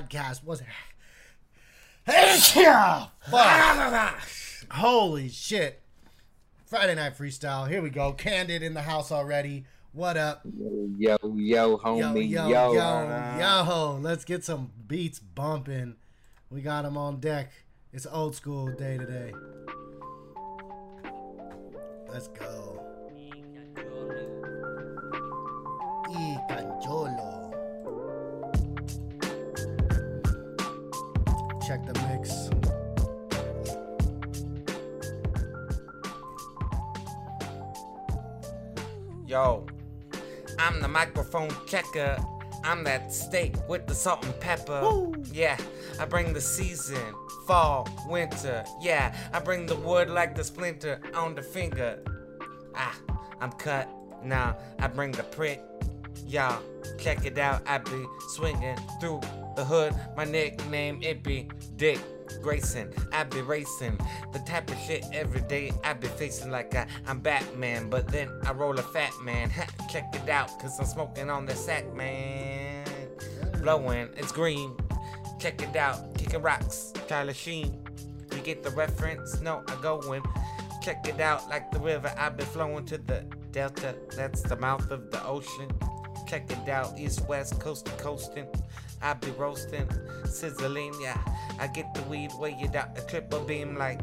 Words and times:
podcast. 0.00 0.44
Was 0.44 0.62
yeah, 2.56 3.06
fuck. 3.30 4.18
Holy 4.70 5.28
shit. 5.28 5.82
Friday 6.66 6.94
night 6.94 7.16
freestyle. 7.16 7.68
Here 7.68 7.82
we 7.82 7.90
go. 7.90 8.12
Candid 8.12 8.62
in 8.62 8.74
the 8.74 8.82
house 8.82 9.12
already. 9.12 9.64
What 9.92 10.16
up? 10.16 10.42
Yo, 10.44 10.88
yo, 10.96 11.18
yo, 11.36 11.78
homie, 11.78 12.28
yo, 12.30 12.46
yo, 12.46 12.48
yo, 12.48 12.72
yo. 12.74 12.80
Uh-huh. 12.80 13.94
Let's 13.94 14.24
get 14.24 14.44
some 14.44 14.70
beats 14.86 15.18
bumping. 15.18 15.96
We 16.48 16.62
got 16.62 16.82
them 16.82 16.96
on 16.96 17.18
deck. 17.18 17.50
It's 17.92 18.06
old 18.06 18.36
school 18.36 18.68
day 18.68 18.98
today. 18.98 19.34
Let's 22.08 22.28
go. 22.28 22.80
Y 26.08 26.38
Cancholo. 26.48 27.39
Check 31.70 31.86
the 31.86 32.00
mix. 32.08 32.50
Yo, 39.24 39.64
I'm 40.58 40.80
the 40.80 40.88
microphone 40.88 41.48
checker. 41.68 42.18
I'm 42.64 42.82
that 42.82 43.14
steak 43.14 43.54
with 43.68 43.86
the 43.86 43.94
salt 43.94 44.24
and 44.24 44.40
pepper. 44.40 45.12
Yeah, 45.32 45.56
I 46.00 46.06
bring 46.06 46.32
the 46.32 46.40
season, 46.40 47.14
fall, 47.46 47.88
winter. 48.08 48.64
Yeah, 48.80 49.14
I 49.32 49.38
bring 49.38 49.66
the 49.66 49.76
wood 49.76 50.10
like 50.10 50.34
the 50.34 50.42
splinter 50.42 51.00
on 51.14 51.36
the 51.36 51.42
finger. 51.42 52.00
Ah, 52.74 52.98
I'm 53.40 53.52
cut. 53.52 53.88
Now 54.24 54.58
I 54.80 54.88
bring 54.88 55.12
the 55.12 55.22
prick. 55.22 55.62
Y'all, 56.26 56.60
check 56.98 57.24
it 57.26 57.38
out. 57.38 57.62
I 57.64 57.78
be 57.78 58.04
swinging 58.30 58.76
through 59.00 59.20
the 59.56 59.64
hood. 59.64 59.94
My 60.16 60.24
nickname 60.24 61.00
it 61.02 61.22
be 61.22 61.48
Dick 61.76 62.00
Grayson. 62.42 62.92
I 63.12 63.24
be 63.24 63.42
racing 63.42 63.98
the 64.32 64.38
type 64.40 64.70
of 64.70 64.78
shit 64.78 65.04
every 65.12 65.40
day. 65.42 65.72
I 65.84 65.92
be 65.94 66.08
facing 66.08 66.50
like 66.50 66.74
I, 66.74 66.86
I'm 67.06 67.20
Batman, 67.20 67.90
but 67.90 68.08
then 68.08 68.30
I 68.44 68.52
roll 68.52 68.78
a 68.78 68.82
fat 68.82 69.12
man. 69.22 69.50
check 69.90 70.14
it 70.14 70.28
out, 70.28 70.58
cause 70.60 70.78
I'm 70.78 70.86
smoking 70.86 71.30
on 71.30 71.46
the 71.46 71.54
sack, 71.54 71.92
man. 71.94 72.86
Blowing, 73.60 74.08
it's 74.16 74.32
green. 74.32 74.76
Check 75.38 75.62
it 75.62 75.76
out, 75.76 76.14
kicking 76.16 76.42
rocks, 76.42 76.92
Tyler 77.08 77.34
Sheen. 77.34 77.84
You 78.34 78.38
get 78.42 78.62
the 78.62 78.70
reference? 78.70 79.40
No, 79.40 79.62
I 79.68 79.76
go 79.82 80.00
in. 80.12 80.22
Check 80.82 81.06
it 81.08 81.20
out, 81.20 81.48
like 81.48 81.70
the 81.70 81.78
river. 81.78 82.12
I've 82.16 82.36
been 82.36 82.46
flowing 82.46 82.86
to 82.86 82.98
the 82.98 83.24
delta. 83.50 83.94
That's 84.16 84.42
the 84.42 84.56
mouth 84.56 84.90
of 84.90 85.10
the 85.10 85.22
ocean. 85.24 85.70
Check 86.26 86.50
it 86.50 86.68
out, 86.68 86.98
east, 86.98 87.26
west, 87.28 87.58
coast 87.58 87.86
to 87.86 87.92
coasting. 87.92 88.46
I 89.02 89.14
be 89.14 89.30
roasting, 89.30 89.88
sizzling, 90.26 90.94
yeah. 91.00 91.16
I 91.58 91.66
get 91.68 91.94
the 91.94 92.02
weed 92.02 92.30
where 92.38 92.50
you 92.50 92.68
doubt 92.68 92.94
the 92.94 93.02
triple 93.02 93.40
beam 93.40 93.76
like. 93.76 94.00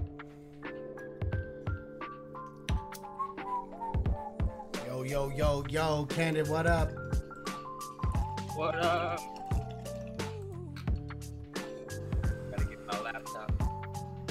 Yo, 4.88 5.04
yo, 5.04 5.30
yo, 5.30 5.64
yo. 5.70 6.06
Candid, 6.10 6.50
what 6.50 6.66
up? 6.66 6.92
What 8.56 8.76
up? 8.80 9.20
Gotta 12.50 12.66
get 12.66 12.88
my 12.88 13.00
laptop 13.02 13.52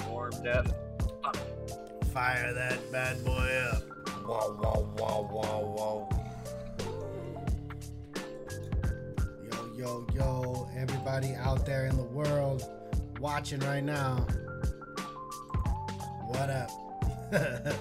warmed 0.09 0.47
up. 0.49 0.67
Fire 2.13 2.53
that 2.53 2.91
bad 2.91 3.25
boy 3.25 3.53
up. 3.73 3.83
Whoa, 4.25 4.55
whoa, 4.55 4.83
whoa, 4.99 5.29
whoa, 5.31 6.09
whoa. 6.09 6.26
Yo, 9.77 10.07
yo, 10.15 10.71
everybody 10.75 11.35
out 11.35 11.67
there 11.67 11.85
in 11.85 11.95
the 11.99 12.03
world 12.03 12.65
watching 13.21 13.61
right 13.61 13.85
now. 13.85 14.27
What 16.29 16.49
up? 16.49 16.71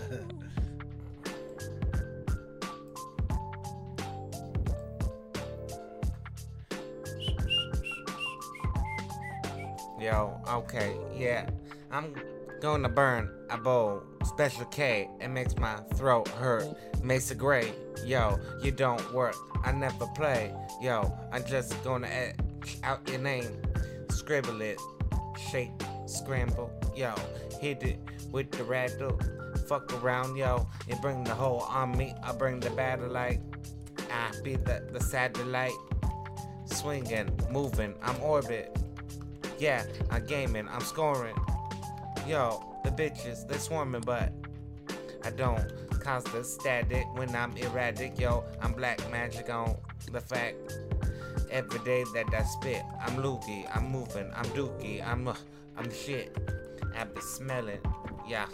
Yo, 9.98 10.38
okay, 10.50 10.98
yeah. 11.17 11.50
I'm 11.89 12.14
gonna 12.61 12.89
burn 12.89 13.30
a 13.49 13.58
bowl. 13.58 14.04
Special 14.23 14.66
K, 14.66 15.10
it 15.20 15.30
makes 15.30 15.55
my 15.58 15.76
throat 15.95 16.27
hurt. 16.30 16.66
Mesa 17.04 17.36
Gray, 17.36 17.73
yo, 18.04 18.39
you 18.61 18.71
don't 18.71 19.14
work. 19.14 19.36
I 19.64 19.71
never 19.71 20.08
play. 20.16 20.54
Yo, 20.82 21.14
I'm 21.32 21.45
just 21.45 21.82
gonna 21.83 22.08
etch 22.08 22.77
out 22.83 23.08
your 23.10 23.20
name. 23.20 23.61
Scribble 24.10 24.61
it, 24.61 24.80
shake, 25.52 25.71
scramble. 26.05 26.71
Yo, 26.95 27.14
hit 27.60 27.83
it 27.83 27.99
with 28.32 28.52
the 28.52 28.64
rattle. 28.64 29.20
Fuck 29.67 29.92
around, 30.04 30.36
yo. 30.36 30.67
You 30.87 30.95
bring 30.98 31.23
the 31.23 31.36
whole 31.36 31.61
army, 31.61 32.14
I 32.23 32.32
bring 32.33 32.60
the 32.60 32.70
battle 32.72 33.10
light. 33.10 33.42
I 34.11 34.32
be 34.43 34.55
the, 34.55 34.87
the 34.92 34.99
satellite. 34.99 35.73
Swinging, 36.66 37.30
moving, 37.52 37.95
I'm 38.02 38.20
orbit. 38.22 38.76
Yeah, 39.60 39.83
I'm 40.10 40.26
gaming, 40.26 40.67
I'm 40.67 40.82
scoring. 40.82 41.36
Yo, 42.27 42.59
the 42.83 42.89
bitches, 42.89 43.47
they 43.47 43.58
swarming, 43.58 44.02
but 44.02 44.33
I 45.23 45.30
don't 45.30 45.63
cause 45.99 46.23
the 46.23 46.43
static 46.43 47.05
when 47.13 47.36
I'm 47.36 47.55
erratic. 47.55 48.19
Yo, 48.19 48.43
I'm 48.63 48.73
black 48.73 48.99
magic 49.11 49.52
on 49.52 49.77
the 50.11 50.19
fact. 50.19 50.55
Every 51.52 51.77
day 51.80 52.03
that 52.15 52.33
I 52.33 52.41
spit, 52.41 52.81
I'm 53.05 53.21
looky, 53.21 53.67
I'm 53.71 53.91
moving, 53.91 54.31
I'm 54.36 54.45
dookie, 54.45 55.05
I'm 55.08 55.27
uh, 55.27 55.36
I'm 55.77 55.91
shit. 55.93 56.36
I 56.97 57.03
be 57.03 57.21
smelling, 57.21 57.80
yeah, 58.27 58.47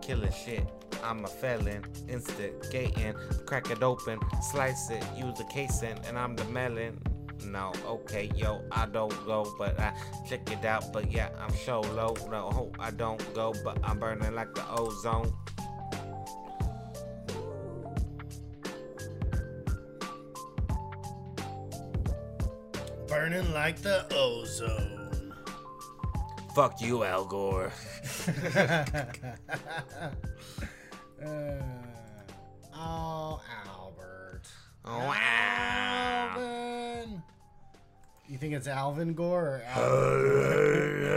killing 0.00 0.32
shit. 0.32 0.66
I'm 1.04 1.22
a 1.26 1.28
felon, 1.28 1.84
instigating, 2.08 3.14
crack 3.44 3.70
it 3.70 3.82
open, 3.82 4.20
slice 4.40 4.88
it, 4.88 5.04
use 5.14 5.38
a 5.38 5.44
casing, 5.44 5.98
and 6.08 6.18
I'm 6.18 6.34
the 6.34 6.44
melon. 6.44 6.98
No, 7.44 7.72
okay, 7.86 8.30
yo, 8.34 8.62
I 8.70 8.86
don't 8.86 9.12
go, 9.26 9.54
but 9.58 9.78
I 9.80 9.92
check 10.28 10.50
it 10.50 10.64
out. 10.64 10.92
But 10.92 11.10
yeah, 11.10 11.30
I'm 11.38 11.54
so 11.54 11.80
low. 11.80 12.14
No, 12.30 12.70
I 12.78 12.90
don't 12.90 13.22
go, 13.34 13.54
but 13.64 13.78
I'm 13.82 13.98
burning 13.98 14.34
like 14.34 14.54
the 14.54 14.64
ozone. 14.70 15.32
Burning 23.08 23.52
like 23.52 23.78
the 23.78 24.06
ozone. 24.12 25.34
Fuck 26.54 26.80
you, 26.80 27.04
Al 27.04 27.24
Gore. 27.24 27.72
Uh, 31.20 31.26
oh, 32.76 33.40
Albert. 33.66 34.42
Oh, 34.84 34.98
wow. 34.98 36.17
You 38.28 38.36
think 38.36 38.52
it's 38.52 38.68
Alvin 38.68 39.14
Gore 39.14 39.46
or 39.46 39.62
Alvin? 39.66 41.08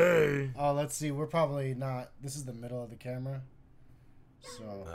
Oh, 0.58 0.72
let's 0.74 0.96
see. 0.96 1.12
We're 1.12 1.28
probably 1.28 1.74
not. 1.74 2.12
This 2.22 2.38
is 2.38 2.46
the 2.46 2.54
middle 2.54 2.82
of 2.82 2.90
the 2.90 2.96
camera. 2.96 3.42
So. 4.40 4.88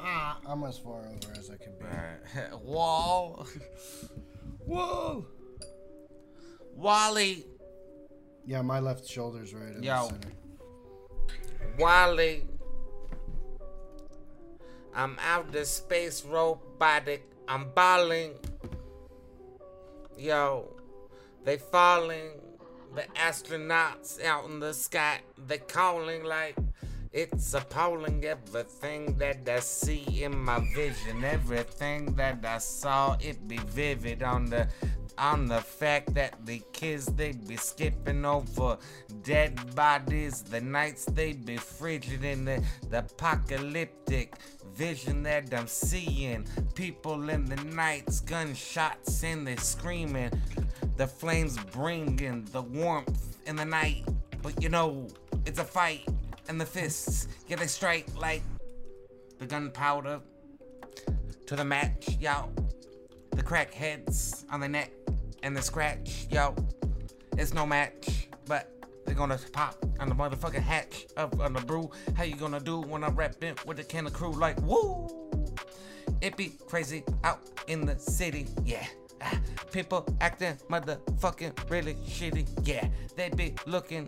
Ah, 0.00 0.38
I'm 0.46 0.64
as 0.64 0.78
far 0.78 1.00
over 1.00 1.38
as 1.38 1.50
I 1.50 1.56
can 1.56 1.72
be. 1.78 1.84
Wall. 2.62 3.46
Whoa. 4.64 5.26
Wally. 6.74 7.44
Yeah, 8.46 8.62
my 8.62 8.80
left 8.80 9.06
shoulder's 9.06 9.52
right 9.52 9.76
in 9.76 9.82
Yo. 9.82 10.04
the 10.04 10.08
center. 10.08 10.32
Wally. 11.78 12.44
I'm 14.98 15.16
out 15.24 15.52
the 15.52 15.64
space 15.64 16.24
robotic. 16.24 17.22
I'm 17.46 17.70
balling. 17.72 18.32
Yo, 20.18 20.74
they 21.44 21.56
falling. 21.56 22.32
The 22.96 23.02
astronauts 23.14 24.20
out 24.24 24.46
in 24.46 24.58
the 24.58 24.74
sky, 24.74 25.20
they 25.46 25.58
calling 25.58 26.24
like 26.24 26.56
it's 27.12 27.54
appalling. 27.54 28.24
Everything 28.24 29.16
that 29.18 29.48
I 29.48 29.60
see 29.60 30.24
in 30.24 30.36
my 30.36 30.58
vision, 30.74 31.22
everything 31.22 32.16
that 32.16 32.44
I 32.44 32.58
saw, 32.58 33.16
it 33.20 33.46
be 33.46 33.58
vivid 33.58 34.24
on 34.24 34.46
the 34.46 34.66
on 35.16 35.46
the 35.46 35.60
fact 35.60 36.14
that 36.14 36.34
the 36.46 36.62
kids 36.72 37.06
they 37.06 37.32
be 37.32 37.56
skipping 37.56 38.24
over 38.24 38.78
dead 39.22 39.74
bodies, 39.74 40.42
the 40.42 40.60
nights 40.60 41.04
they 41.06 41.32
be 41.32 41.56
frigid 41.56 42.24
in 42.24 42.44
the, 42.44 42.62
the 42.88 42.98
apocalyptic 42.98 44.34
vision 44.78 45.24
that 45.24 45.52
I'm 45.52 45.66
seeing. 45.66 46.46
People 46.76 47.30
in 47.30 47.46
the 47.46 47.56
nights, 47.56 48.20
gunshots 48.20 49.24
and 49.24 49.44
they're 49.44 49.56
screaming. 49.56 50.30
The 50.96 51.06
flames 51.06 51.58
bringing 51.72 52.44
the 52.52 52.62
warmth 52.62 53.38
in 53.46 53.56
the 53.56 53.64
night, 53.64 54.04
but 54.40 54.62
you 54.62 54.68
know 54.68 55.08
it's 55.44 55.58
a 55.58 55.64
fight, 55.64 56.06
and 56.48 56.60
the 56.60 56.66
fists 56.66 57.26
yeah 57.48 57.56
they 57.56 57.66
strike 57.66 58.06
like 58.16 58.42
the 59.38 59.46
gunpowder 59.46 60.20
to 61.46 61.56
the 61.56 61.64
match, 61.64 62.16
y'all. 62.20 62.52
The 63.32 63.42
crackheads 63.42 64.44
on 64.52 64.60
the 64.60 64.68
neck 64.68 64.92
and 65.42 65.56
the 65.56 65.62
scratch, 65.62 66.28
yo. 66.30 66.54
It's 67.36 67.52
no 67.52 67.66
match, 67.66 68.17
gonna 69.18 69.38
pop 69.52 69.84
on 69.98 70.08
the 70.08 70.14
motherfucking 70.14 70.62
hatch 70.62 71.06
of 71.16 71.40
on 71.40 71.52
the 71.52 71.60
brew. 71.60 71.90
How 72.16 72.22
you 72.22 72.36
gonna 72.36 72.60
do 72.60 72.80
when 72.80 73.02
I 73.02 73.08
rap 73.08 73.42
in 73.42 73.56
with 73.66 73.80
a 73.80 73.84
Kanna 73.84 74.10
Krew 74.10 74.38
like 74.38 74.60
woo? 74.62 75.08
It 76.20 76.36
be 76.36 76.52
crazy 76.68 77.02
out 77.24 77.40
in 77.66 77.84
the 77.84 77.98
city, 77.98 78.46
yeah. 78.64 78.86
Ah, 79.20 79.36
People 79.72 80.06
acting 80.20 80.54
motherfucking 80.70 81.68
really 81.68 81.94
shitty, 81.96 82.46
yeah. 82.62 82.86
They 83.16 83.28
be 83.30 83.54
looking 83.66 84.06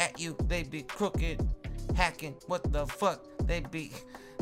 at 0.00 0.18
you, 0.18 0.36
they 0.48 0.64
be 0.64 0.82
crooked, 0.82 1.48
hacking. 1.94 2.34
What 2.48 2.72
the 2.72 2.86
fuck? 2.86 3.20
They 3.46 3.60
be, 3.60 3.92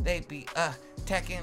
they 0.01 0.21
be 0.21 0.47
uh 0.57 0.73
attacking. 0.97 1.43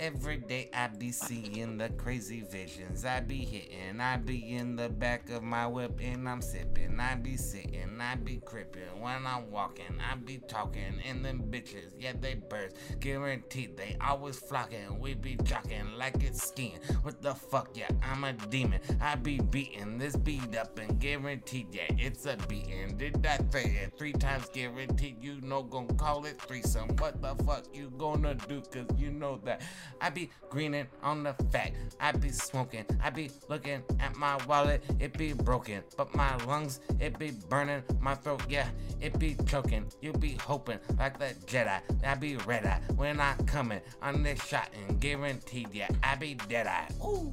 Every 0.00 0.38
day 0.38 0.70
I 0.72 0.86
be 0.86 1.12
seeing 1.12 1.76
the 1.76 1.90
crazy 1.90 2.40
visions. 2.40 3.04
I 3.04 3.20
be 3.20 3.44
hitting, 3.44 4.00
I 4.00 4.16
be 4.16 4.56
in 4.56 4.74
the 4.74 4.88
back 4.88 5.28
of 5.28 5.42
my 5.42 5.66
whip 5.66 6.00
and 6.02 6.26
I'm 6.26 6.40
sipping. 6.40 6.98
I 6.98 7.16
be 7.16 7.36
sitting, 7.36 8.00
I 8.00 8.14
be 8.14 8.38
crippin' 8.38 8.98
when 8.98 9.26
I'm 9.26 9.50
walking. 9.50 10.00
I 10.00 10.14
be 10.14 10.38
talking 10.48 10.94
and 11.06 11.22
them 11.22 11.42
bitches, 11.50 11.92
yeah 11.98 12.14
they 12.18 12.36
burst. 12.36 12.76
Guaranteed 13.00 13.76
they 13.76 13.98
always 14.00 14.38
flocking. 14.38 14.98
We 14.98 15.12
be 15.12 15.36
jocking 15.36 15.98
like 15.98 16.22
it's 16.22 16.48
skiing. 16.48 16.80
What 17.02 17.20
the 17.20 17.34
fuck, 17.34 17.68
yeah, 17.74 17.90
I'm 18.02 18.24
a 18.24 18.32
demon. 18.32 18.80
I 19.02 19.16
be 19.16 19.38
beating 19.38 19.98
this 19.98 20.16
beat 20.16 20.56
up 20.56 20.78
and 20.78 20.98
guaranteed, 20.98 21.74
yeah, 21.74 21.94
it's 21.98 22.24
a 22.24 22.38
beating. 22.48 22.96
Did 22.96 23.26
I 23.26 23.38
say 23.50 23.64
it 23.64 23.92
three 23.98 24.14
times 24.14 24.48
guaranteed? 24.50 25.22
You 25.22 25.42
know, 25.42 25.62
gonna 25.62 25.92
call 25.92 26.24
it 26.24 26.40
threesome. 26.40 26.88
What 26.96 27.20
the 27.20 27.34
fuck 27.44 27.66
you 27.74 27.92
gonna 27.98 28.34
do? 28.34 28.62
Cause 28.62 28.86
you 28.96 29.10
know 29.10 29.38
that 29.44 29.60
I 30.00 30.10
be 30.10 30.30
greening 30.48 30.86
on 31.02 31.22
the 31.22 31.34
fact. 31.50 31.76
I 32.00 32.12
be 32.12 32.30
smoking. 32.30 32.84
I 33.02 33.10
be 33.10 33.30
looking 33.48 33.82
at 33.98 34.16
my 34.16 34.38
wallet. 34.46 34.82
It 34.98 35.16
be 35.16 35.32
broken. 35.32 35.82
But 35.96 36.14
my 36.14 36.36
lungs, 36.44 36.80
it 36.98 37.18
be 37.18 37.32
burning. 37.48 37.82
My 38.00 38.14
throat, 38.14 38.42
yeah, 38.48 38.68
it 39.00 39.18
be 39.18 39.36
choking. 39.46 39.86
You 40.00 40.12
be 40.12 40.36
hoping 40.40 40.78
like 40.98 41.18
the 41.18 41.34
Jedi. 41.46 41.80
I 42.04 42.14
be 42.14 42.36
red 42.36 42.66
eye 42.66 42.80
when 42.96 43.20
I 43.20 43.34
coming 43.46 43.80
on 44.02 44.22
this 44.22 44.44
shot 44.44 44.68
and 44.88 45.00
guaranteed, 45.00 45.68
yeah, 45.72 45.88
I 46.02 46.16
be 46.16 46.34
dead 46.34 46.66
eye. 46.66 46.88
Ooh. 47.04 47.32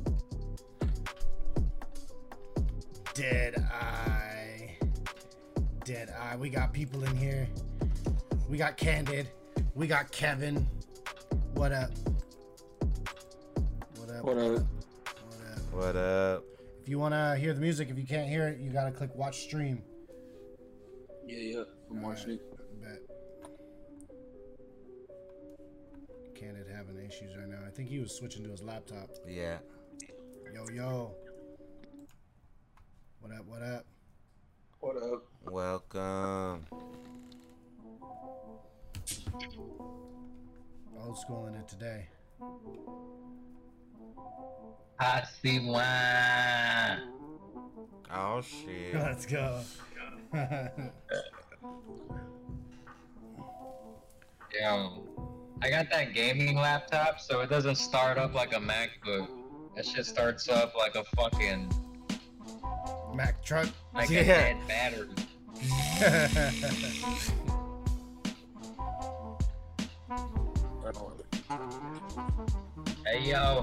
Dead 3.18 3.56
Eye. 3.74 4.78
Dead 5.84 6.14
Eye. 6.22 6.36
We 6.36 6.50
got 6.50 6.72
people 6.72 7.04
in 7.04 7.16
here. 7.16 7.48
We 8.48 8.58
got 8.58 8.78
Candid. 8.78 9.32
We 9.74 9.88
got 9.88 10.12
Kevin. 10.12 10.68
What 11.56 11.72
up? 11.72 11.90
What 14.22 14.38
up? 14.38 14.50
What 14.50 14.58
up? 14.58 14.66
What 15.22 15.36
up? 15.46 15.74
What 15.74 15.96
up? 15.96 16.44
If 16.82 16.90
you 16.90 16.98
want 16.98 17.14
to 17.14 17.36
hear 17.40 17.54
the 17.54 17.62
music, 17.62 17.90
if 17.90 18.00
you 18.00 18.06
can't 18.06 18.28
hear 18.28 18.48
it, 18.48 18.60
you 18.60 18.72
got 18.72 18.86
to 18.86 18.92
click 18.92 19.12
watch 19.14 19.42
stream. 19.42 19.84
Yeah, 21.28 21.38
yeah. 21.38 21.64
I'm 21.92 22.02
watching 22.02 22.32
it. 22.32 22.42
Bet. 22.82 23.00
Candid 26.34 26.66
having 26.74 26.98
issues 27.06 27.38
right 27.38 27.48
now. 27.48 27.60
I 27.66 27.70
think 27.70 27.90
he 27.90 28.00
was 28.00 28.12
switching 28.12 28.44
to 28.44 28.50
his 28.50 28.64
laptop. 28.64 29.10
Yeah. 29.28 29.60
Yo, 30.52 30.66
yo. 30.74 31.16
What 33.20 33.34
up? 33.34 33.46
What 33.46 33.62
up? 33.62 33.86
What 34.80 34.98
up? 34.98 35.26
Welcome. 35.46 36.66
Old 41.00 41.20
school 41.20 41.46
in 41.48 41.54
it 41.54 41.68
today. 41.68 42.08
I 45.00 45.24
see 45.42 45.60
wine. 45.60 47.02
Oh 48.14 48.42
shit. 48.42 48.94
Let's 48.96 49.26
go. 49.26 49.62
Yo, 54.60 55.04
I 55.62 55.70
got 55.70 55.90
that 55.92 56.14
gaming 56.14 56.56
laptop, 56.56 57.20
so 57.20 57.42
it 57.42 57.50
doesn't 57.50 57.76
start 57.76 58.18
up 58.18 58.34
like 58.34 58.54
a 58.54 58.60
MacBook. 58.60 59.28
That 59.76 59.86
shit 59.86 60.06
starts 60.06 60.50
up 60.50 60.74
like 60.76 60.96
a 60.96 61.04
fucking 61.16 61.72
Mac 63.14 63.44
truck. 63.44 63.68
like 63.94 64.10
Yeah. 64.10 64.22
a 64.22 64.26
dead 64.26 64.58
battery. 64.68 65.10
Hey 73.06 73.30
yo, 73.30 73.62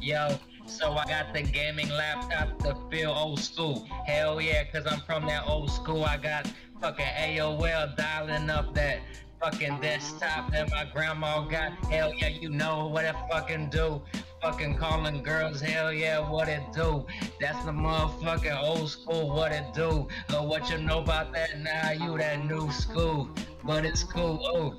yo. 0.00 0.38
So 0.66 0.92
I 0.94 1.04
got 1.04 1.32
the 1.32 1.42
gaming 1.42 1.88
laptop 1.90 2.58
to 2.60 2.76
feel 2.90 3.12
old 3.12 3.38
school. 3.38 3.86
Hell 4.06 4.40
yeah, 4.40 4.64
cause 4.64 4.84
I'm 4.86 5.00
from 5.00 5.26
that 5.26 5.46
old 5.46 5.70
school. 5.70 6.04
I 6.04 6.16
got 6.16 6.50
fucking 6.80 7.06
AOL 7.06 7.96
dialing 7.96 8.50
up 8.50 8.74
that 8.74 9.00
fucking 9.40 9.80
desktop 9.80 10.50
that 10.50 10.70
my 10.70 10.84
grandma 10.92 11.44
got. 11.44 11.72
Hell 11.86 12.12
yeah, 12.14 12.28
you 12.28 12.48
know 12.48 12.88
what 12.88 13.04
it 13.04 13.14
fucking 13.30 13.70
do. 13.70 14.02
Fucking 14.42 14.76
calling 14.76 15.22
girls, 15.22 15.60
hell 15.60 15.92
yeah, 15.92 16.18
what 16.18 16.48
it 16.48 16.62
do. 16.74 17.06
That's 17.40 17.64
the 17.64 17.72
motherfucking 17.72 18.60
old 18.60 18.90
school, 18.90 19.34
what 19.34 19.52
it 19.52 19.72
do. 19.72 20.08
But 20.28 20.46
what 20.46 20.68
you 20.70 20.78
know 20.78 20.98
about 20.98 21.32
that 21.32 21.60
now, 21.60 21.92
you 21.92 22.18
that 22.18 22.44
new 22.44 22.70
school. 22.72 23.30
But 23.64 23.84
it's 23.84 24.02
cool, 24.02 24.40
oh. 24.42 24.74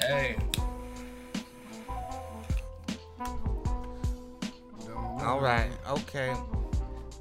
Hey. 0.00 0.36
All 5.22 5.40
right. 5.40 5.70
Okay. 5.88 6.34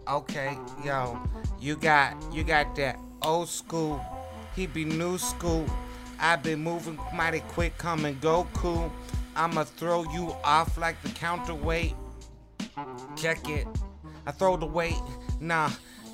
Okay. 0.07 0.57
Yo, 0.83 1.19
you 1.59 1.75
got 1.75 2.15
you 2.33 2.43
got 2.43 2.75
that 2.75 2.99
old 3.21 3.47
school. 3.47 4.01
He 4.55 4.65
be 4.65 4.85
new 4.85 5.19
school. 5.19 5.65
I 6.19 6.35
been 6.35 6.63
moving 6.63 6.99
mighty 7.13 7.41
quick, 7.41 7.77
come 7.77 8.05
and 8.05 8.19
go 8.19 8.47
cool. 8.53 8.91
I'ma 9.35 9.63
throw 9.65 10.03
you 10.11 10.35
off 10.43 10.77
like 10.79 11.01
the 11.03 11.09
counterweight. 11.09 11.93
Check 13.15 13.47
it. 13.47 13.67
I 14.25 14.31
throw 14.31 14.57
the 14.57 14.65
weight. 14.65 15.01
Nah. 15.39 15.69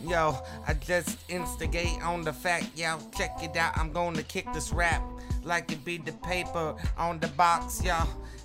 Yo, 0.06 0.38
I 0.68 0.74
just 0.74 1.18
instigate 1.28 2.00
on 2.04 2.22
the 2.22 2.32
fact, 2.32 2.68
yo, 2.76 3.00
check 3.18 3.32
it 3.42 3.58
out. 3.58 3.76
I'm 3.78 3.92
gonna 3.92 4.22
kick 4.22 4.46
this 4.54 4.72
rap 4.72 5.02
like 5.44 5.72
it 5.72 5.84
be 5.84 5.98
the 5.98 6.12
paper 6.12 6.76
on 6.98 7.20
the 7.20 7.30
box, 7.30 7.84
yo. 7.84 7.96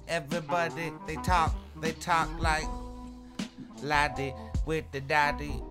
Everybody, 0.08 0.92
they 1.06 1.16
talk, 1.16 1.54
they 1.80 1.92
talk 1.92 2.28
like 2.40 2.64
Laddie 3.82 4.34
with 4.66 4.90
the 4.92 5.00
daddy. 5.00 5.62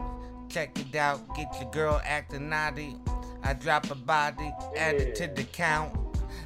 Check 0.50 0.78
it 0.80 0.96
out, 0.96 1.36
get 1.36 1.54
your 1.60 1.72
girl 1.72 2.02
acting 2.04 2.50
naughty. 2.50 2.96
I 3.44 3.54
drop 3.54 3.90
a 3.90 3.96
body, 3.96 4.52
add 4.78 4.96
it 4.96 5.16
to 5.16 5.28
the 5.28 5.44
count. 5.44 5.98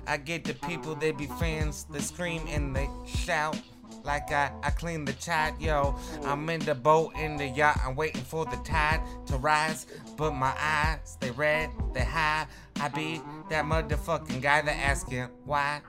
I 0.07 0.17
get 0.17 0.43
the 0.43 0.53
people, 0.53 0.95
they 0.95 1.11
be 1.11 1.25
fans, 1.39 1.85
they 1.89 1.99
scream 1.99 2.43
and 2.47 2.75
they 2.75 2.87
shout. 3.05 3.59
Like 4.03 4.31
I, 4.31 4.51
I 4.61 4.69
clean 4.69 5.03
the 5.03 5.13
tide, 5.13 5.55
yo. 5.59 5.95
I'm 6.23 6.47
in 6.49 6.59
the 6.59 6.75
boat, 6.75 7.15
in 7.15 7.37
the 7.37 7.47
yacht, 7.47 7.79
I'm 7.83 7.95
waiting 7.95 8.21
for 8.21 8.45
the 8.45 8.57
tide 8.57 9.01
to 9.27 9.37
rise. 9.37 9.87
But 10.15 10.33
my 10.33 10.53
eyes, 10.59 11.17
they 11.19 11.31
red, 11.31 11.71
they 11.93 12.03
high. 12.03 12.45
I 12.79 12.89
be 12.89 13.19
that 13.49 13.65
motherfucking 13.65 14.41
guy 14.41 14.61
that 14.61 14.77
asking 14.77 15.27
why. 15.43 15.81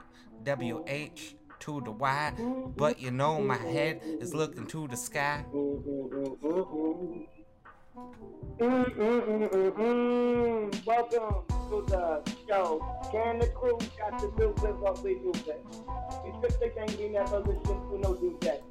WH 0.45 1.36
to 1.61 1.81
the 1.81 1.91
Y. 1.91 2.33
But 2.75 2.99
you 2.99 3.11
know 3.11 3.39
my 3.39 3.57
head 3.57 4.01
is 4.03 4.33
looking 4.33 4.65
to 4.67 4.87
the 4.87 4.97
sky. 4.97 5.45
Welcome 10.85 11.43
to 11.69 11.85
the 11.87 12.21
show. 12.47 12.81
Can 13.11 13.39
the 13.39 13.47
crew 13.47 13.77
got 13.97 14.19
to 14.19 14.31
do 14.37 14.53
with 14.61 14.75
what 14.77 15.03
we 15.03 15.15
do 15.15 15.31
best? 15.31 15.83
We 16.23 16.31
trip 16.39 16.59
the 16.59 16.69
gang, 16.75 16.97
we 16.97 17.09
never 17.09 17.39
listen 17.39 17.63
to 17.63 17.99
no 17.99 18.15
do 18.15 18.37
that. 18.41 18.61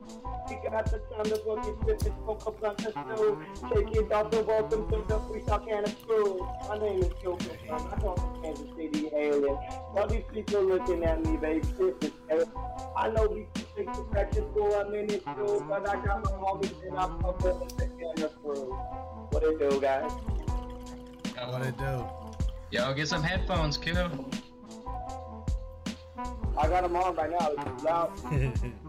We 0.48 0.54
got 0.70 0.86
the 0.86 1.00
sound 1.10 1.32
of 1.32 1.40
what 1.44 1.66
we 1.66 1.84
trip 1.84 1.98
the 1.98 2.12
smoke 2.22 2.46
up 2.46 2.62
on 2.62 2.76
the 2.76 2.90
stew. 2.92 4.00
It 4.00 4.12
off 4.12 4.32
and 4.32 4.46
welcome 4.46 4.88
to 4.90 4.96
the 5.08 5.18
freestyle 5.20 5.66
Kanna 5.66 5.88
Krew. 6.06 6.68
My 6.68 6.78
name 6.78 7.02
is 7.02 7.10
Joe 7.22 7.36
Christian. 7.36 7.70
I'm 7.70 8.00
from 8.00 8.42
Kansas 8.42 8.68
City, 8.76 9.08
hailing. 9.08 9.58
All 9.96 10.06
these 10.06 10.22
people 10.32 10.62
looking 10.62 11.02
at 11.04 11.24
me, 11.24 11.36
baby, 11.36 11.66
this 11.78 11.96
is 12.00 12.12
hell. 12.28 12.92
I 12.96 13.10
know 13.10 13.26
we 13.26 13.46
can 13.54 13.64
take 13.76 13.92
the 13.92 14.02
practice 14.10 14.44
for 14.54 14.82
a 14.82 14.88
minute 14.88 15.24
too, 15.24 15.66
but 15.68 15.88
I 15.88 15.96
got 16.04 16.24
my 16.24 16.30
homies 16.30 16.86
and 16.86 16.96
I'm 16.96 17.24
up 17.24 17.42
with 17.42 17.76
the 17.76 17.86
Kanna 17.86 18.30
Krew. 18.44 19.32
What 19.32 19.42
it 19.42 19.58
do, 19.58 19.80
guys? 19.80 20.12
What 21.48 21.62
it 21.62 21.76
do? 21.76 22.06
Yo, 22.70 22.94
get 22.94 23.08
some 23.08 23.22
headphones, 23.22 23.76
kiddo. 23.76 24.10
I 26.58 26.68
got 26.68 26.82
them 26.82 26.96
on 26.96 27.14
right 27.14 27.30
now. 27.30 27.50
It's 27.58 27.84
loud. 27.84 28.12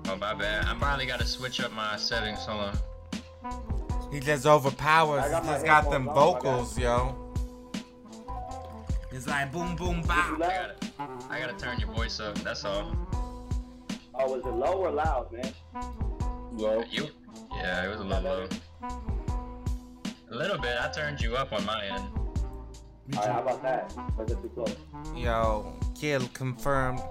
Oh, 0.08 0.16
my 0.16 0.34
bad. 0.34 0.66
I 0.66 0.76
finally 0.80 1.06
got 1.06 1.20
to 1.20 1.26
switch 1.26 1.60
up 1.60 1.74
my 1.74 1.98
settings. 1.98 2.40
Hold 2.46 2.62
on. 2.62 4.12
He 4.12 4.20
just 4.22 4.46
overpowers. 4.46 5.24
I 5.24 5.28
He 5.28 5.32
got 5.32 5.44
just 5.44 5.66
got 5.66 5.90
them 5.92 6.06
headphones 6.06 6.08
on, 6.08 6.16
my 6.16 6.32
vocals, 6.32 6.78
yo. 6.80 7.16
It's 9.12 9.28
like 9.28 9.52
boom, 9.52 9.76
boom, 9.76 10.00
Is 10.00 10.08
bow. 10.08 10.36
I 10.36 10.40
gotta, 10.40 10.76
I 11.30 11.40
gotta 11.40 11.54
turn 11.58 11.80
your 11.80 11.92
voice 11.92 12.20
up. 12.20 12.38
That's 12.40 12.64
all. 12.64 12.96
Oh, 14.16 14.34
was 14.34 14.46
it 14.46 14.50
low 14.50 14.74
or 14.74 14.92
loud, 14.92 15.32
man? 15.32 15.54
Low. 16.54 16.84
You? 16.90 17.08
Yeah, 17.56 17.86
it 17.86 17.90
was 17.90 18.00
a 18.00 18.04
little 18.04 18.24
low. 18.24 18.48
A 20.32 20.36
little 20.36 20.58
bit. 20.58 20.78
I 20.80 20.90
turned 20.90 21.20
you 21.22 21.36
up 21.36 21.52
on 21.52 21.66
my 21.66 21.86
end. 21.86 22.06
Alright, 23.16 23.32
how 23.32 23.42
about 23.42 23.64
that? 23.64 23.94
Was 24.18 24.32
it 24.32 24.42
too 24.42 24.50
close? 24.50 24.76
Yo, 25.16 25.74
kill 26.00 26.28
confirmed. 26.34 27.02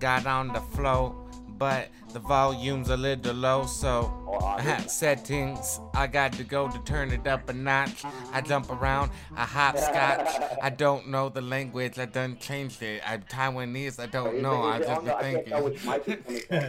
Got 0.00 0.26
on 0.26 0.48
the 0.48 0.60
flow, 0.60 1.14
but 1.58 1.88
the 2.14 2.20
volume's 2.20 2.88
a 2.88 2.96
little 2.96 3.34
low, 3.34 3.66
so 3.66 4.10
Or 4.26 4.42
audio? 4.42 4.78
settings. 4.86 5.78
I 5.94 6.06
got 6.06 6.32
to 6.34 6.44
go 6.44 6.68
to 6.70 6.78
turn 6.84 7.10
it 7.12 7.26
up 7.26 7.48
a 7.50 7.52
notch. 7.52 8.02
I 8.32 8.40
jump 8.40 8.70
around, 8.70 9.10
I 9.36 9.44
hopscotch. 9.44 10.28
I 10.62 10.70
don't 10.70 11.08
know 11.08 11.28
the 11.28 11.42
language, 11.42 11.98
I 11.98 12.06
done 12.06 12.38
changed 12.38 12.82
it. 12.82 13.02
I'm 13.06 13.22
Taiwanese, 13.24 14.00
I 14.00 14.06
don't 14.06 14.36
Is 14.36 14.42
know. 14.42 14.62
I 14.62 14.76
is 14.78 14.80
it- 14.80 14.88
just 14.88 15.00
be 15.02 15.06
not- 15.06 15.16
I 15.16 15.32
can't 15.32 15.46
tell 15.46 15.60
thinking. 15.60 15.64
which 15.64 15.84
mic 15.84 16.08
it's 16.08 16.46
coming 16.46 16.64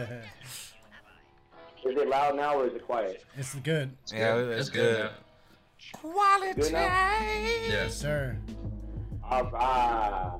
from. 1.82 1.90
Is 1.90 1.98
it 1.98 2.08
loud 2.08 2.36
now 2.36 2.54
or 2.60 2.66
is 2.66 2.74
it 2.74 2.86
quiet? 2.86 3.24
it's 3.36 3.54
good. 3.54 3.96
It's 4.02 4.12
Yeah, 4.12 4.34
good. 4.34 4.50
it's 4.52 4.60
It's 4.68 4.76
good. 4.76 4.96
good. 4.96 5.10
Quality. 6.12 6.60
Good 6.60 6.72
now? 6.72 6.80
Yes, 7.18 7.68
Yes. 7.70 7.94
sir. 7.96 8.36
Alright. 9.24 10.32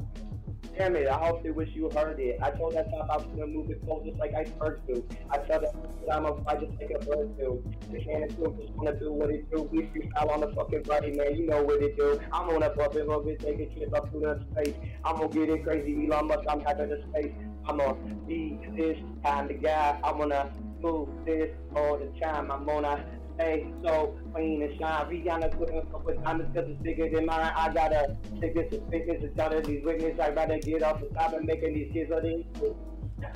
Damn 0.77 0.97
it, 0.97 1.07
I 1.07 1.19
hope 1.19 1.43
they 1.43 1.51
wish 1.51 1.69
you 1.75 1.91
heard 1.91 2.19
it. 2.19 2.39
I 2.43 2.51
told 2.51 2.75
that 2.75 2.91
time 2.91 3.11
I 3.11 3.19
was 3.19 3.27
gonna 3.27 3.47
move 3.47 3.71
it 3.71 3.85
close 3.85 4.05
just 4.07 4.19
like 4.19 4.33
icebergs 4.35 4.81
do. 4.87 5.07
I 5.31 5.37
tell 5.39 5.61
that 5.61 5.75
I'm 6.11 6.23
gonna 6.23 6.67
just 6.67 6.81
like 6.81 6.91
a 6.91 7.05
bird 7.05 7.37
do. 7.39 7.63
The 7.91 8.03
Kanna 8.03 8.27
Krew 8.29 8.59
just 8.59 8.73
wanna 8.73 8.99
do 8.99 9.13
what 9.13 9.31
it 9.31 9.51
do. 9.51 9.63
We 9.71 9.83
freestyle 9.83 10.31
on 10.31 10.41
the 10.41 10.49
fucking 10.55 10.85
body, 10.85 11.13
man. 11.13 11.37
You 11.37 11.47
know 11.47 11.63
what 11.63 11.83
it 11.83 11.97
do. 11.99 12.19
I'm 12.33 12.49
gonna 12.49 12.71
pop 12.71 12.97
it 12.97 13.07
over, 13.07 13.35
take 13.37 13.61
a 13.61 13.67
trip 13.67 13.95
up 13.95 14.11
to 14.13 14.19
the 14.19 14.45
space. 14.53 14.75
I'm 15.05 15.17
gonna 15.17 15.29
get 15.29 15.51
it 15.51 15.63
crazy, 15.63 16.07
Elon 16.07 16.29
Musk. 16.29 16.45
I'm 16.49 16.61
having 16.61 16.89
the 16.89 17.03
space. 17.11 17.33
I'm 17.67 17.77
gonna 17.77 17.95
be 18.27 18.59
this 18.75 18.99
kind 19.23 19.51
of 19.51 19.63
guy. 19.63 20.01
I'm 20.03 20.19
gonna 20.19 20.51
do 20.81 21.09
this 21.27 21.51
all 21.77 21.99
the 21.99 22.07
time. 22.19 22.51
I'm 22.51 22.65
gonna 22.65 23.05
stay 23.35 23.73
so 23.85 24.15
clean 24.33 24.63
and 24.63 24.79
shine. 24.79 25.07
Rihanna 25.07 25.57
couldn't 25.59 25.91
fuck 25.91 26.05
with 26.07 26.23
diamonds 26.23 26.53
because 26.53 26.71
it's 26.71 26.83
bigger 26.83 27.09
than 27.11 27.27
mine. 27.27 27.53
I 27.55 27.73
gotta 27.73 28.17
take 28.41 28.55
this 28.55 28.71
to 28.73 28.81
fitness 28.91 29.23
and 29.23 29.37
tell 29.37 29.61
these 29.61 29.85
witness. 29.85 30.19
I'd 30.21 30.37
rather 30.37 30.59
get 30.59 30.83
off 30.83 31.01
the 31.01 31.07
top 31.15 31.33
and 31.35 31.47
making 31.47 31.75
these 31.75 31.93
kids 31.93 32.11
what 32.11 32.23
they 32.23 32.47
do. 32.61 32.77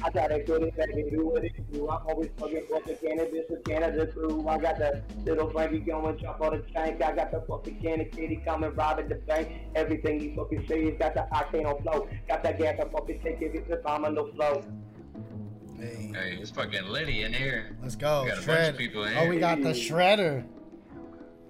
I 0.03 0.11
gotta 0.11 0.41
go 0.41 0.59
to 0.59 0.67
bed 0.73 0.89
and 0.89 1.11
do 1.11 1.27
what 1.27 1.45
it 1.45 1.53
do. 1.73 1.89
I'm 1.89 2.05
always 2.09 2.31
fucking 2.39 2.65
fucking 2.69 2.97
cannabis 3.01 3.45
with 3.49 3.63
Canada 3.65 4.07
crew. 4.09 4.45
I 4.49 4.59
got 4.59 4.79
the 4.79 5.03
little 5.25 5.49
Frankie 5.51 5.79
going 5.79 6.19
jump 6.19 6.41
on 6.41 6.57
the 6.59 6.65
tank. 6.73 7.01
I 7.03 7.13
got 7.15 7.31
the 7.31 7.41
fucking 7.49 7.81
cannon 7.81 8.11
kitty 8.11 8.43
coming 8.45 8.75
robbing 8.75 9.09
the 9.09 9.15
bank. 9.15 9.49
Everything 9.77 10.21
you 10.21 10.35
fucking 10.35 10.67
say 10.67 10.81
is 10.85 10.99
got 10.99 11.15
the 11.15 11.29
octane 11.33 11.67
on 11.67 11.81
flow. 11.83 12.09
Got 12.27 12.43
that 12.43 12.59
gas 12.59 12.81
I 12.81 12.89
fucking 12.89 13.21
take 13.21 13.41
it 13.43 13.65
if 13.69 13.87
I'm 13.87 14.05
on 14.05 14.15
the 14.17 14.25
flow. 14.35 14.63
Hey, 15.79 16.11
Hey, 16.15 16.39
it's 16.41 16.51
fucking 16.51 16.87
litty 16.89 17.23
in 17.23 17.33
here. 17.33 17.77
let's 17.83 17.95
go. 17.97 18.25
We 18.25 18.31
got 18.31 18.43
a 18.43 18.47
bunch 18.47 18.69
of 18.71 18.77
people 18.79 19.05
in 19.05 19.13
here. 19.15 19.23
Oh, 19.25 19.29
we 19.29 19.39
got 19.39 19.63
the 19.63 19.71
shredder. 19.71 20.45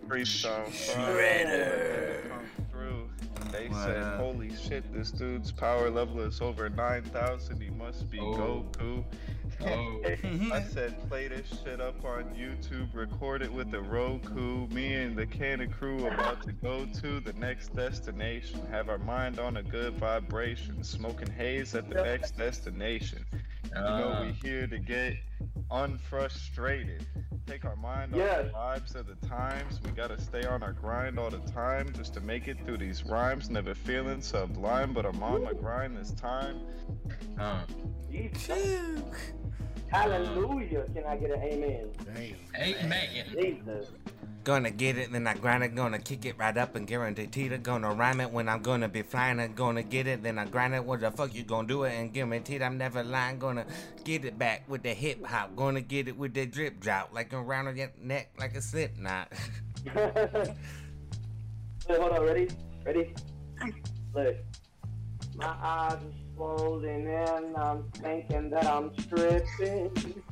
Freestyle 0.09 0.67
Shredder. 0.69 2.29
Come 2.29 2.67
through. 2.71 3.11
They 3.53 3.69
What 3.69 3.85
said, 3.85 4.19
"Holy 4.19 4.55
shit, 4.57 4.93
this 4.93 5.11
dude's 5.11 5.51
power 5.53 5.91
level 5.91 6.21
is 6.21 6.41
over 6.41 6.69
9,000. 6.69 7.61
He 7.61 7.71
must 7.71 8.11
be 8.11 8.19
Oh. 8.21 8.65
Goku." 8.73 9.05
Oh. 9.63 10.03
I 10.53 10.63
said, 10.63 11.09
"Play 11.09 11.29
this 11.29 11.47
shit 11.65 11.81
up 11.81 12.05
on 12.05 12.25
YouTube. 12.35 12.95
Record 12.95 13.43
it 13.43 13.53
with 13.53 13.71
the 13.71 13.81
Roku. 13.81 14.67
Me 14.69 14.95
and 14.95 15.17
the 15.17 15.27
Kanna 15.27 15.67
Krew 15.67 16.13
about 16.13 16.43
to 16.43 16.53
go 16.53 16.87
to 17.01 17.21
the 17.21 17.33
next 17.35 17.75
destination. 17.75 18.61
Have 18.71 18.89
our 18.89 18.99
mind 18.99 19.39
on 19.39 19.57
a 19.57 19.63
good 19.63 19.95
vibration. 19.95 20.83
Smoking 20.85 21.31
haze 21.31 21.75
at 21.75 21.89
the 21.89 22.03
next 22.03 22.37
destination. 22.37 23.25
You 23.75 23.81
know 23.83 24.13
Uh, 24.13 24.23
we 24.27 24.33
here 24.49 24.67
to 24.67 24.79
get 24.79 25.17
unfrustrated. 25.71 27.07
Take 27.47 27.65
our 27.65 27.77
mind 27.77 28.13
Yes. 28.15 28.51
off 28.55 28.85
the 28.85 28.91
vibes 28.91 28.95
of 28.97 29.07
the 29.21 29.27
times. 29.27 29.81
We 29.85 29.91
gotta 29.91 30.21
stay 30.21 30.45
on 30.45 30.63
our 30.63 30.73
grind 30.73 31.19
all 31.19 31.31
the 31.31 31.39
time 31.53 31.93
just 31.93 32.15
to 32.15 32.21
make 32.21 32.49
it 32.49 32.57
through 32.65 32.79
these 32.79 33.05
rhymes. 33.05 33.51
Never 33.51 33.75
feeling 33.75 34.21
sublime, 34.21 34.93
but 34.93 35.07
I'm 35.07 35.23
on 35.23 35.45
my 35.45 35.53
grind 35.53 35.97
this 35.97 36.13
time. 36.13 36.61
uh. 37.39 37.63
Jesus. 38.11 39.03
Hallelujah. 39.89 40.85
Can 40.95 41.05
I 41.05 41.17
get 41.17 41.31
an 41.31 41.43
amen? 41.43 41.89
Hey. 42.15 42.35
Hey, 42.55 42.87
man. 42.89 43.09
Jesus. 43.33 43.93
Gonna 44.47 44.71
get 44.71 44.97
it, 44.97 45.11
then 45.11 45.27
I 45.27 45.35
grind 45.35 45.65
it, 45.65 45.75
gonna 45.75 45.99
kick 45.99 46.25
it 46.25 46.39
right 46.39 46.57
up 46.57 46.77
and 46.77 46.87
guarantee 46.87 47.47
it. 47.47 47.63
Gonna 47.65 47.93
rhyme 47.93 48.21
it 48.21 48.31
when 48.31 48.49
I'm 48.49 48.63
gonna 48.63 48.89
be 48.89 49.03
flying 49.03 49.41
it. 49.41 49.57
Gonna 49.57 49.83
get 49.83 50.07
it, 50.07 50.23
then 50.23 50.39
I 50.39 50.45
grind 50.45 50.73
it. 50.73 50.85
What 50.85 51.01
the 51.01 51.11
fuck 51.11 51.35
you 51.35 51.43
gonna 51.43 51.67
do 51.67 51.83
it 51.83 51.95
and 51.95 52.13
guaranteed 52.13 52.63
I'm 52.63 52.79
never 52.79 53.03
lying. 53.03 53.41
Gonna 53.41 53.67
get 54.05 54.25
it 54.25 54.39
back 54.39 54.63
with 54.69 54.85
the 54.85 54.95
hip 54.95 55.27
hop. 55.27 55.57
Gonna 55.57 55.81
get 55.81 56.07
it 56.07 56.17
with 56.17 56.33
the 56.33 56.47
drip 56.47 56.79
drop, 56.79 57.11
like 57.13 57.35
around 57.35 57.77
your 57.77 57.91
neck 58.01 58.35
like 58.39 58.55
a 58.55 58.63
slip 58.63 58.97
knot. 58.97 59.33
Wait, 59.97 60.55
hold 61.89 62.13
on, 62.13 62.23
ready? 62.23 62.47
Ready? 62.85 63.15
Look. 64.15 64.37
My 65.35 65.57
eyes 65.61 65.95
are 65.95 66.01
swollen 66.37 67.09
and 67.09 67.57
I'm 67.57 67.83
thinking 67.95 68.51
that 68.51 68.65
I'm 68.65 68.95
tripping. 68.95 70.23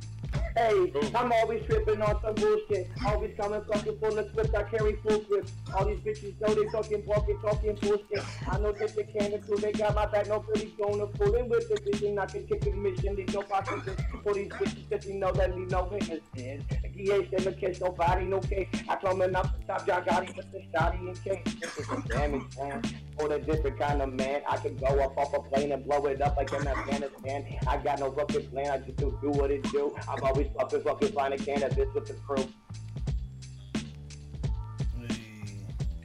Hey, 0.57 0.93
I'm 1.15 1.33
always 1.33 1.65
tripping 1.67 2.01
on 2.01 2.21
some 2.23 2.35
bullshit. 2.35 2.89
Always 3.05 3.35
coming 3.37 3.61
fucking 3.73 3.99
full 3.99 4.19
of 4.19 4.29
script. 4.31 4.55
I 4.55 4.63
carry 4.65 4.97
full 4.97 5.19
grip. 5.21 5.49
All 5.75 5.85
these 5.85 5.99
bitches 5.99 6.41
know 6.41 6.55
they 6.55 6.69
fucking 6.71 7.05
walking, 7.07 7.41
talking 7.41 7.75
bullshit. 7.75 8.25
I 8.49 8.59
know 8.59 8.73
that 8.73 8.95
they 8.95 9.05
can't 9.05 9.47
do. 9.47 9.57
They 9.57 9.73
got 9.73 9.95
my 9.95 10.07
back. 10.07 10.29
Nobody's 10.29 10.73
gonna 10.79 11.07
pull 11.07 11.35
in 11.35 11.49
with 11.49 11.69
the 11.69 11.91
vision. 11.91 12.19
I 12.19 12.27
can 12.27 12.47
kick 12.47 12.61
the 12.61 12.73
mission. 12.73 13.17
Leave 13.17 13.35
no 13.35 13.43
pockets 13.43 13.89
for 14.23 14.35
these 14.35 14.49
bitches. 14.49 14.89
that 14.91 15.05
you 15.07 15.15
know 15.15 15.33
that 15.33 15.57
leave 15.57 15.71
no 15.71 15.85
witnesses. 15.85 16.23
He 16.35 17.11
ain't 17.11 17.33
never 17.33 17.53
catch 17.53 17.81
nobody, 17.81 18.25
no 18.25 18.41
case. 18.41 18.69
I 18.89 18.97
told 18.97 19.21
him 19.21 19.33
not 19.33 19.45
to 19.45 19.65
stop. 19.65 19.87
Y'all 19.89 20.05
got 20.05 20.29
him 20.29 20.37
with 20.37 20.53
the 20.53 20.61
shotty 20.73 20.99
and 21.01 21.25
case. 21.25 21.55
This 21.61 21.79
is 21.79 21.89
a 21.89 22.01
damage 22.09 22.51
plan. 22.55 22.83
For 23.19 23.29
the 23.29 23.39
different 23.39 23.79
kind 23.79 24.03
of 24.03 24.13
man. 24.13 24.43
I 24.49 24.57
can 24.57 24.77
go 24.77 24.87
up 24.87 25.17
off 25.17 25.33
a 25.35 25.41
plane 25.41 25.73
and 25.73 25.85
blow 25.85 26.05
it 26.07 26.21
up 26.21 26.37
like 26.37 26.53
in 26.53 26.67
Afghanistan. 26.67 27.59
I 27.67 27.77
got 27.77 28.01
no 28.01 28.11
fucking 28.11 28.51
plan. 28.51 28.71
I 28.71 28.79
just 28.79 28.97
do, 28.97 29.17
do 29.23 29.31
what 29.31 29.51
it 29.51 29.63
do. 29.71 29.95
I'm 30.09 30.23
always 30.23 30.49
fucking 30.59 30.83
fucking 30.83 31.13
finding 31.13 31.41
cannabis 31.41 31.89
with 31.95 32.07
the 32.07 32.15
crew. 32.15 32.47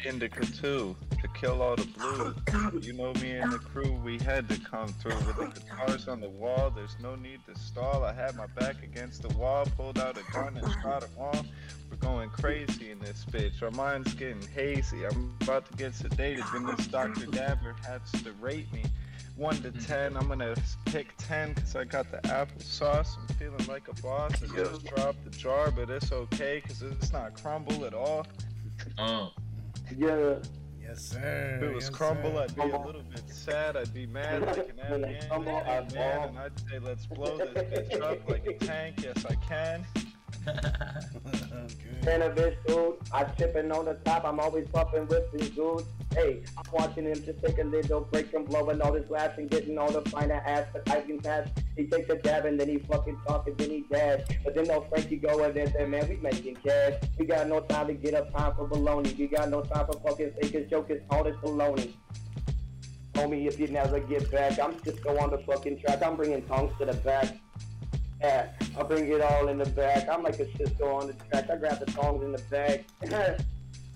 Indica 0.06 0.46
2 0.46 0.96
to 1.22 1.28
kill 1.30 1.62
all 1.62 1.76
the 1.76 1.86
blues. 1.86 2.86
You 2.86 2.94
know 2.94 3.14
me 3.16 3.32
and 3.32 3.52
the 3.52 3.60
crew, 3.60 3.92
we 4.04 4.18
had 4.20 4.48
to 4.50 4.60
come 4.60 4.88
through 4.88 5.18
with 5.18 5.38
the 5.38 5.48
guitars 5.48 6.08
on 6.08 6.22
the 6.22 6.30
wall. 6.30 6.72
There's 6.74 6.96
no 7.02 7.16
need 7.16 7.40
to 7.48 7.60
stall. 7.60 8.04
I 8.04 8.14
had 8.14 8.36
my 8.36 8.48
back 8.48 8.84
against 8.84 9.22
the 9.22 9.36
wall, 9.38 9.66
pulled 9.78 10.00
out 10.00 10.18
a 10.18 10.32
gun 10.32 10.58
and 10.58 10.72
shot 10.82 11.02
them 11.02 11.12
all. 11.20 11.46
We're 11.90 11.98
going 11.98 12.30
crazy 12.30 12.92
in 12.92 13.00
this 13.00 13.26
bitch. 13.30 13.62
Our 13.62 13.72
mind's 13.72 14.14
getting 14.14 14.42
hazy. 14.48 15.06
I'm 15.06 15.34
about 15.42 15.70
to 15.72 15.78
get 15.78 15.94
sedated 15.94 16.52
when 16.54 16.66
this 16.76 16.88
Dr. 16.88 17.26
Dabber 17.26 17.76
has 17.86 18.12
to 18.24 18.32
rate 18.34 18.72
me. 18.72 18.84
1 19.36 19.62
to 19.62 19.72
10, 19.72 20.18
I'm 20.18 20.28
gonna 20.28 20.54
pick 20.86 21.16
10 21.18 21.54
because 21.54 21.76
I 21.76 21.86
got 21.86 22.12
the 22.12 22.18
applesauce. 22.28 23.18
I'm 23.18 23.36
feeling 23.36 23.66
like 23.68 23.88
a 23.88 23.94
boss. 24.02 24.34
I 24.44 24.48
just 24.54 24.86
dropped 24.86 25.24
the 25.24 25.30
jar, 25.30 25.72
but 25.72 25.90
it's 25.90 26.12
okay 26.12 26.62
because 26.62 26.82
it's 26.82 27.14
not 27.14 27.42
crumble 27.42 27.86
at 27.86 27.94
all. 27.94 28.28
Uh. 28.98 29.30
Yeah. 29.98 30.36
Yes, 30.90 31.02
sir. 31.04 31.58
If 31.58 31.70
it 31.70 31.76
was 31.76 31.84
yes, 31.84 31.90
crumble, 31.92 32.32
sir. 32.32 32.42
I'd 32.44 32.56
be 32.56 32.62
a 32.62 32.80
little 32.80 33.04
bit 33.04 33.22
sad. 33.28 33.78
I'd 33.78 33.94
be 33.94 34.08
mad 34.08 34.42
like 34.42 34.58
an 34.58 34.92
When 34.92 35.06
Afghan 35.06 35.30
crumble, 35.30 35.52
man, 35.52 35.70
I'd 35.70 35.94
man, 35.94 36.18
fall. 36.18 36.28
and 36.30 36.40
I'd 36.40 36.60
say, 36.60 36.80
let's 36.80 37.06
blow 37.06 37.38
this 37.38 37.92
bitch 37.92 38.02
up 38.02 38.28
like 38.28 38.48
a 38.48 38.54
tank. 38.54 38.96
Yes, 39.04 39.24
I 39.24 39.36
can. 39.36 39.86
Cannabis, 42.04 42.56
dude. 42.66 42.96
I 43.12 43.24
tipping 43.24 43.72
on 43.72 43.86
the 43.86 43.96
top. 44.06 44.24
I'm 44.26 44.40
always 44.40 44.68
puffing 44.70 45.08
with 45.08 45.32
these 45.32 45.50
dudes. 45.50 45.84
Hey, 46.14 46.42
I'm 46.58 46.72
watching 46.72 47.06
him 47.06 47.16
just 47.24 47.44
take 47.44 47.60
a 47.60 47.64
little 47.64 48.02
break 48.02 48.32
from 48.32 48.46
blowing 48.46 48.82
all 48.82 48.94
this 48.94 49.06
glass 49.06 49.38
and 49.38 49.50
getting 49.50 49.78
all 49.78 49.92
the 49.92 50.02
finer 50.10 50.42
ass 50.46 50.66
that 50.74 50.90
I 50.90 51.02
can 51.02 51.20
pass. 51.20 51.48
He 51.76 51.86
takes 51.86 52.10
a 52.10 52.16
dab 52.16 52.46
and 52.46 52.60
then 52.60 52.68
he 52.68 52.80
fucking 52.80 53.18
talk 53.28 53.48
and 53.48 53.58
then 53.58 53.70
he 53.70 53.86
dash. 53.92 54.22
But 54.44 54.56
then 54.56 54.66
no 54.66 54.82
Frankie 54.90 55.18
go 55.18 55.44
in 55.44 55.54
there 55.54 55.68
say, 55.72 55.86
man, 55.86 56.08
we 56.10 56.16
making 56.18 56.56
cash. 56.56 56.94
We 57.18 57.26
got 57.26 57.48
no 57.48 57.62
time 57.62 57.88
to 57.88 57.94
get 57.94 58.14
up 58.16 58.34
time 58.36 58.56
for 58.56 58.68
baloney. 58.68 59.18
We 59.18 59.28
got 59.28 59.50
no 59.50 59.62
time 59.62 59.86
for 59.86 60.00
fucking 60.00 60.34
fakers, 60.42 60.70
jokers, 60.70 61.02
all 61.10 61.24
this 61.24 61.36
baloney. 61.38 61.94
Homie, 63.14 63.48
if 63.48 63.60
you 63.60 63.68
never 63.68 64.00
get 64.00 64.32
back, 64.32 64.60
I'm 64.60 64.82
just 64.84 65.04
go 65.04 65.20
on 65.20 65.32
the 65.32 65.40
fucking 65.40 65.82
track. 65.82 66.02
I'm 66.02 66.16
bringing 66.16 66.42
tongues 66.44 66.72
to 66.80 66.86
the 66.86 66.94
back. 66.94 67.38
Yeah, 68.22 68.50
I'll 68.78 68.86
bring 68.86 69.08
it 69.12 69.22
all 69.22 69.48
in 69.48 69.58
the 69.58 69.66
back. 69.66 70.10
I'm 70.10 70.24
like 70.24 70.40
a 70.40 70.58
Cisco 70.58 70.96
on 70.96 71.08
the 71.08 71.14
track. 71.14 71.50
I 71.50 71.56
grab 71.56 71.80
the 71.80 71.86
tongs 71.86 72.24
in 72.24 72.32
the 72.34 72.42
bag. 72.50 72.86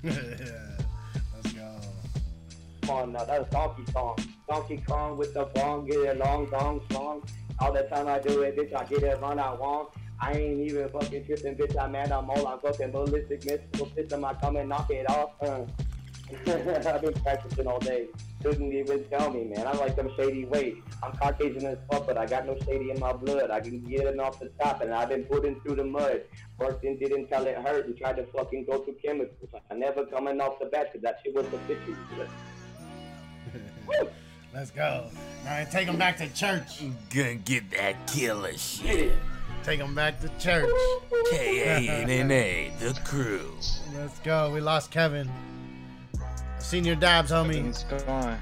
Let's 0.04 1.54
go. 1.54 1.76
Come 2.82 2.90
on 2.90 3.12
now, 3.14 3.26
that's 3.26 3.50
Donkey 3.52 3.84
Kong. 3.92 4.18
Donkey 4.50 4.84
Kong 4.88 5.18
with 5.18 5.34
the 5.34 5.46
bong, 5.46 5.86
get 5.86 6.16
a 6.16 6.20
long 6.20 6.50
dong 6.50 6.82
song. 6.92 7.24
All 7.60 7.74
the 7.74 7.84
time 7.84 8.08
I 8.08 8.20
do 8.20 8.42
it, 8.42 8.58
bitch, 8.58 8.74
I 8.76 8.86
get 8.86 9.04
it 9.04 9.20
run 9.22 9.40
I 9.40 9.54
want. 9.54 9.90
I 10.20 10.34
ain't 10.34 10.60
even 10.62 10.88
fucking 10.90 11.26
tripping, 11.26 11.56
bitch, 11.56 11.78
I'm 11.78 11.92
mad, 11.92 12.12
I'm 12.12 12.30
all, 12.30 12.48
I'm 12.48 12.60
fucking 12.60 12.92
ballistic, 12.92 13.46
mystical 13.46 13.90
system, 13.94 14.24
I 14.24 14.34
come 14.36 14.56
and 14.56 14.70
knock 14.70 14.90
it 14.90 15.10
off. 15.10 15.32
Uh. 15.42 15.66
I've 16.48 17.02
been 17.02 17.14
practicing 17.22 17.68
all 17.68 17.80
day. 17.80 18.08
Couldn't 18.44 18.74
even 18.74 19.04
tell 19.06 19.32
me, 19.32 19.46
man. 19.46 19.66
I 19.66 19.72
like 19.74 19.96
them 19.96 20.12
shady 20.18 20.46
ways. 20.46 20.76
I'm 21.02 21.14
Caucasian 21.14 21.66
as 21.66 21.78
fuck, 21.90 22.06
but 22.06 22.18
I 22.18 22.26
got 22.26 22.46
no 22.46 22.58
shady 22.66 22.92
in 22.92 23.00
my 23.00 23.14
blood. 23.14 23.50
I 23.50 23.62
can 23.62 23.80
get 23.82 24.02
it 24.02 24.20
off 24.20 24.40
the 24.40 24.50
top, 24.62 24.82
and 24.82 24.94
I've 24.94 25.10
been 25.10 25.24
put 25.24 25.44
through 25.64 25.76
the 25.76 25.84
mud. 25.84 26.22
Worked 26.60 26.84
and 26.84 27.00
didn't 27.00 27.28
tell 27.28 27.48
it 27.48 27.58
hurt, 27.58 27.88
and 27.88 27.98
tried 27.98 28.18
to 28.18 28.26
fucking 28.28 28.66
go 28.66 28.84
through 28.84 28.96
chemicals. 29.04 29.50
I 29.72 29.74
never 29.76 30.06
coming 30.06 30.40
off 30.42 30.60
the 30.60 30.66
bat, 30.66 30.92
cause 30.92 31.02
that 31.02 31.20
shit 31.24 31.34
was 31.34 31.48
the 31.48 31.58
bitches. 31.58 31.98
Woo! 33.88 34.10
Let's 34.54 34.72
go. 34.72 35.10
All 35.46 35.50
right, 35.50 35.70
take 35.72 35.88
him 35.88 35.98
back 35.98 36.18
to 36.18 36.32
church. 36.34 36.84
Gonna 37.10 37.36
get 37.36 37.72
that 37.72 38.06
killer 38.08 38.56
shit. 38.58 38.86
Get. 38.86 39.14
Take 39.64 39.80
him 39.80 39.96
back 39.96 40.20
to 40.20 40.28
church. 40.40 40.70
K-A-N-N-A, 41.32 42.74
the 42.80 42.94
crew. 43.06 43.50
Let's 43.96 44.20
go. 44.20 44.52
We 44.52 44.60
lost 44.60 44.92
Kevin. 44.92 45.32
Senior 46.64 46.96
dabs, 46.96 47.30
homie. 47.30 47.56
Kevin's 47.56 47.84
gone. 47.84 48.40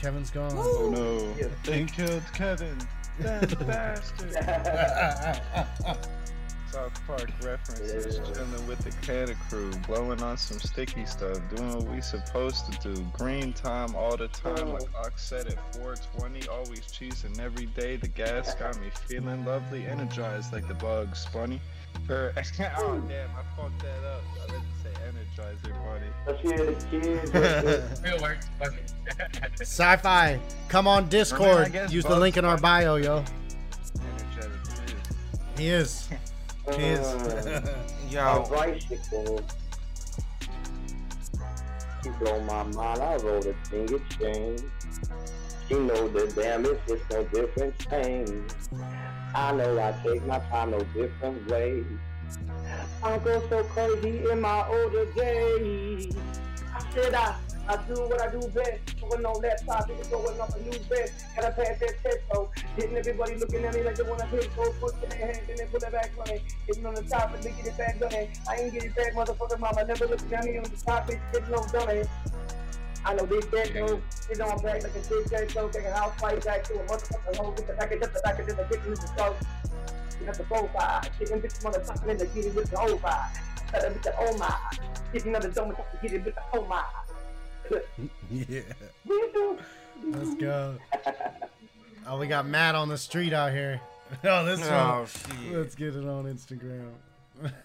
Kevin's 0.00 0.30
gone. 0.30 0.52
Oh 0.54 0.90
no. 0.90 1.32
They 1.64 1.84
killed 1.84 2.22
Kevin. 2.34 2.78
That 3.20 3.66
bastard. 3.66 4.32
South 6.72 7.06
Park 7.06 7.30
references, 7.44 8.16
chilling 8.26 8.66
with 8.66 8.78
the 8.78 8.90
Canada 9.06 9.36
crew, 9.50 9.70
blowing 9.86 10.22
on 10.22 10.38
some 10.38 10.58
sticky 10.58 11.04
stuff, 11.04 11.38
doing 11.54 11.74
what 11.74 11.86
we 11.88 12.00
supposed 12.00 12.72
to 12.72 12.94
do. 12.94 13.02
Green 13.12 13.52
time 13.52 13.94
all 13.94 14.16
the 14.16 14.28
time, 14.28 14.72
like 14.72 14.88
Ox 14.94 15.22
said 15.22 15.46
at 15.48 15.74
420, 15.76 16.48
always 16.48 16.80
cheesing 16.80 17.38
every 17.38 17.66
day. 17.66 17.96
The 17.96 18.08
gas 18.08 18.54
got 18.54 18.80
me 18.80 18.88
feeling 19.06 19.44
lovely, 19.44 19.86
energized 19.86 20.54
like 20.54 20.66
the 20.66 20.74
bugs, 20.74 21.26
bunny. 21.34 21.60
Or, 22.08 22.32
oh 22.78 22.98
damn, 23.06 23.28
I 23.30 23.42
fucked 23.54 23.82
that 23.82 24.04
up. 24.04 24.22
I 24.96 25.12
meant 25.12 25.26
to 25.36 25.42
say 25.42 25.42
energizer 25.42 25.72
bunny. 25.84 26.10
Let's 26.26 26.40
hear 26.40 26.58
the 26.66 26.74
kids. 26.90 28.02
Real 28.02 28.20
work. 28.20 28.38
Sci-fi. 29.60 30.40
Come 30.68 30.86
on 30.86 31.08
Discord. 31.08 31.72
guess 31.72 31.92
Use 31.92 32.04
the 32.04 32.18
link 32.18 32.36
in 32.36 32.44
our 32.44 32.58
bio, 32.58 32.96
yo. 32.96 33.24
He 35.56 35.68
is. 35.68 36.08
He 36.76 36.82
is. 36.82 37.06
Uh, 37.06 37.78
Yo, 38.10 38.20
Alright. 38.20 38.82
She 42.02 42.10
blow 42.10 42.40
my 42.40 42.62
mind, 42.64 43.00
I 43.00 43.16
wrote 43.16 43.46
a 43.46 43.54
finger 43.70 44.00
chain. 44.18 44.58
She 45.68 45.74
know 45.74 46.08
the 46.08 46.26
damn 46.34 46.66
it's 46.66 46.80
just 46.86 47.10
no 47.10 47.24
different 47.24 47.74
thing. 47.82 48.44
I 49.34 49.52
know 49.52 49.78
I 49.78 49.94
take 50.02 50.26
my 50.26 50.40
time 50.50 50.72
no 50.72 50.80
different 50.94 51.48
way. 51.50 51.84
I 53.04 53.18
go 53.18 53.42
so 53.48 53.64
crazy 53.64 54.30
in 54.30 54.40
my 54.40 54.64
older 54.68 55.06
days. 55.06 56.14
I 56.72 56.90
said 56.94 57.14
I, 57.14 57.34
I 57.68 57.76
do 57.88 57.94
what 57.94 58.22
I 58.22 58.30
do 58.30 58.40
best. 58.48 59.00
Going 59.00 59.26
on 59.26 59.42
that 59.42 59.66
top, 59.66 59.88
nigga 59.88 60.08
going 60.08 60.40
off 60.40 60.54
a 60.54 60.60
new 60.60 60.78
vest. 60.88 61.24
Gotta 61.34 61.50
pass 61.50 61.80
that 61.80 62.00
test 62.00 62.18
though. 62.32 62.50
Hitting 62.76 62.96
everybody 62.96 63.34
looking 63.34 63.64
at 63.64 63.74
me 63.74 63.82
like 63.82 63.96
they 63.96 64.04
wanna 64.04 64.26
hit. 64.26 64.54
Go 64.54 64.72
put 64.80 64.94
in 65.02 65.08
their 65.08 65.18
hands 65.18 65.48
and 65.48 65.58
then 65.58 65.66
pull 65.66 65.82
it 65.82 65.90
back 65.90 66.12
running. 66.16 66.40
Hitting 66.68 66.86
on 66.86 66.94
the 66.94 67.02
top 67.02 67.34
and 67.34 67.42
then 67.42 67.54
get 67.56 67.66
it 67.66 67.76
back 67.76 68.00
running. 68.00 68.28
I 68.48 68.56
ain't 68.56 68.72
get 68.72 68.84
it 68.84 68.94
back, 68.94 69.14
motherfucker 69.14 69.58
mama. 69.58 69.84
Never 69.84 70.06
looking 70.06 70.32
at 70.32 70.44
me 70.44 70.58
on 70.58 70.64
the 70.64 70.70
top, 70.70 71.08
bitch. 71.08 71.20
Getting 71.32 71.50
no 71.50 71.66
dummy. 71.72 72.04
I 73.04 73.14
know 73.14 73.26
this 73.26 73.46
dead 73.46 73.72
dude 73.72 74.00
is 74.30 74.38
on 74.38 74.62
back 74.62 74.84
like 74.84 74.94
a 74.94 75.08
big 75.08 75.28
dead 75.28 75.50
show, 75.50 75.68
taking 75.68 75.90
a 75.90 75.96
house 75.96 76.14
fight 76.20 76.44
back 76.44 76.62
to 76.64 76.74
a 76.74 76.84
motherfucker 76.84 77.36
hole, 77.36 77.50
get 77.50 77.66
the 77.66 77.72
back 77.72 77.90
of 77.90 78.00
the 78.00 78.20
back 78.22 78.38
of 78.38 78.46
the 78.46 78.54
get 78.54 78.86
in 78.86 78.94
the 78.94 78.96
show. 78.96 79.02
Get 79.14 79.18
up 79.18 79.36
the 79.88 80.01
profile, 80.26 81.02
getting 81.18 81.40
bitch 81.40 81.64
on 81.64 81.72
the 81.72 81.78
top 81.80 82.06
and 82.06 82.18
the 82.18 82.26
get 82.26 82.46
it 82.46 82.54
with 82.54 82.70
the 82.70 82.78
whole 82.78 82.98
five. 82.98 83.30
Cut 83.70 83.84
it 83.84 83.92
with 83.92 84.02
the 84.02 84.14
oh 84.18 84.36
my, 84.38 84.54
get 85.12 85.24
another 85.24 85.50
dome 85.50 85.70
to 85.70 85.76
get 86.02 86.12
it 86.12 86.24
with 86.24 86.34
the 86.34 86.42
oh 86.54 86.64
my. 86.66 86.84
yeah. 88.30 88.60
Let's 90.04 90.34
go. 90.34 90.76
Oh, 92.04 92.18
we 92.18 92.26
got 92.26 92.48
Matt 92.48 92.74
on 92.74 92.88
the 92.88 92.98
street 92.98 93.32
out 93.32 93.52
here. 93.52 93.80
Oh, 94.24 94.44
this 94.44 94.60
oh 94.64 94.98
one. 94.98 95.06
shit. 95.06 95.56
Let's 95.56 95.74
get 95.76 95.94
it 95.94 96.04
on 96.04 96.24
Instagram. 96.24 96.90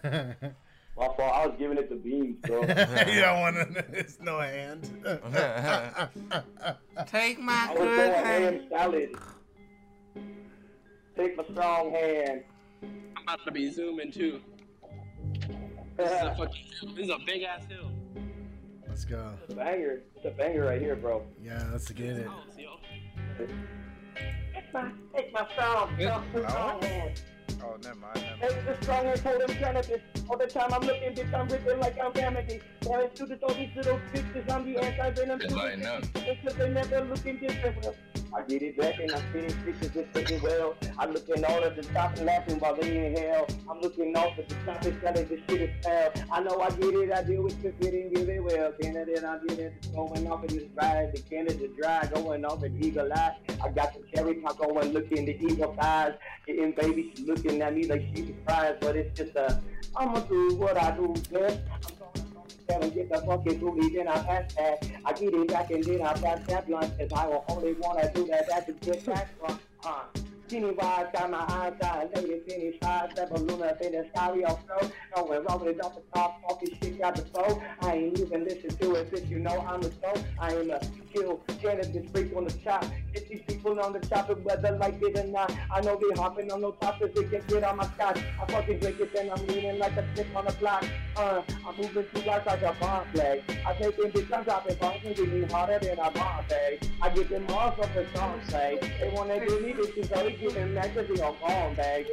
My 0.03 1.07
fault, 1.07 1.19
I 1.19 1.45
was 1.47 1.55
giving 1.59 1.77
it 1.77 1.89
to 1.89 1.95
beans, 1.95 2.37
bro. 2.43 2.61
you 2.61 2.67
don't 3.19 3.39
want 3.41 3.55
to. 3.73 3.85
It's 3.91 4.19
no 4.21 4.39
hand. 4.39 4.83
Take 7.07 7.39
my 7.39 7.53
I 7.69 7.73
good 7.75 7.77
going 7.79 8.13
hand. 8.25 8.61
salad. 8.69 9.09
Take 11.17 11.35
my 11.35 11.43
strong 11.51 11.91
hand. 11.91 12.43
I'm 12.83 13.23
about 13.23 13.43
to 13.45 13.51
be 13.51 13.71
zooming 13.71 14.11
too. 14.11 14.39
This 15.97 16.11
is 16.11 16.21
a 16.21 16.35
fucking 16.37 16.65
hill. 16.79 16.93
This 16.95 17.05
is 17.05 17.09
a 17.09 17.17
big 17.25 17.41
ass 17.41 17.63
hill. 17.67 17.91
Let's 18.87 19.03
go. 19.03 19.33
It's 19.43 19.53
a 19.53 19.55
banger. 19.55 20.01
It's 20.15 20.25
a 20.25 20.29
banger 20.29 20.65
right 20.65 20.79
here, 20.79 20.95
bro. 20.95 21.23
Yeah, 21.43 21.63
let's 21.71 21.89
get 21.89 22.17
it. 22.17 22.27
Oh, 22.29 22.43
see. 22.55 22.67
Take 24.53 24.73
my, 24.73 24.91
take 25.15 25.33
my 25.33 25.47
strong, 25.53 25.95
strong, 25.99 26.23
strong 26.35 26.81
hand. 26.83 27.21
Oh, 27.61 27.77
never 27.83 27.95
mind. 27.95 28.15
Never 28.15 28.53
mind. 28.53 28.65
Take 28.65 28.65
the 28.65 28.83
strong 28.83 29.05
and 29.07 29.19
hold 29.19 29.41
them 29.41 29.55
cannabis. 29.57 30.01
All 30.29 30.37
the 30.37 30.47
time 30.47 30.73
I'm 30.73 30.81
looking, 30.81 31.13
bitch, 31.13 31.33
I'm 31.33 31.47
ripping 31.47 31.79
like 31.79 31.97
I'm 32.03 32.11
remedy. 32.11 32.61
Damn 32.81 33.15
students, 33.15 33.43
all 33.43 33.53
these 33.53 33.75
little 33.75 33.99
bitches, 34.13 34.51
I'm 34.51 34.71
the 34.71 34.79
anti-venom. 34.83 35.39
Just 35.39 35.55
lighten 35.55 35.85
up. 35.85 36.03
Because 36.13 36.55
they 36.57 36.69
never 36.69 37.01
looking 37.01 37.37
different. 37.37 37.83
Well, 37.83 37.95
I 38.35 38.41
get 38.41 38.61
it 38.61 38.77
back 38.77 38.99
and 38.99 39.11
I 39.11 39.19
spit 39.19 39.45
it 39.45 39.55
bitches 39.65 39.93
just 39.93 40.15
looking 40.15 40.41
well. 40.41 40.75
I'm 40.99 41.13
looking 41.13 41.43
all 41.45 41.63
at 41.63 41.75
the 41.75 41.83
top 41.93 42.17
and 42.17 42.25
laughing 42.25 42.59
while 42.59 42.75
they 42.75 43.07
in 43.07 43.15
hell. 43.15 43.47
I'm 43.69 43.79
looking 43.79 44.15
off 44.15 44.37
at 44.37 44.49
the 44.49 44.55
top 44.65 44.83
and 44.83 45.01
telling 45.01 45.27
this 45.27 45.39
shit 45.49 45.61
is 45.61 45.85
hell. 45.85 46.11
I 46.31 46.41
know 46.41 46.59
I 46.61 46.69
get 46.71 46.93
it, 46.93 47.11
I 47.13 47.23
deal 47.23 47.43
with 47.43 47.61
the 47.63 47.71
fit 47.81 47.93
and 47.93 48.13
give 48.13 48.29
it 48.29 48.43
well. 48.43 48.73
Canada, 48.81 49.27
I 49.27 49.47
did 49.47 49.59
it, 49.59 49.87
going 49.95 50.27
off 50.27 50.43
in 50.43 50.55
this 50.57 50.67
ride. 50.75 51.13
The 51.13 51.21
Canada 51.21 51.67
dry, 51.79 52.05
going 52.13 52.45
off 52.45 52.63
at 52.63 52.71
Eagle 52.71 53.11
Eye. 53.13 53.37
I 53.63 53.69
got 53.69 53.93
the 53.93 54.03
cherry 54.13 54.35
pop 54.35 54.57
going, 54.59 54.91
looking 54.91 55.25
the 55.25 55.37
eagle 55.41 55.75
eyes. 55.79 56.13
Getting 56.45 56.73
baby, 56.73 57.13
she 57.15 57.23
looking 57.37 57.61
at 57.61 57.75
me 57.75 57.85
like 57.87 58.03
she 58.15 58.27
surprised, 58.27 58.79
but 58.81 58.95
it's 58.95 59.17
just 59.17 59.35
a, 59.35 59.61
I'ma 59.95 60.19
do 60.21 60.55
what 60.55 60.77
I 60.77 60.95
do 60.95 61.13
best. 61.31 61.59
I'm 62.69 62.81
gonna 62.81 62.89
get 62.89 63.09
the 63.09 63.21
fucking 63.21 63.59
booty, 63.59 63.95
then 63.95 64.07
I 64.07 64.23
pass 64.23 64.53
that. 64.55 64.89
I 65.05 65.13
get 65.13 65.33
it 65.33 65.47
back 65.47 65.71
and 65.71 65.83
then 65.83 66.01
I 66.01 66.13
pass 66.13 66.45
that 66.47 66.67
blunt, 66.67 66.97
cause 66.97 67.09
I 67.15 67.27
will 67.27 67.45
only 67.49 67.73
wanna 67.73 68.11
do 68.13 68.25
that, 68.27 68.49
that 68.49 68.65
to 68.67 68.73
get 68.73 69.05
back 69.05 69.29
from, 69.39 69.59
uh. 69.85 70.03
Skinny 70.47 70.71
wise, 70.71 71.07
got 71.11 71.29
my 71.29 71.43
eyes 71.49 71.73
out, 71.83 72.13
finish 72.15 72.75
high, 72.81 73.09
step 73.11 73.31
a 73.31 73.37
luna, 73.37 73.75
in 73.81 73.91
the 73.91 74.07
sky, 74.13 74.41
all 74.47 74.59
snow. 74.65 74.91
No 75.17 75.43
rolling 75.43 75.75
it 75.75 75.83
off 75.83 75.95
the 75.95 76.01
top, 76.13 76.41
off 76.49 76.61
this 76.61 76.69
shit 76.81 76.99
got 76.99 77.15
the 77.17 77.23
flow. 77.23 77.61
I 77.81 77.95
ain't 77.95 78.19
even 78.19 78.45
listen 78.45 78.69
to 78.77 78.95
it, 78.95 79.11
bitch, 79.11 79.29
you 79.29 79.39
know 79.39 79.59
I'm 79.67 79.81
the 79.81 79.91
soul. 80.01 80.17
I 80.39 80.53
am 80.53 80.71
a 80.71 80.79
kill, 81.13 81.41
cannabis 81.61 82.09
freak 82.11 82.33
on 82.33 82.45
the 82.45 82.53
chop. 82.63 82.85
Get 83.13 83.27
these 83.27 83.41
people 83.45 83.77
on 83.81 83.91
the 83.91 83.99
chopper, 83.99 84.35
whether 84.35 84.71
like 84.71 85.01
it 85.01 85.19
or 85.19 85.27
not. 85.27 85.53
I 85.69 85.81
know 85.81 85.99
they 85.99 86.19
hopping 86.19 86.49
on 86.49 86.61
no 86.61 86.71
toppers, 86.71 87.11
they 87.13 87.23
can 87.25 87.43
get 87.47 87.63
on 87.65 87.77
my 87.77 87.85
scotch. 87.85 88.19
I 88.41 88.49
fucking 88.49 88.79
drink 88.79 89.01
it, 89.01 89.13
then 89.13 89.29
I'm 89.29 89.45
leaning 89.47 89.79
like 89.79 89.97
a 89.97 90.13
stick 90.13 90.27
on 90.33 90.45
the 90.45 90.53
block. 90.53 90.85
Uh, 91.17 91.41
I'm 91.67 91.75
moving 91.75 92.03
through 92.05 92.21
life 92.21 92.45
like 92.45 92.61
a 92.61 92.73
bomb 92.79 93.05
flag. 93.13 93.43
I 93.65 93.73
take 93.73 93.97
them 93.97 94.11
bitch, 94.11 94.33
I'm 94.33 94.43
dropping 94.45 94.75
bombs 94.77 95.01
and 95.03 95.15
get 95.15 95.27
me 95.27 95.43
harder 95.45 95.79
than 95.79 95.99
a 95.99 96.11
bomb 96.11 96.45
bag. 96.47 96.89
I 97.01 97.09
get 97.09 97.29
them 97.29 97.45
motherfuckers 97.47 98.21
on 98.21 98.39
say. 98.47 98.79
They 99.01 99.11
wanna 99.13 99.45
give 99.45 99.61
me 99.61 99.73
this, 99.73 100.07
so 100.07 100.15
they 100.23 100.36
give 100.39 100.53
them 100.53 100.73
that 100.75 100.93
cause 100.93 101.07
they 101.07 101.21
on 101.21 101.35
bomb 101.41 101.75
bag. 101.75 102.07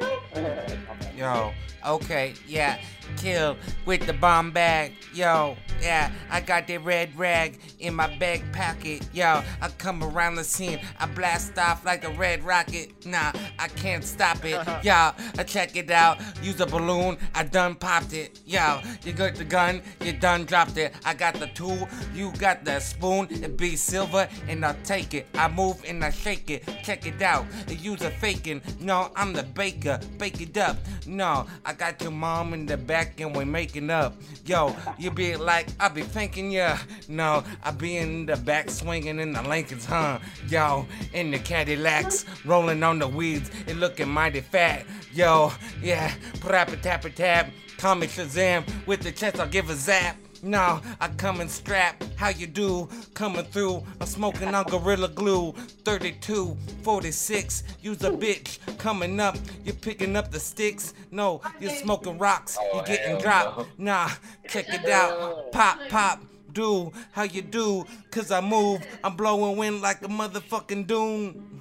Yo, 1.16 1.52
okay, 1.86 2.34
yeah, 2.46 2.78
kill 3.16 3.56
with 3.86 4.06
the 4.06 4.12
bomb 4.12 4.50
bag. 4.50 4.92
Yo, 5.14 5.56
yeah, 5.80 6.10
I 6.30 6.40
got 6.40 6.66
that 6.66 6.84
red 6.84 7.16
rag 7.16 7.58
in 7.78 7.94
my 7.94 8.14
back 8.18 8.42
pocket. 8.52 9.06
Yo, 9.12 9.42
I 9.60 9.68
come 9.78 10.02
around 10.02 10.34
the 10.34 10.44
scene, 10.44 10.80
I 10.98 11.06
blast 11.06 11.58
off 11.58 11.84
like 11.84 12.04
a 12.04 12.10
red 12.10 12.44
rocket. 12.44 13.06
Nah, 13.06 13.32
I 13.58 13.68
can't 13.68 14.04
stop 14.04 14.44
it. 14.44 14.60
Yo, 14.84 14.92
I 14.92 15.44
check 15.46 15.76
it 15.76 15.90
out. 15.90 16.18
Use 16.42 16.60
a 16.60 16.66
balloon, 16.66 17.16
I 17.34 17.44
done 17.44 17.74
popped 17.74 18.12
it. 18.12 18.40
Yo, 18.44 18.80
you 19.04 19.12
got 19.12 19.36
the 19.36 19.44
gun, 19.44 19.82
you 20.00 20.12
done 20.12 20.44
dropped 20.44 20.76
it. 20.76 20.94
I 21.04 21.14
got 21.14 21.34
the 21.34 21.46
tool, 21.48 21.88
you 22.14 22.32
got 22.32 22.64
the 22.64 22.80
spoon. 22.80 23.28
It 23.30 23.56
be 23.56 23.76
silver, 23.76 24.28
and 24.48 24.64
I'll 24.64 24.76
take 24.84 25.14
it. 25.14 25.28
I 25.34 25.48
move 25.48 25.82
and 25.86 26.04
I 26.04 26.10
shake 26.10 26.50
it. 26.50 26.66
Check 26.82 27.06
it 27.06 27.22
out. 27.22 27.46
Use 27.68 28.02
a 28.02 28.10
faking. 28.10 28.60
No, 28.80 29.10
I'm 29.16 29.32
the 29.32 29.44
baker. 29.86 30.06
Bake 30.18 30.40
it 30.40 30.56
up. 30.56 30.76
No, 31.06 31.46
I 31.64 31.72
got 31.72 32.00
your 32.02 32.10
mom 32.10 32.54
in 32.54 32.66
the 32.66 32.76
back 32.76 33.20
and 33.20 33.34
we're 33.34 33.44
making 33.44 33.90
up. 33.90 34.14
Yo, 34.44 34.74
you 34.98 35.10
be 35.10 35.36
like, 35.36 35.68
I 35.78 35.88
be 35.88 36.02
thinking 36.02 36.50
ya. 36.50 36.78
No, 37.08 37.44
I 37.62 37.70
be 37.70 37.96
in 37.96 38.26
the 38.26 38.36
back 38.36 38.70
swinging 38.70 39.18
in 39.18 39.32
the 39.32 39.42
Lincolns, 39.42 39.84
huh? 39.84 40.18
Yo, 40.48 40.86
in 41.12 41.30
the 41.30 41.38
Cadillacs, 41.38 42.24
rolling 42.44 42.82
on 42.82 42.98
the 42.98 43.08
weeds. 43.08 43.50
It 43.66 43.76
looking 43.76 44.08
mighty 44.08 44.40
fat. 44.40 44.84
Yo, 45.12 45.52
yeah, 45.82 46.12
prap 46.40 46.72
a 46.72 46.76
tap 46.76 47.04
a 47.04 47.10
tap. 47.10 47.50
Call 47.78 47.96
me 47.96 48.06
Shazam 48.06 48.64
with 48.86 49.02
the 49.02 49.12
chest, 49.12 49.38
I'll 49.38 49.48
give 49.48 49.68
a 49.70 49.74
zap. 49.74 50.16
No, 50.46 50.80
I 51.00 51.08
come 51.08 51.40
in 51.40 51.48
strap. 51.48 52.04
How 52.14 52.28
you 52.28 52.46
do? 52.46 52.88
Coming 53.14 53.44
through. 53.46 53.82
I'm 54.00 54.06
smoking 54.06 54.54
on 54.54 54.64
Gorilla 54.66 55.08
Glue. 55.08 55.50
32, 55.84 56.56
46. 56.82 57.64
Use 57.82 58.04
a 58.04 58.10
bitch. 58.10 58.60
Coming 58.78 59.18
up. 59.18 59.36
You're 59.64 59.74
picking 59.74 60.14
up 60.14 60.30
the 60.30 60.38
sticks. 60.38 60.94
No, 61.10 61.40
you're 61.58 61.72
smoking 61.72 62.16
rocks. 62.16 62.56
Oh, 62.60 62.76
you're 62.76 62.84
getting 62.84 63.18
dropped. 63.18 63.76
Nah, 63.76 64.08
check 64.48 64.66
it 64.68 64.88
out. 64.88 65.50
Pop, 65.50 65.80
pop. 65.88 66.20
do? 66.52 66.92
How 67.10 67.24
you 67.24 67.42
do? 67.42 67.84
Cause 68.12 68.30
I 68.30 68.40
move. 68.40 68.86
I'm 69.02 69.16
blowing 69.16 69.56
wind 69.56 69.82
like 69.82 70.00
a 70.02 70.08
motherfucking 70.08 70.86
doom. 70.86 71.55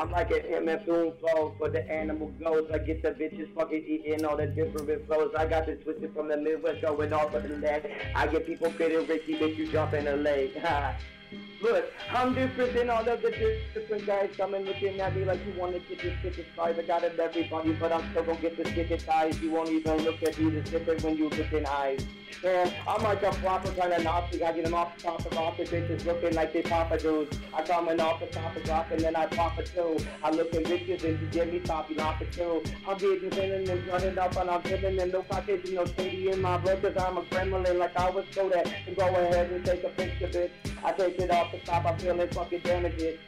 I'm 0.00 0.10
like 0.12 0.30
an 0.30 0.64
MF 0.64 0.86
flow 0.86 1.54
for 1.58 1.68
the 1.68 1.86
animal 1.90 2.28
goes. 2.42 2.70
I 2.72 2.78
get 2.78 3.02
the 3.02 3.10
bitches 3.10 3.54
fucking 3.54 3.84
eating 3.86 4.24
all 4.24 4.34
the 4.34 4.46
different 4.46 5.06
flows. 5.06 5.34
I 5.36 5.44
got 5.44 5.66
this 5.66 5.78
twisted 5.84 6.14
from 6.14 6.28
the 6.28 6.38
Midwest 6.38 6.80
going 6.80 7.12
off 7.12 7.34
of 7.34 7.42
the 7.42 7.50
net. 7.50 7.84
I 8.16 8.26
get 8.26 8.46
people 8.46 8.70
fitting 8.70 9.06
Ricky, 9.06 9.34
bitch, 9.34 9.58
you 9.58 9.70
jump 9.70 9.92
in 9.92 10.06
the 10.06 10.16
lake. 10.16 10.56
Look, 11.62 11.92
I'm 12.10 12.34
different 12.34 12.72
than 12.72 12.88
all 12.88 13.06
of 13.06 13.20
the 13.20 13.30
different 13.74 14.06
guys 14.06 14.30
coming 14.36 14.64
looking 14.64 14.98
at 15.00 15.14
me 15.14 15.24
like 15.24 15.40
you 15.46 15.60
want 15.60 15.74
to 15.74 15.80
get 15.80 16.02
this 16.02 16.14
ticket 16.22 16.46
size. 16.56 16.76
I 16.78 16.82
got 16.82 17.04
it 17.04 17.18
everybody, 17.18 17.72
but 17.74 17.92
I'm 17.92 18.10
still 18.10 18.24
gonna 18.24 18.40
get 18.40 18.56
this 18.56 18.72
ticket 18.72 19.02
size. 19.02 19.38
You 19.40 19.50
won't 19.50 19.68
even 19.68 19.98
look 19.98 20.22
at 20.22 20.38
me 20.38 20.50
the 20.50 20.62
different 20.62 21.02
when 21.02 21.16
you 21.16 21.28
look 21.28 21.52
in 21.52 21.66
eyes. 21.66 22.06
Man, 22.42 22.72
I'm 22.88 23.02
like 23.02 23.22
a 23.22 23.32
proper 23.32 23.70
kind 23.72 23.92
of 23.92 24.02
Nazi. 24.02 24.42
I 24.42 24.52
get 24.52 24.64
them 24.64 24.72
off 24.72 24.96
the 24.96 25.02
top 25.02 25.26
of 25.26 25.36
off 25.36 25.58
the 25.58 25.64
bitches 25.64 26.06
looking 26.06 26.34
like 26.34 26.54
they 26.54 26.62
papa 26.62 26.98
dudes. 26.98 27.38
I 27.52 27.62
coming 27.62 28.00
off 28.00 28.20
the 28.20 28.26
top 28.26 28.56
of 28.56 28.66
rock 28.66 28.86
and 28.90 29.00
then 29.00 29.14
I 29.14 29.26
pop 29.26 29.58
a 29.58 29.62
two. 29.62 29.98
I 30.22 30.30
look 30.30 30.54
at 30.54 30.64
bitches 30.64 31.04
and 31.04 31.20
you 31.20 31.26
get 31.26 31.52
me 31.52 31.58
popping 31.58 32.00
off 32.00 32.18
the 32.18 32.24
two. 32.26 32.62
I'm 32.88 32.96
getting 32.96 33.30
feeling 33.30 33.68
and 33.68 33.86
running 33.86 34.18
up 34.18 34.36
and 34.36 34.48
I'm 34.48 34.62
feeling 34.62 34.98
and 34.98 35.12
no 35.12 35.22
pockets, 35.22 35.68
you 35.68 35.76
know, 35.76 35.84
shady 35.84 36.30
in 36.30 36.40
my 36.40 36.56
blood 36.56 36.80
cause 36.80 36.96
I'm 36.98 37.18
a 37.18 37.22
gremlin 37.24 37.78
like 37.78 37.94
I 37.96 38.08
was 38.08 38.24
so 38.30 38.48
that. 38.48 38.72
And 38.86 38.96
go 38.96 39.06
ahead 39.06 39.50
and 39.50 39.64
take 39.64 39.84
a 39.84 39.90
picture, 39.90 40.28
bitch. 40.28 40.50
I 40.82 40.92
take 40.92 41.19
it 41.20 41.30
off 41.30 41.52
the 41.52 41.58
top, 41.58 41.84
I 41.84 41.96
feel 41.98 42.18
it 42.20 42.34
fucking 42.34 42.60
damages. 42.60 43.18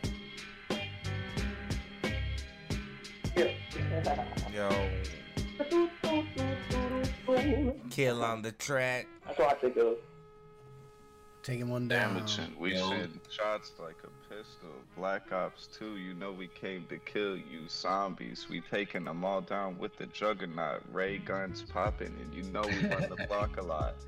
Yo, 4.55 4.68
kill 7.90 8.22
on 8.22 8.42
the 8.42 8.52
track. 8.52 9.07
That's 9.26 9.38
what 9.38 9.48
I 9.48 9.55
think 9.55 9.76
of. 9.78 9.96
Taking 11.42 11.68
one 11.70 11.88
down. 11.88 12.14
Damaging. 12.14 12.55
We 12.59 12.74
Yo. 12.74 12.88
send 12.88 13.20
shots 13.31 13.72
like 13.81 13.96
a 14.05 14.09
pistol. 14.38 14.68
Black 14.97 15.33
Ops 15.33 15.68
2, 15.79 15.97
you 15.97 16.14
know 16.14 16.33
we 16.33 16.49
came 16.49 16.85
to 16.88 16.99
kill 16.99 17.37
you. 17.37 17.68
Zombies, 17.68 18.47
we 18.49 18.61
taking 18.61 19.05
them 19.05 19.25
all 19.25 19.40
down 19.40 19.79
with 19.79 19.97
the 19.97 20.07
juggernaut. 20.07 20.83
Ray 20.92 21.18
guns 21.18 21.62
popping, 21.62 22.14
and 22.21 22.35
you 22.35 22.42
know 22.53 22.62
we 22.62 22.88
run 22.88 23.09
the 23.09 23.27
block 23.29 23.57
a 23.59 23.62
lot. 23.62 23.95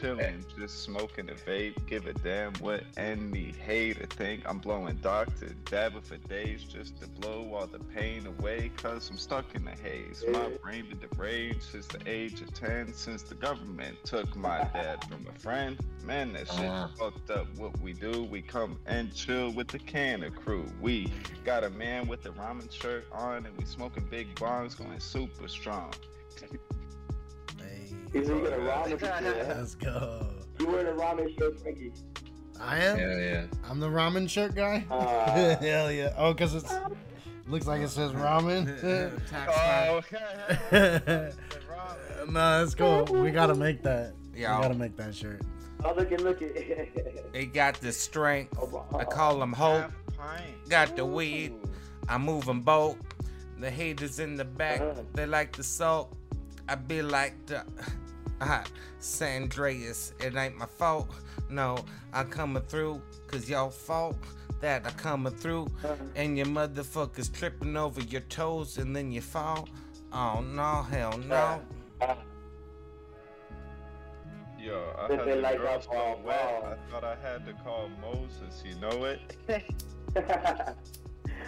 Chilling, 0.00 0.42
just 0.58 0.84
smoking 0.84 1.28
a 1.28 1.34
vape. 1.34 1.74
Give 1.86 2.06
a 2.06 2.14
damn 2.14 2.54
what 2.60 2.84
any 2.96 3.52
hater 3.62 4.06
think. 4.06 4.42
I'm 4.46 4.56
blowing 4.58 4.96
doctor, 5.02 5.50
dabbing 5.66 6.00
for 6.00 6.16
days 6.16 6.62
just 6.64 6.98
to 7.02 7.06
blow 7.06 7.52
all 7.54 7.66
the 7.66 7.80
pain 7.80 8.26
away. 8.26 8.70
Cause 8.78 9.10
I'm 9.10 9.18
stuck 9.18 9.44
in 9.54 9.66
the 9.66 9.72
haze. 9.72 10.24
My 10.32 10.48
brain 10.62 10.86
been 10.88 11.06
deranged 11.10 11.62
since 11.62 11.86
the 11.88 12.00
age 12.06 12.40
of 12.40 12.54
10. 12.54 12.94
Since 12.94 13.24
the 13.24 13.34
government 13.34 13.98
took 14.04 14.34
my 14.34 14.60
dad 14.72 15.04
from 15.10 15.26
a 15.28 15.38
friend. 15.38 15.78
Man, 16.04 16.32
that 16.32 16.48
shit 16.48 16.60
Uh-huh. 16.64 16.88
fucked 17.10 17.30
up 17.30 17.46
what 17.58 17.78
we 17.80 17.92
do. 17.92 18.24
We 18.24 18.40
come 18.40 18.78
and 18.86 19.14
chill 19.14 19.45
with 19.50 19.68
the 19.68 19.78
Kanna 19.78 20.30
Krew. 20.30 20.68
We 20.80 21.12
got 21.44 21.64
a 21.64 21.70
man 21.70 22.06
with 22.08 22.24
a 22.26 22.30
ramen 22.30 22.70
shirt 22.70 23.06
on 23.12 23.46
and 23.46 23.56
we 23.56 23.64
smoking 23.64 24.04
big 24.10 24.34
bongs 24.36 24.76
going 24.76 24.98
super 25.00 25.48
strong. 25.48 25.92
Hey, 27.58 27.92
He's 28.12 28.30
even 28.30 28.46
a 28.46 28.56
ramen 28.58 28.98
shirt. 29.00 29.48
let's 29.48 29.74
go. 29.74 30.26
You 30.58 30.66
wearing 30.66 30.86
a 30.86 30.90
ramen 31.00 31.38
shirt, 31.38 31.60
Frankie. 31.60 31.92
I 32.60 32.78
am. 32.78 32.98
Hell 32.98 33.18
yeah. 33.18 33.44
I'm 33.68 33.80
the 33.80 33.88
ramen 33.88 34.28
shirt 34.30 34.54
guy. 34.54 34.84
Uh, 34.90 35.56
Hell 35.60 35.92
yeah. 35.92 36.14
Oh, 36.16 36.32
cause 36.34 36.54
it's 36.54 36.72
looks 37.46 37.66
like 37.66 37.82
it 37.82 37.90
says 37.90 38.12
ramen. 38.12 38.66
Oh, 39.58 40.00
okay. 40.72 41.32
no, 42.26 42.58
that's 42.58 42.74
cool. 42.74 43.04
We 43.04 43.30
gotta 43.30 43.54
make 43.54 43.82
that. 43.82 44.14
Yeah. 44.34 44.56
We 44.56 44.62
gotta 44.62 44.74
make 44.74 44.96
that 44.96 45.14
shirt. 45.14 45.42
Oh, 45.88 45.94
look 45.96 46.12
at, 46.12 46.20
look 46.20 46.42
at. 46.42 47.32
They 47.32 47.46
got 47.46 47.80
the 47.80 47.92
strength. 47.92 48.56
Oh, 48.60 48.84
I 48.94 49.04
call 49.04 49.38
them 49.38 49.52
hope. 49.52 49.90
Got 50.68 50.96
the 50.96 51.04
weed. 51.04 51.54
I 52.08 52.18
move 52.18 52.48
'em 52.48 52.60
both. 52.62 52.96
The 53.58 53.70
haters 53.70 54.18
in 54.18 54.36
the 54.36 54.44
back, 54.44 54.80
Uh-huh. 54.80 55.02
they 55.14 55.26
like 55.26 55.56
the 55.56 55.62
salt. 55.62 56.12
I 56.68 56.74
be 56.74 57.00
like 57.02 57.34
the 57.46 57.64
uh, 58.40 58.64
San 58.98 59.42
Andreas. 59.44 60.12
It 60.20 60.36
ain't 60.36 60.56
my 60.58 60.66
fault. 60.66 61.08
No, 61.48 61.78
I'm 62.12 62.28
coming 62.28 62.62
through, 62.64 63.00
cause 63.28 63.48
y'all 63.48 63.70
fault 63.70 64.16
that 64.60 64.84
I 64.86 64.90
coming 64.90 65.32
through. 65.32 65.68
And 66.16 66.36
your 66.36 66.46
motherfuckers 66.46 67.32
tripping 67.32 67.76
over 67.76 68.00
your 68.02 68.22
toes 68.22 68.78
and 68.78 68.94
then 68.94 69.10
you 69.12 69.20
fall. 69.20 69.68
Oh 70.12 70.40
no, 70.40 70.82
hell 70.90 71.16
no. 71.18 71.60
Yo, 74.66 74.82
I 74.98 75.14
had 75.14 75.24
the 75.24 75.36
like 75.36 75.58
girls 75.58 75.86
all 75.86 76.20
wet. 76.24 76.40
I 76.40 76.90
thought 76.90 77.04
I 77.04 77.14
had 77.22 77.46
to 77.46 77.52
call 77.52 77.88
Moses. 78.00 78.64
You 78.66 78.74
know 78.80 79.04
it? 79.04 79.36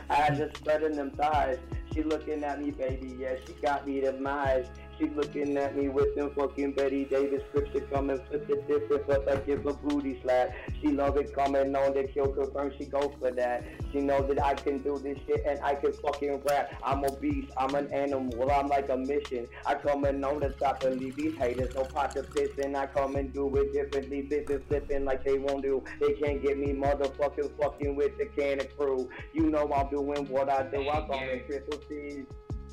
I 0.08 0.14
had 0.14 0.36
to 0.36 0.54
spread 0.54 0.84
in 0.84 0.92
them 0.92 1.10
thighs. 1.10 1.58
She 1.92 2.04
looking 2.04 2.44
at 2.44 2.62
me, 2.62 2.70
baby. 2.70 3.16
Yeah, 3.18 3.34
she 3.44 3.54
got 3.54 3.88
me 3.88 3.98
the 3.98 4.16
eyes. 4.24 4.66
She 4.98 5.08
looking 5.10 5.56
at 5.56 5.76
me 5.76 5.88
with 5.88 6.14
them 6.16 6.30
fucking 6.34 6.72
Bette 6.72 7.04
Davis 7.04 7.42
strips 7.50 7.72
to 7.72 7.80
come 7.82 8.10
and 8.10 8.20
flip 8.28 8.48
the 8.48 8.56
different, 8.66 9.06
but 9.06 9.28
I 9.28 9.36
give 9.36 9.64
a 9.64 9.72
booty 9.72 10.18
slap. 10.22 10.52
She 10.80 10.88
love 10.88 11.16
it 11.16 11.32
coming 11.32 11.74
on 11.76 11.94
the 11.94 12.04
kill 12.12 12.28
confirm. 12.28 12.72
She 12.76 12.86
go 12.86 13.14
for 13.20 13.30
that. 13.30 13.64
She 13.92 14.00
know 14.00 14.20
that 14.22 14.42
I 14.42 14.54
can 14.54 14.78
do 14.78 14.98
this 14.98 15.16
shit 15.26 15.44
and 15.46 15.60
I 15.60 15.76
can 15.76 15.92
fucking 15.92 16.42
rap. 16.48 16.74
I'm 16.82 17.04
a 17.04 17.12
beast. 17.16 17.52
I'm 17.56 17.74
an 17.76 17.92
animal. 17.92 18.50
I'm 18.50 18.66
like 18.66 18.88
a 18.88 18.96
mission. 18.96 19.46
I 19.64 19.74
come 19.74 20.04
and 20.04 20.24
on 20.24 20.40
the 20.40 20.50
top 20.50 20.82
and 20.82 21.00
leave 21.00 21.14
these 21.14 21.36
haters 21.36 21.74
no 21.76 21.84
pot 21.84 22.12
to 22.16 22.24
piss 22.24 22.50
and 22.62 22.76
I 22.76 22.86
come 22.86 23.14
and 23.14 23.32
do 23.32 23.54
it 23.56 23.72
differently. 23.72 24.28
Bitches 24.28 24.66
flipping 24.66 25.04
like 25.04 25.24
they 25.24 25.38
won't 25.38 25.62
do. 25.62 25.82
They 26.00 26.14
can't 26.14 26.42
get 26.42 26.58
me 26.58 26.72
motherfucking 26.72 27.50
fucking 27.60 27.94
with 27.94 28.18
the 28.18 28.26
Kanna 28.26 28.64
Krew. 28.64 29.08
You 29.32 29.50
know 29.50 29.70
I'm 29.72 29.88
doing 29.90 30.26
what 30.28 30.48
I 30.48 30.64
do. 30.64 30.88
I 30.88 31.06
call 31.06 31.20
it 31.20 31.46
triple 31.46 31.78
C's. 31.88 32.26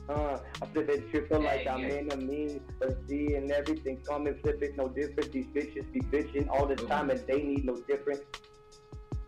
Uh, 0.08 0.38
I 0.62 0.66
flip 0.68 0.90
it 0.90 1.10
triple 1.10 1.42
like 1.42 1.66
I'm 1.68 1.84
in 1.84 2.12
a 2.12 2.18
mean, 2.18 2.62
a 2.82 2.92
Z 3.08 3.36
and 3.36 3.52
everything. 3.52 4.02
Come 4.08 4.28
and 4.28 4.40
flip 4.42 4.62
it 4.62 4.78
no 4.78 4.88
different. 4.88 5.32
These 5.32 5.48
bitches 5.48 5.92
be 5.92 6.00
bitching 6.02 6.48
all 6.50 6.68
the 6.68 6.76
time 6.76 7.10
and 7.10 7.20
they 7.28 7.42
need 7.42 7.66
no 7.66 7.76
different. 7.88 8.22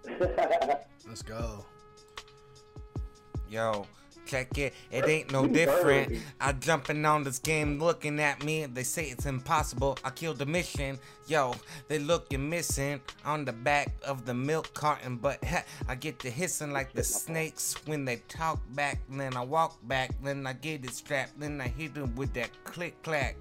Let's 1.07 1.23
go. 1.23 1.65
Yo, 3.49 3.87
check 4.27 4.57
it. 4.57 4.73
It 4.91 5.07
ain't 5.07 5.31
no 5.31 5.47
different. 5.47 6.19
I 6.39 6.51
jumping 6.51 7.05
on 7.05 7.23
this 7.23 7.39
game 7.39 7.79
looking 7.79 8.19
at 8.19 8.43
me. 8.43 8.65
They 8.65 8.83
say 8.83 9.05
it's 9.05 9.25
impossible. 9.25 9.97
I 10.03 10.09
killed 10.09 10.37
the 10.37 10.45
mission. 10.45 10.99
Yo, 11.27 11.55
they 11.87 11.99
looking 11.99 12.49
missing 12.49 13.01
on 13.25 13.45
the 13.45 13.53
back 13.53 13.95
of 14.05 14.25
the 14.25 14.33
milk 14.33 14.73
carton. 14.73 15.17
But 15.17 15.43
heh, 15.43 15.63
I 15.87 15.95
get 15.95 16.19
to 16.19 16.29
hissing 16.29 16.71
like 16.71 16.93
the 16.93 17.03
snakes 17.03 17.75
when 17.85 18.05
they 18.05 18.17
talk 18.27 18.59
back. 18.75 18.99
Then 19.09 19.35
I 19.35 19.43
walk 19.43 19.77
back. 19.87 20.11
Then 20.23 20.45
I 20.45 20.53
get 20.53 20.83
it 20.83 20.93
strapped. 20.93 21.39
Then 21.39 21.59
I 21.61 21.67
hit 21.67 21.93
them 21.93 22.15
with 22.15 22.33
that 22.33 22.49
click 22.63 23.01
clack. 23.03 23.37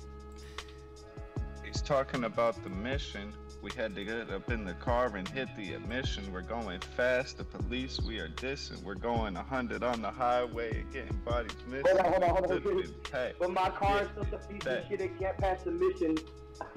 He's 1.64 1.83
talking 1.83 2.25
about 2.25 2.62
the 2.62 2.70
mission. 2.70 3.33
We 3.66 3.72
had 3.72 3.96
to 3.96 4.05
get 4.05 4.31
up 4.31 4.48
in 4.52 4.64
the 4.64 4.74
car 4.74 5.16
and 5.16 5.26
hit 5.26 5.48
the 5.57 5.72
admission. 5.74 6.33
We're 6.33 6.42
going 6.42 6.79
fast. 6.79 7.38
The 7.38 7.42
police, 7.42 8.00
we 8.00 8.20
are 8.20 8.29
dissing. 8.29 8.81
We're 8.85 8.94
going 8.94 9.35
100 9.35 9.83
on 9.83 10.02
the 10.02 10.11
highway 10.12 10.83
and 10.83 10.92
getting 10.92 11.16
bodies 11.24 11.50
missing. 11.66 11.85
Hold 11.96 11.98
on, 11.98 12.12
hold 12.12 12.22
on, 12.22 12.31
hold 12.31 12.52
on. 12.52 12.61
Flipping, 12.61 12.94
hey, 13.11 13.33
but 13.40 13.50
my 13.50 13.68
car 13.70 14.02
is 14.02 14.09
such 14.14 14.33
a 14.33 14.38
piece 14.46 14.62
That- 14.62 14.85
of 14.85 14.88
shit 14.88 15.00
it 15.00 15.18
can't 15.18 15.37
pass 15.38 15.64
the 15.64 15.72
mission. 15.72 16.16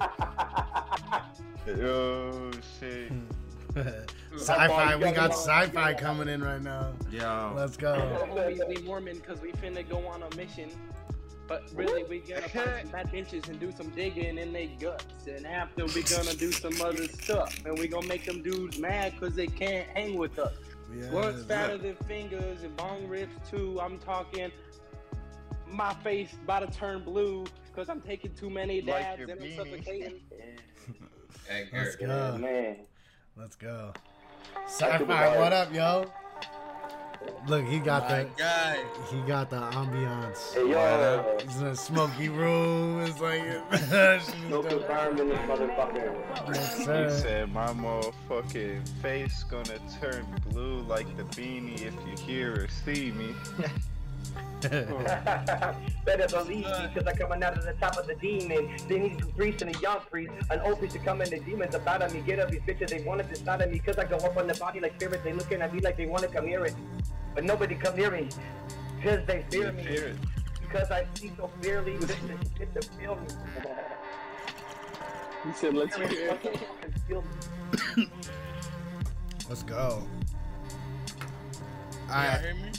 Oh 1.68 2.50
shit. 2.80 3.08
Hmm. 3.10 3.20
sci-fi. 4.36 4.96
We 4.96 5.12
got 5.12 5.30
sci-fi 5.30 5.94
coming 5.94 6.26
in 6.26 6.42
right 6.42 6.60
now. 6.60 6.92
Yeah, 7.12 7.52
Let's 7.54 7.76
go. 7.76 7.94
Homies, 7.94 8.66
we 8.66 8.82
Mormon 8.82 9.18
because 9.18 9.40
we 9.40 9.52
finna 9.52 9.88
go 9.88 10.04
on 10.08 10.24
a 10.24 10.36
mission. 10.36 10.70
But 11.50 11.64
really, 11.74 12.04
we 12.04 12.20
gonna 12.20 12.42
find 12.42 12.70
some 12.82 12.90
bad 12.92 13.10
bitches 13.10 13.48
and 13.48 13.58
do 13.58 13.72
some 13.72 13.88
digging 13.90 14.38
in 14.38 14.52
their 14.52 14.68
guts. 14.78 15.26
And 15.26 15.44
after, 15.44 15.84
we 15.86 16.04
gonna 16.04 16.32
do 16.34 16.52
some 16.52 16.80
other 16.80 17.08
stuff. 17.08 17.52
And 17.66 17.76
we 17.76 17.88
gonna 17.88 18.06
make 18.06 18.24
them 18.24 18.40
dudes 18.40 18.78
mad 18.78 19.14
because 19.18 19.34
they 19.34 19.48
can't 19.48 19.88
hang 19.90 20.16
with 20.16 20.38
us. 20.38 20.54
Blunts 21.10 21.40
Yeah. 21.40 21.46
fatter 21.48 21.76
than 21.78 21.96
fingers 22.06 22.62
and 22.62 22.76
bong 22.76 23.08
rips 23.08 23.34
too. 23.50 23.80
I'm 23.80 23.98
talking 23.98 24.52
my 25.66 25.92
face 26.04 26.32
about 26.44 26.70
to 26.70 26.78
turn 26.78 27.02
blue 27.02 27.44
because 27.66 27.88
I'm 27.88 28.00
taking 28.00 28.32
too 28.34 28.48
many 28.48 28.80
Like 28.80 29.02
dabs 29.02 29.18
your 29.18 29.30
and 29.30 29.40
I'm 29.40 29.46
beanie. 29.48 29.56
suffocating. 29.56 30.20
Hey, 31.48 31.68
Let's 31.72 31.96
Kurt. 31.96 32.06
go. 32.08 32.38
Man. 32.38 32.76
Let's 33.36 33.56
go. 33.56 33.92
Sci-fi. 34.68 35.36
What 35.36 35.52
up, 35.52 35.74
yo? 35.74 36.04
Look, 37.46 37.64
he 37.66 37.78
got 37.78 38.08
the 38.08 38.28
guy. 38.36 38.78
he 39.10 39.20
got 39.22 39.50
the 39.50 39.56
ambiance. 39.60 40.54
Hey, 40.54 40.70
yo. 40.70 41.36
It's 41.38 41.58
in 41.58 41.66
a 41.66 41.76
smoky 41.76 42.28
room. 42.28 43.00
It's 43.02 43.20
like 43.20 43.42
No 44.48 44.62
confirmed 44.62 45.20
in 45.20 45.28
this 45.28 45.38
motherfucker. 45.40 46.14
yes, 46.54 46.78
He 46.78 47.20
said 47.22 47.52
my 47.52 47.68
motherfucking 47.68 48.88
face 49.02 49.42
gonna 49.44 49.78
turn 50.00 50.24
blue 50.50 50.80
like 50.82 51.14
the 51.16 51.24
beanie 51.24 51.82
if 51.82 51.94
you 52.06 52.24
hear 52.26 52.64
or 52.64 52.68
see 52.68 53.12
me. 53.12 53.34
Better 54.60 56.28
believe 56.28 56.66
me, 56.66 56.90
cause 56.94 57.04
I'm 57.06 57.16
coming 57.16 57.42
out 57.42 57.56
of 57.56 57.64
the 57.64 57.72
top 57.80 57.96
of 57.96 58.06
the 58.06 58.14
demon. 58.14 58.70
They 58.88 58.98
need 58.98 59.18
two 59.18 59.28
priests 59.28 59.62
and 59.62 59.74
a 59.74 59.78
young 59.78 60.00
priest. 60.10 60.32
An 60.50 60.60
old 60.60 60.78
priest 60.78 60.94
to 60.96 61.00
come 61.00 61.22
in 61.22 61.30
the 61.30 61.40
demons 61.40 61.74
about 61.74 62.02
of 62.02 62.12
me. 62.12 62.20
Get 62.20 62.38
up 62.38 62.50
these 62.50 62.60
bitches, 62.60 62.90
they 62.90 63.02
wanna 63.02 63.22
decide 63.22 63.62
on 63.62 63.70
me. 63.70 63.78
Cause 63.78 63.96
I 63.96 64.04
go 64.04 64.16
up 64.16 64.36
on 64.36 64.46
the 64.46 64.54
body 64.54 64.80
like 64.80 64.94
spirits. 65.00 65.24
They 65.24 65.32
looking 65.32 65.62
at 65.62 65.72
me 65.74 65.80
like 65.80 65.96
they 65.96 66.06
wanna 66.06 66.28
come 66.28 66.44
near 66.44 66.66
it. 66.66 66.74
But 67.34 67.44
nobody 67.44 67.74
come 67.74 67.96
near 67.96 68.10
me. 68.10 68.28
Cause 69.02 69.20
they 69.26 69.44
fear 69.50 69.72
me. 69.72 69.82
Fear. 69.82 70.16
Because 70.60 70.90
I 70.90 71.06
see 71.14 71.32
so 71.38 71.50
clearly. 71.60 71.92
Bitches 71.94 72.58
get 72.58 72.74
to 72.74 72.88
feel 72.90 73.16
me. 73.16 73.28
He 75.46 75.52
said, 75.54 75.74
let's 75.74 75.96
hear 75.96 76.06
it. 76.06 77.18
Let's 79.48 79.62
go. 79.62 80.06
All 82.08 82.22
Y'all 82.22 82.42
right. 82.42 82.69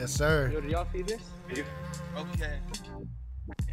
Hear 0.00 0.06
me? 0.06 0.10
Yes, 0.10 0.12
sir. 0.12 0.50
Yo, 0.52 0.60
did 0.60 0.70
y'all 0.70 0.86
see 0.92 1.02
this? 1.02 1.22
Okay. 2.16 2.58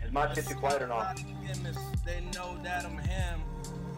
Is 0.06 0.12
my 0.12 0.34
shit 0.34 0.48
too 0.48 0.56
quiet 0.56 0.82
or 0.82 0.88
not? 0.88 1.20
Forgiveness, 1.20 1.78
They 2.06 2.22
know 2.36 2.58
that 2.63 2.86
I'm 2.86 2.98
him. 2.98 3.42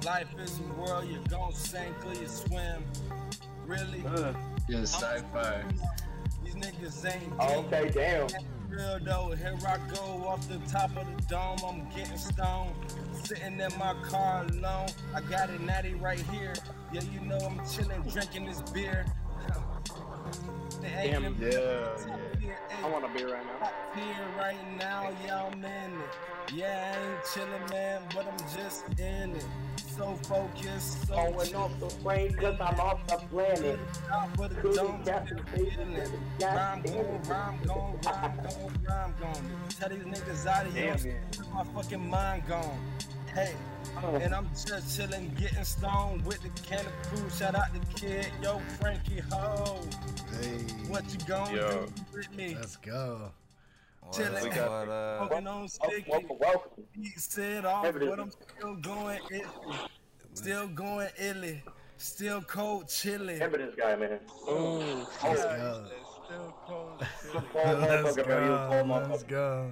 Life 0.06 0.28
is 0.40 0.60
a 0.60 0.74
world, 0.80 1.08
you 1.10 1.20
gon' 1.30 1.54
sink 1.54 1.96
or 2.06 2.14
you 2.14 2.28
swim. 2.28 2.84
Really? 3.66 4.04
Yes, 4.68 4.94
sci-fi. 4.94 5.64
These 6.44 6.56
niggas 6.56 7.06
ain't 7.14 7.34
Oh, 7.40 7.60
okay, 7.66 7.90
damn. 7.90 8.28
real 8.70 9.00
though. 9.04 9.36
Here 9.36 9.58
I 9.68 9.78
go 9.94 10.26
off 10.28 10.48
the 10.48 10.58
top 10.72 10.96
of 10.98 11.06
the 11.06 11.22
dome. 11.28 11.60
I'm 11.68 11.90
getting 11.96 12.18
stoned. 12.18 12.74
Sitting 13.24 13.60
in 13.60 13.78
my 13.78 13.94
car 14.04 14.46
alone. 14.50 14.90
I 15.14 15.22
got 15.22 15.50
a 15.50 15.62
natty 15.64 15.94
right 15.96 16.20
here. 16.32 16.54
Yeah, 16.94 17.02
you 17.14 17.20
know 17.22 17.38
I'm 17.38 17.60
chilling, 17.70 18.02
drinking 18.04 18.46
this 18.46 18.62
beer. 18.72 19.06
Damn. 20.82 21.36
Yeah, 21.42 21.50
yeah. 22.42 22.54
I 22.84 22.90
want 22.90 23.06
a 23.06 23.10
beer 23.10 23.34
right 23.34 23.46
now. 23.46 23.70
Here 23.96 24.16
right 24.38 24.78
now, 24.78 25.10
yeah, 25.26 25.44
I'm 25.46 25.54
in 25.64 25.66
it. 26.00 26.54
Yeah, 26.54 26.96
I 26.96 27.12
ain't 27.16 27.26
chilling, 27.34 27.70
man, 27.70 28.02
but 28.16 28.26
I'm 28.28 28.40
just 28.58 28.86
in 29.00 29.36
it. 29.36 29.46
So 29.98 30.16
focused, 30.24 31.08
so 31.08 31.16
Going 31.16 31.56
off 31.56 31.78
the 31.80 31.88
plane 31.88 32.34
cause 32.36 32.56
I'm 32.62 32.80
off 32.80 33.06
the 33.08 33.18
planet. 33.18 33.80
top 34.08 34.40
of 34.40 34.50
the 34.50 34.56
Cruising 34.62 34.86
dome, 34.86 35.04
Captain 35.04 35.38
still 35.46 35.66
Station 35.66 35.78
feeling 35.88 35.94
it. 35.96 36.06
to 36.06 36.12
the 36.40 36.46
Rhyme 36.46 36.82
goddamn 36.82 37.04
gon', 37.04 37.30
rhyme 37.30 37.60
gon', 37.66 38.00
rhyme 38.06 38.40
gon', 38.42 38.84
rhyme 38.88 39.14
gon'. 39.20 39.44
Tell 39.78 39.90
these 39.90 40.00
niggas 40.04 40.46
out 40.48 40.66
of 40.68 40.74
here, 40.74 40.96
my 41.54 41.64
fucking 41.66 42.10
mind 42.10 42.44
gone. 42.48 42.80
Hey, 43.36 43.54
and 44.04 44.34
I'm 44.34 44.48
just 44.50 44.98
chillin', 45.00 45.38
getting 45.38 45.64
stoned 45.64 46.26
with 46.26 46.42
the 46.42 46.50
can 46.62 46.86
of 46.86 46.92
crew. 47.08 47.30
Shout 47.30 47.56
out 47.56 47.66
the 47.74 47.80
kid, 48.00 48.28
yo, 48.42 48.60
Frankie 48.80 49.22
Ho. 49.32 49.80
Hey, 50.42 50.60
What 50.88 51.04
you 51.12 51.20
gon' 51.28 51.56
Yo. 51.56 51.70
do 51.86 51.94
with 52.14 52.34
me? 52.36 52.56
let's 52.56 52.76
go. 52.78 53.32
What 54.02 54.18
We 54.44 54.50
got- 54.50 54.70
what 54.88 54.90
up? 54.90 55.48
On 55.48 55.68
sticky. 55.68 56.10
Welcome, 56.10 56.38
welcome. 56.40 56.84
He 56.96 57.10
said 57.18 57.66
off, 57.66 57.86
Evidence. 57.86 58.10
but 58.10 58.20
I'm 58.20 58.32
still 58.32 58.76
going 58.78 59.20
illy. 59.30 59.46
Still 60.34 60.68
going 60.68 61.10
illy. 61.20 61.64
Still 61.98 62.42
cold 62.42 62.88
chilly. 62.88 63.34
Remember 63.34 63.58
this 63.58 63.76
guy, 63.76 63.96
man. 63.96 64.20
Mm. 64.48 65.00
Let's 65.00 65.18
Oh, 65.24 65.34
go. 65.34 65.86
Still 66.26 66.56
cold 66.66 67.06
cold 67.52 67.80
Let's 67.80 68.16
motherfucker, 68.18 68.26
bro. 68.26 68.44
He 68.44 68.50
was 68.50 68.70
cold 68.70 68.88
go. 68.88 69.10
Let's 69.12 69.24
go. 69.24 69.72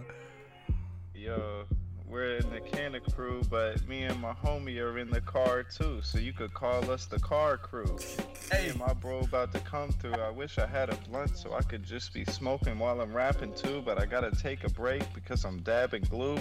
Yo, 1.16 1.64
we're 2.08 2.38
in 2.38 2.50
the 2.50 2.62
Kanna 2.62 3.00
Krew, 3.00 3.48
but 3.50 3.86
me 3.88 4.04
and 4.04 4.20
my 4.22 4.34
homie 4.34 4.80
are 4.82 4.98
in 4.98 5.10
the 5.10 5.22
car 5.22 5.64
too, 5.64 6.00
so 6.02 6.18
you 6.18 6.32
could 6.32 6.54
call 6.54 6.90
us 6.90 7.06
the 7.06 7.20
car 7.20 7.58
crew. 7.58 7.98
Hey, 8.52 8.72
my 8.78 8.94
bro 8.94 9.20
about 9.20 9.52
to 9.54 9.60
come 9.60 9.92
through. 9.92 10.14
I 10.14 10.30
wish 10.30 10.58
I 10.58 10.66
had 10.66 10.90
a 10.90 10.96
blunt 11.10 11.38
so 11.38 11.54
I 11.54 11.62
could 11.62 11.84
just 11.84 12.14
be 12.14 12.24
smoking 12.26 12.80
while 12.80 13.02
I'm 13.02 13.14
rapping 13.14 13.54
too, 13.54 13.82
but 13.86 14.02
I 14.02 14.06
gotta 14.06 14.32
take 14.32 14.64
a 14.64 14.70
break 14.70 15.04
because 15.14 15.44
I'm 15.44 15.60
dabbing 15.62 16.04
glue. 16.10 16.40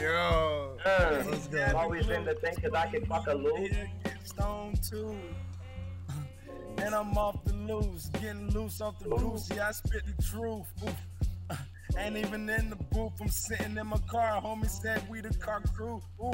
Yo. 0.00 0.76
Uh, 0.84 1.24
Let's 1.28 1.48
go. 1.48 1.62
I'm 1.62 1.76
always 1.76 2.08
in 2.08 2.24
the 2.24 2.34
thing 2.34 2.54
cause 2.56 2.72
I 2.72 2.86
can 2.86 3.04
fuck 3.06 3.26
a 3.26 3.34
loose. 3.34 3.70
Yeah, 3.72 3.86
get 4.04 4.82
too. 4.82 5.16
And 6.78 6.94
I'm 6.94 7.16
off 7.18 7.44
the 7.44 7.52
loose, 7.52 8.06
getting 8.20 8.48
loose 8.52 8.80
off 8.80 8.98
the 9.00 9.14
loose. 9.14 9.50
Yeah, 9.54 9.68
I 9.68 9.72
spit 9.72 10.02
the 10.06 10.22
truth. 10.22 10.66
Oof. 10.82 10.94
Ain't 11.98 12.16
even 12.16 12.48
in 12.48 12.70
the 12.70 12.76
booth. 12.76 13.12
I'm 13.20 13.28
sitting 13.28 13.76
in 13.76 13.86
my 13.86 13.98
car. 14.10 14.40
Homie 14.40 14.68
said 14.68 15.02
we 15.08 15.20
the 15.20 15.34
car 15.34 15.62
crew. 15.74 16.00
Ooh. 16.22 16.32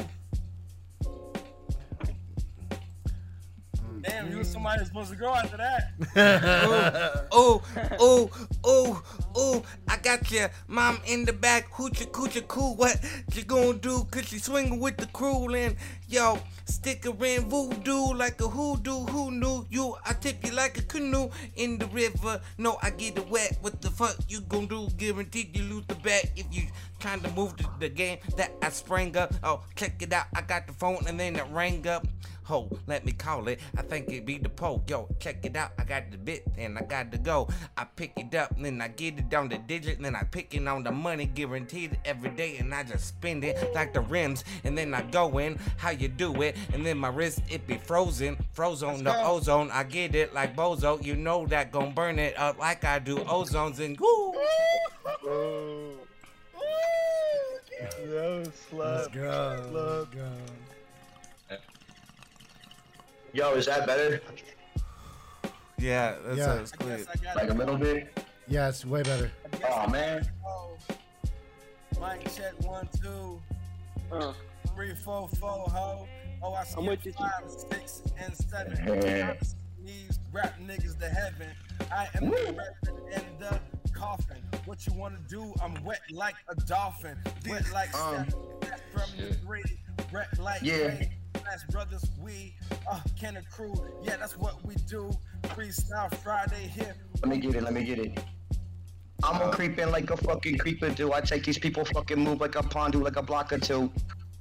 Damn, 4.02 4.30
you 4.30 4.38
was 4.38 4.48
somebody 4.48 4.84
supposed 4.84 5.10
to 5.10 5.16
go 5.16 5.34
after 5.34 5.56
that. 5.56 7.28
Ooh, 7.34 7.60
ooh, 8.00 8.30
ooh, 8.68 9.02
ooh, 9.36 9.62
I 9.88 9.96
got 9.96 10.30
your 10.30 10.48
mom 10.68 11.00
in 11.06 11.24
the 11.24 11.32
back, 11.32 11.70
hoochie 11.72 12.10
coochie 12.10 12.46
cool. 12.46 12.76
What 12.76 12.98
you 13.34 13.42
gonna 13.42 13.74
do? 13.74 14.06
Cause 14.10 14.28
she 14.28 14.38
swinging 14.38 14.78
with 14.80 14.96
the 14.96 15.06
crew 15.06 15.52
and 15.54 15.76
yo, 16.08 16.38
sticker 16.66 17.12
in 17.24 17.48
voodoo 17.48 18.14
like 18.14 18.40
a 18.40 18.48
hoodoo. 18.48 19.06
Who 19.06 19.30
knew 19.30 19.66
you? 19.70 19.96
I 20.04 20.12
tip 20.12 20.44
you 20.44 20.52
like 20.52 20.78
a 20.78 20.82
canoe 20.82 21.30
in 21.56 21.78
the 21.78 21.86
river. 21.86 22.40
No, 22.58 22.78
I 22.82 22.90
get 22.90 23.18
it 23.18 23.28
wet. 23.28 23.58
What 23.60 23.80
the 23.80 23.90
fuck 23.90 24.16
you 24.28 24.40
gonna 24.42 24.66
do? 24.66 24.88
Guaranteed 24.96 25.56
you 25.56 25.64
lose 25.64 25.84
the 25.86 25.94
bet 25.96 26.30
if 26.36 26.46
you 26.50 26.68
trying 26.98 27.20
to 27.20 27.30
move 27.32 27.56
the, 27.56 27.68
the 27.78 27.88
game 27.88 28.18
that 28.36 28.52
I 28.62 28.70
sprang 28.70 29.16
up. 29.16 29.34
Oh, 29.42 29.62
check 29.74 30.02
it 30.02 30.12
out. 30.12 30.26
I 30.34 30.42
got 30.42 30.66
the 30.66 30.72
phone 30.72 31.04
and 31.06 31.18
then 31.18 31.36
it 31.36 31.46
rang 31.50 31.86
up. 31.86 32.06
Ho, 32.46 32.70
let 32.86 33.04
me 33.04 33.10
call 33.10 33.48
it. 33.48 33.58
I 33.76 33.82
think 33.82 34.08
it 34.12 34.24
be 34.24 34.38
the 34.38 34.48
poke. 34.48 34.88
Yo, 34.88 35.08
check 35.18 35.44
it 35.44 35.56
out. 35.56 35.72
I 35.80 35.84
got 35.84 36.12
the 36.12 36.16
bit 36.16 36.46
and 36.56 36.78
I 36.78 36.82
got 36.82 37.10
to 37.10 37.18
go. 37.18 37.48
I 37.76 37.84
pick 37.84 38.12
it 38.16 38.32
up, 38.36 38.54
then 38.56 38.80
I 38.80 38.86
get 38.86 39.18
it 39.18 39.34
on 39.34 39.48
the 39.48 39.58
digit, 39.58 40.00
then 40.00 40.14
I 40.14 40.22
pick 40.22 40.54
it 40.54 40.64
on 40.68 40.84
the 40.84 40.92
money 40.92 41.26
guaranteed 41.26 41.98
every 42.04 42.30
day, 42.30 42.58
and 42.58 42.72
I 42.72 42.84
just 42.84 43.08
spend 43.08 43.42
it 43.42 43.74
like 43.74 43.92
the 43.92 44.00
rims, 44.00 44.44
and 44.62 44.78
then 44.78 44.94
I 44.94 45.02
go 45.02 45.38
in. 45.38 45.58
How 45.76 45.90
you 45.90 46.06
do 46.06 46.40
it? 46.42 46.56
And 46.72 46.86
then 46.86 46.98
my 46.98 47.08
wrist 47.08 47.40
it 47.50 47.66
be 47.66 47.78
frozen, 47.78 48.36
froze 48.52 48.84
on 48.84 48.98
the 49.02 49.12
go. 49.12 49.24
ozone. 49.24 49.70
I 49.72 49.82
get 49.82 50.14
it 50.14 50.32
like 50.32 50.54
bozo. 50.54 51.04
You 51.04 51.16
know 51.16 51.46
that 51.48 51.72
gon' 51.72 51.94
burn 51.94 52.20
it 52.20 52.38
up 52.38 52.60
like 52.60 52.84
I 52.84 53.00
do 53.00 53.16
ozones 53.16 53.80
and 53.80 53.98
woo. 53.98 54.34
Oh. 55.24 55.92
Yo, 58.08 58.42
Let's 58.72 59.08
go. 59.08 59.68
Let's 59.72 60.14
go. 60.14 60.32
Yo, 63.36 63.52
is 63.52 63.66
that 63.66 63.86
better? 63.86 64.18
Yeah, 65.76 66.14
that's 66.24 66.38
Yeah. 66.38 66.54
yeah. 66.54 66.60
it's 66.60 66.72
I 66.72 66.76
clear. 66.76 66.96
guess 66.96 67.06
I 67.08 67.16
got 67.22 67.36
Like 67.36 67.50
a 67.50 67.52
little 67.52 67.76
bit? 67.76 68.24
Yeah, 68.48 68.68
it's 68.70 68.86
way 68.86 69.02
better. 69.02 69.30
Oh 69.68 69.86
man. 69.90 70.26
Oh. 70.46 70.70
Mic 72.00 72.24
check 72.34 72.54
one, 72.62 72.88
two, 73.02 73.42
Uh, 74.10 74.32
three, 74.74 74.94
four, 75.04 75.28
four, 75.38 75.50
ho. 75.68 76.08
Oh, 76.42 76.54
I 76.54 76.64
I'm 76.78 76.86
with 76.86 77.04
you. 77.04 77.12
skipped 77.12 77.50
six, 77.74 78.02
and 78.18 78.34
seven. 78.34 79.02
Yeah. 79.04 79.34
These 79.84 80.18
rap 80.32 80.54
niggas 80.58 80.98
to 81.00 81.08
heaven. 81.10 81.48
I 81.92 82.08
am 82.14 82.30
the 82.30 82.36
reverend 82.56 83.12
in 83.12 83.38
the 83.38 83.60
coffin. 83.92 84.38
What 84.64 84.86
you 84.86 84.94
wanna 84.94 85.18
do? 85.28 85.52
I'm 85.62 85.74
wet 85.84 86.00
like 86.10 86.36
a 86.48 86.54
dolphin. 86.54 87.18
Wet 87.50 87.70
like 87.70 87.94
Um, 87.94 88.26
Steph 88.62 88.80
from 88.94 89.10
the 89.18 89.34
three. 89.34 89.62
Wet 90.10 90.38
like 90.38 90.62
Yeah. 90.62 90.76
Ray. 90.86 91.12
Smash 91.46 91.64
Brothers, 91.70 92.04
we 92.20 92.54
uh 92.90 93.00
can 93.18 93.38
crew. 93.52 93.72
Yeah, 94.02 94.16
that's 94.16 94.36
what 94.36 94.64
we 94.66 94.74
do. 94.88 95.16
Freestyle 95.44 96.12
Friday 96.16 96.66
here. 96.66 96.96
Let 97.22 97.28
me 97.28 97.38
get 97.38 97.54
it, 97.54 97.62
let 97.62 97.72
me 97.72 97.84
get 97.84 98.00
it. 98.00 98.18
I'm 99.22 99.38
gonna 99.38 99.52
creep 99.52 99.78
in 99.78 99.92
like 99.92 100.10
a 100.10 100.16
fucking 100.16 100.58
creeper 100.58 100.90
do. 100.90 101.12
I 101.12 101.20
take 101.20 101.44
these 101.44 101.58
people 101.58 101.84
fucking 101.84 102.18
move 102.18 102.40
like 102.40 102.56
a 102.56 102.62
pondu, 102.62 103.00
like 103.00 103.16
a 103.16 103.22
block 103.22 103.52
or 103.52 103.58
two. 103.58 103.92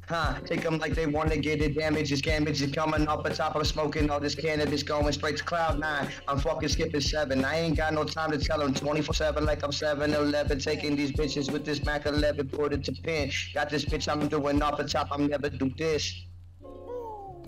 Huh, 0.08 0.36
take 0.46 0.62
them 0.62 0.80
like 0.80 0.96
they 0.96 1.06
wanna 1.06 1.38
get 1.38 1.62
it. 1.62 1.76
Damage 1.78 2.12
is 2.12 2.22
damage 2.24 2.62
is 2.64 2.72
coming 2.72 3.08
up 3.08 3.24
on 3.24 3.32
top 3.34 3.56
I'm 3.56 3.64
smoking 3.66 4.10
all 4.10 4.20
this 4.20 4.34
cannabis 4.34 4.82
going 4.82 5.14
straight 5.14 5.38
to 5.38 5.44
cloud 5.44 5.80
nine. 5.80 6.10
I'm 6.28 6.40
fucking 6.40 6.70
skipping 6.70 7.02
seven. 7.02 7.46
I 7.46 7.60
ain't 7.60 7.78
got 7.78 7.94
no 7.94 8.04
time 8.04 8.32
to 8.32 8.40
tell 8.40 8.60
them 8.60 8.74
24 8.74 9.14
7 9.14 9.46
like 9.46 9.62
I'm 9.64 9.72
7 9.72 10.12
Eleven. 10.12 10.60
Taking 10.60 10.96
these 10.96 11.12
bitches 11.12 11.52
with 11.52 11.66
this 11.66 11.84
Mac 11.86 12.08
11, 12.08 12.50
put 12.50 12.74
it 12.74 12.84
to 12.86 12.92
pin. 12.92 13.32
Got 13.54 13.70
this 13.70 13.86
bitch 13.86 14.12
I'm 14.12 14.28
doing 14.28 14.62
off 14.64 14.78
the 14.78 14.86
top. 14.86 15.10
I'm 15.12 15.28
never 15.28 15.50
do 15.50 15.70
this. 15.78 16.25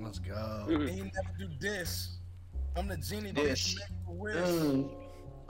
Let's 0.07 0.19
go. 0.19 0.63
And 0.69 0.89
you 0.97 1.03
never 1.03 1.37
do 1.37 1.49
this. 1.59 2.19
I'm 2.77 2.87
the 2.87 2.95
genie 2.95 3.33
that 3.33 3.43
This. 3.43 3.77
can 3.77 3.79
make 3.79 4.07
a 4.07 4.11
wish. 4.13 4.35
Mm. 4.37 4.89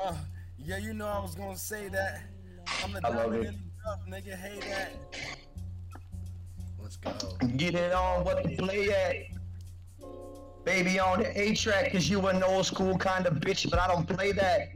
Uh, 0.04 0.16
yeah, 0.58 0.78
you 0.78 0.94
know 0.96 1.06
I 1.06 1.20
was 1.20 1.36
gonna 1.36 1.56
say 1.56 1.90
that. 1.90 2.24
I'm 2.84 2.92
the 2.92 3.02
I 3.06 3.10
love 3.10 3.18
diamond 3.32 3.46
it. 3.46 3.48
in 3.50 3.54
the 3.54 3.62
rough, 3.86 4.24
nigga. 4.26 4.36
Hey 4.36 4.60
that. 4.68 4.94
Let's 6.82 6.98
go. 6.98 7.12
Get 7.56 7.76
it 7.76 7.94
on 7.94 8.26
what 8.26 8.44
the 8.44 8.56
play 8.56 8.90
at. 8.90 9.16
Baby 10.66 11.00
on 11.00 11.20
the 11.20 11.40
A 11.40 11.54
track, 11.54 11.92
cause 11.92 12.10
you 12.10 12.26
an 12.26 12.42
old 12.42 12.66
school 12.66 12.98
kind 12.98 13.28
of 13.28 13.36
bitch, 13.36 13.70
but 13.70 13.78
I 13.80 13.88
don't 13.88 14.08
play 14.08 14.32
that. 14.32 14.70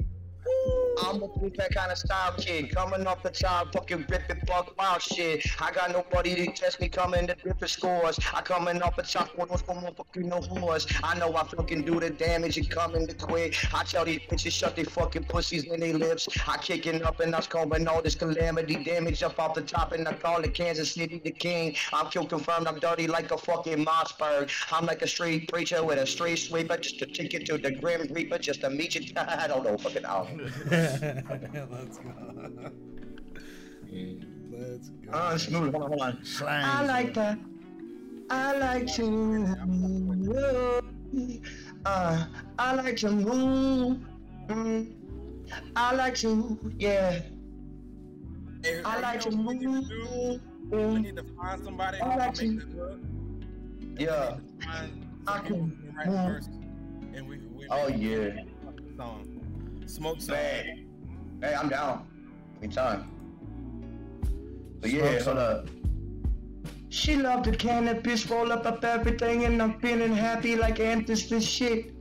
I'm 0.99 1.23
a 1.23 1.27
that 1.57 1.73
kind 1.73 1.91
of 1.91 1.97
style 1.97 2.33
kid. 2.37 2.73
Coming 2.73 3.05
off 3.07 3.23
the 3.23 3.29
top, 3.29 3.73
fucking 3.73 4.05
ripping 4.09 4.41
fuck 4.47 4.77
wild 4.77 5.01
shit. 5.01 5.45
I 5.59 5.71
got 5.71 5.91
nobody 5.91 6.35
to 6.35 6.51
test 6.51 6.79
me 6.81 6.89
coming 6.89 7.27
to 7.27 7.35
different 7.35 7.69
scores. 7.69 8.19
I 8.33 8.41
coming 8.41 8.81
off 8.81 8.95
the 8.95 9.03
top, 9.03 9.29
what 9.35 9.49
was 9.49 9.61
going 9.61 9.81
fucking 9.81 10.27
no 10.27 10.41
horse. 10.41 10.87
I 11.03 11.17
know 11.17 11.35
I 11.35 11.43
fucking 11.43 11.83
do 11.83 11.99
the 11.99 12.09
damage 12.09 12.57
and 12.57 12.69
coming 12.69 13.07
to 13.07 13.15
quit. 13.15 13.55
I 13.73 13.83
tell 13.83 14.05
these 14.05 14.19
bitches 14.19 14.51
shut 14.51 14.75
their 14.75 14.85
fucking 14.85 15.25
pussies 15.25 15.63
in 15.65 15.79
their 15.79 15.93
lips. 15.93 16.27
I 16.47 16.57
kicking 16.57 17.03
up 17.03 17.19
and 17.19 17.33
I 17.33 17.39
was 17.39 17.47
combing 17.47 17.87
all 17.87 18.01
this 18.01 18.15
calamity 18.15 18.83
damage 18.83 19.23
up 19.23 19.39
off 19.39 19.55
the 19.55 19.61
top 19.61 19.91
and 19.93 20.07
I 20.07 20.13
call 20.13 20.41
it 20.43 20.53
Kansas 20.53 20.93
City 20.93 21.21
the 21.23 21.31
king. 21.31 21.75
I'm 21.93 22.07
kill 22.07 22.25
confirmed, 22.25 22.67
I'm 22.67 22.79
dirty 22.79 23.07
like 23.07 23.31
a 23.31 23.37
fucking 23.37 23.85
Mossberg. 23.85 24.51
I'm 24.71 24.85
like 24.85 25.01
a 25.01 25.07
street 25.07 25.47
preacher 25.49 25.83
with 25.83 25.99
a 25.99 26.05
street 26.05 26.37
sweeper 26.37 26.77
just 26.77 26.99
to 26.99 27.05
take 27.05 27.33
it 27.33 27.45
to 27.47 27.57
the 27.57 27.71
Grim 27.71 28.07
Reaper 28.11 28.37
just 28.37 28.61
to 28.61 28.69
meet 28.69 28.95
you. 28.95 29.13
I 29.17 29.47
don't 29.47 29.63
know 29.63 29.77
fucking 29.77 30.03
how. 30.03 30.27
Let's 30.81 31.97
go. 31.97 32.11
Let's 34.51 34.89
go. 34.89 35.11
Uh, 35.11 35.37
smooth. 35.37 35.71
Hold 35.73 35.83
on, 35.83 35.89
hold 35.89 36.01
on. 36.01 36.17
I 36.47 36.85
like 36.85 37.13
that. 37.13 37.37
I 38.29 38.57
like 38.57 38.87
to. 38.95 39.55
Uh, 41.85 42.25
I 42.59 42.75
like 42.75 42.95
to 42.97 43.11
move. 43.11 43.97
Mm. 44.47 44.93
I 45.75 45.93
like 45.95 46.15
to, 46.15 46.57
yeah. 46.77 47.19
Hey, 48.63 48.81
I 48.85 48.99
like 48.99 49.25
you 49.25 49.31
to 49.31 49.37
know 49.37 49.43
what 49.43 49.57
we 49.57 49.65
need 49.65 49.87
to? 49.89 50.39
We 50.69 50.77
move. 50.77 51.01
need 51.01 51.15
to 51.17 51.23
find 51.35 51.63
somebody 51.63 51.97
who 51.97 52.03
I 52.05 52.15
like 52.15 52.41
make 52.41 52.59
to- 52.59 52.65
the. 52.65 52.99
Yeah. 53.99 54.37
I 55.27 55.39
can 55.39 55.45
who 55.45 55.53
can 55.55 55.93
write 55.95 56.05
the 56.05 56.11
move. 56.11 56.25
verse, 56.27 56.47
and 57.15 57.27
we, 57.27 57.37
we 57.39 57.67
Oh 57.69 57.87
yeah. 57.89 58.43
song. 58.97 59.30
Smoke 59.91 60.21
some. 60.21 60.35
Hey, 60.35 60.85
hey, 61.41 61.53
I'm 61.53 61.67
down. 61.67 62.07
Anytime. 62.61 63.11
But 64.79 64.89
yeah, 64.89 65.19
some. 65.19 65.35
hold 65.35 65.37
up. 65.37 65.67
She 66.87 67.17
loved 67.17 67.45
the 67.45 67.55
cannabis, 67.55 68.29
roll 68.29 68.53
up 68.53 68.65
up 68.65 68.85
everything, 68.85 69.43
and 69.43 69.61
I'm 69.61 69.79
feeling 69.81 70.15
happy 70.15 70.55
like 70.55 70.79
Anthony's 70.79 71.27
this 71.29 71.43
shit. 71.43 71.93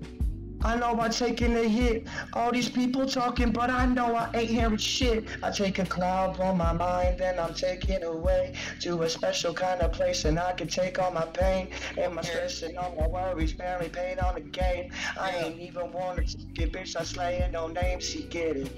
I 0.62 0.76
know 0.76 0.94
by 0.94 1.08
taking 1.08 1.56
a 1.56 1.66
hit, 1.66 2.06
all 2.34 2.52
these 2.52 2.68
people 2.68 3.06
talking, 3.06 3.50
but 3.50 3.70
I 3.70 3.86
know 3.86 4.14
I 4.14 4.30
ain't 4.34 4.50
hearing 4.50 4.76
shit. 4.76 5.24
I 5.42 5.50
take 5.50 5.78
a 5.78 5.86
cloud 5.86 6.38
on 6.38 6.58
my 6.58 6.72
mind, 6.72 7.20
and 7.20 7.40
I'm 7.40 7.54
taken 7.54 8.02
away 8.02 8.54
to 8.80 9.02
a 9.02 9.08
special 9.08 9.54
kind 9.54 9.80
of 9.80 9.92
place, 9.92 10.24
and 10.26 10.38
I 10.38 10.52
can 10.52 10.68
take 10.68 10.98
all 10.98 11.10
my 11.12 11.24
pain 11.26 11.68
and 11.96 12.14
my 12.14 12.22
stress 12.22 12.62
and 12.62 12.76
all 12.76 12.94
my 12.94 13.06
worries, 13.06 13.54
barely 13.54 13.88
pain 13.88 14.18
on 14.18 14.34
the 14.34 14.40
game. 14.40 14.92
I 15.18 15.30
ain't 15.36 15.58
even 15.60 15.92
wanna 15.92 16.24
take 16.24 16.58
it, 16.58 16.72
bitch. 16.72 16.94
I 16.94 17.04
slaying 17.04 17.52
no 17.52 17.66
names, 17.68 18.04
she 18.04 18.24
get 18.24 18.56
it. 18.56 18.70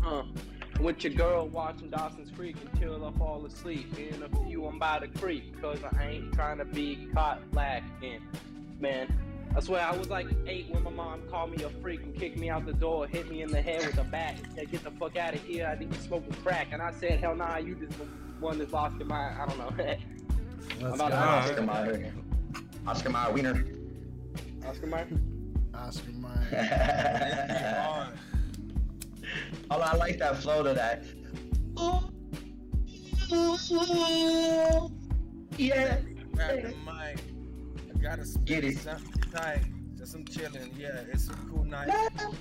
Huh. 0.00 0.24
with 0.80 1.04
your 1.04 1.12
girl 1.12 1.46
watching 1.48 1.90
Dawson's 1.90 2.30
Creek 2.32 2.56
until 2.72 3.06
I 3.06 3.12
fall 3.16 3.46
asleep. 3.46 3.96
In 3.98 4.22
a 4.22 4.44
few, 4.44 4.66
I'm 4.66 4.78
by 4.78 4.98
the 4.98 5.06
creek, 5.06 5.60
cause 5.60 5.78
I 5.84 6.04
ain't 6.04 6.32
trying 6.32 6.58
to 6.58 6.64
be 6.64 7.08
caught 7.14 7.40
lacking. 7.52 8.20
Man, 8.80 9.06
I 9.54 9.60
swear 9.60 9.82
I 9.82 9.94
was 9.96 10.08
like 10.08 10.26
eight 10.46 10.68
when 10.70 10.82
my 10.82 10.90
mom 10.90 11.22
called 11.30 11.50
me 11.56 11.62
a 11.64 11.68
freak 11.68 12.02
and 12.02 12.14
kicked 12.18 12.38
me 12.38 12.48
out 12.48 12.64
the 12.64 12.72
door, 12.72 13.06
hit 13.06 13.30
me 13.30 13.42
in 13.42 13.50
the 13.50 13.60
head 13.60 13.84
with 13.84 13.98
a 13.98 14.04
bat, 14.04 14.36
and 14.42 14.52
said, 14.54 14.70
Get 14.70 14.82
the 14.84 14.90
fuck 14.92 15.16
out 15.16 15.34
of 15.34 15.42
here, 15.44 15.66
I 15.70 15.76
think 15.76 15.92
you 15.94 16.00
smoking 16.00 16.32
crack. 16.42 16.68
And 16.72 16.80
I 16.80 16.90
said, 16.92 17.20
Hell 17.20 17.36
nah, 17.36 17.58
you 17.58 17.74
just 17.74 17.92
one 18.40 18.58
that's 18.58 18.72
lost 18.72 18.96
your 18.98 19.06
mind. 19.08 19.36
I 19.40 19.46
don't 19.46 19.58
know. 19.58 19.72
Let's 20.80 20.94
about 20.94 21.10
go. 21.10 21.16
to- 21.16 21.62
Oscar 21.62 21.62
Mayer. 21.62 22.14
Oscar 22.86 23.10
Mayer 23.10 23.30
Wiener. 23.32 23.64
Oscar 24.66 24.86
Mayer? 24.86 25.06
Oscar 25.74 26.12
Mayer. 26.12 27.82
Hard. 27.86 28.14
Oh, 29.70 29.80
I 29.80 29.96
like 29.96 30.18
that 30.18 30.38
flow 30.38 30.62
to 30.62 30.72
that. 30.74 31.04
Yeah. 35.58 35.98
Grab 36.32 36.62
the 36.62 36.68
mic. 36.68 36.78
I 36.86 37.14
gotta 38.02 38.26
Get 38.44 38.64
it. 38.64 38.78
something 38.78 39.22
tight. 39.32 39.62
Just 39.96 40.14
I'm 40.16 40.24
chilling. 40.24 40.74
Yeah, 40.76 40.88
it's 41.12 41.28
a 41.28 41.34
cool 41.50 41.64
night. 41.64 41.88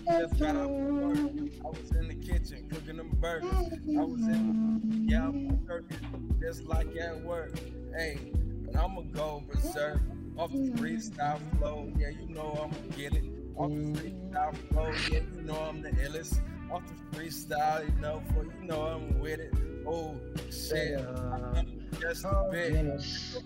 Just 0.09 0.39
got 0.39 0.55
off 0.55 0.69
work. 0.71 1.17
I 1.63 1.67
was 1.69 1.91
in 1.91 2.07
the 2.07 2.15
kitchen 2.15 2.67
cooking 2.69 2.97
them 2.97 3.11
burgers. 3.21 3.51
I 3.53 4.03
was 4.03 4.21
in, 4.21 5.05
yeah, 5.07 5.27
I'm 5.27 5.63
working 5.67 6.35
just 6.41 6.63
like 6.65 6.95
at 6.97 7.21
work. 7.21 7.53
Hey, 7.95 8.17
but 8.65 8.75
I'ma 8.75 9.01
go 9.01 9.43
berserk 9.51 10.01
off 10.37 10.51
the 10.51 10.71
freestyle 10.71 11.39
flow. 11.59 11.91
Yeah, 11.95 12.09
you 12.09 12.27
know 12.33 12.59
I'ma 12.63 12.95
get 12.97 13.13
it. 13.13 13.25
Off 13.55 13.69
the 13.69 13.99
freestyle 13.99 14.55
flow, 14.71 14.91
yeah, 15.11 15.19
you 15.35 15.41
know 15.43 15.59
I'm 15.59 15.81
the 15.83 15.91
illest. 15.91 16.39
Off 16.71 16.81
the 16.87 17.17
freestyle, 17.17 17.85
you 17.87 18.01
know, 18.01 18.23
for 18.33 18.45
you 18.45 18.67
know 18.67 18.81
I'm 18.81 19.19
with 19.19 19.39
it. 19.39 19.53
Oh 19.85 20.15
shit, 20.49 20.97
I'm 20.99 21.43
uh, 21.43 21.63
just 21.99 22.25
a 22.25 22.29
oh, 22.29 22.51
bit. 22.51 23.03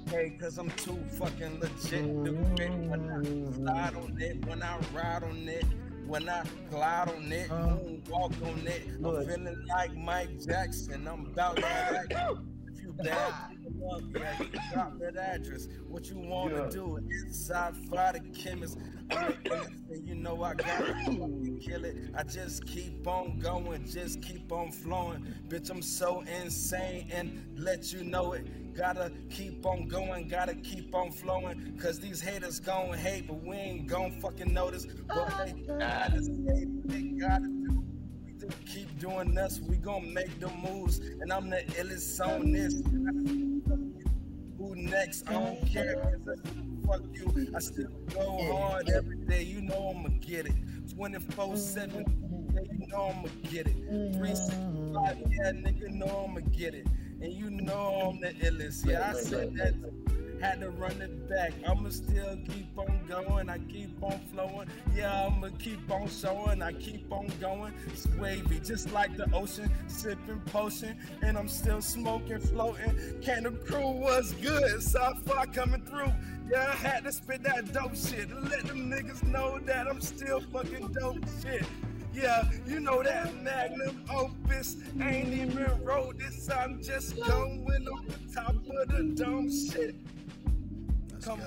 Okay, 0.08 0.38
cause 0.40 0.58
I'm 0.58 0.70
too 0.72 0.98
fucking 1.18 1.60
legit 1.60 2.26
to 2.26 2.34
quit 2.56 2.72
when 2.72 3.10
I 3.10 3.54
slide 3.54 3.96
on 3.96 4.18
it, 4.20 4.46
when 4.46 4.64
I 4.64 4.78
ride 4.94 5.24
on 5.24 5.48
it, 5.48 5.66
when 6.08 6.30
I 6.30 6.44
glide 6.70 7.10
on 7.10 7.32
it, 7.32 7.50
moonwalk 7.50 8.34
on 8.44 8.68
it. 8.68 8.84
I'm 9.04 9.26
feeling 9.26 9.66
like 9.68 9.96
Mike 9.96 10.46
Jackson. 10.46 11.08
I'm 11.08 11.28
about 11.28 11.58
to 11.58 11.66
action. 12.12 12.55
If 13.00 13.06
you 13.06 14.02
bad, 14.12 14.36
yeah, 14.40 14.40
you 14.40 14.60
drop 14.74 15.00
that 15.00 15.18
address. 15.18 15.68
What 15.88 16.10
you 16.10 16.20
wanna 16.20 16.70
do? 16.70 16.98
Inside 16.98 17.76
fire 17.90 18.14
the 18.14 18.20
chemist. 18.38 18.78
I'm 19.12 19.28
the 19.28 19.50
illest, 19.50 19.90
and 19.92 20.08
you 20.08 20.16
know 20.16 20.44
I 20.44 20.56
gotta 20.56 20.94
kill 21.62 21.86
it. 21.86 21.98
I 22.16 22.24
just 22.24 22.66
keep 22.66 23.06
on 23.08 23.40
going, 23.40 23.86
just 23.86 24.22
keep 24.22 24.52
on 24.52 24.72
flowing. 24.72 25.26
Bitch, 25.48 25.70
I'm 25.70 25.82
so 25.82 26.22
insane 26.22 27.10
and 27.12 27.46
let 27.58 27.92
you 27.94 28.04
know 28.04 28.34
it. 28.34 28.76
Gotta 28.76 29.12
keep 29.30 29.66
on 29.66 29.88
going, 29.88 30.28
gotta 30.28 30.56
keep 30.56 30.94
on 30.94 31.12
flowing. 31.12 31.78
Cause 31.82 32.00
these 32.00 32.20
haters 32.22 32.60
gon' 32.60 32.94
hate, 32.94 33.28
but 33.28 33.42
we 33.44 33.56
ain't 33.56 33.88
gon' 33.88 34.12
fucking 34.20 34.54
notice. 34.54 34.86
But 34.86 35.18
oh, 35.18 35.46
they 35.46 35.52
gotta 35.62 36.22
say 36.22 36.66
they 36.86 37.02
gotta 37.20 37.55
Keep 38.66 39.00
doing 39.00 39.34
this, 39.34 39.60
we 39.60 39.78
gon' 39.78 40.14
make 40.14 40.40
the 40.40 40.50
moves. 40.50 41.00
And 41.00 41.32
I'm 41.32 41.50
the 41.50 41.62
illest 41.78 42.20
on 42.26 42.52
this. 42.52 42.74
Who 44.58 44.76
next? 44.76 45.28
I 45.28 45.34
don't 45.34 45.66
care. 45.68 46.20
'cause 46.26 46.40
Fuck 46.86 47.02
you. 47.14 47.52
I 47.56 47.60
still 47.60 47.90
go 48.14 48.38
hard 48.54 48.90
every 48.90 49.18
day. 49.18 49.44
You 49.44 49.62
know 49.62 49.94
I'ma 49.96 50.10
get 50.22 50.46
it. 50.46 50.54
24 50.96 51.58
7. 51.58 52.06
Yeah, 52.54 52.62
you 52.72 52.88
know 52.88 53.12
I'ma 53.16 53.30
get 53.52 53.68
it. 53.68 53.76
365. 54.14 55.18
Yeah, 55.30 55.52
nigga, 55.52 55.90
know 55.90 56.26
I'ma 56.30 56.42
get 56.52 56.74
it. 56.76 56.88
And 57.22 57.34
you 57.34 57.50
know 57.50 58.12
I'm 58.12 58.20
the 58.22 58.34
illest. 58.46 58.86
Yeah, 58.86 59.12
I 59.12 59.14
said 59.20 59.56
that. 59.56 59.74
Had 60.46 60.62
to 60.62 60.70
run 60.70 61.02
it 61.02 61.28
back. 61.28 61.54
I'ma 61.68 61.90
still 61.90 62.38
keep 62.48 62.78
on 62.78 63.02
going. 63.10 63.50
I 63.50 63.58
keep 63.58 63.92
on 64.04 64.20
flowing. 64.32 64.68
Yeah, 64.96 65.26
I'ma 65.26 65.50
keep 65.58 65.90
on 65.90 66.08
showing. 66.08 66.62
I 66.62 66.72
keep 66.74 67.12
on 67.12 67.32
going. 67.42 67.74
It's 67.88 68.08
wavy, 68.20 68.60
just 68.60 68.92
like 68.92 69.18
the 69.18 69.28
ocean. 69.34 69.72
Sipping 69.88 70.40
potion, 70.46 71.00
and 71.24 71.36
I'm 71.36 71.48
still 71.48 71.82
smoking, 71.82 72.40
floating. 72.40 72.94
Kanna 73.24 73.50
Krew 73.50 73.98
was 73.98 74.34
good. 74.34 74.84
South 74.84 75.26
far 75.26 75.48
coming 75.48 75.82
through. 75.82 76.14
Yeah, 76.52 76.68
I 76.72 76.76
had 76.76 77.06
to 77.06 77.12
spit 77.12 77.42
that 77.42 77.74
dope 77.74 77.96
shit 77.96 78.30
to 78.30 78.40
let 78.42 78.66
them 78.66 78.92
niggas 78.92 79.24
know 79.24 79.58
that 79.66 79.88
I'm 79.88 80.00
still 80.00 80.42
fucking 80.42 80.94
dope 80.94 81.26
shit. 81.42 81.66
Yeah, 82.14 82.48
you 82.68 82.82
know 82.82 83.02
that 83.02 83.36
magnum 83.42 84.06
opus 84.14 84.78
ain't 85.02 85.34
even 85.34 85.84
wrote 85.84 86.20
this. 86.20 86.48
I'm 86.52 86.84
just 86.84 87.16
going 87.16 87.88
on 87.92 88.06
the 88.06 88.34
top 88.34 88.56
of 88.56 88.88
the 88.90 89.12
dome 89.16 89.50
shit. 89.50 89.96
Come. 91.26 91.42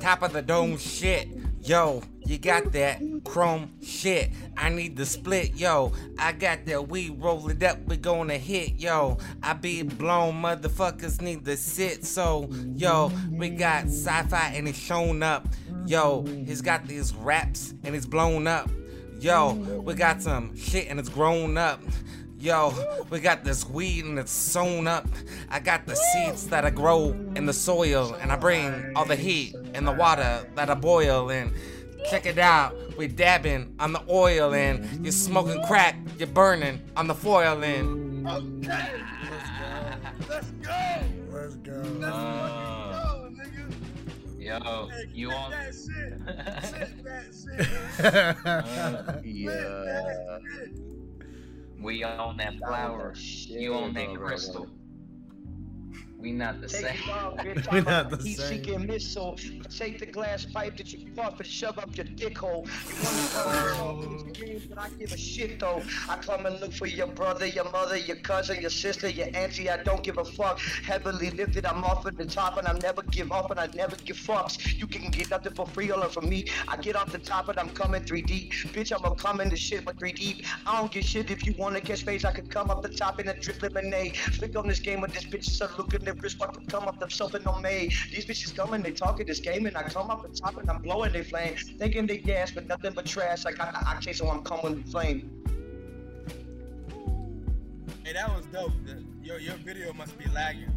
Top 0.00 0.22
of 0.22 0.32
the 0.32 0.40
dome 0.40 0.78
shit. 0.78 1.28
Yo, 1.60 2.02
you 2.24 2.38
got 2.38 2.72
that 2.72 2.98
chrome 3.22 3.70
shit. 3.82 4.30
I 4.56 4.70
need 4.70 4.96
the 4.96 5.04
split, 5.04 5.54
yo. 5.54 5.92
I 6.18 6.32
got 6.32 6.64
that 6.64 6.88
weed 6.88 7.16
roll 7.18 7.46
it 7.50 7.62
up, 7.62 7.78
we 7.86 7.98
gonna 7.98 8.38
hit, 8.38 8.80
yo. 8.80 9.18
I 9.42 9.52
be 9.52 9.82
blown, 9.82 10.40
motherfuckers 10.40 11.20
need 11.20 11.44
to 11.44 11.58
sit, 11.58 12.06
so 12.06 12.48
yo, 12.74 13.12
we 13.30 13.50
got 13.50 13.84
sci-fi 13.84 14.52
and 14.54 14.66
it's 14.66 14.78
shown 14.78 15.22
up. 15.22 15.46
Yo, 15.84 16.24
he's 16.46 16.62
got 16.62 16.86
these 16.86 17.14
raps 17.14 17.74
and 17.82 17.94
it's 17.94 18.06
blown 18.06 18.46
up. 18.46 18.70
Yo, 19.20 19.52
we 19.84 19.92
got 19.92 20.22
some 20.22 20.56
shit 20.56 20.88
and 20.88 20.98
it's 20.98 21.10
grown 21.10 21.58
up. 21.58 21.82
Yo, 22.44 22.72
we 23.08 23.20
got 23.20 23.42
this 23.42 23.66
weed 23.66 24.04
and 24.04 24.18
it's 24.18 24.30
sewn 24.30 24.86
up. 24.86 25.08
I 25.48 25.60
got 25.60 25.86
the 25.86 25.96
seeds 25.96 26.46
that 26.48 26.66
I 26.66 26.68
grow 26.68 27.12
in 27.34 27.46
the 27.46 27.54
soil, 27.54 28.14
and 28.20 28.30
I 28.30 28.36
bring 28.36 28.92
all 28.94 29.06
the 29.06 29.16
heat 29.16 29.54
and 29.72 29.86
the 29.86 29.92
water 29.92 30.46
that 30.54 30.68
I 30.68 30.74
boil. 30.74 31.30
And 31.30 31.54
check 32.10 32.26
it 32.26 32.38
out, 32.38 32.76
we 32.98 33.08
dabbing 33.08 33.74
on 33.80 33.94
the 33.94 34.02
oil, 34.10 34.52
and 34.52 35.02
you're 35.02 35.10
smoking 35.10 35.62
crack, 35.62 35.96
you're 36.18 36.28
burning 36.28 36.82
on 36.98 37.06
the 37.06 37.14
foil. 37.14 37.64
And 37.64 38.24
Let's 40.28 40.50
go. 40.50 40.58
Let's 41.32 41.54
go. 41.54 41.82
Let's 41.96 42.14
fucking 42.14 42.92
go, 42.92 43.30
nigga. 43.40 43.72
Yo, 44.38 44.58
Yo, 44.58 44.90
you 45.14 45.30
on? 45.30 45.50
That 45.50 45.74
shit. 45.74 46.26
That 47.04 47.32
shit. 49.14 49.24
Yeah. 49.24 50.38
We 51.84 52.02
on 52.02 52.38
that 52.38 52.54
flower. 52.66 53.12
You 53.46 53.74
on 53.74 53.92
that 53.92 54.14
crystal. 54.14 54.70
We 56.24 56.32
not 56.32 56.58
the 56.62 56.68
Take 56.68 56.86
same. 56.86 57.10
off, 57.10 57.36
bitch. 57.36 57.70
We 57.72 57.78
I'm 57.80 57.84
not 57.84 58.10
a 58.10 58.16
the 58.16 58.22
heat 58.22 58.38
same. 58.38 58.64
seeking 58.64 58.86
missile. 58.86 59.38
Take 59.76 59.98
the 59.98 60.06
glass 60.06 60.46
pipe 60.46 60.78
that 60.78 60.90
you 60.90 61.06
puff 61.14 61.38
and 61.38 61.46
shove 61.46 61.78
up 61.78 61.94
your 61.98 62.06
dick 62.06 62.38
hole. 62.38 62.66
You 62.88 62.94
wanna 63.04 63.74
go 63.76 64.00
to 64.00 64.32
the 64.32 64.60
but 64.70 64.78
I 64.78 64.88
give 64.98 65.12
a 65.12 65.18
shit 65.18 65.60
though. 65.60 65.82
I 66.08 66.16
come 66.16 66.46
and 66.46 66.58
look 66.60 66.72
for 66.72 66.86
your 66.86 67.08
brother, 67.08 67.44
your 67.44 67.70
mother, 67.70 67.98
your 67.98 68.16
cousin, 68.16 68.58
your 68.62 68.70
sister, 68.70 69.06
your 69.06 69.28
auntie. 69.34 69.68
I 69.68 69.82
don't 69.82 70.02
give 70.02 70.16
a 70.16 70.24
fuck. 70.24 70.60
Heavily 70.60 71.28
lifted, 71.30 71.66
I'm 71.66 71.84
off 71.84 72.06
at 72.06 72.16
the 72.16 72.24
top 72.24 72.56
and 72.56 72.66
I 72.66 72.72
never 72.78 73.02
give 73.02 73.30
up 73.30 73.50
and 73.50 73.60
I 73.60 73.66
never 73.74 73.96
give 73.96 74.16
fucks. 74.16 74.78
You 74.78 74.86
can 74.86 75.10
get 75.10 75.28
nothing 75.28 75.52
for 75.52 75.66
free 75.66 75.90
or 75.90 76.02
from 76.08 76.30
me. 76.30 76.46
I 76.68 76.78
get 76.78 76.96
off 76.96 77.12
the 77.12 77.18
top 77.18 77.50
and 77.50 77.58
I'm 77.58 77.68
coming 77.68 78.02
3D. 78.02 78.48
Bitch, 78.72 78.92
I'm 78.92 79.00
coming 79.02 79.18
to 79.18 79.22
come 79.22 79.40
in 79.42 79.50
the 79.50 79.56
shit 79.56 79.84
with 79.84 79.98
3D. 79.98 80.46
I 80.64 80.78
don't 80.80 80.90
give 80.90 81.04
shit 81.04 81.30
if 81.30 81.44
you 81.44 81.54
wanna 81.58 81.82
catch 81.82 81.98
space. 82.00 82.24
I 82.24 82.32
could 82.32 82.50
come 82.50 82.70
up 82.70 82.80
the 82.80 82.88
top 82.88 83.20
in 83.20 83.28
a 83.28 83.38
drip 83.38 83.60
lemonade. 83.60 84.16
Flick 84.16 84.56
on 84.56 84.66
this 84.66 84.80
game 84.80 85.02
with 85.02 85.12
this 85.12 85.24
bitch 85.24 85.44
start 85.44 85.76
looking 85.78 86.00
their 86.00 86.13
wrist 86.13 86.13
about 86.18 86.54
to 86.54 86.66
come 86.70 86.84
up 86.84 86.98
themselves 86.98 87.34
and 87.34 87.44
no 87.44 87.58
made. 87.60 87.92
These 88.12 88.26
bitches 88.26 88.54
coming, 88.56 88.82
they 88.82 88.90
talking 88.92 89.26
this 89.26 89.40
game 89.40 89.66
and 89.66 89.76
I 89.76 89.82
come 89.82 90.10
up 90.10 90.22
the 90.22 90.28
top 90.36 90.56
and 90.58 90.68
I'm 90.70 90.80
blowing 90.82 91.12
they 91.12 91.22
flame. 91.22 91.54
Thinking 91.78 92.06
they 92.06 92.18
gas, 92.18 92.50
but 92.50 92.66
nothing 92.66 92.92
but 92.94 93.06
trash. 93.06 93.44
I 93.46 93.52
got 93.52 93.72
the 93.72 93.78
octane, 93.80 94.14
so 94.14 94.28
I'm 94.28 94.42
coming 94.42 94.76
with 94.76 94.90
flame. 94.90 95.30
Hey, 98.04 98.12
that 98.12 98.28
was 98.34 98.44
dope. 98.46 98.72
The- 98.86 99.02
Your, 99.22 99.38
your 99.38 99.54
video 99.56 99.92
must 99.94 100.16
be 100.18 100.26
lagging. 100.30 100.70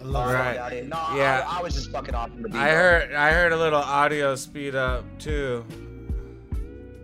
I 0.00 0.04
love 0.04 0.32
Right. 0.32 0.86
No, 0.86 0.96
Yeah. 1.16 1.44
I, 1.48 1.58
I 1.58 1.62
was 1.62 1.74
just 1.74 1.90
fucking 1.90 2.14
off 2.14 2.30
in 2.36 2.42
the 2.42 2.48
beat. 2.48 2.56
I 2.58 2.70
heard 2.70 3.12
I 3.12 3.32
heard 3.32 3.52
a 3.52 3.56
little 3.56 3.80
audio 3.82 4.34
speed 4.36 4.74
up 4.74 5.04
too. 5.18 5.64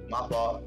My 0.09 0.27
fault. 0.29 0.63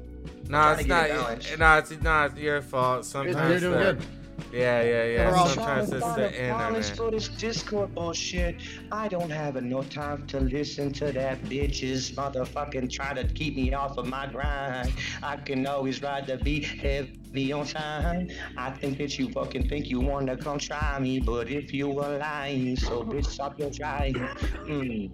No, 0.48 0.58
trying 0.58 0.78
it's 0.80 0.88
not. 0.88 1.10
it. 1.10 1.58
No, 1.58 1.78
it's 1.78 2.02
not 2.02 2.36
your 2.38 2.60
fault. 2.60 3.04
Sometimes 3.06 3.62
You're 3.62 3.72
doing 3.72 3.78
the- 3.86 3.92
good. 3.94 4.06
Yeah, 4.52 4.82
yeah, 4.82 5.04
yeah. 5.04 5.28
Overall, 5.28 5.46
Sometimes 5.46 5.92
it's 5.92 6.14
the 6.14 6.28
internet. 6.44 6.96
for 6.96 7.10
this 7.10 7.28
Discord 7.28 7.94
bullshit. 7.94 8.56
I 8.92 9.08
don't 9.08 9.30
have 9.30 9.60
no 9.62 9.82
time 9.82 10.26
to 10.28 10.40
listen 10.40 10.92
to 10.94 11.12
that 11.12 11.42
bitches 11.44 12.14
motherfucking 12.14 12.90
try 12.90 13.12
to 13.14 13.24
keep 13.28 13.56
me 13.56 13.72
off 13.74 13.96
of 13.98 14.06
my 14.06 14.26
grind. 14.26 14.92
I 15.22 15.36
can 15.36 15.66
always 15.66 16.02
ride 16.02 16.26
the 16.26 16.36
beat 16.38 16.64
heavy 16.64 17.52
on 17.52 17.66
time. 17.66 18.28
I 18.56 18.70
think 18.70 18.98
that 18.98 19.18
you 19.18 19.30
fucking 19.30 19.68
think 19.68 19.86
you 19.88 20.00
wanna 20.00 20.36
come 20.36 20.58
try 20.58 20.98
me, 20.98 21.20
but 21.20 21.48
if 21.50 21.72
you 21.72 21.88
were 21.88 22.18
lying, 22.18 22.76
so 22.76 23.02
bitch 23.04 23.26
stop 23.26 23.58
your 23.58 23.70
trying. 23.70 24.14
Mm. 24.14 25.10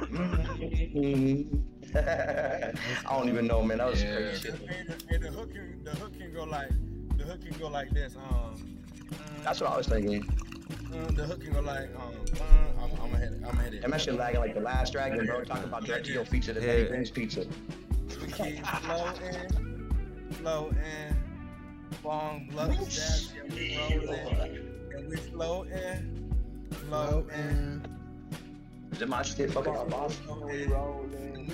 Mm. 0.00 1.64
I 1.94 2.72
don't 3.18 3.28
even 3.28 3.46
know, 3.46 3.62
man. 3.62 3.78
That 3.78 3.90
was 3.90 4.02
Yeah. 4.02 4.16
crazy 4.16 4.40
shit. 4.42 4.54
Hey, 4.68 4.84
the, 4.86 4.94
hey, 5.08 5.16
the 5.18 5.30
hook 5.30 5.52
can 5.52 5.84
the 5.84 5.90
hook 5.90 6.12
can 6.18 6.32
go 6.32 6.44
like 6.44 6.70
the 7.20 7.26
hook 7.26 7.42
can 7.46 7.58
go 7.58 7.68
like 7.68 7.90
this. 7.90 8.16
Um, 8.16 8.78
That's 9.44 9.60
what 9.60 9.70
I 9.70 9.76
was 9.76 9.86
thinking. 9.86 10.24
uh, 10.92 11.10
the 11.12 11.24
hook 11.24 11.42
can 11.42 11.52
go 11.52 11.60
like 11.60 11.90
um. 11.96 12.14
I'm, 12.82 12.90
I'm 12.92 12.96
gonna 13.10 13.18
hit 13.18 13.32
it. 13.32 13.36
I'm 13.36 13.42
gonna 13.52 13.62
hit 13.64 13.74
it. 13.74 13.84
Am 13.84 13.92
I 13.92 13.96
shit 13.98 14.14
lagging 14.14 14.40
like 14.40 14.54
the 14.54 14.60
last 14.60 14.92
dragon, 14.92 15.26
bro? 15.26 15.44
Talking 15.44 15.64
about 15.64 15.84
direct 15.84 16.06
to 16.06 16.12
your 16.12 16.24
pizza, 16.24 16.52
the 16.54 16.60
Betty 16.60 16.82
Yeah. 16.84 16.88
Ben's 16.90 17.10
pizza. 17.10 17.44
We 18.22 18.32
keep 18.32 18.66
floating, 18.66 19.90
floating. 20.32 21.16
Bong 22.02 22.48
blood 22.50 22.74
stabs, 22.90 23.34
yeah, 23.34 23.88
we 23.88 24.06
rolling, 24.06 24.58
and 24.96 25.08
we 25.08 25.16
floating, 25.16 26.32
floating, 26.88 27.84
Is 28.92 29.02
it 29.02 29.08
my 29.08 29.22
shit 29.22 29.52
fucking 29.52 29.76
up, 29.76 29.90
boss? 29.90 30.18
and 30.30 30.40
we 30.44 30.64
floating, 30.64 31.50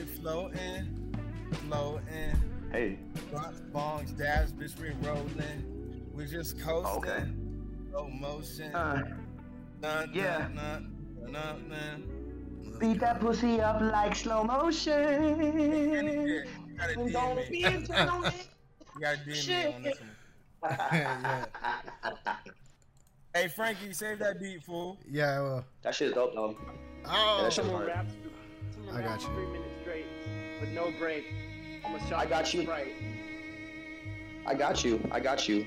floating. 1.68 2.36
Hey. 2.76 2.98
Bongs, 3.72 4.14
dabs, 4.18 4.52
bitch, 4.52 4.78
we 4.78 4.90
rolling. 5.08 6.10
We 6.12 6.26
just 6.26 6.60
coasting. 6.60 7.10
Okay. 7.10 7.24
Slow 7.90 8.08
motion. 8.10 8.74
Uh, 8.74 9.02
Dun, 9.80 10.10
yeah. 10.12 10.48
dun, 10.54 10.92
dun, 11.24 11.32
dun, 11.32 11.68
dun. 11.70 12.78
beat 12.78 13.00
that 13.00 13.18
pussy 13.18 13.62
up 13.62 13.80
like 13.80 14.14
slow 14.14 14.44
motion. 14.44 15.40
You 16.28 16.44
gotta 16.76 17.00
And 17.00 17.12
don't 17.14 17.50
be 17.50 17.62
a 17.64 17.80
gentleman. 17.80 18.32
You 18.94 19.00
gotta 19.00 19.18
DM 19.20 19.48
me 19.48 19.74
on 19.74 19.82
this 19.82 19.98
one. 20.60 21.46
Hey 23.34 23.48
Frankie, 23.48 23.92
save 23.94 24.18
that 24.18 24.38
beat, 24.38 24.62
fool. 24.62 24.98
yeah, 25.10 25.38
I 25.38 25.40
will. 25.40 25.64
That 25.82 25.94
shit's 25.94 26.14
dope 26.14 26.34
though. 26.34 26.54
Oh, 27.06 27.40
that 27.42 27.52
shit 27.54 27.64
Someone 27.64 27.84
hard. 27.86 27.96
raps, 27.96 28.12
someone 28.74 28.96
I 28.96 29.02
got 29.02 29.20
you. 29.22 29.28
three 29.28 29.46
minutes 29.46 29.72
straight 29.80 30.04
with 30.60 30.70
no 30.70 30.90
break. 30.98 31.24
I'm 31.86 31.94
a 31.94 32.08
shot 32.08 32.18
I 32.18 32.26
got 32.26 32.52
you. 32.52 32.68
Right. 32.68 32.92
I 34.44 34.54
got 34.54 34.84
you. 34.84 35.00
I 35.10 35.20
got 35.20 35.48
you. 35.48 35.66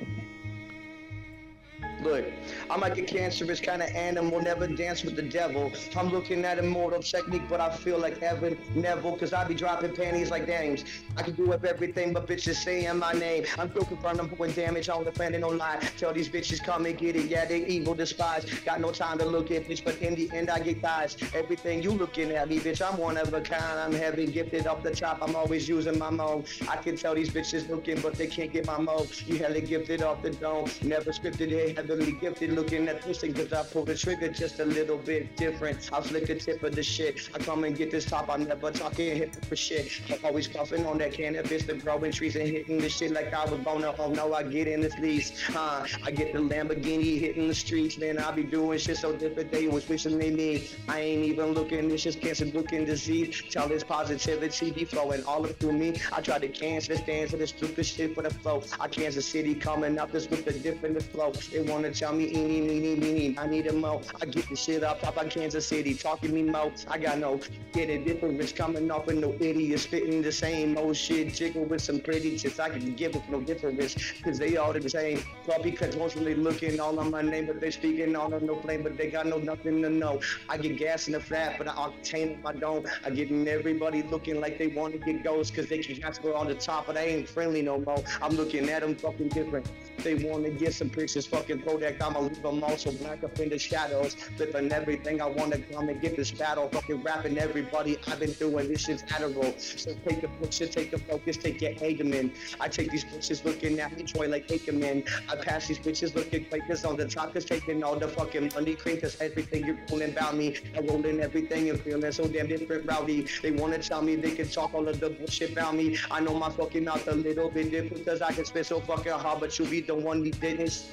Look, 2.02 2.26
I'm 2.70 2.80
like 2.80 2.98
a 2.98 3.02
cancerous 3.02 3.60
kind 3.60 3.82
of 3.82 3.90
animal, 3.90 4.42
never 4.42 4.68
dance 4.68 5.04
with 5.04 5.18
the 5.18 5.22
devil. 5.22 5.72
I'm 5.98 6.10
looking 6.10 6.46
at 6.46 6.58
immortal 6.58 7.02
technique, 7.02 7.44
but 7.50 7.60
I 7.60 7.76
feel 7.76 7.98
like 8.00 8.22
Evan 8.22 8.58
Neville, 8.74 9.18
cause 9.18 9.34
I 9.34 9.46
be 9.46 9.54
dropping 9.54 9.96
panties 9.96 10.32
like 10.32 10.48
dames. 10.48 10.86
I 11.18 11.24
can 11.24 11.34
do 11.34 11.52
up 11.52 11.66
everything 11.66 12.14
but 12.14 12.26
bitches 12.26 12.56
saying 12.56 12.98
my 12.98 13.12
name. 13.14 13.46
I'm 13.58 13.70
still 13.72 13.84
confirmed 13.84 14.20
I'm 14.22 14.30
putting 14.30 14.56
damage 14.56 14.88
on 14.88 15.04
the 15.04 15.48
lie. 15.50 15.80
Tell 15.98 16.14
these 16.14 16.30
bitches 16.30 16.64
come 16.64 16.86
and 16.86 16.98
get 16.98 17.18
it, 17.18 17.26
yeah, 17.26 17.46
they 17.46 17.66
evil, 17.66 17.94
despise. 17.96 18.46
Got 18.62 18.80
no 18.80 18.92
time 18.92 19.18
to 19.18 19.26
look 19.26 19.52
at 19.52 19.68
bitch, 19.68 19.84
but 19.84 19.98
in 19.98 20.16
the 20.16 20.30
end 20.34 20.50
I 20.50 20.60
get 20.60 20.82
thighs. 20.82 21.18
Everything 21.34 21.84
you 21.84 21.92
looking 21.92 22.32
at 22.32 22.48
me, 22.48 22.60
bitch, 22.60 22.82
I'm 22.82 22.98
one 22.98 23.18
of 23.18 23.34
a 23.34 23.42
kind. 23.42 23.80
I'm 23.80 23.94
heavy, 23.94 24.26
gifted 24.26 24.68
off 24.68 24.84
the 24.84 24.92
top, 24.92 25.20
I'm 25.22 25.36
always 25.36 25.68
using 25.68 26.00
my 26.00 26.10
mode. 26.10 26.48
I 26.70 26.78
can 26.78 26.96
tell 26.96 27.16
these 27.16 27.30
bitches 27.30 27.68
looking, 27.70 28.00
but 28.00 28.14
they 28.14 28.28
can't 28.28 28.54
get 28.54 28.66
my 28.66 28.80
mode. 28.80 29.10
You 29.26 29.38
hella 29.38 29.60
gifted 29.60 30.02
off 30.02 30.22
the 30.22 30.30
dome, 30.30 30.70
never 30.82 31.12
scripted 31.12 31.52
it, 31.52 31.89
heavily 31.90 32.12
gifted 32.12 32.52
looking 32.52 32.88
at 32.88 33.02
this 33.02 33.22
thing, 33.22 33.34
cause 33.34 33.52
I 33.52 33.64
pull 33.64 33.84
the 33.84 33.96
trigger 33.96 34.30
just 34.30 34.60
a 34.60 34.66
little 34.66 34.98
bit 34.98 35.36
different. 35.36 35.90
I 35.92 36.02
flick 36.02 36.28
the 36.28 36.36
tip 36.36 36.62
of 36.62 36.76
the 36.76 36.84
shit. 36.84 37.30
I 37.34 37.40
come 37.40 37.64
and 37.64 37.76
get 37.76 37.90
this 37.90 38.06
top, 38.06 38.30
I'm 38.30 38.48
never 38.48 38.70
talking 38.70 39.16
hip 39.16 39.34
for 39.46 39.56
shit. 39.56 40.00
I'm 40.12 40.24
always 40.24 40.48
puffing 40.48 40.86
on 40.86 41.00
that 41.00 41.14
cannabis, 41.14 41.64
the 41.64 41.74
growing 41.74 42.12
trees 42.12 42.36
and 42.36 42.48
hitting 42.48 42.78
the 42.78 42.90
shit 42.90 43.12
like 43.12 43.34
I 43.34 43.46
was 43.46 43.60
born 43.62 43.82
to 43.82 43.96
oh 43.98 44.12
no, 44.12 44.34
I 44.36 44.44
get 44.44 44.68
in 44.68 44.82
the 44.82 44.92
lease. 45.02 45.42
huh? 45.48 45.86
I 46.06 46.12
get 46.12 46.32
the 46.34 46.40
Lamborghini 46.40 47.20
hitting 47.20 47.48
the 47.48 47.56
streets, 47.56 47.98
man. 47.98 48.20
I 48.20 48.32
be 48.32 48.44
doing 48.44 48.78
shit 48.78 48.98
so 48.98 49.16
different, 49.16 49.52
they 49.52 49.68
was 49.68 49.90
wishing 49.90 50.20
they 50.20 50.30
need. 50.30 50.70
I 50.88 51.00
ain't 51.00 51.24
even 51.26 51.54
looking, 51.54 51.90
it's 51.90 52.04
just 52.04 52.22
cancer 52.22 52.46
looking 52.46 52.86
disease. 52.86 53.42
Tell 53.50 53.68
this 53.68 53.84
positivity 53.84 54.72
be 54.72 54.86
flowing 54.86 55.24
all 55.24 55.44
up 55.44 55.58
through 55.60 55.74
me. 55.74 56.00
I 56.14 56.22
try 56.22 56.38
to 56.38 56.50
cancel 56.50 56.96
this 56.96 57.04
dance 57.06 57.32
and 57.32 57.42
this 57.42 57.50
stupid 57.50 57.86
shit 57.86 58.14
for 58.14 58.22
the 58.22 58.30
flow. 58.30 58.62
I 58.80 58.88
Kansas 58.88 59.26
City 59.26 59.56
coming 59.56 59.98
up 59.98 60.12
this 60.12 60.30
with 60.30 60.46
the 60.46 60.54
different 60.54 61.02
flow. 61.02 61.32
They 61.32 61.64
wanna 61.80 61.94
tell 61.94 62.12
me 62.12 62.26
eeny, 62.28 62.60
meeny, 62.60 62.96
meeny, 62.98 63.38
I 63.38 63.48
need 63.48 63.68
a 63.68 63.72
mo. 63.72 64.02
I 64.22 64.26
get 64.26 64.50
the 64.50 64.56
shit 64.58 64.84
up 64.84 65.02
top 65.02 65.16
of 65.16 65.30
Kansas 65.30 65.66
City, 65.66 65.94
talking 65.94 66.34
me 66.34 66.44
mo. 66.44 66.74
I 66.90 66.98
got 66.98 67.20
no 67.20 67.40
get 67.72 67.90
a 67.90 67.98
difference 67.98 68.52
coming 68.52 68.92
off 68.92 69.06
with 69.06 69.16
no 69.16 69.34
idiots 69.40 69.84
spitting 69.84 70.22
the 70.22 70.32
same 70.32 70.78
old 70.78 70.98
shit. 70.98 71.34
Jiggle 71.34 71.64
with 71.64 71.82
some 71.82 72.02
pretty 72.02 72.38
chicks, 72.38 72.60
I 72.60 72.70
can 72.70 72.96
give 72.96 73.16
it 73.16 73.22
no 73.30 73.40
difference, 73.40 73.96
cause 74.22 74.38
they 74.38 74.58
all 74.58 74.74
the 74.74 74.90
same. 74.90 75.24
Probably 75.46 75.72
cause 75.72 75.96
constantly 75.96 76.36
looking 76.36 76.82
all 76.82 77.00
on 77.00 77.12
my 77.12 77.22
name, 77.22 77.46
but 77.48 77.62
they 77.62 77.72
speaking 77.72 78.14
all 78.14 78.34
on 78.34 78.46
no 78.46 78.58
flame, 78.58 78.84
but 78.84 78.98
they 78.98 79.10
got 79.10 79.26
no 79.26 79.38
nothing 79.38 79.82
to 79.82 79.90
know. 79.90 80.20
I 80.50 80.58
get 80.58 80.78
gas 80.78 81.08
in 81.08 81.14
the 81.14 81.22
flat, 81.22 81.58
but 81.58 81.70
I 81.70 81.72
octane 81.72 82.60
don't. 82.60 82.86
I 83.06 83.10
getting 83.10 83.48
everybody 83.48 84.04
looking 84.04 84.42
like 84.42 84.58
they 84.58 84.68
want 84.68 84.96
to 84.96 85.00
get 85.00 85.24
ghosts, 85.24 85.56
cause 85.56 85.68
they 85.68 85.80
can 85.80 85.98
transfer 85.98 86.36
on 86.36 86.48
the 86.48 86.56
top, 86.56 86.88
but 86.88 86.98
I 86.98 87.06
ain't 87.06 87.30
friendly 87.30 87.62
no 87.62 87.80
more. 87.80 88.04
I'm 88.22 88.36
looking 88.36 88.68
at 88.70 88.82
them 88.82 88.98
fucking 88.98 89.30
different. 89.30 89.66
They 90.04 90.16
want 90.16 90.46
to 90.46 90.52
get 90.52 90.74
some 90.74 90.90
pictures, 90.90 91.26
fucking 91.26 91.62
product. 91.62 92.02
I'ma 92.02 92.20
leave 92.20 92.42
them 92.42 92.64
all 92.64 92.78
so 92.78 92.92
black 92.92 93.24
up 93.24 93.40
in 93.40 93.50
the 93.50 93.60
shadows. 93.60 94.16
Flipping 94.38 94.72
everything. 94.72 95.22
I 95.22 95.26
want 95.26 95.54
to 95.54 95.60
come 95.60 95.90
and 95.90 96.02
get 96.02 96.16
this 96.16 96.32
battle. 96.32 96.70
Fucking 96.70 97.04
rapping 97.04 97.38
everybody. 97.38 97.98
I've 98.08 98.20
been 98.20 98.34
doing 98.34 98.68
this 98.68 98.82
shit's 98.82 99.04
admirable. 99.12 99.54
So 99.58 99.96
take 100.08 100.24
a 100.24 100.28
picture, 100.28 100.68
take 100.68 100.94
a 100.94 101.00
focus, 101.00 101.38
take 101.38 101.62
your 101.62 101.72
Hagerman. 101.74 102.34
I 102.60 102.68
take 102.68 102.92
these 102.92 103.06
bitches 103.06 103.44
looking 103.44 103.80
at 103.80 103.96
me, 103.96 104.04
Troy 104.04 104.28
like 104.28 104.48
Hagerman. 104.48 105.08
I 105.30 105.36
pass 105.36 105.68
these 105.68 105.80
bitches 105.80 106.16
looking 106.16 106.46
Quakers 106.46 106.86
on 106.86 106.98
the 106.98 107.08
top, 107.08 107.34
cause 107.34 107.46
taking 107.46 107.84
all 107.84 107.96
the 107.98 108.08
fucking 108.08 108.52
money 108.56 108.76
cream, 108.76 109.00
cause 109.02 109.20
everything 109.22 109.66
you're 109.66 109.80
pulling 109.88 110.12
about 110.12 110.36
me. 110.36 110.56
I'm 110.76 110.88
rolling 110.88 111.20
everything 111.20 111.70
and 111.70 111.80
feeling 111.82 112.12
so 112.12 112.28
damn 112.28 112.48
different 112.48 112.86
rowdy. 112.86 113.28
They 113.42 113.52
want 113.52 113.74
to 113.74 113.80
tell 113.80 114.02
me 114.02 114.16
they 114.16 114.32
can 114.32 114.48
talk 114.48 114.74
all 114.74 114.88
of 114.88 115.00
the 115.00 115.10
bullshit 115.10 115.52
about 115.52 115.76
me. 115.76 115.98
I 116.12 116.20
know 116.20 116.34
my 116.34 116.50
fucking 116.50 116.86
mouth 116.86 117.08
a 117.08 117.16
little 117.16 117.50
bit 117.50 117.72
different, 117.72 118.06
cause 118.06 118.22
I 118.22 118.32
can 118.32 118.46
spit 118.46 118.66
so 118.66 118.80
fucking 118.80 119.12
hard, 119.12 119.40
but 119.40 119.58
you 119.60 119.66
be 119.66 119.82
the 119.90 119.96
one 119.96 120.22
we 120.22 120.30
didn't. 120.30 120.86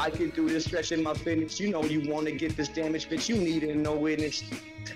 I 0.00 0.10
can 0.10 0.30
do 0.30 0.48
this 0.48 0.64
stretching 0.64 1.04
my 1.04 1.14
fitness. 1.14 1.60
You 1.60 1.70
know 1.70 1.84
you 1.84 2.10
wanna 2.10 2.32
get 2.32 2.56
this 2.56 2.68
damage, 2.68 3.08
bitch. 3.08 3.28
You 3.28 3.36
need 3.36 3.62
it, 3.62 3.76
no 3.76 3.94
witness. 3.94 4.42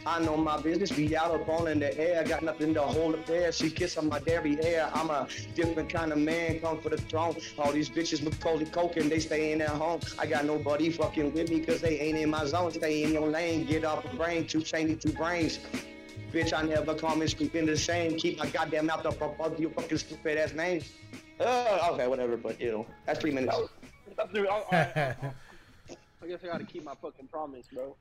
I 0.04 0.18
know 0.24 0.36
my 0.36 0.60
business, 0.60 0.90
be 0.90 1.16
out 1.16 1.30
up 1.30 1.48
all 1.48 1.68
in 1.68 1.78
the 1.78 1.96
air. 1.96 2.24
Got 2.24 2.42
nothing 2.42 2.74
to 2.74 2.82
hold 2.82 3.14
up 3.14 3.24
there. 3.24 3.52
She 3.52 3.70
kiss 3.70 3.96
on 3.96 4.08
my 4.08 4.20
hair. 4.26 4.90
I'm 4.92 5.10
a 5.10 5.28
different 5.54 5.88
kind 5.92 6.10
of 6.10 6.18
man, 6.18 6.58
come 6.58 6.80
for 6.80 6.88
the 6.88 6.96
throne. 6.96 7.36
All 7.58 7.70
these 7.70 7.88
bitches 7.88 8.24
with 8.24 8.40
Coley 8.40 8.66
Coke 8.66 8.96
and 8.96 9.08
they 9.08 9.20
staying 9.20 9.60
at 9.60 9.68
home. 9.68 10.00
I 10.18 10.26
got 10.26 10.44
nobody 10.44 10.90
fucking 10.90 11.32
with 11.32 11.48
me 11.48 11.60
cause 11.60 11.80
they 11.80 12.00
ain't 12.00 12.18
in 12.18 12.28
my 12.28 12.44
zone. 12.44 12.72
Stay 12.72 13.04
in 13.04 13.12
your 13.12 13.28
lane, 13.28 13.66
get 13.66 13.84
off 13.84 14.02
the 14.02 14.16
brain, 14.16 14.48
two 14.48 14.60
chainy, 14.60 15.00
two 15.00 15.12
brains. 15.12 15.60
Bitch, 16.32 16.52
I 16.52 16.62
never 16.62 16.96
call 16.96 17.14
me 17.14 17.28
stupid 17.28 17.66
the 17.66 17.76
same. 17.76 18.16
Keep 18.16 18.38
my 18.38 18.48
goddamn 18.48 18.86
mouth 18.86 19.06
up 19.06 19.20
above 19.20 19.60
your 19.60 19.70
fucking 19.70 19.98
stupid 19.98 20.38
ass 20.38 20.52
name. 20.52 20.82
Uh, 21.40 21.88
okay, 21.92 22.06
whatever, 22.06 22.36
but 22.36 22.60
you 22.60 22.70
know, 22.72 22.86
that's 23.04 23.20
three 23.20 23.30
minutes. 23.30 23.56
Dude, 24.32 24.46
I, 24.48 24.62
I, 24.72 24.76
I 26.22 26.26
guess 26.26 26.40
I 26.42 26.46
gotta 26.46 26.64
keep 26.64 26.84
my 26.84 26.94
fucking 27.00 27.26
promise, 27.28 27.66
bro. 27.72 27.94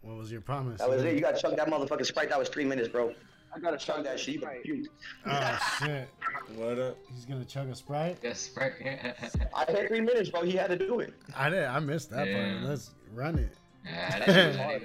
what 0.00 0.16
was 0.16 0.32
your 0.32 0.40
promise? 0.40 0.78
That 0.80 0.88
was 0.88 1.02
it. 1.04 1.14
You 1.14 1.20
gotta 1.20 1.38
chug 1.40 1.56
that 1.56 1.68
motherfucking 1.68 2.06
sprite. 2.06 2.30
That 2.30 2.38
was 2.38 2.48
three 2.48 2.64
minutes, 2.64 2.88
bro. 2.88 3.12
I 3.54 3.58
gotta 3.58 3.76
Chug 3.76 4.02
that 4.04 4.18
shit. 4.18 4.36
You 4.36 4.40
better 4.40 4.52
Right. 4.52 4.62
puke. 4.62 4.88
Oh 5.26 5.76
shit! 5.78 6.08
What 6.56 6.78
up? 6.78 6.96
He's 7.14 7.26
gonna 7.26 7.44
chug 7.44 7.68
a 7.68 7.74
sprite. 7.74 8.16
Yes, 8.22 8.40
Sprite. 8.40 8.72
I 9.54 9.70
had 9.70 9.88
three 9.88 10.00
minutes, 10.00 10.30
bro. 10.30 10.42
He 10.42 10.52
had 10.52 10.70
to 10.70 10.78
do 10.78 11.00
it. 11.00 11.12
I 11.36 11.50
did. 11.50 11.64
I 11.64 11.78
missed 11.78 12.10
that 12.10 12.26
Yeah. 12.26 12.52
part. 12.54 12.62
Let's 12.64 12.90
run 13.14 13.38
it. 13.38 13.52
yeah, 13.84 14.18
that 14.18 14.24
shit 14.26 14.46
was 14.48 14.56
hard. 14.56 14.82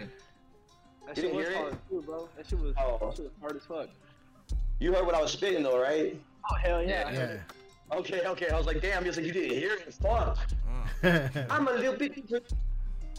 That 1.08 1.16
shit 1.16 1.16
didn't 1.16 1.36
was 1.38 1.46
hear 1.48 1.56
it? 1.56 1.58
hard 1.60 1.78
too, 1.90 2.02
bro. 2.06 2.30
That 2.36 2.48
shit 2.48 2.60
was, 2.60 2.74
Oh. 2.78 2.98
that 3.02 3.16
shit 3.16 3.24
was 3.26 3.34
hard 3.40 3.56
as 3.56 3.64
fuck. 3.64 3.90
You 4.80 4.94
heard 4.94 5.06
what 5.06 5.16
I 5.16 5.22
was 5.22 5.32
spitting, 5.32 5.64
though, 5.64 5.82
right? 5.82 6.20
Oh 6.52 6.56
hell 6.56 6.84
yeah. 6.84 7.10
Yeah. 7.12 7.38
Okay, 7.92 8.22
okay. 8.26 8.50
I 8.50 8.58
was 8.58 8.66
like, 8.66 8.82
damn. 8.82 9.04
He 9.04 9.08
was 9.10 9.18
like, 9.18 9.26
you 9.26 9.32
didn't 9.32 9.58
hear 9.58 9.74
it. 9.74 9.94
Fuck. 9.94 10.38
Mm. 11.04 11.48
I'm 11.50 11.68
a 11.68 11.74
little 11.74 11.96
bit. 11.96 12.14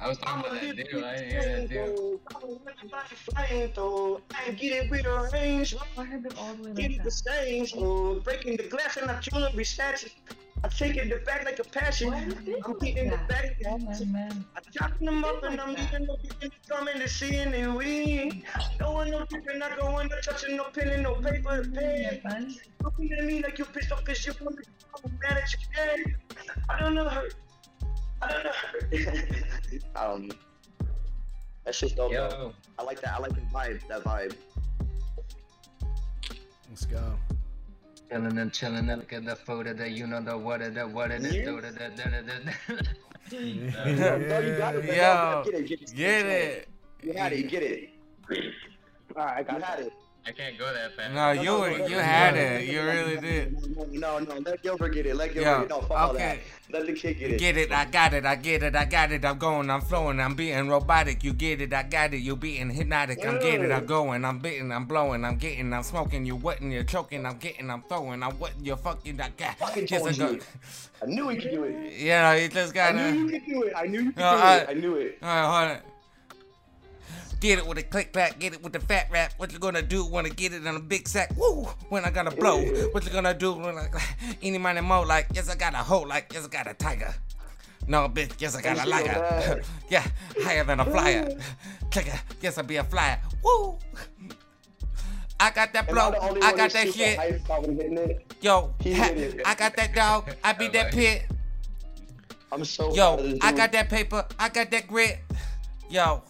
I 0.01 0.09
was 0.09 0.19
I'm 0.23 0.43
talking 0.43 0.45
a 0.45 0.57
about 0.59 0.77
that 0.77 0.91
dude. 0.91 1.05
I 1.05 1.17
didn't 1.17 1.31
hear 1.31 1.43
that 1.43 1.69
dude. 1.69 2.21
I'm 2.35 2.43
a 2.43 2.47
little 2.47 2.61
bit 2.65 3.75
though. 3.75 4.21
I 4.35 4.49
ain't 4.49 4.59
getting 4.59 4.91
with 4.91 5.03
the 5.03 5.31
range. 5.33 5.75
I 5.97 6.05
heard 6.05 6.23
them 6.23 6.33
all 6.39 6.55
the 6.55 6.63
way 6.65 6.73
Get 6.75 6.91
like 6.91 7.01
it 7.01 7.05
the 7.05 7.11
that. 7.11 7.69
same. 7.71 8.21
Breaking 8.23 8.57
the 8.57 8.65
glass 8.65 8.97
and 8.97 9.11
I'm 9.11 9.21
chilling, 9.21 9.53
restatching. 9.55 10.13
I 10.31 10.35
take 10.67 10.97
it 10.97 11.09
the 11.09 11.25
back 11.25 11.45
like 11.45 11.59
a 11.59 11.65
passion. 11.65 12.11
Why 12.11 12.23
is 12.23 12.33
it 12.33 12.63
I'm 12.65 12.73
like 12.73 12.81
getting 12.81 13.11
the 13.11 13.21
back. 13.29 13.57
Oh, 13.67 13.79
man, 13.79 14.13
man. 14.13 14.45
I'm 14.57 14.63
chopping 14.73 15.07
them 15.07 15.25
up 15.25 15.43
and 15.45 15.61
I'm 15.61 15.75
leaving 15.75 16.07
no 16.07 16.17
people 16.17 16.51
coming 16.69 16.99
to 16.99 17.09
seeing 17.09 17.53
it 17.55 17.69
we. 17.69 18.45
No 18.81 18.93
one 18.93 19.11
no 19.11 19.25
different, 19.25 19.59
not 19.59 19.79
going 19.79 20.09
no 20.09 20.21
touching 20.21 20.57
no 20.57 20.65
pen 20.65 20.89
and 20.89 21.03
no 21.03 21.15
paper 21.15 21.65
Yeah, 21.73 22.17
pen. 22.25 22.55
Looking 22.83 23.13
at 23.13 23.25
me 23.25 23.43
like 23.43 23.59
you 23.59 23.65
pissed 23.65 23.93
off 23.93 24.05
cause 24.05 24.25
you 24.27 24.33
want 24.41 24.57
me 24.57 24.65
to 24.65 25.11
mad 25.23 25.39
at 25.39 25.53
your 25.53 25.63
head. 25.73 26.17
I 26.69 26.81
don't 26.81 26.95
know 26.95 27.09
her. 27.09 27.29
I 28.21 28.33
don't 28.33 28.45
know 28.45 28.51
her. 28.51 29.81
I 29.95 30.05
don't 30.05 30.29
know. 30.29 30.35
That 31.65 31.75
shit's 31.75 31.93
dope. 31.93 32.13
Yo, 32.13 32.53
I 32.79 32.83
like 32.83 33.01
that. 33.03 33.15
I 33.15 33.19
like 33.19 33.35
the 33.35 33.43
vibe. 33.53 33.87
That 33.89 34.03
vibe. 34.03 34.35
Let's 36.71 36.87
go. 36.87 37.19
Chilling 38.11 38.39
and 38.39 38.53
chilling. 38.53 38.91
and 38.91 39.01
Look 39.01 39.13
at 39.13 39.25
the 39.25 39.37
photo 39.37 39.73
that 39.75 39.91
you 39.93 40.07
know 40.07 40.21
the 40.21 40.37
what 40.37 40.61
it, 40.63 40.75
the 40.75 40.87
what 40.87 41.11
it 41.11 41.25
is. 41.25 41.35
Yeah. 41.35 41.45
do, 41.45 41.61
da, 41.61 41.71
da, 41.71 41.89
da, 41.89 42.05
da, 42.11 42.21
da. 42.21 42.77
Yeah, 43.31 44.17
bro, 44.19 44.39
you 44.41 44.57
it. 44.77 44.85
man. 44.87 44.97
Yo, 44.97 45.43
get 45.45 45.55
it, 45.55 45.67
get 45.69 45.83
it, 45.83 45.95
Get 45.95 46.27
it. 46.27 46.69
You 47.03 47.13
had 47.13 47.33
it. 47.33 47.49
Get 47.49 47.63
it. 47.63 47.91
Alright, 49.17 49.37
I 49.37 49.53
You 49.53 49.59
got 49.59 49.63
had 49.63 49.81
it. 49.81 49.93
I 50.27 50.33
can't 50.33 50.59
go 50.59 50.71
that 50.73 50.95
fast. 50.95 51.15
No, 51.15 51.31
you 51.31 51.53
were, 51.59 51.89
you 51.89 51.97
had 51.97 52.37
it. 52.37 52.69
You 52.69 52.83
really 52.83 53.17
did. 53.17 53.57
No, 53.93 54.19
no, 54.19 54.35
let 54.39 54.63
Gilbert 54.63 54.91
get 54.91 55.07
it. 55.07 55.17
Let 55.17 55.33
Gilbert 55.33 55.49
Yo, 55.51 55.57
get 55.61 55.65
it. 55.65 55.69
No, 55.71 55.81
fuck 55.81 55.91
all 55.99 56.11
okay. 56.11 56.41
that. 56.69 56.73
Let 56.79 56.87
the 56.87 56.93
kid 56.93 57.19
get 57.19 57.31
it. 57.31 57.39
Get 57.39 57.57
it, 57.57 57.73
I 57.73 57.87
got 57.87 58.13
it, 58.13 58.27
I 58.27 58.35
get 58.35 58.63
it, 58.63 58.77
I 58.77 58.85
got 58.85 59.11
it, 59.11 59.25
I'm 59.25 59.39
going, 59.39 59.71
I'm 59.71 59.81
flowing, 59.81 60.21
I'm 60.21 60.35
being 60.35 60.69
robotic, 60.69 61.25
you 61.25 61.33
get 61.33 61.63
it, 61.63 61.73
I 61.73 61.83
got 61.83 62.13
it, 62.13 62.19
you 62.19 62.37
being 62.37 62.69
hypnotic, 62.69 63.25
I'm 63.27 63.41
getting, 63.41 63.73
I'm 63.73 63.87
going, 63.87 64.23
I'm 64.23 64.39
beating, 64.39 64.71
I'm 64.71 64.85
blowing, 64.85 65.25
I'm 65.25 65.37
getting, 65.39 65.73
I'm 65.73 65.83
smoking, 65.83 66.27
You're 66.27 66.37
wetting, 66.37 66.71
you're 66.71 66.85
choking, 66.85 67.25
I'm 67.25 67.39
getting, 67.39 67.71
I'm 67.71 67.81
throwing, 67.89 68.23
I'm 68.23 68.39
wetting, 68.39 68.67
you're 68.67 68.77
fucking, 68.77 69.19
I 69.19 69.31
got 69.31 69.59
Fucking 69.59 69.87
Yes, 69.89 70.03
I 70.05 70.13
told 70.13 70.19
go. 70.19 70.31
you. 70.33 70.41
I 71.03 71.07
knew 71.07 71.29
he 71.31 71.37
could 71.39 71.51
do 71.53 71.65
it. 71.65 71.95
Yeah, 71.99 72.35
you 72.35 72.49
just 72.49 72.73
I 72.73 72.93
gotta. 72.93 73.13
knew 73.13 73.25
you 73.25 73.31
could 73.41 73.47
do 73.47 73.63
it. 73.63 73.73
I 73.75 73.87
knew 73.87 74.01
you 74.01 74.13
could 74.13 74.19
No, 74.21 74.33
do 74.33 74.37
I- 74.43 74.57
it. 74.57 74.69
I 74.69 74.73
knew 74.75 74.95
it. 74.97 75.19
Alright, 75.23 75.71
hold 75.71 75.79
on. 75.79 75.88
Get 77.41 77.59
it 77.59 77.67
with 77.67 77.79
a 77.79 77.85
click 77.85 78.13
clack, 78.13 78.41
get 78.41 78.53
it 78.53 78.63
with 78.65 78.73
the 78.73 78.81
fat 78.81 79.07
rap. 79.11 79.33
What 79.37 79.53
you 79.53 79.61
gonna 79.61 79.83
do 79.83 80.05
when 80.05 80.27
I 80.27 80.31
get 80.31 80.53
it 80.53 80.67
in 80.67 80.67
a 80.67 80.81
big 80.81 81.07
sack? 81.07 81.31
Woo! 81.37 81.69
When 81.89 82.05
I 82.05 82.11
gotta 82.11 82.33
blow. 82.33 82.61
What 82.91 83.05
you 83.05 83.11
gonna 83.11 83.33
do 83.33 83.53
when 83.53 83.79
I 83.79 83.87
any 84.43 84.59
money 84.59 84.81
more? 84.81 85.07
Like, 85.07 85.29
yes, 85.33 85.49
I 85.49 85.55
got 85.55 85.75
a 85.75 85.79
hoe, 85.79 86.01
like, 86.01 86.33
yes, 86.33 86.47
I 86.47 86.49
got 86.49 86.67
a 86.67 86.75
tiger. 86.75 87.15
No, 87.87 88.09
bitch, 88.09 88.33
yes, 88.41 88.57
I 88.57 88.63
got 88.63 88.85
a 88.85 88.89
liar. 88.89 89.63
yeah, 89.89 90.05
higher 90.43 90.65
than 90.65 90.81
a 90.81 90.85
flyer. 90.85 91.39
Clicker, 91.93 92.19
yes, 92.41 92.59
I 92.59 92.63
be 92.63 92.77
a 92.77 92.85
flyer. 92.85 93.21
Woo! 93.45 93.79
I 95.39 95.51
got 95.51 95.73
that 95.73 95.89
blow, 95.89 96.13
I 96.43 96.53
got 96.57 96.73
that 96.73 96.93
shit. 96.93 97.19
hyped 97.19 97.45
about 97.45 97.65
him 97.65 97.77
hitting 97.77 97.99
it? 97.99 98.35
Yo. 98.41 98.75
I 98.85 99.55
got 99.57 99.77
that 99.77 99.95
dog, 99.95 100.35
I 100.43 100.55
beat 100.55 100.73
that 100.73 100.93
pit. 100.93 101.25
I'm 102.51 102.65
so 102.65 102.93
Yo, 102.93 103.39
I 103.43 103.53
got 103.53 103.71
that 103.73 103.89
paper, 103.89 104.27
I 104.41 104.49
got 104.49 104.73
that 104.73 104.89
grit. 104.89 105.21
Yo, 105.89 106.23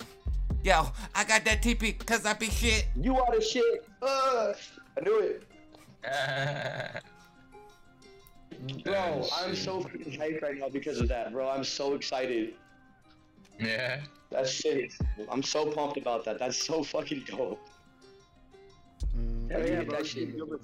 yo, 0.65 0.93
I 1.15 1.25
got 1.25 1.45
that 1.45 1.63
TP, 1.63 2.05
cause 2.05 2.25
I 2.27 2.35
be 2.35 2.47
shit. 2.47 2.87
You 3.01 3.17
are 3.19 3.35
the 3.35 3.43
shit. 3.43 3.87
Uh, 4.03 4.53
I 4.97 5.01
knew 5.03 5.19
it. 5.21 5.43
Bro, 8.85 9.25
I'm 9.37 9.55
so 9.55 9.81
freaking 9.83 10.19
hyped 10.19 10.43
right 10.43 10.57
now 10.59 10.69
because 10.69 11.01
of 11.01 11.09
that, 11.09 11.33
bro. 11.33 11.49
I'm 11.49 11.63
so 11.63 11.95
excited. 11.95 12.55
yeah. 13.59 14.01
That's 14.31 14.53
sick. 14.53 14.93
I'm 15.31 15.43
so 15.43 15.71
pumped 15.71 15.97
about 15.97 16.25
that. 16.27 16.39
That's 16.39 16.57
so 16.67 16.83
fucking 16.83 17.25
dope. 17.27 17.61
Mm, 19.17 19.51
Hell 19.51 19.61
You 19.61 19.73
yeah, 19.73 19.85
get 19.85 19.89
bro. 19.89 20.59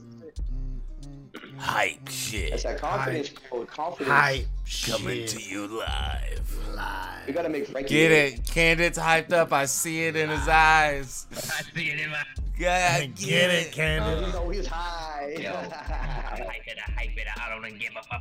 Hype 1.58 2.04
mm. 2.04 2.10
shit. 2.10 2.50
That's 2.50 2.62
that 2.64 2.78
confidence, 2.78 3.30
bro. 3.50 3.64
Confidence. 3.66 4.08
Hype 4.08 4.46
Coming 4.86 5.26
shit. 5.26 5.28
to 5.28 5.42
you 5.42 5.66
live. 5.66 6.74
live. 6.74 7.26
We 7.26 7.32
gotta 7.32 7.48
make 7.48 7.66
Frankie. 7.66 7.88
Get 7.88 8.12
it. 8.12 8.46
Candid's 8.46 8.98
hyped 8.98 9.32
up. 9.32 9.52
I 9.52 9.66
see 9.66 10.04
it 10.06 10.16
in 10.16 10.30
his 10.30 10.48
eyes. 10.48 11.26
I 11.32 11.62
see 11.74 11.90
it 11.90 12.00
in 12.00 12.10
my. 12.10 12.22
Yeah, 12.58 12.98
I 13.00 13.06
get 13.06 13.50
it, 13.50 13.72
Candid. 13.72 14.22
Oh, 14.22 14.26
you 14.26 14.32
know 14.32 14.48
he's 14.50 14.66
high. 14.66 15.34
Yo, 15.38 15.50
I 15.50 15.52
hype 15.52 16.66
it, 16.66 16.78
I 16.86 16.90
hype 16.92 17.16
it. 17.16 17.26
I 17.36 17.48
don't 17.50 17.78
give 17.78 17.92
a 17.98 18.02
fuck. 18.02 18.20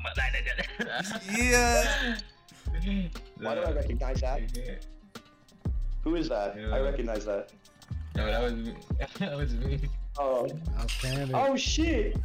Yeah. 1.37 2.17
Why 3.39 3.55
do 3.55 3.61
I 3.61 3.71
recognize 3.71 4.21
that? 4.21 4.41
Who 6.03 6.15
is 6.15 6.29
that? 6.29 6.55
I 6.71 6.79
recognize 6.79 7.25
that. 7.25 7.51
No, 8.15 8.25
that 8.25 8.41
was 8.41 8.53
me. 8.53 8.75
That 9.19 9.37
was 9.37 9.53
me. 9.53 9.79
Oh. 10.17 10.47
Outstanding. 10.79 11.35
Oh 11.35 11.55
shit. 11.55 12.17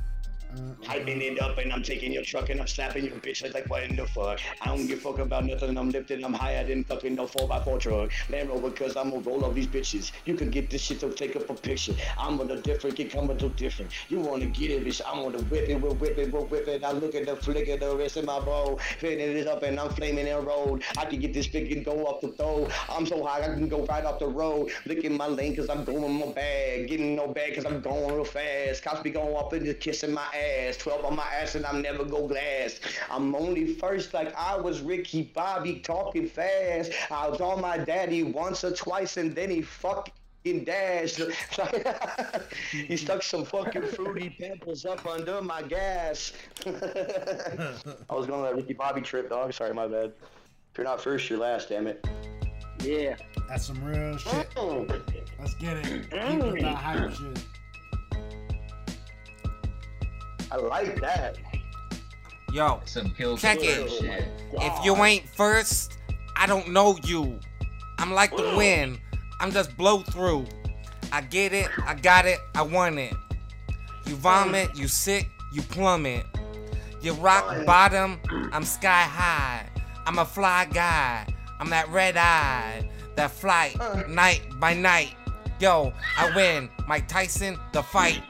Hyping 0.56 1.20
it 1.20 1.38
up 1.42 1.58
and 1.58 1.70
I'm 1.70 1.82
taking 1.82 2.10
your 2.10 2.22
truck 2.22 2.48
and 2.48 2.58
I'm 2.58 2.66
slapping 2.66 3.04
your 3.04 3.16
bitch. 3.16 3.42
It's 3.44 3.52
like, 3.52 3.68
what 3.68 3.82
in 3.82 3.96
the 3.96 4.06
fuck? 4.06 4.40
I 4.62 4.66
don't 4.66 4.86
give 4.86 4.98
a 4.98 5.02
fuck 5.02 5.18
about 5.18 5.44
nothing. 5.44 5.76
I'm 5.76 5.90
lifting. 5.90 6.24
I'm 6.24 6.32
higher 6.32 6.66
than 6.66 6.84
fucking 6.84 7.16
no 7.16 7.26
4x4 7.26 7.78
truck. 7.78 8.10
Land 8.30 8.48
Rover, 8.48 8.70
cause 8.70 8.96
I'm 8.96 9.10
gonna 9.10 9.20
roll 9.20 9.44
all 9.44 9.52
these 9.52 9.66
bitches. 9.66 10.10
You 10.24 10.34
can 10.34 10.48
get 10.48 10.70
this 10.70 10.80
shit 10.80 11.00
to 11.00 11.10
take 11.10 11.36
up 11.36 11.50
a 11.50 11.54
picture. 11.54 11.92
I'm 12.18 12.38
gonna 12.38 12.56
different, 12.62 12.96
get 12.96 13.12
coming 13.12 13.36
to 13.36 13.50
different. 13.50 13.92
You 14.08 14.20
wanna 14.20 14.46
get 14.46 14.70
it, 14.70 14.84
bitch. 14.86 15.02
I'm 15.06 15.22
gonna 15.22 15.42
whip 15.44 15.68
it, 15.68 15.80
we'll 15.82 15.94
whip 15.94 16.16
it, 16.16 16.32
we'll 16.32 16.46
whip 16.46 16.66
it. 16.66 16.82
I 16.82 16.92
look 16.92 17.14
at 17.14 17.26
the 17.26 17.36
flick 17.36 17.68
of 17.68 17.80
the 17.80 17.94
rest 17.94 18.16
of 18.16 18.24
my 18.24 18.40
bowl. 18.40 18.80
Fitting 19.00 19.36
it 19.36 19.46
up 19.46 19.62
and 19.64 19.78
I'm 19.78 19.90
flaming 19.90 20.26
and 20.28 20.46
road. 20.46 20.82
I 20.96 21.04
can 21.04 21.20
get 21.20 21.34
this 21.34 21.46
big 21.46 21.70
and 21.72 21.84
go 21.84 22.06
up 22.06 22.22
the 22.22 22.28
throw. 22.28 22.68
I'm 22.88 23.04
so 23.04 23.22
high, 23.22 23.42
I 23.42 23.48
can 23.48 23.68
go 23.68 23.84
right 23.84 24.04
off 24.04 24.18
the 24.18 24.28
road. 24.28 24.70
Licking 24.86 25.14
my 25.14 25.26
lane 25.26 25.54
cause 25.54 25.68
I'm 25.68 25.84
going 25.84 26.18
my 26.18 26.32
bag. 26.32 26.88
Getting 26.88 27.14
no 27.16 27.28
bag 27.28 27.54
cause 27.54 27.66
I'm 27.66 27.82
going 27.82 28.14
real 28.14 28.24
fast. 28.24 28.82
Cops 28.82 29.02
be 29.02 29.10
going 29.10 29.36
up 29.36 29.52
and 29.52 29.66
just 29.66 29.80
kissing 29.80 30.14
my 30.14 30.22
ass. 30.22 30.37
12 30.78 31.04
on 31.04 31.16
my 31.16 31.26
ass 31.40 31.54
and 31.54 31.66
I'm 31.66 31.82
never 31.82 32.04
go 32.04 32.26
glass. 32.26 32.80
I'm 33.10 33.34
only 33.34 33.74
first 33.74 34.14
like 34.14 34.34
I 34.36 34.56
was 34.56 34.80
Ricky 34.80 35.22
Bobby 35.22 35.80
talking 35.80 36.28
fast. 36.28 36.92
I 37.10 37.28
was 37.28 37.40
on 37.40 37.60
my 37.60 37.78
daddy 37.78 38.22
once 38.22 38.64
or 38.64 38.72
twice 38.72 39.16
and 39.16 39.34
then 39.34 39.50
he 39.50 39.62
fucking 39.62 40.64
dashed. 40.64 41.20
he 42.70 42.96
stuck 42.96 43.22
some 43.22 43.44
fucking 43.44 43.82
fruity 43.88 44.36
pebbles 44.38 44.84
up 44.84 45.04
under 45.06 45.42
my 45.42 45.62
gas. 45.62 46.32
I 46.66 47.74
was 48.14 48.26
going 48.26 48.40
on 48.40 48.42
that 48.42 48.56
Ricky 48.56 48.74
Bobby 48.74 49.00
trip, 49.00 49.30
dog. 49.30 49.52
Sorry, 49.52 49.74
my 49.74 49.86
bad. 49.86 50.12
If 50.72 50.78
you're 50.78 50.84
not 50.84 51.00
first, 51.00 51.28
you're 51.28 51.38
last, 51.38 51.68
damn 51.68 51.86
it. 51.86 52.06
Yeah. 52.80 53.16
That's 53.48 53.66
some 53.66 53.82
real 53.82 54.16
shit. 54.16 54.50
Mm. 54.50 55.02
Let's 55.38 55.54
get 55.54 55.76
it. 55.78 56.10
Keep 56.10 56.52
with 56.52 56.62
that 56.62 56.74
hype 56.74 57.12
shit. 57.12 57.44
I 60.50 60.56
like 60.56 61.00
that. 61.00 61.36
Yo, 62.52 62.80
Some 62.86 63.10
kill 63.10 63.36
Check 63.36 63.58
it. 63.60 63.90
shit. 63.90 64.24
Oh 64.56 64.66
if 64.66 64.84
you 64.84 64.96
ain't 65.04 65.28
first, 65.28 65.98
I 66.36 66.46
don't 66.46 66.68
know 66.68 66.96
you. 67.04 67.38
I'm 67.98 68.12
like 68.12 68.34
the 68.34 68.54
wind. 68.56 68.98
I'm 69.40 69.50
just 69.52 69.76
blow 69.76 70.00
through. 70.00 70.46
I 71.12 71.20
get 71.20 71.52
it, 71.52 71.68
I 71.86 71.94
got 71.94 72.26
it, 72.26 72.38
I 72.54 72.62
want 72.62 72.98
it. 72.98 73.14
You 74.06 74.14
mm. 74.14 74.18
vomit, 74.18 74.76
you 74.76 74.88
sick, 74.88 75.28
you 75.52 75.62
plummet. 75.62 76.24
You 77.00 77.12
rock 77.14 77.64
bottom, 77.64 78.18
I'm 78.52 78.64
sky 78.64 79.02
high. 79.02 79.68
I'm 80.06 80.18
a 80.18 80.24
fly 80.24 80.66
guy. 80.72 81.26
I'm 81.60 81.70
that 81.70 81.88
red 81.90 82.16
eye, 82.16 82.88
that 83.16 83.30
flight, 83.30 83.76
night 84.08 84.42
by 84.58 84.74
night. 84.74 85.14
Yo, 85.60 85.92
I 86.16 86.34
win. 86.34 86.70
Mike 86.86 87.08
Tyson, 87.08 87.58
the 87.72 87.82
fight. 87.82 88.22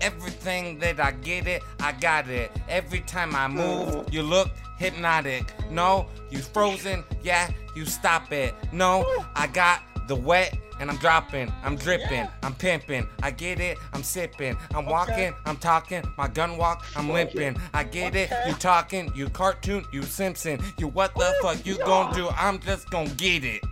Everything 0.00 0.78
that 0.78 1.00
I 1.00 1.12
get 1.12 1.46
it, 1.46 1.62
I 1.80 1.92
got 1.92 2.28
it. 2.28 2.50
Every 2.68 3.00
time 3.00 3.34
I 3.34 3.48
move, 3.48 3.88
mm. 3.88 4.12
you 4.12 4.22
look 4.22 4.50
hypnotic. 4.78 5.52
No, 5.70 6.06
you 6.30 6.38
frozen. 6.38 7.04
Yeah, 7.22 7.50
you 7.76 7.84
stop 7.84 8.32
it. 8.32 8.54
No, 8.72 9.04
I 9.34 9.46
got 9.46 9.82
the 10.08 10.16
wet 10.16 10.56
and 10.80 10.90
I'm 10.90 10.96
dropping. 10.96 11.52
I'm 11.62 11.76
dripping. 11.76 12.26
I'm 12.42 12.54
pimping. 12.54 13.06
I 13.22 13.30
get 13.30 13.60
it. 13.60 13.78
I'm 13.92 14.02
sipping. 14.02 14.56
I'm 14.74 14.86
walking. 14.86 15.34
I'm 15.44 15.58
talking. 15.58 16.02
My 16.16 16.26
gun 16.26 16.56
walk. 16.56 16.84
I'm 16.96 17.10
limping. 17.10 17.56
I 17.74 17.84
get 17.84 18.16
it. 18.16 18.32
You 18.46 18.54
talking. 18.54 19.12
You 19.14 19.28
cartoon. 19.28 19.84
You 19.92 20.02
Simpson. 20.02 20.58
You 20.78 20.88
what 20.88 21.14
the 21.14 21.32
fuck 21.42 21.64
you 21.66 21.76
gonna 21.78 22.14
do? 22.14 22.28
I'm 22.30 22.58
just 22.58 22.90
gonna 22.90 23.10
get 23.10 23.44
it. 23.44 23.62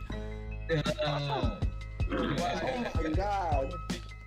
Oh 1.01 1.59
my 2.95 3.11
god. 3.15 3.75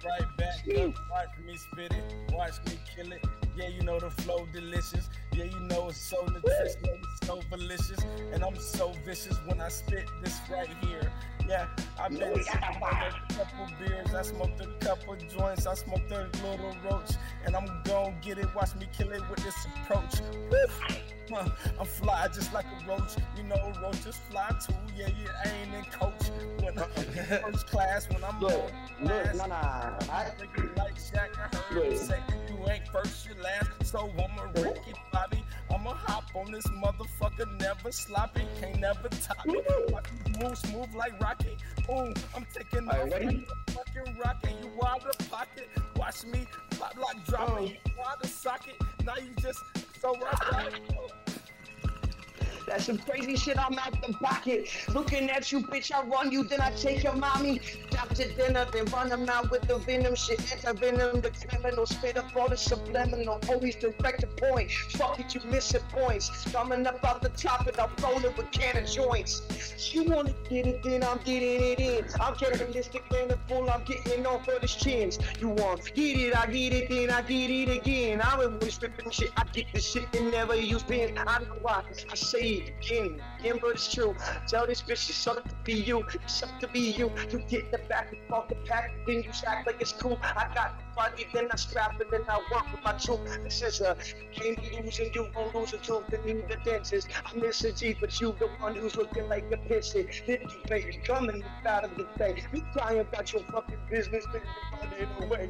Right 0.03 0.37
back 0.37 0.77
up, 0.77 0.95
watch 1.11 1.29
me 1.45 1.55
spit 1.57 1.93
it, 1.93 2.33
watch 2.33 2.53
me 2.65 2.79
kill 2.95 3.11
it. 3.11 3.23
Yeah, 3.55 3.67
you 3.67 3.83
know 3.83 3.99
the 3.99 4.09
flow 4.09 4.47
delicious. 4.51 5.09
Yeah, 5.33 5.43
you 5.43 5.59
know 5.59 5.89
it's 5.89 6.01
so 6.01 6.25
nutritious, 6.25 6.75
it's 6.83 7.27
so 7.27 7.39
delicious. 7.51 7.99
And 8.33 8.43
I'm 8.43 8.55
so 8.55 8.93
vicious 9.05 9.37
when 9.45 9.61
I 9.61 9.67
spit 9.67 10.09
this 10.23 10.39
right 10.49 10.69
here. 10.81 11.11
Yeah, 11.51 11.67
I've 11.99 12.17
been 12.17 12.41
smoking 12.45 12.71
a 12.71 13.33
couple 13.33 13.67
beers, 13.77 14.13
I 14.15 14.21
smoked 14.21 14.61
a 14.61 14.67
couple 14.79 15.17
joints, 15.17 15.67
I 15.67 15.73
smoked 15.73 16.09
a 16.09 16.29
little 16.47 16.73
roach, 16.89 17.11
and 17.45 17.57
I'm 17.57 17.65
gon' 17.83 18.15
get 18.21 18.37
it. 18.37 18.47
Watch 18.55 18.73
me 18.75 18.87
kill 18.97 19.11
it 19.11 19.21
with 19.29 19.43
this 19.43 19.67
approach. 19.83 20.21
Woo! 20.49 21.41
I'm 21.77 21.85
fly 21.85 22.29
just 22.29 22.53
like 22.53 22.63
a 22.65 22.87
roach. 22.87 23.17
You 23.35 23.43
know, 23.43 23.73
roaches 23.81 24.17
fly 24.29 24.49
too. 24.65 24.73
Yeah, 24.95 25.07
you 25.07 25.27
ain't 25.45 25.75
in 25.75 25.91
coach. 25.91 26.31
When 26.61 26.79
I'm 26.79 26.89
in 26.95 27.25
first 27.43 27.67
class, 27.67 28.07
when 28.09 28.23
I'm 28.23 28.39
Look, 28.39 28.53
on 28.53 29.05
look, 29.07 29.23
class, 29.23 29.35
nah, 29.35 29.47
nah. 29.47 29.97
I, 30.09 30.31
Nigga 30.39 30.77
like 30.77 30.95
Shaq, 30.95 31.37
I 31.37 31.57
heard 31.73 31.91
Look. 31.91 31.97
say 31.97 32.19
you 32.49 32.69
ain't 32.69 32.87
first, 32.87 33.27
you 33.27 33.33
last. 33.43 33.69
So 33.83 34.09
I'ma 34.13 34.43
Ricky 34.55 34.93
Bobby. 35.11 35.43
I'ma 35.73 35.93
hop 35.93 36.25
on 36.35 36.51
this 36.51 36.67
motherfucker, 36.67 37.59
never 37.59 37.91
sloppy, 37.91 38.43
can't 38.59 38.79
never 38.79 39.07
top 39.09 39.37
it. 39.45 39.91
Watch 39.91 40.05
me 40.25 40.33
move 40.41 40.57
smooth 40.57 40.93
like 40.95 41.19
Rocky. 41.21 41.40
Ooh, 41.89 42.13
I'm 42.35 42.45
taking 42.53 42.87
off 42.87 42.97
like 43.03 43.11
ready? 43.11 43.47
a 43.67 43.71
fucking 43.71 44.17
rocket. 44.17 44.51
You 44.61 44.71
out 44.85 45.05
of 45.05 45.29
pocket. 45.29 45.69
Watch 45.95 46.23
me 46.25 46.47
pop 46.79 46.95
like 46.97 47.25
drop 47.25 47.49
it. 47.49 47.53
Oh. 47.53 47.61
You 47.63 48.03
out 48.07 48.23
of 48.23 48.29
socket. 48.29 48.75
Now 49.05 49.15
you 49.15 49.33
just 49.41 49.59
so 49.99 50.13
right. 50.19 50.79
Oh. 50.97 51.30
That's 52.67 52.85
some 52.85 52.97
crazy 52.97 53.35
shit 53.35 53.57
I'm 53.57 53.77
out 53.77 54.01
the 54.01 54.13
pocket. 54.13 54.69
Looking 54.93 55.29
at 55.29 55.51
you, 55.51 55.61
bitch, 55.61 55.91
I 55.91 56.03
run 56.03 56.31
you, 56.31 56.43
then 56.43 56.61
I 56.61 56.71
take 56.71 57.03
your 57.03 57.13
mommy. 57.15 57.61
Drop 57.89 58.09
to 58.09 58.33
dinner, 58.35 58.65
then 58.71 58.85
run 58.85 59.09
them 59.09 59.27
out 59.29 59.51
with 59.51 59.63
the 59.67 59.77
venom 59.77 60.15
shit. 60.15 60.39
Anti 60.51 60.73
venom, 60.79 61.21
the 61.21 61.31
criminal, 61.31 61.85
spit 61.85 62.17
up 62.17 62.35
all 62.35 62.49
the 62.49 62.57
subliminal. 62.57 63.39
Always 63.49 63.75
direct 63.75 64.21
the 64.21 64.27
point. 64.27 64.71
Fuck 64.71 65.19
it, 65.19 65.33
you 65.35 65.41
missing 65.49 65.81
points. 65.91 66.29
Coming 66.51 66.85
up 66.87 67.03
out 67.03 67.21
the 67.21 67.29
top 67.29 67.67
and 67.67 67.79
I'm 67.79 67.89
rolling 68.01 68.35
with 68.35 68.51
can 68.51 68.77
of 68.77 68.89
joints. 68.89 69.41
You 69.93 70.03
wanna 70.03 70.33
get 70.49 70.67
it, 70.67 70.83
then 70.83 71.03
I'm 71.03 71.19
getting 71.19 71.61
it 71.61 71.79
in. 71.79 72.05
I'm 72.19 72.35
capitalistic 72.35 73.03
the 73.09 73.37
full, 73.47 73.69
I'm 73.69 73.83
getting 73.83 74.25
off 74.25 74.47
of 74.47 74.61
the 74.61 74.67
chins. 74.67 75.19
You 75.39 75.49
want 75.49 75.93
get 75.93 76.17
it, 76.17 76.35
I 76.35 76.45
get 76.47 76.73
it, 76.73 76.89
then 76.89 77.09
I 77.09 77.21
get 77.21 77.49
it 77.49 77.69
again. 77.77 78.21
I'm 78.23 78.39
always 78.39 78.81
ripping 78.81 79.11
shit, 79.11 79.31
I 79.37 79.43
get 79.53 79.65
the 79.73 79.79
shit 79.79 80.05
and 80.15 80.31
never 80.31 80.55
use 80.55 80.83
pins. 80.83 81.17
I 81.17 81.39
know 81.39 81.57
why, 81.61 81.83
I 82.09 82.15
say 82.15 82.50
it 82.57 82.73
again, 82.81 83.59
but 83.61 83.71
it's 83.71 83.93
true. 83.93 84.15
Tell 84.47 84.67
this 84.67 84.81
bitch 84.81 85.09
it's 85.09 85.27
up 85.27 85.47
to 85.47 85.55
be 85.63 85.73
you, 85.73 85.99
up 85.99 86.59
to 86.59 86.67
be 86.67 86.91
you. 86.91 87.11
You 87.31 87.39
get 87.47 87.71
the 87.71 87.79
back 87.89 88.11
and 88.11 88.19
off 88.31 88.49
the 88.49 88.55
pack, 88.55 88.91
then 89.07 89.23
you 89.23 89.31
act 89.47 89.67
like 89.67 89.81
it's 89.81 89.93
cool. 89.93 90.19
I 90.21 90.49
got 90.53 90.77
the 90.77 90.95
body, 90.95 91.27
then 91.33 91.47
I 91.51 91.55
strap 91.55 91.99
it, 92.01 92.11
then 92.11 92.21
I 92.27 92.37
work 92.51 92.71
with 92.71 92.83
my 92.83 92.93
troop. 92.93 93.21
This 93.43 93.61
is 93.61 93.81
a 93.81 93.95
game 94.33 94.57
you 94.63 94.83
losing, 94.83 95.11
you 95.13 95.29
gon' 95.33 95.51
lose 95.53 95.73
a 95.73 95.77
tooth, 95.77 96.03
then 96.09 96.27
you 96.27 96.43
the 96.49 96.57
dentist. 96.63 97.07
I 97.25 97.35
miss 97.35 97.61
Mr. 97.61 97.77
G, 97.77 97.95
but 97.99 98.19
you 98.19 98.35
the 98.39 98.47
one 98.59 98.75
who's 98.75 98.95
looking 98.95 99.27
like 99.29 99.45
a 99.51 99.57
pissy. 99.57 100.07
Then 100.25 100.41
you 100.41 100.57
baby 100.67 100.99
coming 101.03 101.43
out 101.65 101.83
of 101.83 101.95
the 101.95 102.07
day. 102.17 102.43
You 102.53 102.63
crying 102.73 102.99
about 102.99 103.31
your 103.31 103.43
fucking 103.43 103.77
business, 103.89 104.25
then 104.33 104.41
you 104.41 105.07
running 105.07 105.23
away. 105.23 105.49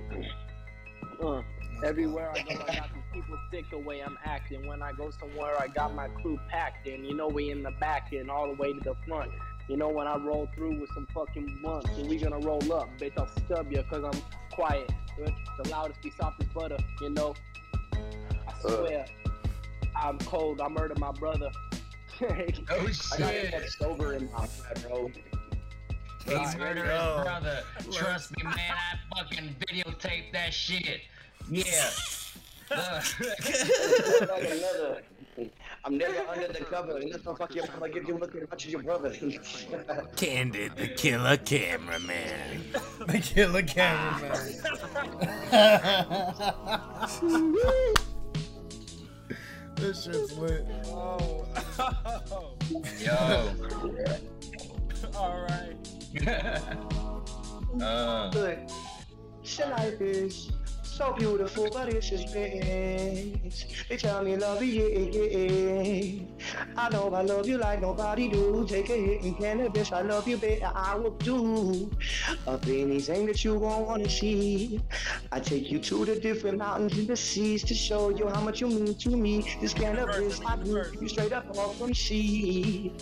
Uh, 1.24 1.42
everywhere 1.86 2.32
I 2.32 2.42
go, 2.42 2.64
I 2.68 2.76
got 2.76 2.94
these 2.94 3.01
people 3.12 3.38
sick 3.52 3.66
the 3.72 3.78
way 3.78 4.02
I'm 4.02 4.18
acting. 4.24 4.68
When 4.68 4.82
I 4.82 4.92
go 4.94 5.12
somewhere, 5.12 5.60
I 5.60 5.68
got 5.68 5.94
my 5.94 6.08
crew 6.08 6.40
packed 6.50 6.88
in. 6.88 7.04
You 7.04 7.16
know, 7.16 7.28
we 7.28 7.52
in 7.52 7.64
the 7.64 7.72
back 7.72 8.12
and 8.14 8.30
all 8.30 8.48
the 8.48 8.54
way 8.54 8.74
to 8.74 8.80
the 8.80 8.96
front. 9.08 9.32
You 9.68 9.78
know, 9.78 9.90
when 9.90 10.08
I 10.08 10.18
roll 10.18 10.50
through 10.56 10.80
with 10.80 10.90
some 10.94 11.08
fucking 11.14 11.60
blunts, 11.62 11.90
and 11.98 12.10
we 12.10 12.18
gonna 12.18 12.40
roll 12.40 12.62
up, 12.74 12.90
bitch, 12.98 13.14
I'll 13.18 13.28
stub 13.46 13.72
you 13.72 13.84
cause 13.90 14.04
I'm 14.04 14.22
quiet. 14.52 14.92
Good? 15.18 15.34
The 15.64 15.70
loudest 15.70 16.02
be 16.02 16.12
soft 16.12 16.42
as 16.42 16.50
butter, 16.50 16.78
you 17.02 17.10
know. 17.12 17.36
I 17.94 17.98
uh. 18.52 18.60
swear, 18.60 19.06
I'm 19.96 20.18
cold. 20.20 20.62
I 20.62 20.68
murdered 20.68 21.00
my 21.00 21.12
brother. 21.12 21.52
Oh 22.24 22.88
shit. 22.88 23.14
I 23.14 23.18
gotta 23.18 23.34
shit. 23.34 23.52
get 23.52 23.70
sober 23.72 24.14
in 24.14 24.30
my 24.32 24.42
head, 24.42 24.86
bro. 24.88 25.10
He 26.24 26.36
Let's 26.36 26.56
murdered 26.56 26.86
go. 26.86 27.16
his 27.16 27.24
brother. 27.24 27.64
Trust 27.92 28.38
me, 28.38 28.44
man. 28.44 28.56
I 28.56 29.18
fucking 29.18 29.56
videotaped 29.68 30.32
that 30.34 30.54
shit. 30.54 31.02
Yeah. 31.50 31.90
Like 32.72 34.52
another. 34.52 35.02
I'm 35.84 35.98
never 35.98 36.20
under 36.30 36.48
the 36.48 36.64
cover. 36.66 36.98
Unless 36.98 37.26
I 37.26 37.36
fuck 37.36 37.56
your 37.56 37.66
mama, 37.68 37.90
give 37.90 38.08
you 38.08 38.18
look 38.18 38.36
at 38.36 38.50
much 38.50 38.66
as 38.68 38.72
your 38.72 38.84
brother. 38.84 39.12
Candid, 40.16 40.76
the 40.76 40.88
killer 40.90 41.38
cameraman. 41.38 42.64
the 43.08 43.20
killer 43.20 43.64
cameraman. 43.64 44.62
this 49.76 50.04
shit's 50.04 50.38
lit. 50.38 50.66
Oh. 50.86 51.46
yo. 53.00 53.54
All 55.16 55.48
right. 55.50 55.76
uh, 57.82 58.30
Look, 58.34 58.60
your 59.58 59.68
life 59.70 60.02
is 60.02 60.52
so 61.02 61.14
beautiful, 61.14 61.68
but 61.74 61.90
it's 61.90 62.10
just 62.10 62.30
things. 62.30 63.66
They 63.90 63.98
tell 63.98 64.24
me 64.24 64.36
love 64.36 64.62
you, 64.62 64.88
yeah, 64.88 65.42
yeah. 65.42 66.22
I 66.78 66.90
know 66.90 67.12
I 67.12 67.24
love 67.24 67.48
you 67.48 67.58
like 67.58 67.82
nobody 67.82 68.30
do. 68.30 68.68
Take 68.70 68.90
a 68.92 68.98
hit 68.98 69.24
in 69.24 69.34
cannabis, 69.34 69.92
I 69.92 70.02
love 70.02 70.28
you 70.28 70.38
better, 70.38 70.72
I 70.76 70.96
will 70.96 71.18
do. 71.18 71.90
Up 72.46 72.68
anything 72.68 73.26
that 73.26 73.44
you 73.44 73.56
won't 73.56 73.88
wanna 73.88 74.10
see. 74.10 74.80
I 75.32 75.40
take 75.40 75.72
you 75.72 75.80
to 75.80 76.06
the 76.06 76.20
different 76.20 76.60
mountains 76.60 76.96
and 76.96 77.08
the 77.08 77.18
seas 77.18 77.64
to 77.64 77.74
show 77.74 78.10
you 78.10 78.28
how 78.28 78.42
much 78.42 78.62
you 78.62 78.68
mean 78.68 78.94
to 78.94 79.10
me. 79.10 79.44
This 79.60 79.74
cannabis, 79.74 80.40
I 80.46 80.56
do 80.58 80.84
you 81.02 81.10
straight 81.10 81.34
up 81.34 81.58
off 81.58 81.80
from 81.80 81.96
sea. 81.96 82.94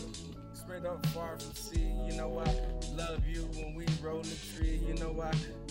Straight 0.54 0.86
up 0.86 1.06
far 1.08 1.38
from 1.38 1.54
sea, 1.54 1.92
you 2.08 2.16
know 2.16 2.40
I 2.40 2.96
love 2.96 3.28
you 3.28 3.49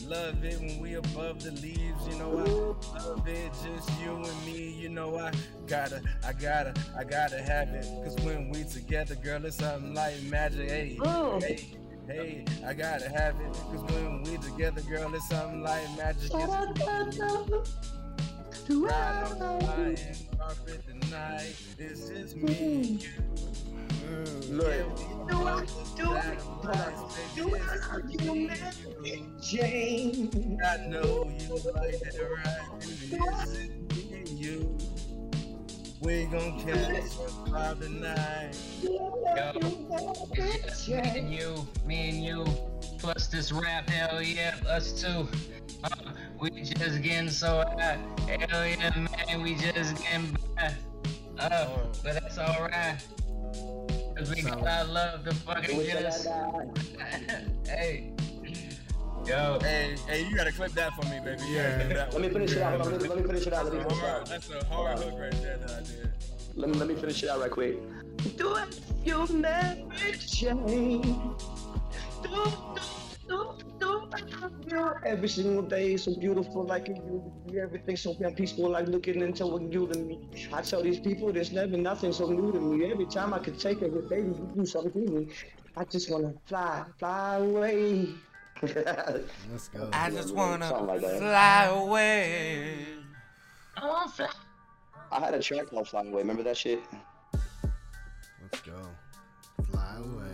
love 0.08 0.42
it 0.42 0.58
when 0.60 0.80
we 0.80 0.94
above 0.94 1.42
the 1.42 1.50
leaves, 1.52 2.08
you 2.08 2.18
know 2.18 2.76
I 2.94 3.02
love 3.04 3.28
it 3.28 3.52
just 3.52 3.90
you 4.00 4.16
and 4.16 4.46
me, 4.46 4.70
you 4.70 4.88
know 4.88 5.18
I 5.18 5.32
gotta, 5.66 6.00
I 6.26 6.32
gotta, 6.32 6.72
I 6.96 7.04
gotta 7.04 7.42
have 7.42 7.68
it, 7.68 7.84
cause 8.02 8.16
when 8.24 8.48
we 8.48 8.64
together, 8.64 9.16
girl, 9.16 9.44
it's 9.44 9.56
something 9.56 9.92
like 9.94 10.22
magic, 10.22 10.70
hey, 10.70 10.96
mm. 10.98 11.42
hey. 11.42 11.74
Hey, 12.06 12.44
I 12.66 12.72
gotta 12.72 13.06
have 13.06 13.38
it, 13.38 13.52
cause 13.52 13.82
when 13.92 14.22
we 14.22 14.38
together, 14.38 14.80
girl, 14.80 15.14
it's 15.14 15.28
something 15.28 15.62
like 15.62 15.84
magic. 15.98 16.22
It's 16.22 16.32
Ride 18.70 19.24
on 19.24 19.38
the 19.38 19.64
flying 19.64 19.98
carpet 20.38 20.82
tonight. 20.86 21.54
It's 21.78 22.08
just 22.08 22.36
me 22.36 22.56
and 22.58 22.84
mm. 22.86 23.02
you. 23.02 23.67
Look, 24.50 24.96
do 25.28 25.46
it, 25.46 25.70
do 27.34 27.54
it, 27.54 27.64
you. 28.08 29.26
Jane. 29.40 30.58
I 30.64 30.86
know 30.86 31.30
you 31.38 31.54
like. 31.74 31.94
It's 32.80 33.58
me 33.94 34.12
and 34.12 34.28
you. 34.28 34.78
We 36.00 36.24
gon' 36.26 36.60
catch 36.60 37.10
vibe 37.48 37.80
tonight. 37.80 38.56
yo. 38.82 39.52
Me 40.86 40.94
and 40.94 41.32
you, 41.32 41.68
me 41.86 42.08
and 42.08 42.24
you. 42.24 42.44
Plus 42.98 43.26
this 43.26 43.52
rap, 43.52 43.90
hell 43.90 44.22
yeah, 44.22 44.56
us 44.68 45.00
two. 45.02 45.28
Uh, 45.84 45.88
we 46.40 46.50
just 46.50 47.02
getting 47.02 47.28
so 47.28 47.64
high. 47.78 47.98
Hell 48.26 48.66
yeah, 48.66 48.90
man, 48.96 49.42
we 49.42 49.54
just 49.54 49.96
getting 50.02 50.36
by. 50.56 50.72
Uh, 51.38 51.68
but 52.02 52.14
that's 52.14 52.38
alright. 52.38 53.04
Cause 54.18 54.34
we 54.34 54.42
got 54.42 54.66
our 54.66 54.84
love 54.84 55.24
to 55.24 55.32
fucking 55.32 55.80
just. 55.84 56.26
hey. 57.66 58.12
Yo. 59.24 59.58
Hey, 59.60 59.94
hey, 60.08 60.26
you 60.28 60.34
gotta 60.34 60.50
clip 60.50 60.72
that 60.72 60.92
for 60.94 61.04
me, 61.08 61.20
baby. 61.24 61.40
You 61.48 61.56
Yeah. 61.56 62.08
Let 62.12 62.20
me 62.20 62.28
finish 62.28 62.52
it 62.52 62.62
out. 62.62 62.80
Let 62.80 63.00
me, 63.00 63.08
let 63.08 63.18
me 63.18 63.22
finish 63.22 63.46
it 63.46 63.52
out. 63.52 63.66
Let 63.66 63.74
me 63.74 63.80
That's 63.80 63.92
a 63.92 63.94
finish 63.94 64.02
it 64.02 64.08
hard, 64.08 64.20
out. 64.22 64.28
that's 64.28 64.50
a 64.50 64.64
hard 64.64 64.98
hook 64.98 65.14
right 65.20 65.42
there 65.42 65.58
that 65.58 65.70
I 65.70 65.80
did. 65.82 66.10
Let 66.56 66.70
me, 66.70 66.76
let 66.78 66.88
me 66.88 66.94
finish 66.96 67.22
it 67.22 67.28
out 67.28 67.38
right 67.40 67.50
quick. 67.50 67.76
Do 68.36 68.56
it, 68.56 68.80
you'll 69.04 69.32
never 69.32 70.12
change. 70.18 71.04
Do, 72.22 72.28
do, 72.28 72.80
Every 75.04 75.28
single 75.28 75.62
day 75.62 75.94
is 75.94 76.04
so 76.04 76.14
beautiful, 76.18 76.64
like 76.64 76.88
a 76.88 76.92
eulogy. 76.94 77.60
Everything's 77.60 78.00
so 78.02 78.14
damn 78.14 78.34
peaceful, 78.34 78.70
like 78.70 78.86
looking 78.88 79.20
into 79.20 79.44
a 79.44 79.62
eulogy. 79.62 80.18
I 80.52 80.62
tell 80.62 80.82
these 80.82 81.00
people 81.00 81.32
there's 81.32 81.52
never 81.52 81.76
nothing 81.76 82.12
so 82.12 82.28
new 82.28 82.52
to 82.52 82.60
me. 82.60 82.90
Every 82.90 83.06
time 83.06 83.32
I 83.34 83.38
could 83.38 83.58
take 83.58 83.82
it, 83.82 84.08
baby, 84.08 84.28
you 84.28 84.52
do 84.54 84.66
something 84.66 85.06
to 85.06 85.12
me. 85.12 85.28
I 85.76 85.84
just 85.84 86.10
wanna 86.10 86.34
fly, 86.46 86.84
fly 86.98 87.36
away. 87.36 88.08
Let's 88.62 89.68
go. 89.68 89.88
I 89.92 90.10
just 90.10 90.34
wanna 90.34 90.68
Something 90.68 90.86
like 90.86 91.00
that. 91.02 91.18
fly 91.18 91.64
away. 91.66 92.74
I 93.76 93.86
wanna 93.86 94.10
fly. 94.10 94.28
I 95.10 95.20
had 95.20 95.34
a 95.34 95.40
track 95.40 95.66
called 95.68 95.88
Fly 95.88 96.02
Away. 96.02 96.18
Remember 96.18 96.42
that 96.42 96.56
shit? 96.56 96.80
Let's 98.42 98.60
go. 98.60 98.74
Fly 99.70 99.96
away. 99.98 100.32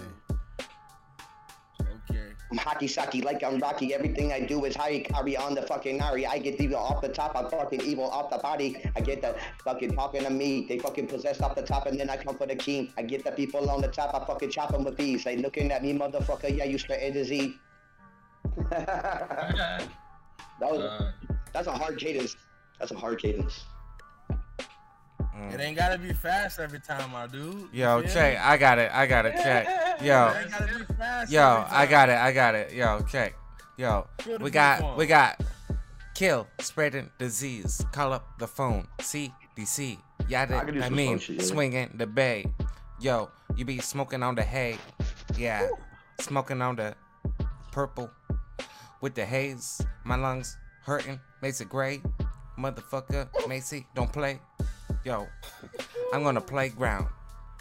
I'm 2.54 2.58
hockey 2.58 2.86
socky 2.86 3.24
like 3.24 3.42
I'm 3.42 3.58
Rocky. 3.58 3.92
Everything 3.92 4.32
I 4.32 4.38
do 4.38 4.64
is 4.64 4.76
high 4.76 5.00
carry 5.00 5.36
on 5.36 5.56
the 5.56 5.62
fucking 5.62 5.98
Nari. 5.98 6.24
I 6.24 6.38
get 6.38 6.60
evil 6.60 6.76
off 6.76 7.00
the 7.02 7.08
top. 7.08 7.34
I'm 7.34 7.50
fucking 7.50 7.80
evil 7.80 8.08
off 8.08 8.30
the 8.30 8.38
body. 8.38 8.76
I 8.94 9.00
get 9.00 9.22
the 9.22 9.34
fucking 9.64 9.96
talking 9.96 10.22
to 10.22 10.30
me. 10.30 10.64
They 10.68 10.78
fucking 10.78 11.08
possess 11.08 11.40
off 11.40 11.56
the 11.56 11.62
top 11.62 11.86
and 11.86 11.98
then 11.98 12.08
I 12.08 12.16
come 12.16 12.38
for 12.38 12.46
the 12.46 12.54
king. 12.54 12.92
I 12.96 13.02
get 13.02 13.24
the 13.24 13.32
people 13.32 13.68
on 13.68 13.80
the 13.80 13.88
top. 13.88 14.14
I 14.14 14.24
fucking 14.24 14.50
chop 14.50 14.70
them 14.70 14.84
with 14.84 14.96
these. 14.96 15.24
They 15.24 15.36
looking 15.36 15.72
at 15.72 15.82
me, 15.82 15.94
motherfucker. 15.94 16.56
Yeah, 16.56 16.62
you 16.62 16.78
straight 16.78 17.02
A 17.02 17.12
to 17.14 17.24
Z. 17.24 17.56
that 18.70 19.88
was, 20.60 20.80
Uh, 20.80 21.10
that's 21.52 21.66
a 21.66 21.72
hard 21.72 21.98
cadence. 21.98 22.36
That's 22.78 22.92
a 22.92 22.96
hard 22.96 23.18
cadence. 23.20 23.64
It 25.34 25.56
mm. 25.56 25.60
ain't 25.60 25.76
gotta 25.76 25.98
be 25.98 26.12
fast 26.12 26.60
every 26.60 26.78
time, 26.78 27.10
my 27.10 27.26
dude. 27.26 27.68
Yo, 27.72 27.98
Yeah. 27.98 28.08
check. 28.08 28.38
I 28.40 28.56
got 28.56 28.78
it. 28.78 28.90
I 28.92 29.06
got 29.06 29.26
it. 29.26 29.34
Check. 29.36 29.66
Yo, 30.00 30.28
It 30.28 30.42
ain't 30.42 30.50
gotta 30.50 30.78
be 30.78 30.94
fast 30.94 31.32
yo, 31.32 31.66
I 31.70 31.86
got 31.86 32.08
it. 32.08 32.18
I 32.18 32.32
got 32.32 32.54
it. 32.54 32.72
Yo, 32.72 33.00
check. 33.10 33.34
Yo, 33.76 34.06
we 34.40 34.50
got, 34.50 34.80
form. 34.80 34.96
we 34.96 35.06
got, 35.06 35.40
kill, 36.14 36.46
spreading 36.60 37.10
disease. 37.18 37.84
Call 37.92 38.12
up 38.12 38.38
the 38.38 38.46
phone. 38.46 38.86
CDC. 39.00 39.98
I 39.98 40.24
Yada. 40.28 40.64
can 40.64 40.82
I 40.82 40.88
mean, 40.88 41.18
shit, 41.18 41.36
yeah. 41.36 41.42
swinging 41.42 41.90
the 41.94 42.06
bay. 42.06 42.46
Yo, 43.00 43.30
you 43.56 43.64
be 43.64 43.78
smoking 43.78 44.22
on 44.22 44.34
the 44.36 44.42
hay. 44.42 44.78
Yeah, 45.36 45.68
smoking 46.20 46.62
on 46.62 46.76
the 46.76 46.94
purple 47.72 48.10
with 49.00 49.14
the 49.14 49.24
haze. 49.24 49.80
My 50.04 50.16
lungs 50.16 50.56
hurting. 50.84 51.20
Makes 51.42 51.60
it 51.60 51.68
gray. 51.68 52.00
Motherfucker, 52.58 53.28
Macy, 53.48 53.86
don't 53.94 54.12
play. 54.12 54.40
Yo, 55.04 55.28
I'm 56.14 56.22
gonna 56.22 56.40
playground. 56.40 57.08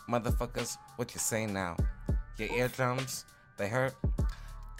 Motherfuckers, 0.09 0.77
what 0.95 1.13
you 1.13 1.19
say 1.19 1.45
now? 1.45 1.75
Your 2.37 2.49
eardrums, 2.53 3.25
they 3.57 3.67
hurt. 3.67 3.93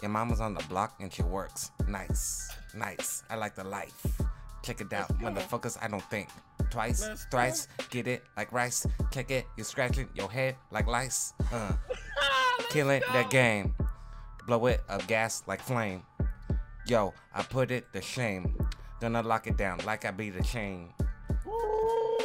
Your 0.00 0.10
mama's 0.10 0.40
on 0.40 0.54
the 0.54 0.64
block 0.64 0.94
and 0.98 1.12
she 1.12 1.22
works. 1.22 1.72
Nice, 1.86 2.50
nice. 2.74 3.22
I 3.28 3.36
like 3.36 3.54
the 3.54 3.64
life. 3.64 4.06
Check 4.62 4.80
it 4.80 4.90
out, 4.94 5.08
motherfuckers. 5.20 5.76
I 5.82 5.88
don't 5.88 6.02
think 6.04 6.30
twice, 6.70 7.06
thrice. 7.30 7.68
Get 7.90 8.06
it 8.06 8.24
like 8.34 8.50
rice. 8.50 8.86
Check 9.10 9.30
it. 9.30 9.46
You're 9.58 9.66
scratching 9.66 10.08
your 10.14 10.30
head 10.30 10.56
like 10.70 10.86
lice. 10.86 11.34
Uh, 11.52 11.72
killing 12.70 13.02
that 13.12 13.28
game. 13.28 13.74
Blow 14.46 14.64
it 14.66 14.80
up 14.88 15.06
gas 15.06 15.42
like 15.46 15.60
flame. 15.60 16.02
Yo, 16.86 17.12
I 17.34 17.42
put 17.42 17.70
it 17.70 17.92
to 17.92 18.00
shame. 18.00 18.56
Gonna 19.02 19.22
lock 19.22 19.48
it 19.48 19.58
down 19.58 19.80
like 19.84 20.06
I 20.06 20.12
be 20.12 20.30
the 20.30 20.42
chain. 20.42 20.94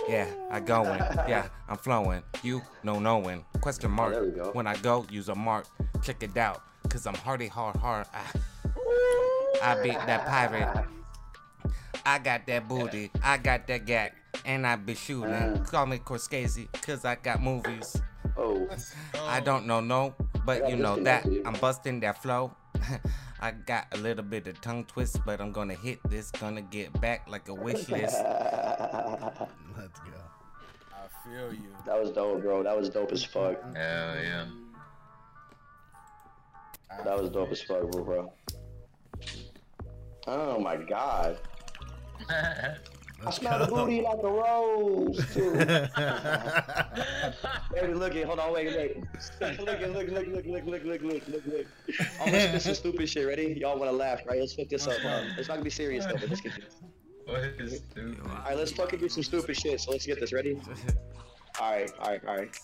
Yeah, 0.10 0.28
I 0.50 0.60
going. 0.60 1.00
Yeah, 1.28 1.48
I'm 1.68 1.78
flowing. 1.78 2.24
You 2.42 2.64
no 2.84 3.00
knowing. 3.00 3.46
Question 3.62 3.92
mark. 3.92 4.14
there 4.14 4.24
we 4.24 4.32
go. 4.32 4.50
When 4.54 4.66
I 4.66 4.76
go, 4.78 5.06
use 5.12 5.30
a 5.30 5.36
mark. 5.36 5.68
Check 6.02 6.24
it 6.24 6.36
out. 6.36 6.64
Cause 6.90 7.06
I'm 7.06 7.14
hardy 7.14 7.48
hard 7.48 7.76
hard. 7.76 8.08
Ah. 8.14 8.32
I 9.62 9.84
beat 9.84 9.94
that 9.94 10.26
pirate. 10.26 10.86
I 12.06 12.18
got 12.18 12.48
that 12.48 12.68
booty. 12.68 13.12
I 13.22 13.38
got 13.38 13.68
that 13.68 13.86
gat. 13.86 14.14
And 14.46 14.66
I 14.66 14.78
be 14.78 14.96
shooting. 14.96 15.32
Uh. 15.32 15.64
Call 15.70 15.86
me 15.86 15.98
Scorsese. 16.00 16.72
Cause 16.82 17.06
I 17.06 17.16
got 17.16 17.44
movies. 17.44 18.02
Oh, 18.36 18.68
I 19.28 19.42
don't 19.42 19.68
know 19.68 19.80
no, 19.80 20.16
but 20.44 20.70
you 20.70 20.76
know 20.76 20.96
that. 21.04 21.26
I'm 21.46 21.54
busting 21.54 22.00
that 22.00 22.22
flow. 22.22 22.56
I 23.42 23.52
got 23.52 23.88
a 23.94 23.98
little 23.98 24.24
bit 24.24 24.48
of 24.48 24.60
tongue 24.60 24.86
twist, 24.86 25.20
but 25.26 25.40
I'm 25.40 25.52
gonna 25.52 25.74
hit 25.74 26.00
this, 26.10 26.32
gonna 26.32 26.62
get 26.62 27.00
back 27.00 27.30
like 27.30 27.48
a 27.48 27.54
wish 27.54 27.88
list. 27.90 28.18
That 28.92 29.06
Let's 29.78 30.00
go. 30.00 30.12
I 30.92 31.28
feel 31.28 31.54
you. 31.54 31.70
That 31.86 32.00
was 32.00 32.12
dope, 32.12 32.42
bro. 32.42 32.64
That 32.64 32.78
was 32.78 32.90
dope 32.90 33.12
as 33.12 33.24
fuck. 33.24 33.62
hell 33.76 34.16
yeah. 34.22 34.46
That 37.04 37.20
was 37.20 37.30
dope 37.30 37.52
as 37.52 37.62
fuck, 37.62 37.90
bro. 37.92 38.04
bro. 38.04 38.34
Oh 40.28 40.60
my 40.60 40.76
god. 40.76 41.40
I 43.22 43.26
Let's 43.26 43.38
smell 43.38 43.60
the 43.60 43.66
booty 43.66 44.00
like 44.02 44.20
a 44.24 44.30
rose, 44.30 45.18
too. 45.34 45.52
Baby, 47.74 47.94
look 47.94 48.16
it. 48.16 48.26
Hold 48.26 48.40
on, 48.40 48.54
wait, 48.54 48.68
wait. 48.68 48.96
Look, 49.42 49.58
look, 49.60 49.82
look, 49.82 50.08
look, 50.08 50.28
look, 50.28 50.28
look, 50.28 50.46
look, 50.46 50.66
look, 50.86 51.04
look, 51.04 51.28
look, 51.28 51.46
look. 51.46 51.66
I'm 52.22 52.28
gonna 52.28 52.48
spit 52.48 52.62
some 52.62 52.76
stupid 52.76 53.10
shit. 53.10 53.28
Ready? 53.28 53.58
Y'all 53.60 53.78
wanna 53.78 53.92
laugh, 53.92 54.22
right? 54.26 54.40
Let's 54.40 54.54
fuck 54.54 54.70
this 54.70 54.88
up. 54.88 55.04
Um, 55.04 55.26
it's 55.38 55.50
not 55.50 55.56
gonna 55.56 55.66
be 55.66 55.70
serious 55.70 56.06
though, 56.06 56.14
but 56.14 56.30
let's 56.30 56.40
get 56.40 56.56
this. 56.56 56.76
What 57.30 57.44
is 57.44 57.78
stupid? 57.78 58.20
All 58.22 58.30
right, 58.30 58.58
let's 58.58 58.72
fucking 58.72 59.00
do 59.00 59.10
some 59.10 59.24
stupid 59.24 59.56
shit. 59.58 59.80
So 59.82 59.92
let's 59.92 60.06
get 60.06 60.20
this. 60.20 60.34
Ready? 60.34 60.60
All 61.60 61.72
right, 61.72 61.92
all 62.00 62.10
right, 62.10 62.26
all 62.26 62.38
right. 62.38 62.60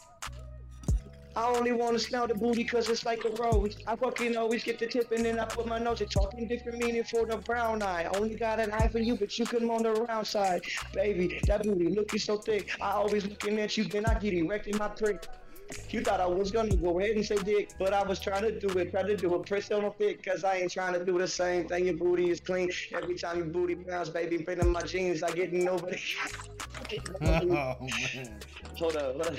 I 1.38 1.48
only 1.48 1.74
want 1.74 1.98
to 1.98 2.00
smell 2.00 2.28
the 2.28 2.34
booty 2.34 2.64
cause 2.64 2.88
it's 2.88 3.06
like 3.06 3.26
a 3.26 3.30
rose. 3.32 3.76
I 3.86 3.98
fucking 3.98 4.38
always 4.38 4.64
get 4.64 4.80
the 4.80 4.88
tip 4.88 5.12
and 5.12 5.26
then 5.26 5.38
I 5.38 5.44
put 5.44 5.68
my 5.68 5.78
nose. 5.78 6.00
It's 6.00 6.14
talking 6.14 6.48
different 6.48 6.78
meaning 6.78 7.04
for 7.04 7.26
the 7.26 7.36
brown 7.36 7.84
eye. 7.84 8.06
Only 8.16 8.36
got 8.36 8.62
an 8.62 8.72
eye 8.72 8.88
for 8.88 9.00
you, 9.00 9.18
but 9.18 9.38
you 9.38 9.46
come 9.46 9.70
on 9.70 9.84
the 9.84 9.92
round 9.92 10.26
side. 10.26 10.62
Baby, 10.94 11.42
that 11.48 11.64
booty 11.64 11.90
looking 11.90 12.20
so 12.20 12.38
thick. 12.38 12.78
I 12.80 12.92
always 12.92 13.26
looking 13.26 13.60
at 13.60 13.76
you, 13.76 13.84
then 13.84 14.06
I 14.06 14.18
get 14.18 14.34
erect 14.34 14.68
in 14.68 14.78
my 14.78 14.88
prick. 14.88 15.28
You 15.90 16.02
thought 16.02 16.20
I 16.20 16.28
was 16.28 16.52
gonna 16.52 16.76
go 16.76 17.00
ahead 17.00 17.16
and 17.16 17.26
say 17.26 17.38
dick, 17.38 17.72
but 17.80 17.94
I 17.94 18.04
was 18.04 18.20
trying 18.20 18.44
to 18.44 18.60
do 18.60 18.68
it, 18.80 18.92
try 18.92 19.04
to 19.04 19.16
do 19.16 19.34
a 19.36 19.44
personal 19.44 19.92
fit, 19.92 20.24
cause 20.24 20.44
I 20.44 20.58
ain't 20.58 20.72
trying 20.72 20.94
to 20.94 21.04
do 21.04 21.18
the 21.18 21.28
same 21.28 21.68
thing. 21.68 21.86
Your 21.86 21.96
booty 21.96 22.30
is 22.30 22.40
clean. 22.40 22.70
Every 22.94 23.16
time 23.16 23.38
your 23.38 23.48
booty 23.48 23.76
bounce, 23.76 24.10
baby, 24.10 24.38
bring 24.38 24.60
in 24.60 24.70
my 24.70 24.82
jeans, 24.82 25.24
I 25.24 25.32
get 25.32 25.54
nobody. 25.54 26.00
Oh 27.22 27.38
man. 27.40 28.40
Hold 28.78 28.98
up, 28.98 29.16
hold 29.16 29.28
up. 29.28 29.36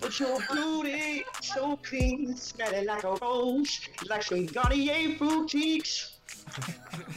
But 0.00 0.18
your 0.18 0.38
booty 0.50 1.24
so 1.40 1.76
clean, 1.82 2.36
smelling 2.36 2.86
like 2.86 3.04
a 3.04 3.14
rose, 3.20 3.80
like 4.08 4.22
some 4.22 4.46
Garnier 4.46 5.16
fruit 5.16 5.48
cheeks, 5.48 6.18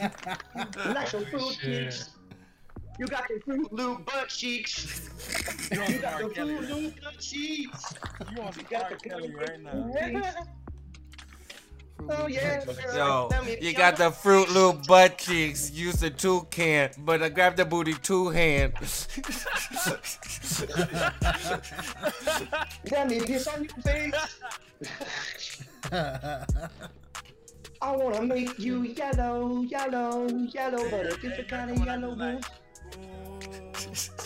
like 0.86 1.08
some 1.08 1.24
fruit 1.26 1.56
Shit. 1.60 1.92
cheeks. 1.92 2.10
You 2.98 3.06
got 3.06 3.28
the 3.28 3.40
fruit 3.44 3.72
loop 3.72 4.06
butt 4.06 4.28
cheeks. 4.28 5.10
You 5.70 5.82
You 5.82 5.98
got 5.98 6.22
R. 6.22 6.28
the 6.28 6.34
fruit 6.34 6.70
loop 6.70 7.02
butt 7.02 7.18
cheeks. 7.18 7.94
You 8.34 8.42
on 8.42 8.52
got 8.70 8.84
R. 8.84 8.90
the 8.90 9.08
Kelly 9.08 9.34
right 9.34 9.60
now? 9.62 10.46
Oh 12.08 12.26
yeah, 12.26 12.62
Yo, 12.64 12.74
girl, 12.92 13.28
let 13.30 13.44
me 13.46 13.56
you 13.60 13.72
got 13.72 13.96
the 13.96 14.10
Fruit 14.10 14.50
Loop 14.50 14.86
butt 14.86 15.16
cheeks. 15.18 15.70
Use 15.72 15.94
the 16.00 16.10
two 16.10 16.46
can, 16.50 16.90
but 16.98 17.22
I 17.22 17.30
grab 17.30 17.56
the 17.56 17.64
booty 17.64 17.94
two 17.94 18.28
hand. 18.28 18.74
Let 22.90 23.08
me 23.08 23.20
piss 23.20 23.46
on 23.48 23.64
your 23.64 23.72
face. 23.82 24.38
I 27.82 27.94
wanna 27.96 28.22
make 28.22 28.58
you 28.58 28.82
yellow, 28.82 29.62
yellow, 29.62 30.28
yellow, 30.28 30.90
but 30.90 31.06
a 31.06 31.16
different 31.16 31.48
kind 31.48 31.70
of 31.70 31.84
yellow. 31.84 32.40
Boo. 33.40 33.72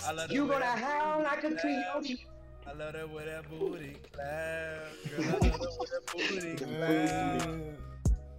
I 0.06 0.12
love 0.12 0.30
You 0.32 0.46
gonna 0.46 0.64
howl 0.64 1.22
like 1.22 1.44
a 1.44 1.50
coyote. 1.54 2.26
I 2.66 2.72
love 2.72 2.92
that 2.92 3.10
way 3.10 3.24
that 3.24 3.48
booty 3.50 3.96
clap. 4.12 4.92
Girl, 5.10 5.24
I 5.24 5.30
love 5.30 5.40
that 5.40 5.78
way 5.78 5.86
that 5.90 6.06
booty 6.12 6.56
clap. 6.56 7.62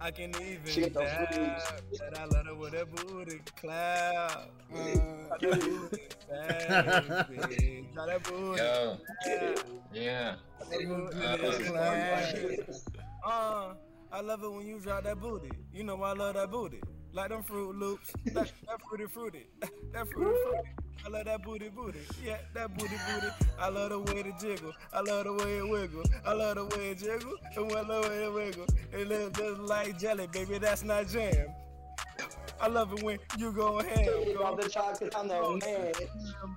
I 0.00 0.10
can 0.10 0.30
even 0.42 0.60
She 0.66 0.88
dab, 0.88 1.32
and 1.32 2.18
I 2.18 2.24
love 2.24 2.46
it 2.48 2.56
with 2.58 2.72
that 2.72 2.90
booty 2.94 3.40
clap. 3.56 4.50
Uh, 4.74 4.94
Got 5.28 5.40
that 5.40 5.60
booty 5.60 6.02
clap, 6.26 7.28
baby. 7.28 7.88
Got 7.94 8.06
that 8.08 8.22
booty 8.24 8.58
Yo, 8.62 8.96
clap. 9.22 9.58
yeah. 9.92 10.34
Uh, 13.24 13.74
I 14.10 14.20
love 14.20 14.42
it 14.42 14.52
when 14.52 14.66
you 14.66 14.80
drop 14.80 15.04
that 15.04 15.20
booty. 15.20 15.50
You 15.72 15.84
know 15.84 16.02
I 16.02 16.12
love 16.14 16.34
that 16.34 16.50
booty. 16.50 16.80
Like 17.12 17.28
them 17.28 17.42
Fruit 17.42 17.74
Loops. 17.76 18.12
That, 18.26 18.50
that 18.66 18.80
fruity 18.88 19.06
fruity. 19.06 19.46
That 19.92 20.08
fruity 20.08 20.38
fruity. 20.42 20.68
I 21.04 21.08
love 21.10 21.24
that 21.26 21.42
booty 21.42 21.68
booty. 21.68 21.98
Yeah, 22.24 22.38
that 22.54 22.78
booty 22.78 22.94
booty. 23.12 23.26
I 23.58 23.68
love 23.68 23.90
the 23.90 23.98
way 23.98 24.20
it 24.20 24.38
jiggle. 24.40 24.72
I 24.92 25.00
love 25.00 25.24
the 25.24 25.32
way 25.32 25.58
it 25.58 25.68
wiggle. 25.68 26.02
I 26.24 26.32
love 26.32 26.54
the 26.56 26.64
way 26.76 26.90
it 26.90 26.98
jiggle. 26.98 27.34
And 27.56 27.72
I 27.72 27.80
love 27.80 28.04
the 28.04 28.08
way 28.08 28.24
it 28.24 28.32
wiggle. 28.32 28.66
It 28.92 29.08
looks 29.08 29.38
just 29.38 29.60
like 29.60 29.98
jelly, 29.98 30.28
baby. 30.32 30.58
That's 30.58 30.84
not 30.84 31.08
jam. 31.08 31.48
I 32.60 32.68
love 32.68 32.92
it 32.92 33.02
when 33.02 33.18
you 33.36 33.50
go 33.52 33.80
ahead. 33.80 34.06
Go 34.06 34.56
the 34.56 34.68
'cause 34.68 35.10
I'm 35.16 35.26
the 35.28 35.66
man. 35.66 35.92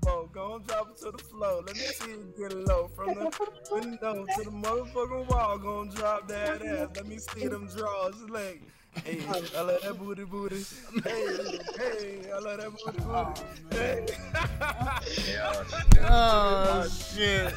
Go 0.03 0.53
on, 0.53 0.61
drop 0.63 0.91
it 0.91 0.97
to 0.97 1.11
the 1.11 1.17
floor. 1.23 1.63
Let 1.65 1.75
me 1.75 1.81
see 1.81 2.11
you 2.11 2.33
get 2.37 2.53
low 2.53 2.87
from 2.95 3.15
the 3.15 3.31
window 3.71 4.25
to 4.25 4.43
the 4.43 4.51
motherfucking 4.51 5.27
wall. 5.29 5.57
Go 5.57 5.79
on, 5.79 5.89
drop 5.89 6.27
that 6.27 6.61
ass. 6.63 6.89
Let 6.95 7.07
me 7.07 7.17
see 7.17 7.47
them 7.47 7.67
draws. 7.75 8.19
Like, 8.29 8.61
hey, 9.03 9.19
I 9.55 9.61
love 9.61 9.81
that 9.83 9.97
booty 9.99 10.23
booty. 10.25 10.63
Hey, 11.03 11.59
hey, 11.77 12.31
I 12.33 12.39
love 12.39 12.57
that 12.59 12.71
booty 12.71 12.99
booty. 13.01 13.41
Hey. 13.71 14.05
Oh 16.07 16.87
shit. 16.89 17.53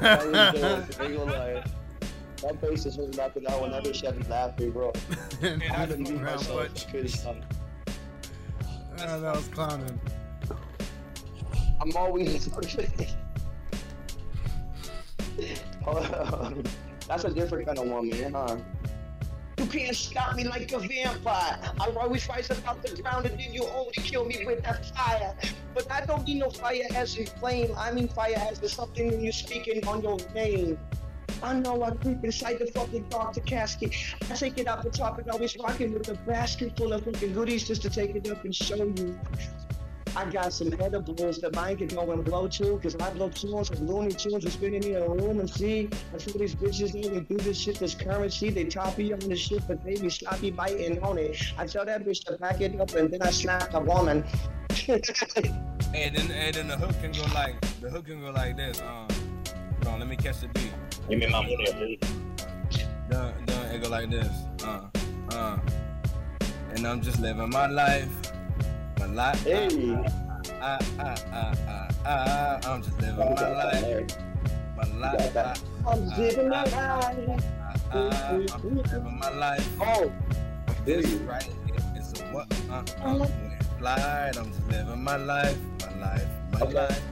That 0.00 0.26
was 0.26 0.88
dope. 0.88 0.98
Gonna 0.98 1.24
lie. 1.24 1.64
That 2.42 2.60
face 2.60 2.86
is 2.86 2.96
really 2.98 3.12
laughing 3.12 3.46
out 3.46 3.60
when 3.62 3.70
that 3.72 3.84
bitch 3.84 4.04
had 4.04 4.18
me 4.18 4.24
laughing, 4.28 4.70
bro. 4.70 4.92
I 5.42 5.86
couldn't 5.86 6.04
beat 6.04 6.20
myself. 6.20 6.68
Cause, 6.92 7.26
Ah, 9.00 9.18
that 9.18 9.36
was 9.36 9.48
clowning. 9.48 10.00
I'm 11.80 11.96
always 11.96 12.48
Oh, 15.86 16.54
That's 17.08 17.24
a 17.24 17.30
different 17.30 17.66
kind 17.66 17.78
of 17.78 17.86
woman, 17.86 18.32
huh? 18.32 18.56
You 19.64 19.70
can't 19.70 19.96
stop 19.96 20.36
me 20.36 20.44
like 20.44 20.70
a 20.72 20.78
vampire. 20.78 21.58
I 21.80 21.88
always 21.98 22.28
rise 22.28 22.50
above 22.50 22.82
the 22.82 23.00
ground 23.00 23.24
and 23.24 23.40
then 23.40 23.54
you 23.54 23.64
only 23.64 23.94
kill 23.94 24.26
me 24.26 24.44
with 24.44 24.62
that 24.62 24.84
fire. 24.94 25.34
But 25.72 25.90
I 25.90 26.04
don't 26.04 26.26
mean 26.26 26.40
no 26.40 26.50
fire 26.50 26.82
as 26.94 27.18
a 27.18 27.24
flame. 27.24 27.72
I 27.78 27.90
mean 27.90 28.08
fire 28.08 28.36
as 28.36 28.58
the 28.58 28.68
something 28.68 29.10
when 29.10 29.22
you're 29.22 29.32
speaking 29.32 29.86
on 29.88 30.02
your 30.02 30.18
name. 30.34 30.78
I 31.42 31.54
know 31.54 31.82
I 31.82 31.92
creep 31.92 32.22
inside 32.22 32.58
the 32.58 32.66
fucking 32.66 33.06
doctor 33.08 33.40
casket. 33.40 33.94
I 34.30 34.34
take 34.34 34.58
it 34.58 34.66
out 34.66 34.82
the 34.82 34.90
top 34.90 35.18
and 35.18 35.30
always 35.30 35.56
rocking 35.56 35.94
with 35.94 36.10
a 36.10 36.14
basket 36.26 36.76
full 36.76 36.92
of 36.92 37.04
fucking 37.04 37.32
goodies 37.32 37.66
just 37.66 37.80
to 37.82 37.88
take 37.88 38.14
it 38.14 38.30
up 38.30 38.44
and 38.44 38.54
show 38.54 38.84
you. 38.84 39.18
I 40.16 40.24
got 40.30 40.52
some 40.52 40.72
edibles 40.80 41.38
that 41.38 41.54
mine 41.54 41.76
can 41.76 41.88
go 41.88 42.10
and 42.12 42.24
blow 42.24 42.46
to, 42.48 42.78
cause 42.78 42.94
I 42.96 43.10
blow 43.10 43.28
tunes 43.30 43.70
with 43.70 43.80
Looney 43.80 44.12
Tunes 44.12 44.44
and 44.44 44.52
spin 44.52 44.74
in 44.74 44.96
a 44.96 45.08
room 45.08 45.40
and 45.40 45.50
see. 45.50 45.88
I 46.14 46.18
see 46.18 46.38
these 46.38 46.54
bitches 46.54 46.92
they 46.92 47.08
they 47.08 47.20
do 47.20 47.36
this 47.36 47.58
shit 47.58 47.78
that's 47.78 47.94
currency. 47.94 48.50
They 48.50 48.64
copy 48.66 49.12
on 49.12 49.18
the 49.18 49.36
shit, 49.36 49.66
but 49.66 49.84
they 49.84 49.96
be 49.96 50.10
sloppy 50.10 50.50
biting 50.50 51.02
on 51.02 51.18
it. 51.18 51.36
I 51.58 51.66
tell 51.66 51.84
that 51.84 52.04
bitch 52.04 52.24
to 52.26 52.38
pack 52.38 52.60
it 52.60 52.80
up 52.80 52.94
and 52.94 53.10
then 53.10 53.22
I 53.22 53.30
slap 53.30 53.72
the 53.72 53.80
woman. 53.80 54.24
And 55.94 56.16
then, 56.16 56.30
and 56.32 56.54
then 56.54 56.66
the 56.66 56.76
hook 56.76 57.00
can 57.00 57.12
go 57.12 57.22
like, 57.34 57.60
the 57.80 57.88
hook 57.88 58.06
can 58.06 58.20
go 58.20 58.32
like 58.32 58.56
this. 58.56 58.80
Um, 58.80 59.06
hold 59.76 59.86
on, 59.86 60.00
let 60.00 60.08
me 60.08 60.16
catch 60.16 60.40
the 60.40 60.48
beat. 60.48 60.72
Give 61.08 61.20
me 61.20 61.26
my 61.28 61.40
money, 61.40 61.56
dude. 61.56 62.00
Dun, 63.08 63.32
dun, 63.46 63.66
it 63.66 63.80
go 63.80 63.90
like 63.90 64.10
this. 64.10 64.28
Uh, 64.64 64.88
uh. 65.30 65.58
And 66.70 66.84
I'm 66.84 67.00
just 67.00 67.20
living 67.20 67.48
my 67.50 67.68
life. 67.68 68.33
My 69.14 69.30
life. 69.30 69.42
Hey. 69.44 69.94
Ah, 70.60 70.78
ah, 70.98 71.14
ah, 71.30 71.54
ah, 71.68 71.88
ah. 72.04 72.60
I'm 72.66 72.82
just 72.82 73.00
living 73.00 73.14
my 73.14 73.48
life. 73.48 74.10
My 74.76 74.84
life. 74.98 75.62
I'm 75.86 76.08
living 76.18 76.48
my 76.48 76.64
life. 76.64 76.74
ah, 76.74 77.94
ah. 77.94 78.30
I'm 78.32 78.46
just 78.46 78.90
living 78.92 79.18
my 79.18 79.30
life. 79.38 79.68
Oh, 79.80 80.10
This 80.84 81.06
right 81.30 81.46
here 81.66 81.78
is 81.96 82.10
a 82.20 82.24
what? 82.34 82.50
Uh, 82.68 82.82
uh, 83.06 83.14
when 83.14 83.30
it 83.54 83.62
flight, 83.78 84.36
I'm 84.36 84.50
just 84.50 84.66
living 84.66 85.04
my 85.04 85.16
life. 85.16 85.58
My 85.78 85.94
life. 85.94 86.28
My 86.52 86.66
life. 86.74 87.02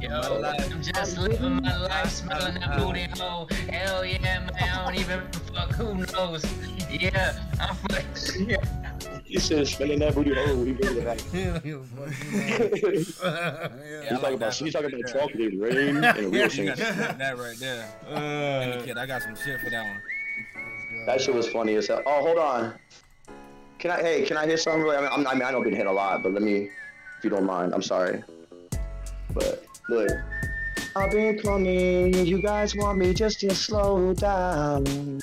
Yo, 0.00 0.08
My 0.08 0.28
life. 0.56 0.72
I'm 0.72 0.82
just 0.82 1.18
living 1.18 1.60
my 1.60 1.76
life, 1.76 2.10
smelling 2.16 2.54
that 2.60 2.78
booty 2.78 3.08
hole. 3.12 3.46
Hell 3.68 4.06
yeah, 4.06 4.40
man, 4.40 4.50
I 4.56 4.84
don't 4.84 4.96
even 4.96 5.20
fuck, 5.52 5.72
who 5.72 5.94
knows? 6.16 6.44
Yeah, 6.88 7.36
I'm 7.60 7.76
fucking, 7.76 8.48
yeah. 8.56 8.85
He 9.24 9.38
said 9.38 9.66
smelling 9.66 9.98
that 10.00 10.14
booty 10.14 10.34
hole. 10.34 10.64
He 10.64 10.72
really 10.72 11.02
like. 11.04 11.20
Yeah, 11.32 11.58
He's 12.98 13.14
talking 14.20 14.34
about 14.34 14.54
he's 14.54 14.72
talking 14.72 14.92
about 14.94 15.12
chocolate 15.12 15.52
rain 15.58 15.96
and 15.96 16.04
a 16.04 16.28
real 16.28 16.32
You 16.44 16.50
sense. 16.50 16.78
got 16.80 16.96
that, 16.96 17.18
that 17.18 17.38
right 17.38 17.56
there. 17.58 17.88
Uh, 18.08 18.14
and 18.14 18.80
the 18.80 18.86
kid, 18.86 18.98
I 18.98 19.06
got 19.06 19.22
some 19.22 19.34
shit 19.36 19.60
for 19.60 19.70
that 19.70 19.84
one. 19.86 20.02
That 21.06 21.20
shit 21.20 21.34
was 21.34 21.48
funny 21.48 21.74
as 21.74 21.86
hell. 21.88 22.02
Oh, 22.06 22.20
hold 22.24 22.38
on. 22.38 22.74
Can 23.78 23.90
I? 23.90 24.00
Hey, 24.00 24.22
can 24.24 24.36
I 24.36 24.46
hear 24.46 24.56
something? 24.56 24.82
Really? 24.82 24.96
I 24.96 25.00
mean, 25.02 25.10
I'm, 25.12 25.26
I 25.26 25.34
mean, 25.34 25.42
I 25.42 25.50
know 25.50 25.58
I've 25.58 25.64
been 25.64 25.76
hit 25.76 25.86
a 25.86 25.92
lot, 25.92 26.22
but 26.22 26.32
let 26.32 26.42
me, 26.42 26.68
if 27.18 27.24
you 27.24 27.30
don't 27.30 27.44
mind. 27.44 27.74
I'm 27.74 27.82
sorry. 27.82 28.22
But 29.34 29.64
look, 29.88 30.08
I've 30.96 31.10
been 31.10 31.38
coming. 31.38 32.14
You 32.26 32.40
guys 32.40 32.74
want 32.74 32.98
me 32.98 33.12
just 33.12 33.40
to 33.40 33.54
slow 33.54 34.14
down. 34.14 35.20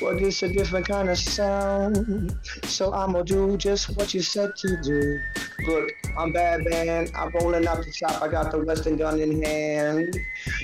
But 0.00 0.20
it's 0.20 0.42
a 0.42 0.48
different 0.48 0.86
kind 0.88 1.08
of 1.08 1.18
sound. 1.18 2.36
So 2.64 2.92
I'ma 2.92 3.22
do 3.22 3.56
just 3.56 3.96
what 3.96 4.12
you 4.12 4.20
said 4.20 4.56
to 4.56 4.82
do. 4.82 5.20
Look, 5.66 5.92
I'm 6.18 6.32
bad 6.32 6.64
man. 6.64 7.08
I'm 7.14 7.30
rolling 7.30 7.66
out 7.66 7.78
the 7.78 7.92
top. 7.92 8.22
I 8.22 8.28
got 8.28 8.50
the 8.50 8.58
Western 8.58 8.96
gun 8.96 9.20
in 9.20 9.42
hand. 9.42 10.18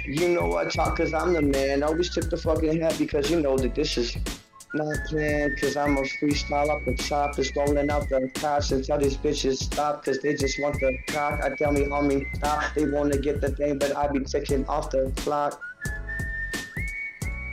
You 0.05 0.29
know 0.29 0.57
I 0.57 0.65
talk 0.67 0.97
cause 0.97 1.15
I'm 1.15 1.33
the 1.33 1.43
man. 1.43 1.83
I 1.83 1.87
always 1.87 2.13
took 2.13 2.29
the 2.29 2.37
fucking 2.37 2.81
hat 2.81 2.97
because 2.99 3.31
you 3.31 3.41
know 3.41 3.57
that 3.57 3.75
this 3.75 3.97
is 3.97 4.17
not 4.75 4.97
planned 5.09 5.61
cause 5.61 5.77
I'm 5.77 5.97
a 5.97 6.03
freestyle 6.03 6.71
up 6.71 6.85
the 6.85 6.95
top. 6.97 7.37
Just 7.37 7.55
rolling 7.57 7.91
out 7.91 8.09
the 8.09 8.31
cops 8.35 8.73
and 8.73 8.85
tell 8.85 8.99
these 8.99 9.17
bitches 9.17 9.59
stop 9.59 10.05
cause 10.05 10.19
they 10.21 10.35
just 10.35 10.61
want 10.61 10.77
the 10.81 10.97
cock. 11.07 11.41
I 11.43 11.55
tell 11.57 11.73
me 11.73 11.83
homie 11.83 12.25
stop. 12.37 12.75
They 12.75 12.87
wanna 12.87 13.17
get 13.19 13.41
the 13.41 13.51
thing 13.51 13.79
but 13.79 13.97
I 13.97 14.09
be 14.09 14.21
ticking 14.21 14.67
off 14.67 14.91
the 14.91 15.13
clock. 15.17 15.61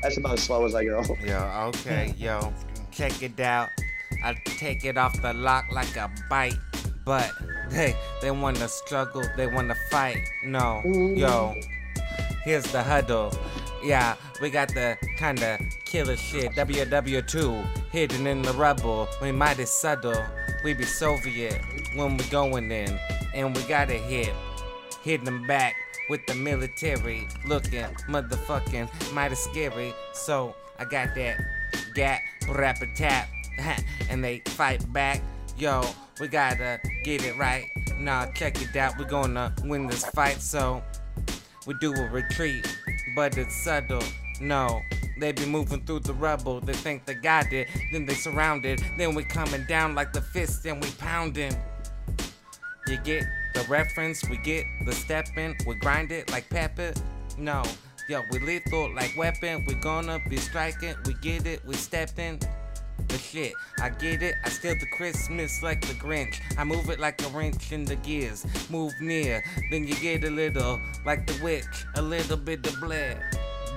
That's 0.02 0.18
about 0.18 0.34
as 0.34 0.44
slow 0.44 0.66
as 0.66 0.76
I 0.76 0.86
go. 0.86 1.04
Yo, 1.24 1.70
okay, 1.70 2.14
yo, 2.18 2.54
check 2.92 3.22
it 3.22 3.40
out. 3.40 3.70
I 4.24 4.36
take 4.46 4.86
it 4.86 4.98
off 4.98 5.22
the 5.22 5.34
lock 5.34 5.66
like 5.72 5.96
a 5.96 6.10
bite, 6.30 6.56
but 7.06 7.32
they 7.70 7.96
they 8.22 8.32
wanna 8.32 8.68
struggle, 8.68 9.24
they 9.36 9.48
wanna 9.48 9.76
fight. 9.90 10.18
No, 10.44 10.82
yo, 10.86 11.56
here's 12.44 12.72
the 12.72 12.82
huddle. 12.84 13.32
Yeah, 13.84 14.16
we 14.42 14.50
got 14.50 14.70
the 14.70 14.98
kinda 15.18 15.60
killer 15.86 16.16
shit. 16.16 16.52
WW2 16.54 17.64
hidden 17.92 18.28
in 18.28 18.42
the 18.42 18.54
rubble. 18.54 19.08
We 19.22 19.32
mighty 19.32 19.66
subtle. 19.66 20.24
We 20.64 20.74
be 20.74 20.84
Soviet 20.84 21.62
when 21.96 22.18
we 22.18 22.24
going 22.26 22.72
in, 22.72 23.00
and 23.34 23.56
we 23.56 23.62
got 23.64 23.90
a 23.90 23.98
hit. 23.98 24.34
Hitting 25.04 25.26
them 25.26 25.48
back 25.48 25.76
with 26.10 26.26
the 26.28 26.36
military 26.36 27.28
looking 27.46 27.86
motherfucking 28.08 29.14
mighty 29.14 29.36
scary. 29.36 29.94
So 30.14 30.56
I 30.80 30.86
got 30.86 31.16
that 31.16 31.38
gat 31.94 32.22
rap 32.50 32.82
a 32.82 32.88
tap 32.96 33.28
and 34.10 34.24
they 34.24 34.40
fight 34.46 34.92
back. 34.94 35.22
Yo, 35.58 35.84
we 36.20 36.28
gotta 36.28 36.80
get 37.04 37.24
it 37.24 37.38
right. 37.38 37.66
Nah, 37.98 38.28
check 38.34 38.62
it 38.62 38.76
out. 38.76 38.98
We're 38.98 39.06
gonna 39.06 39.54
win 39.64 39.88
this 39.88 40.06
fight. 40.06 40.42
So 40.42 40.84
we 41.66 41.74
do 41.82 41.94
a 41.94 42.10
retreat, 42.10 42.66
but 43.16 43.38
it's 43.38 43.56
subtle. 43.64 44.04
No, 44.40 44.82
they 45.20 45.32
be 45.32 45.46
moving 45.46 45.82
through 45.82 46.02
the 46.02 46.14
rubble. 46.14 46.62
They 46.62 46.74
think 46.74 47.06
they 47.06 47.16
got 47.16 47.52
it, 47.52 47.68
then 47.92 48.06
they 48.06 48.14
surround 48.14 48.66
it. 48.66 48.82
Then 48.98 49.16
we 49.16 49.24
coming 49.24 49.66
down 49.66 49.96
like 49.96 50.14
the 50.14 50.22
fist 50.22 50.66
and 50.66 50.82
we 50.82 50.90
pounding. 50.92 51.56
You 52.88 52.98
get 52.98 53.26
the 53.58 53.68
reference, 53.70 54.28
we 54.30 54.38
get 54.38 54.66
the 54.86 54.92
stepping, 54.92 55.56
we 55.66 55.74
grind 55.76 56.12
it 56.12 56.30
like 56.30 56.48
pepper. 56.50 56.94
No, 57.40 57.64
yo, 58.08 58.22
we 58.32 58.38
lethal 58.40 58.94
like 58.94 59.16
weapon, 59.18 59.66
we 59.68 59.74
gonna 59.74 60.20
be 60.30 60.38
striking, 60.38 60.96
we 61.06 61.16
get 61.16 61.48
it, 61.48 61.66
we 61.66 61.74
stepping. 61.74 62.40
The 63.08 63.18
shit, 63.18 63.54
I 63.80 63.90
get 63.90 64.22
it, 64.22 64.36
I 64.46 64.50
steal 64.50 64.76
the 64.80 64.86
Christmas 64.96 65.64
like 65.64 65.82
the 65.82 65.94
Grinch. 65.94 66.40
I 66.58 66.66
move 66.66 66.90
it 66.90 67.00
like 67.00 67.24
a 67.26 67.30
wrench 67.30 67.72
in 67.72 67.84
the 67.86 67.96
gears. 67.96 68.46
Move 68.70 68.94
near, 69.02 69.44
then 69.72 69.88
you 69.88 69.96
get 69.96 70.24
a 70.24 70.30
little 70.30 70.80
like 71.04 71.26
the 71.26 71.44
witch, 71.44 71.86
a 71.96 72.02
little 72.02 72.38
bit 72.38 72.66
of 72.68 72.80
blood. 72.80 73.18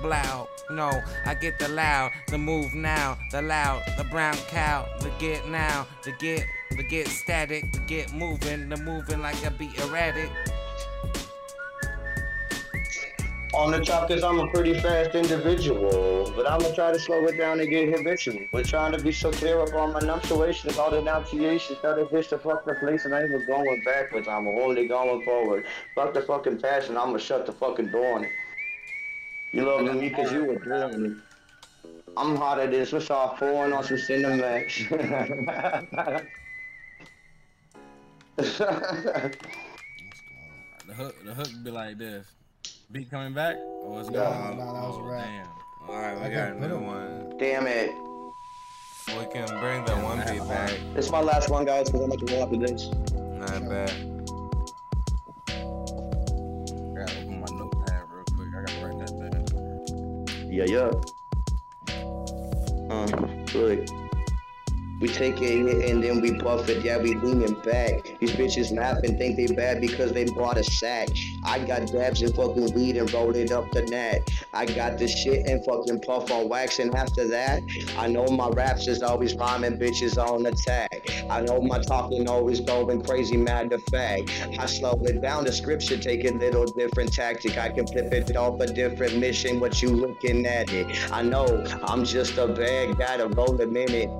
Blow, 0.02 0.48
no, 0.70 0.90
I 1.24 1.34
get 1.34 1.58
the 1.58 1.68
loud, 1.68 2.10
the 2.28 2.38
move 2.38 2.74
now, 2.74 3.16
the 3.32 3.40
loud, 3.40 3.82
the 3.96 4.04
brown 4.04 4.36
cow, 4.48 4.86
the 5.00 5.10
get 5.18 5.46
now, 5.48 5.86
the 6.04 6.12
get, 6.12 6.44
the 6.76 6.82
get 6.82 7.08
static, 7.08 7.70
to 7.72 7.80
get 7.80 8.12
moving, 8.12 8.68
the 8.68 8.76
moving 8.78 9.20
like 9.20 9.44
I 9.44 9.50
be 9.50 9.70
erratic. 9.78 10.30
On 13.52 13.72
the 13.72 13.80
top, 13.80 14.08
cause 14.08 14.22
I'm 14.22 14.38
a 14.38 14.46
pretty 14.48 14.78
fast 14.78 15.16
individual, 15.16 16.32
but 16.36 16.48
I'm 16.48 16.60
gonna 16.60 16.72
try 16.74 16.92
to 16.92 16.98
slow 17.00 17.24
it 17.26 17.36
down 17.36 17.58
and 17.58 17.68
get 17.68 17.88
habitual. 17.88 18.38
We're 18.52 18.62
trying 18.62 18.92
to 18.92 19.02
be 19.02 19.10
so 19.10 19.32
clear 19.32 19.60
up 19.60 19.74
on 19.74 19.92
my 19.92 19.98
enunciation, 19.98 20.70
all 20.78 20.90
the 20.90 20.98
enunciations, 20.98 21.78
bitch 21.80 22.28
to 22.28 22.38
fuck 22.38 22.64
the 22.64 22.74
place, 22.74 23.04
and 23.06 23.14
I 23.14 23.22
ain't 23.22 23.30
even 23.30 23.46
going 23.48 23.82
backwards. 23.84 24.28
I'm 24.28 24.46
only 24.46 24.86
going 24.86 25.24
forward. 25.24 25.64
Fuck 25.96 26.14
the 26.14 26.22
fucking 26.22 26.60
past, 26.60 26.90
and 26.90 26.98
I'm 26.98 27.06
gonna 27.06 27.18
shut 27.18 27.44
the 27.44 27.52
fucking 27.52 27.88
door 27.90 28.18
on 28.18 28.24
it. 28.24 28.30
You 29.52 29.64
love 29.64 29.82
me 29.96 30.10
cause 30.10 30.32
you 30.32 30.44
were 30.44 30.60
born. 30.60 31.20
I'm 32.16 32.36
hot 32.36 32.58
hotter 32.58 32.70
than 32.70 32.86
Swiss 32.86 33.10
off 33.10 33.38
pouring 33.38 33.72
on 33.72 33.82
some 33.82 33.96
Cinemax. 33.96 34.86
The 38.36 39.36
hook, 40.96 41.14
the 41.24 41.34
hook 41.34 41.48
be 41.64 41.70
like 41.70 41.98
this. 41.98 42.26
Beat 42.92 43.10
coming 43.10 43.32
back, 43.32 43.56
or 43.82 44.00
it's 44.00 44.10
Yeah. 44.10 44.24
gone? 44.24 44.58
No, 44.58 44.64
that 44.72 44.82
was 44.88 44.96
a 44.96 45.00
Oh, 45.00 45.04
rap. 45.04 45.24
Damn. 45.24 45.46
Alright, 45.88 46.18
I 46.18 46.28
we 46.28 46.34
got 46.34 46.48
got 46.48 46.56
another 46.56 46.78
one. 46.78 47.34
Damn 47.38 47.66
it. 47.66 47.90
We 49.08 49.24
can 49.32 49.46
bring 49.60 49.84
the 49.84 49.94
one 50.02 50.18
beat 50.18 50.46
back. 50.48 50.70
This 50.94 51.06
is 51.06 51.12
my 51.12 51.20
last 51.20 51.48
one, 51.48 51.64
guys, 51.64 51.86
because 51.90 52.00
I'm 52.02 52.10
about 52.12 52.26
to 52.26 52.34
roll 52.34 52.42
after 52.44 52.56
this. 52.58 52.88
Not 53.14 53.68
bad. 53.68 53.90
I 55.48 55.52
gotta 56.98 57.18
open 57.18 57.40
my 57.40 57.46
notepad 57.56 58.02
real 58.10 58.24
quick. 58.34 58.48
I 58.54 58.60
gotta 58.64 58.84
write 58.84 58.98
that 58.98 59.12
down. 59.30 60.50
Yeah, 60.50 60.64
yeah. 60.66 60.90
Uh, 62.90 63.06
look. 63.54 63.80
We 65.00 65.08
take 65.08 65.40
it 65.40 65.90
and 65.90 66.04
then 66.04 66.20
we 66.20 66.38
puff 66.38 66.68
it, 66.68 66.84
yeah, 66.84 66.98
we 66.98 67.14
leaning 67.14 67.54
back. 67.62 68.18
These 68.20 68.32
bitches 68.32 68.76
laugh 68.76 68.98
and 69.02 69.16
think 69.16 69.36
they 69.36 69.46
bad 69.46 69.80
because 69.80 70.12
they 70.12 70.26
bought 70.26 70.58
a 70.58 70.64
sack. 70.64 71.08
I 71.42 71.58
got 71.58 71.86
dabs 71.86 72.20
and 72.20 72.34
fucking 72.34 72.74
weed 72.74 72.98
and 72.98 73.10
roll 73.12 73.34
it 73.34 73.50
up 73.50 73.70
the 73.70 73.82
net. 73.82 74.28
I 74.52 74.66
got 74.66 74.98
this 74.98 75.10
shit 75.16 75.46
and 75.46 75.64
fucking 75.64 76.00
puff 76.02 76.30
on 76.30 76.50
wax, 76.50 76.80
and 76.80 76.94
after 76.94 77.26
that, 77.28 77.62
I 77.96 78.08
know 78.08 78.26
my 78.26 78.48
raps 78.50 78.88
is 78.88 79.02
always 79.02 79.34
rhyming, 79.34 79.78
bitches 79.78 80.18
on 80.18 80.44
attack. 80.44 81.08
I 81.30 81.40
know 81.40 81.62
my 81.62 81.78
talking 81.78 82.28
always 82.28 82.60
going 82.60 83.02
crazy, 83.02 83.38
matter 83.38 83.76
of 83.76 83.84
fact. 83.84 84.30
I 84.58 84.66
slow 84.66 85.00
it 85.04 85.22
down, 85.22 85.44
the 85.44 85.52
script 85.52 85.82
should 85.82 86.02
take 86.02 86.24
a 86.24 86.32
little 86.32 86.66
different 86.66 87.12
tactic. 87.12 87.56
I 87.56 87.70
can 87.70 87.86
flip 87.86 88.12
it 88.12 88.36
off 88.36 88.60
a 88.60 88.66
different 88.66 89.16
mission, 89.16 89.60
what 89.60 89.80
you 89.80 89.88
looking 89.88 90.44
at 90.44 90.70
it. 90.72 91.10
I 91.10 91.22
know 91.22 91.64
I'm 91.84 92.04
just 92.04 92.36
a 92.36 92.48
bad 92.48 92.98
guy 92.98 93.16
to 93.16 93.28
roll 93.28 93.58
a 93.60 93.66
minute. 93.66 94.10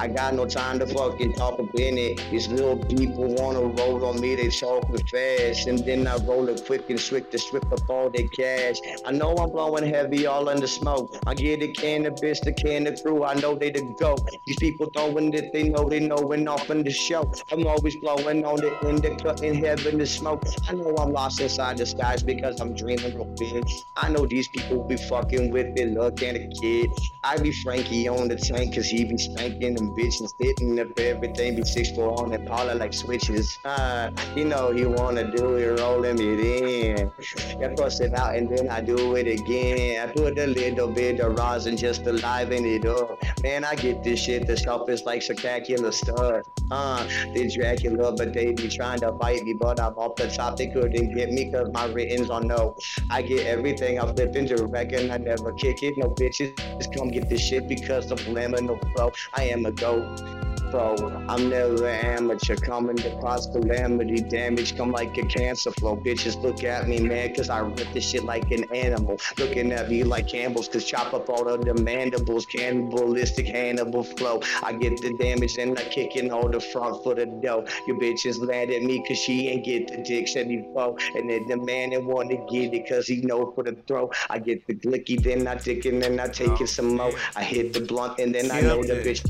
I 0.00 0.08
got 0.08 0.32
no 0.32 0.46
time 0.46 0.78
to 0.78 0.86
fucking 0.86 1.34
talk 1.34 1.60
up 1.60 1.74
in 1.74 1.98
it. 1.98 2.24
These 2.30 2.48
little 2.48 2.78
people 2.78 3.34
wanna 3.34 3.60
roll 3.60 4.02
on 4.06 4.18
me, 4.18 4.34
they 4.34 4.48
talking 4.48 4.96
fast. 5.06 5.66
And 5.66 5.78
then 5.80 6.06
I 6.06 6.16
roll 6.16 6.48
it 6.48 6.64
quick 6.64 6.88
and 6.88 6.98
swift 6.98 7.32
to 7.32 7.38
strip 7.38 7.70
up 7.70 7.90
all 7.90 8.08
their 8.08 8.26
cash. 8.28 8.78
I 9.04 9.12
know 9.12 9.34
I'm 9.36 9.50
blowing 9.50 9.86
heavy 9.86 10.26
all 10.26 10.48
in 10.48 10.58
the 10.58 10.68
smoke. 10.68 11.14
I 11.26 11.34
get 11.34 11.60
the 11.60 11.68
cannabis, 11.68 12.40
the 12.40 12.50
Kanna 12.50 12.92
Krew, 12.92 13.28
I 13.28 13.34
know 13.40 13.54
they 13.54 13.70
the 13.72 13.82
go. 14.00 14.16
These 14.46 14.56
people 14.56 14.86
throwing 14.86 15.34
it, 15.34 15.52
they 15.52 15.68
know 15.68 15.86
they 15.86 16.00
knowing 16.00 16.48
off 16.48 16.70
in 16.70 16.82
the 16.82 16.90
show. 16.90 17.30
I'm 17.52 17.66
always 17.66 17.96
blowing 17.96 18.42
on 18.46 18.56
the 18.56 18.72
indica 18.88 19.36
in 19.42 19.62
heaven 19.62 19.98
the 19.98 20.06
smoke. 20.06 20.42
I 20.66 20.72
know 20.72 20.94
I'm 20.96 21.12
lost 21.12 21.42
inside 21.42 21.76
the 21.76 21.84
skies 21.84 22.22
because 22.22 22.58
I'm 22.58 22.74
dreaming 22.74 23.14
real 23.16 23.34
big. 23.38 23.68
I 23.98 24.08
know 24.08 24.24
these 24.24 24.48
people 24.48 24.82
be 24.82 24.96
fucking 24.96 25.50
with 25.50 25.78
it, 25.78 25.92
look 25.92 26.22
at 26.22 26.36
a 26.36 26.48
kid. 26.58 26.88
I 27.22 27.36
be 27.36 27.52
Frankie 27.52 28.08
on 28.08 28.28
the 28.28 28.36
tank 28.36 28.76
cause 28.76 28.86
he 28.86 29.04
be 29.04 29.18
spanking 29.18 29.74
them 29.74 29.89
bitches 29.90 30.34
sitting 30.40 30.78
up 30.80 30.98
everything 30.98 31.56
be 31.56 31.64
six 31.64 31.90
four 31.90 32.18
on 32.20 32.32
and 32.32 32.46
Paula 32.46 32.74
like 32.74 32.92
switches. 32.92 33.58
Uh, 33.64 34.10
you 34.36 34.44
know 34.44 34.72
he 34.72 34.84
wanna 34.84 35.30
do 35.36 35.56
it, 35.56 35.80
rolling 35.80 36.18
it 36.20 36.40
in. 36.40 37.12
I 37.62 37.68
bust 37.74 38.00
it 38.00 38.14
out 38.14 38.36
and 38.36 38.48
then 38.48 38.68
I 38.68 38.80
do 38.80 39.16
it 39.16 39.26
again. 39.26 40.08
I 40.08 40.12
put 40.12 40.38
a 40.38 40.46
little 40.46 40.88
bit 40.88 41.20
of 41.20 41.36
rosin 41.36 41.76
just 41.76 42.04
to 42.04 42.12
liven 42.12 42.64
it 42.64 42.86
up. 42.86 43.18
Man, 43.42 43.64
I 43.64 43.74
get 43.74 44.02
this 44.02 44.20
shit 44.20 44.46
the 44.46 44.56
sharpest 44.56 45.06
like 45.06 45.22
spectacular 45.22 45.92
stud. 45.92 46.46
Uh, 46.70 47.04
they 47.34 47.48
Dracula, 47.48 48.12
but 48.12 48.32
they 48.32 48.52
be 48.52 48.68
trying 48.68 49.00
to 49.00 49.12
fight 49.18 49.44
me, 49.44 49.54
but 49.54 49.80
I'm 49.80 49.94
off 49.94 50.16
the 50.16 50.28
top. 50.28 50.56
They 50.56 50.68
couldn't 50.68 51.14
get 51.14 51.32
me 51.32 51.50
cause 51.50 51.68
my 51.72 51.86
written's 51.86 52.30
on 52.30 52.46
no. 52.46 52.76
I 53.10 53.22
get 53.22 53.46
everything 53.46 53.98
I 53.98 54.12
flip 54.12 54.36
into 54.36 54.56
direct 54.56 54.92
and 54.92 55.12
I 55.12 55.16
never 55.18 55.52
kick 55.52 55.82
it. 55.82 55.96
No 55.96 56.10
bitches, 56.10 56.56
just 56.78 56.94
come 56.94 57.08
get 57.08 57.28
this 57.28 57.40
shit 57.40 57.68
because 57.68 58.10
of 58.10 58.26
no 58.28 58.78
flow. 58.94 59.12
I 59.34 59.44
am 59.44 59.66
a 59.66 59.69
goat. 59.72 60.22
Bro, 60.70 61.24
I'm 61.28 61.48
never 61.48 61.88
an 61.88 62.04
amateur, 62.04 62.54
coming 62.54 62.94
to 62.98 63.10
cause 63.20 63.48
calamity, 63.48 64.20
damage, 64.20 64.76
come 64.76 64.92
like 64.92 65.18
a 65.18 65.22
cancer 65.22 65.72
flow. 65.72 65.96
Bitches 65.96 66.40
look 66.40 66.62
at 66.62 66.86
me, 66.86 67.00
man, 67.00 67.34
cause 67.34 67.50
I 67.50 67.58
rip 67.58 67.92
this 67.92 68.08
shit 68.08 68.22
like 68.22 68.52
an 68.52 68.72
animal. 68.72 69.18
Looking 69.36 69.72
at 69.72 69.90
me 69.90 70.04
like 70.04 70.28
Campbell's, 70.28 70.68
cause 70.68 70.84
chop 70.84 71.12
up 71.12 71.28
all 71.28 71.48
of 71.48 71.64
the 71.64 71.74
mandibles, 71.74 72.46
cannibalistic 72.46 73.46
Hannibal 73.46 74.04
flow. 74.04 74.42
I 74.62 74.72
get 74.74 75.02
the 75.02 75.12
damage 75.18 75.58
and 75.58 75.76
I 75.76 75.82
kick 75.82 76.14
in 76.14 76.30
all 76.30 76.48
the 76.48 76.60
front 76.60 77.02
for 77.02 77.16
the 77.16 77.26
dough. 77.26 77.66
Your 77.88 77.98
bitches 77.98 78.40
mad 78.40 78.70
at 78.70 78.82
me 78.82 79.04
cause 79.08 79.18
she 79.18 79.48
ain't 79.48 79.64
get 79.64 79.88
the 79.88 80.04
dick 80.04 80.28
74. 80.28 80.96
And 81.16 81.28
then 81.28 81.48
the 81.48 81.56
man 81.56 81.90
that 81.90 82.04
want 82.04 82.30
to 82.30 82.36
get 82.48 82.72
it 82.72 82.88
cause 82.88 83.08
he 83.08 83.22
know 83.22 83.50
for 83.56 83.64
the 83.64 83.76
throw. 83.88 84.12
I 84.28 84.38
get 84.38 84.64
the 84.68 84.74
glicky, 84.74 85.20
then 85.20 85.48
I 85.48 85.56
dick 85.56 85.84
and 85.86 86.00
then 86.00 86.20
I 86.20 86.28
take 86.28 86.60
it 86.60 86.68
some 86.68 86.94
more. 86.94 87.10
I 87.34 87.42
hit 87.42 87.72
the 87.72 87.80
blunt 87.80 88.20
and 88.20 88.32
then 88.32 88.52
I 88.52 88.60
know 88.60 88.84
the 88.84 88.94
bitch. 88.94 89.28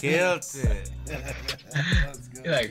Guilty. 0.00 0.68
You're 2.44 2.52
like, 2.52 2.70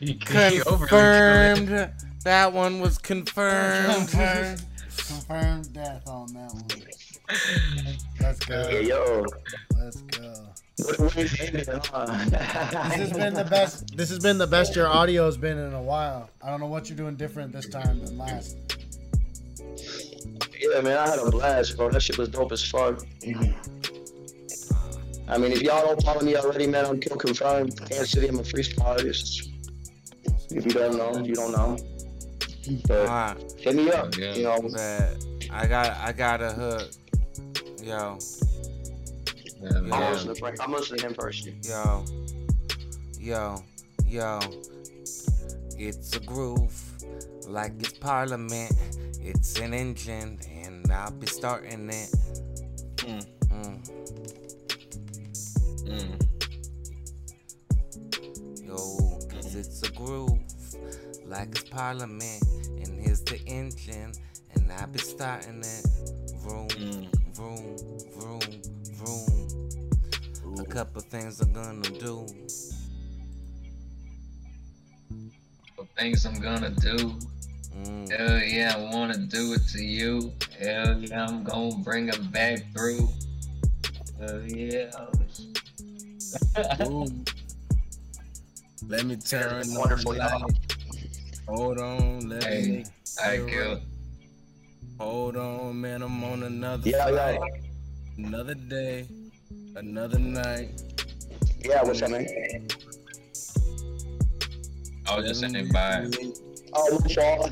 you, 0.00 0.14
you 0.52 0.62
over 0.64 0.86
Confirmed. 0.86 1.92
That 2.24 2.52
one 2.52 2.80
was 2.80 2.98
confirmed. 2.98 4.08
Confirmed. 4.08 4.62
Confirmed 4.96 5.72
death 5.74 6.08
on 6.08 6.32
that 6.32 6.52
one. 6.54 6.64
Let's 8.20 8.44
go. 8.46 8.66
Hey, 8.68 8.86
yo. 8.86 9.24
Let's 9.76 10.00
go. 10.02 10.34
This 10.76 10.96
This 10.96 11.38
has 11.38 13.12
been 13.12 13.34
the 13.34 13.46
best. 13.48 13.96
This 13.96 14.10
has 14.10 14.18
been 14.18 14.38
the 14.38 14.46
best 14.46 14.74
your 14.74 14.88
audio 14.88 15.26
has 15.26 15.36
been 15.36 15.58
in 15.58 15.72
a 15.72 15.82
while. 15.82 16.30
I 16.42 16.50
don't 16.50 16.60
know 16.60 16.66
what 16.66 16.88
you're 16.88 16.96
doing 16.96 17.14
different 17.16 17.52
this 17.52 17.68
time 17.68 18.04
than 18.04 18.18
last. 18.18 18.56
Yeah, 20.58 20.80
man, 20.80 20.98
I 20.98 21.08
had 21.08 21.18
a 21.18 21.30
blast, 21.30 21.76
bro. 21.76 21.90
That 21.90 22.02
shit 22.02 22.18
was 22.18 22.28
dope 22.28 22.52
as 22.52 22.64
fuck. 22.64 23.04
I 25.28 25.38
mean, 25.38 25.52
if 25.52 25.62
y'all 25.62 25.82
don't 25.84 26.02
follow 26.02 26.20
me 26.22 26.36
already, 26.36 26.66
man, 26.66 26.84
I'm 26.86 27.00
Kill 27.00 27.16
Confirmed. 27.16 27.78
Kansas 27.78 28.10
City, 28.10 28.28
I'm 28.28 28.38
a 28.38 28.42
freestyle 28.42 28.84
artist. 28.84 29.48
If 30.50 30.66
you 30.66 30.72
don't 30.72 30.96
know, 30.98 31.18
you 31.24 31.34
don't 31.34 31.52
know. 31.52 31.78
But 32.86 33.08
Alright. 33.08 33.52
hit 33.58 33.74
me 33.74 33.90
up, 33.90 34.16
Yeah. 34.16 34.34
you 34.34 34.42
know. 34.44 34.60
Bet. 34.72 35.24
I 35.50 35.66
got 35.66 35.96
I 35.98 36.12
got 36.12 36.40
a 36.42 36.50
hook. 36.52 36.90
Yo, 37.82 38.18
Yeah, 39.60 39.68
I'm 39.78 39.90
listening, 40.12 40.34
Frank. 40.36 40.56
I'm 40.60 40.72
listening 40.72 41.00
to 41.00 41.06
him 41.08 41.14
first. 41.14 41.46
yo, 41.62 42.04
yo, 43.20 43.62
yo. 44.06 44.40
It's 45.76 46.16
a 46.16 46.20
groove, 46.20 46.72
like 47.48 47.72
it's 47.80 47.92
parliament. 47.94 48.72
It's 49.20 49.58
an 49.58 49.74
engine, 49.74 50.38
and 50.64 50.90
I'll 50.92 51.10
be 51.10 51.26
starting 51.26 51.88
it. 51.90 52.10
Mm. 52.96 53.26
Mm. 53.50 54.23
Mm. 55.84 56.18
Yo, 58.66 58.76
cause 59.28 59.54
it's 59.54 59.82
a 59.82 59.92
groove, 59.92 60.38
like 61.26 61.48
it's 61.50 61.64
parliament. 61.64 62.42
And 62.82 63.00
here's 63.02 63.22
the 63.22 63.38
engine, 63.46 64.12
and 64.54 64.72
I'll 64.72 64.86
be 64.86 64.98
starting 64.98 65.60
it. 65.60 65.86
Vroom, 66.40 66.68
Mm. 66.68 67.08
vroom, 67.34 67.76
vroom, 68.18 68.62
vroom. 68.94 70.58
A 70.60 70.64
couple 70.64 71.00
things 71.02 71.40
I'm 71.40 71.52
gonna 71.52 71.80
do. 71.90 72.26
Things 75.96 76.26
I'm 76.26 76.40
gonna 76.40 76.70
do. 76.70 77.18
Mm. 77.76 78.10
Hell 78.10 78.38
yeah, 78.42 78.74
I 78.76 78.94
wanna 78.94 79.16
do 79.18 79.52
it 79.52 79.62
to 79.72 79.82
you. 79.82 80.32
Hell 80.58 80.98
yeah, 81.00 81.26
I'm 81.26 81.44
gonna 81.44 81.76
bring 81.84 82.08
it 82.08 82.32
back 82.32 82.60
through. 82.72 83.08
Hell 84.18 84.42
yeah. 84.42 84.90
Ooh. 86.56 87.06
Let 88.86 89.04
me 89.06 89.16
turn 89.16 89.62
on 89.68 89.74
Wonderful, 89.74 90.12
the 90.12 90.18
light. 90.18 90.42
Hold 91.48 91.78
on, 91.78 92.28
let 92.28 92.44
Hey, 92.44 92.68
me. 92.68 92.84
I 93.22 93.36
kill. 93.48 93.80
Hold 95.00 95.36
on, 95.36 95.80
man. 95.80 96.02
I'm 96.02 96.22
on 96.24 96.42
another 96.44 96.88
Yeah, 96.88 97.06
flight. 97.08 97.40
yeah. 98.18 98.26
Another 98.26 98.54
day, 98.54 99.08
another 99.76 100.18
night. 100.18 100.80
Yeah, 101.64 101.82
what's 101.82 102.02
up, 102.02 102.10
man? 102.10 102.26
I 105.06 105.16
was 105.16 105.26
just 105.26 105.40
saying 105.40 105.68
bye. 105.70 106.08
Oh, 106.72 106.98
my 107.00 107.14
fault. 107.14 107.50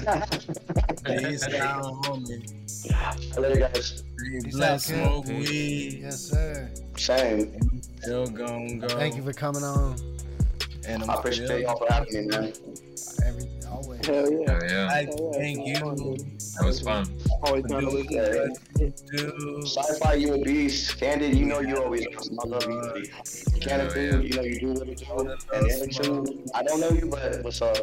Peace 1.04 1.42
out, 1.54 1.84
homie. 2.02 3.36
Later, 3.38 3.60
guys. 3.60 4.04
Peace 4.18 4.54
Black 4.56 4.70
out, 4.70 4.82
kid. 4.82 4.82
smoke 4.82 5.26
weed. 5.26 6.00
Yes, 6.02 6.20
sir. 6.20 6.70
Same. 6.96 7.71
Still 8.02 8.26
gon' 8.26 8.78
go. 8.80 8.88
Thank 8.88 9.16
you 9.16 9.22
for 9.22 9.32
coming 9.32 9.62
on. 9.62 9.96
And 10.88 11.04
I'm 11.04 11.10
I 11.10 11.14
appreciate 11.14 11.62
y'all 11.62 11.76
for 11.76 11.86
having 11.92 12.12
me, 12.12 12.26
man. 12.26 12.52
Every 13.24 13.48
always. 13.70 14.04
Hell 14.04 14.28
yeah. 14.32 14.50
Hell 14.50 14.64
yeah. 14.68 14.88
I 14.90 15.06
thank 15.34 15.66
you. 15.66 15.74
That 15.74 16.64
was 16.64 16.80
fun. 16.80 17.06
Always 17.44 17.62
for 17.62 17.68
trying 17.68 17.84
to 17.84 17.90
doing 17.90 18.08
listen. 18.10 18.56
what 18.74 18.80
you 18.80 19.18
do. 19.18 19.62
Sci-fi, 19.64 20.14
you 20.14 20.34
a 20.34 20.38
beast. 20.42 20.98
Candid, 20.98 21.36
you 21.36 21.46
know 21.46 21.60
you 21.60 21.76
always. 21.80 22.04
I 22.08 22.46
love 22.46 22.64
you. 22.64 23.06
Candid, 23.60 23.96
yeah. 23.96 24.20
you 24.20 24.34
know 24.34 24.42
you 24.42 24.60
do 24.60 24.72
what 24.72 24.88
you 24.88 24.94
do. 24.96 25.36
And 25.54 25.70
Eric, 25.70 25.92
too. 25.92 26.44
I 26.54 26.62
don't 26.64 26.80
know 26.80 26.90
you, 26.90 27.06
but 27.06 27.44
what's 27.44 27.62
up? 27.62 27.76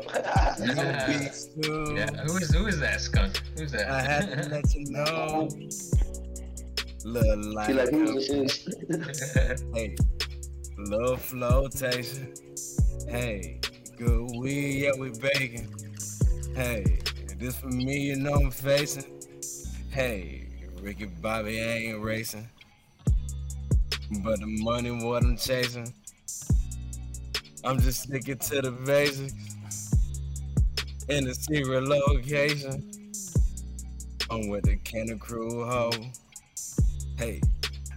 You 0.59 0.73
Yeah. 0.75 1.07
beats 1.07 1.45
too. 1.45 1.93
Yeah, 1.95 2.11
who 2.25 2.35
is 2.35 2.51
who 2.53 2.67
is 2.67 2.79
that 2.81 2.99
skunk? 2.99 3.41
Who's 3.57 3.71
that? 3.71 3.89
I 3.89 4.01
had 4.01 4.43
to 4.43 4.49
let 4.49 4.75
you 4.75 4.85
know. 4.91 5.47
Little 7.05 7.43
She 7.43 7.49
light. 7.49 7.75
like, 7.75 7.89
who 7.89 8.13
this 8.13 8.29
is? 8.29 9.63
Hey, 9.73 9.95
little 10.77 11.17
flotation. 11.17 12.33
Hey, 13.07 13.59
good 13.97 14.29
weed, 14.37 14.83
yeah, 14.83 14.91
we 14.99 15.09
baking. 15.11 15.73
Hey, 16.55 16.99
this 17.37 17.55
for 17.57 17.67
me, 17.67 17.99
you 17.99 18.15
know 18.17 18.33
I'm 18.33 18.51
facing. 18.51 19.05
Hey, 19.91 20.47
Ricky 20.81 21.05
Bobby 21.05 21.59
ain't 21.59 22.01
racing. 22.03 22.47
But 24.23 24.39
the 24.39 24.47
money, 24.47 24.91
what 24.91 25.23
I'm 25.23 25.37
chasing, 25.37 25.93
I'm 27.63 27.79
just 27.79 28.03
sticking 28.03 28.37
to 28.37 28.61
the 28.61 28.71
basics. 28.71 29.33
In 31.07 31.25
the 31.25 31.33
secret 31.33 31.83
location, 31.83 32.91
I'm 34.29 34.47
with 34.49 34.65
the 34.65 34.75
Kanna 34.77 35.15
Krew 35.15 35.65
hoe. 35.67 35.91
Hey, 37.19 37.41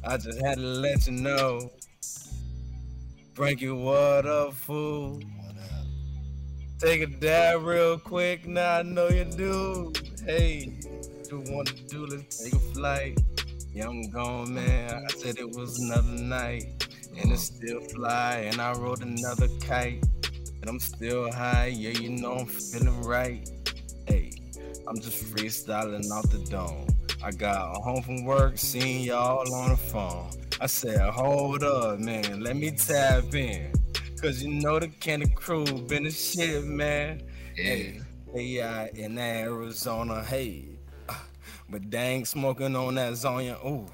I 0.02 0.16
just 0.16 0.42
had 0.42 0.56
to 0.56 0.64
let 0.64 1.06
you 1.06 1.12
know. 1.12 1.70
Frankie, 3.34 3.70
what 3.70 4.26
a 4.26 4.50
fool? 4.50 5.20
Take 6.80 7.02
a 7.02 7.06
dab 7.06 7.62
real 7.62 8.00
quick, 8.00 8.48
now 8.48 8.78
I 8.78 8.82
know 8.82 9.06
you 9.10 9.24
do. 9.24 9.92
Hey, 10.26 10.72
you 11.30 11.44
want 11.50 11.68
to 11.68 11.74
do, 11.84 12.04
let's 12.04 12.42
take 12.42 12.54
a 12.54 12.58
flight. 12.74 13.20
Yeah, 13.72 13.86
I'm 13.86 14.10
gone, 14.10 14.54
man. 14.54 15.04
I 15.08 15.12
said 15.12 15.38
it 15.38 15.50
was 15.50 15.78
another 15.78 16.20
night, 16.20 16.88
and 17.16 17.30
it's 17.30 17.44
still 17.44 17.80
fly, 17.80 18.48
and 18.50 18.60
I 18.60 18.72
rode 18.72 19.02
another 19.02 19.46
kite, 19.60 20.04
and 20.60 20.68
I'm 20.68 20.80
still 20.80 21.30
high. 21.30 21.66
Yeah, 21.66 21.90
you 21.90 22.08
know 22.08 22.38
I'm 22.38 22.46
feeling 22.46 23.00
right. 23.02 23.48
Hey, 24.08 24.32
I'm 24.88 25.00
just 25.00 25.24
freestyling 25.26 26.10
off 26.10 26.28
the 26.28 26.44
dome. 26.50 26.91
I 27.24 27.30
got 27.30 27.76
home 27.82 28.02
from 28.02 28.24
work, 28.24 28.58
seeing 28.58 29.04
y'all 29.04 29.52
on 29.54 29.70
the 29.70 29.76
phone. 29.76 30.28
I 30.60 30.66
said, 30.66 30.98
hold 31.10 31.62
up, 31.62 32.00
man, 32.00 32.40
let 32.40 32.56
me 32.56 32.72
tap 32.72 33.32
in. 33.32 33.72
Cause 34.20 34.42
you 34.42 34.50
know 34.50 34.80
the 34.80 34.88
Kanna 34.88 35.26
Krew 35.26 35.86
been 35.88 36.04
the 36.04 36.10
shit, 36.10 36.64
man. 36.64 37.22
Hey, 37.54 38.00
they 38.34 38.60
out 38.60 38.90
in 38.90 39.18
Arizona, 39.18 40.24
hey. 40.24 40.68
But 41.68 41.90
dang, 41.90 42.24
smoking 42.24 42.74
on 42.74 42.96
that 42.96 43.12
Zonia, 43.12 43.64
ooh. 43.64 43.86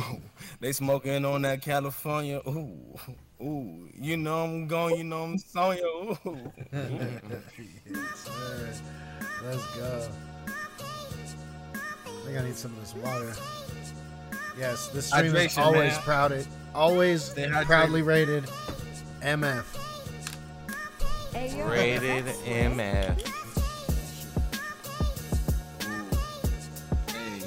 ooh. 0.00 0.20
They 0.60 0.72
smoking 0.72 1.24
on 1.24 1.42
that 1.42 1.62
California, 1.62 2.40
ooh. 2.46 2.94
Ooh, 3.42 3.88
you 3.94 4.16
know 4.16 4.44
I'm 4.44 4.68
going, 4.68 4.98
you 4.98 5.04
know 5.04 5.24
I'm 5.24 5.38
Sonya, 5.38 5.86
ooh. 5.86 6.18
Yes. 6.72 8.28
Let's 9.42 9.74
go. 9.74 10.08
I 12.30 12.32
think 12.34 12.44
I 12.44 12.46
need 12.46 12.56
some 12.56 12.72
of 12.74 12.80
this 12.80 12.94
water. 12.94 13.32
Yes, 14.56 14.86
this 14.88 15.06
stream 15.08 15.34
is 15.34 15.52
Hydration, 15.52 15.58
always 15.62 15.92
man. 15.94 16.02
proud. 16.02 16.46
Always 16.76 17.24
Stay 17.24 17.48
hydrated. 17.48 17.64
proudly 17.66 18.02
rated 18.02 18.44
MF. 19.20 19.64
Rated 21.34 22.26
MF. 22.26 23.20
Hey. 27.08 27.42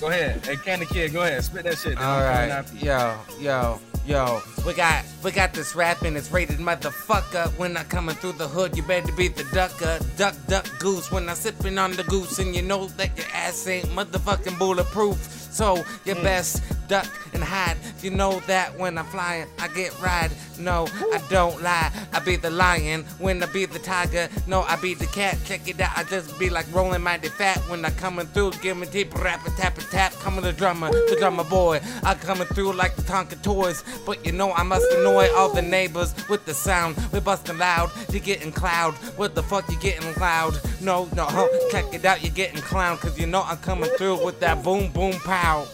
Go 0.00 0.06
ahead. 0.08 0.46
Hey, 0.46 0.56
Candy 0.56 0.86
Kid, 0.86 1.12
go 1.12 1.22
ahead. 1.22 1.42
Spit 1.42 1.64
that 1.64 1.78
shit. 1.78 1.96
then 1.98 2.04
All 2.06 2.18
I'm 2.18 2.22
coming 2.22 2.38
right, 2.38 2.50
after 2.50 2.76
you. 2.76 2.86
yo, 2.86 3.18
yo, 3.40 3.80
yo. 4.06 4.42
We 4.66 4.74
got 4.74 5.04
we 5.22 5.30
got 5.30 5.54
this 5.54 5.74
rapping. 5.74 6.16
It's 6.16 6.30
rated 6.30 6.58
motherfucker. 6.58 7.56
When 7.58 7.76
I 7.76 7.84
coming 7.84 8.16
through 8.16 8.32
the 8.32 8.48
hood, 8.48 8.76
you 8.76 8.82
better 8.82 9.12
be 9.12 9.28
the 9.28 9.44
ducker, 9.52 9.98
duck, 10.16 10.34
duck, 10.48 10.66
goose. 10.78 11.10
When 11.10 11.28
I 11.28 11.34
sipping 11.34 11.78
on 11.78 11.92
the 11.92 12.04
goose, 12.04 12.38
and 12.38 12.54
you 12.54 12.62
know 12.62 12.86
that 12.98 13.16
your 13.16 13.26
ass 13.34 13.66
ain't 13.66 13.86
motherfucking 13.86 14.58
bulletproof. 14.58 15.16
So 15.50 15.76
you 16.04 16.14
mm. 16.14 16.22
best 16.22 16.62
duck 16.90 17.06
and 17.32 17.42
hide. 17.42 17.76
You 18.02 18.10
know 18.10 18.40
that 18.40 18.76
when 18.76 18.98
I'm 18.98 19.06
flying, 19.06 19.46
I 19.60 19.68
get 19.68 19.98
ride. 20.02 20.32
No, 20.58 20.88
I 21.12 21.22
don't 21.30 21.62
lie. 21.62 21.90
I 22.12 22.18
be 22.18 22.34
the 22.36 22.50
lion 22.50 23.04
when 23.18 23.42
I 23.42 23.46
be 23.46 23.64
the 23.64 23.78
tiger. 23.78 24.28
No, 24.48 24.62
I 24.62 24.76
be 24.76 24.94
the 24.94 25.06
cat. 25.06 25.38
Check 25.44 25.68
it 25.68 25.80
out. 25.80 25.96
I 25.96 26.02
just 26.04 26.36
be 26.38 26.50
like 26.50 26.66
rolling 26.74 27.00
mighty 27.02 27.28
fat 27.28 27.58
when 27.70 27.84
I 27.84 27.90
coming 27.90 28.26
through. 28.26 28.52
Give 28.60 28.76
me 28.76 28.88
deep 28.88 29.14
rap 29.22 29.46
a 29.46 29.50
tap 29.50 29.78
a 29.78 29.82
tap. 29.82 30.12
Coming 30.14 30.42
the 30.42 30.52
drummer, 30.52 30.90
the 30.90 31.16
drummer 31.18 31.44
boy. 31.44 31.80
I 32.02 32.14
coming 32.14 32.48
through 32.48 32.72
like 32.72 32.96
the 32.96 33.02
Tonka 33.02 33.40
toys. 33.40 33.84
But 34.04 34.26
you 34.26 34.32
know 34.32 34.52
I 34.52 34.64
must 34.64 34.90
annoy 34.92 35.28
all 35.36 35.48
the 35.48 35.62
neighbors 35.62 36.12
with 36.28 36.44
the 36.44 36.54
sound. 36.54 36.96
We 37.12 37.20
busting 37.20 37.56
loud. 37.56 37.92
You 38.12 38.18
getting 38.18 38.50
cloud. 38.50 38.94
What 39.16 39.36
the 39.36 39.44
fuck 39.44 39.70
you 39.70 39.78
getting 39.78 40.12
loud? 40.20 40.60
No, 40.80 41.08
no, 41.14 41.48
check 41.70 41.94
it 41.94 42.04
out. 42.04 42.24
You 42.24 42.30
getting 42.30 42.60
clown. 42.60 42.98
Cause 42.98 43.16
you 43.18 43.26
know 43.28 43.42
I'm 43.42 43.58
coming 43.58 43.90
through 43.96 44.24
with 44.24 44.40
that 44.40 44.64
boom 44.64 44.90
boom 44.90 45.12
pow. 45.20 45.66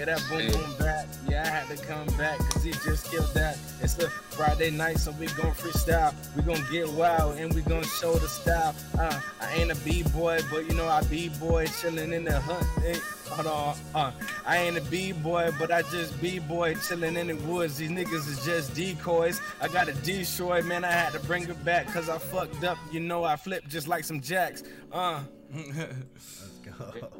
Yeah, 0.00 0.06
that 0.06 0.24
boom 0.30 0.50
boom 0.50 0.74
back. 0.78 1.06
Yeah, 1.28 1.42
I 1.42 1.48
had 1.48 1.76
to 1.76 1.84
come 1.84 2.06
back 2.16 2.38
because 2.38 2.64
he 2.64 2.70
just 2.70 3.10
killed 3.10 3.28
that. 3.34 3.58
It's 3.82 3.98
a 3.98 4.08
Friday 4.08 4.70
night, 4.70 4.98
so 4.98 5.10
we 5.10 5.26
gon' 5.26 5.52
freestyle. 5.52 6.14
We 6.34 6.40
gon' 6.40 6.64
get 6.72 6.88
wild 6.88 7.36
and 7.36 7.52
we 7.52 7.60
gon' 7.60 7.82
show 7.82 8.14
the 8.14 8.26
style. 8.26 8.74
Uh, 8.98 9.20
I 9.42 9.52
ain't 9.56 9.70
a 9.70 9.74
B-boy, 9.74 10.40
but 10.50 10.64
you 10.64 10.72
know 10.72 10.88
I 10.88 11.02
B-boy 11.02 11.66
chillin' 11.66 12.14
in 12.14 12.24
the 12.24 12.40
hunt. 12.40 12.64
Hey, 12.82 12.98
hold 13.28 13.46
on. 13.46 13.76
Uh, 13.94 14.12
I 14.46 14.56
ain't 14.56 14.78
a 14.78 14.80
B-boy, 14.80 15.50
but 15.58 15.70
I 15.70 15.82
just 15.82 16.18
B-boy 16.18 16.76
chillin' 16.76 17.18
in 17.18 17.26
the 17.26 17.34
woods. 17.34 17.76
These 17.76 17.90
niggas 17.90 18.26
is 18.26 18.42
just 18.42 18.74
decoys. 18.74 19.42
I 19.60 19.68
got 19.68 19.88
a 19.88 19.92
destroy, 19.92 20.62
man. 20.62 20.82
I 20.82 20.92
had 20.92 21.12
to 21.12 21.20
bring 21.20 21.42
it 21.42 21.62
back 21.62 21.84
because 21.84 22.08
I 22.08 22.16
fucked 22.16 22.64
up. 22.64 22.78
You 22.90 23.00
know 23.00 23.24
I 23.24 23.36
flipped 23.36 23.68
just 23.68 23.86
like 23.86 24.04
some 24.04 24.22
jacks. 24.22 24.62
Uh. 24.90 25.20
Let's 25.52 26.60
go. 26.64 27.10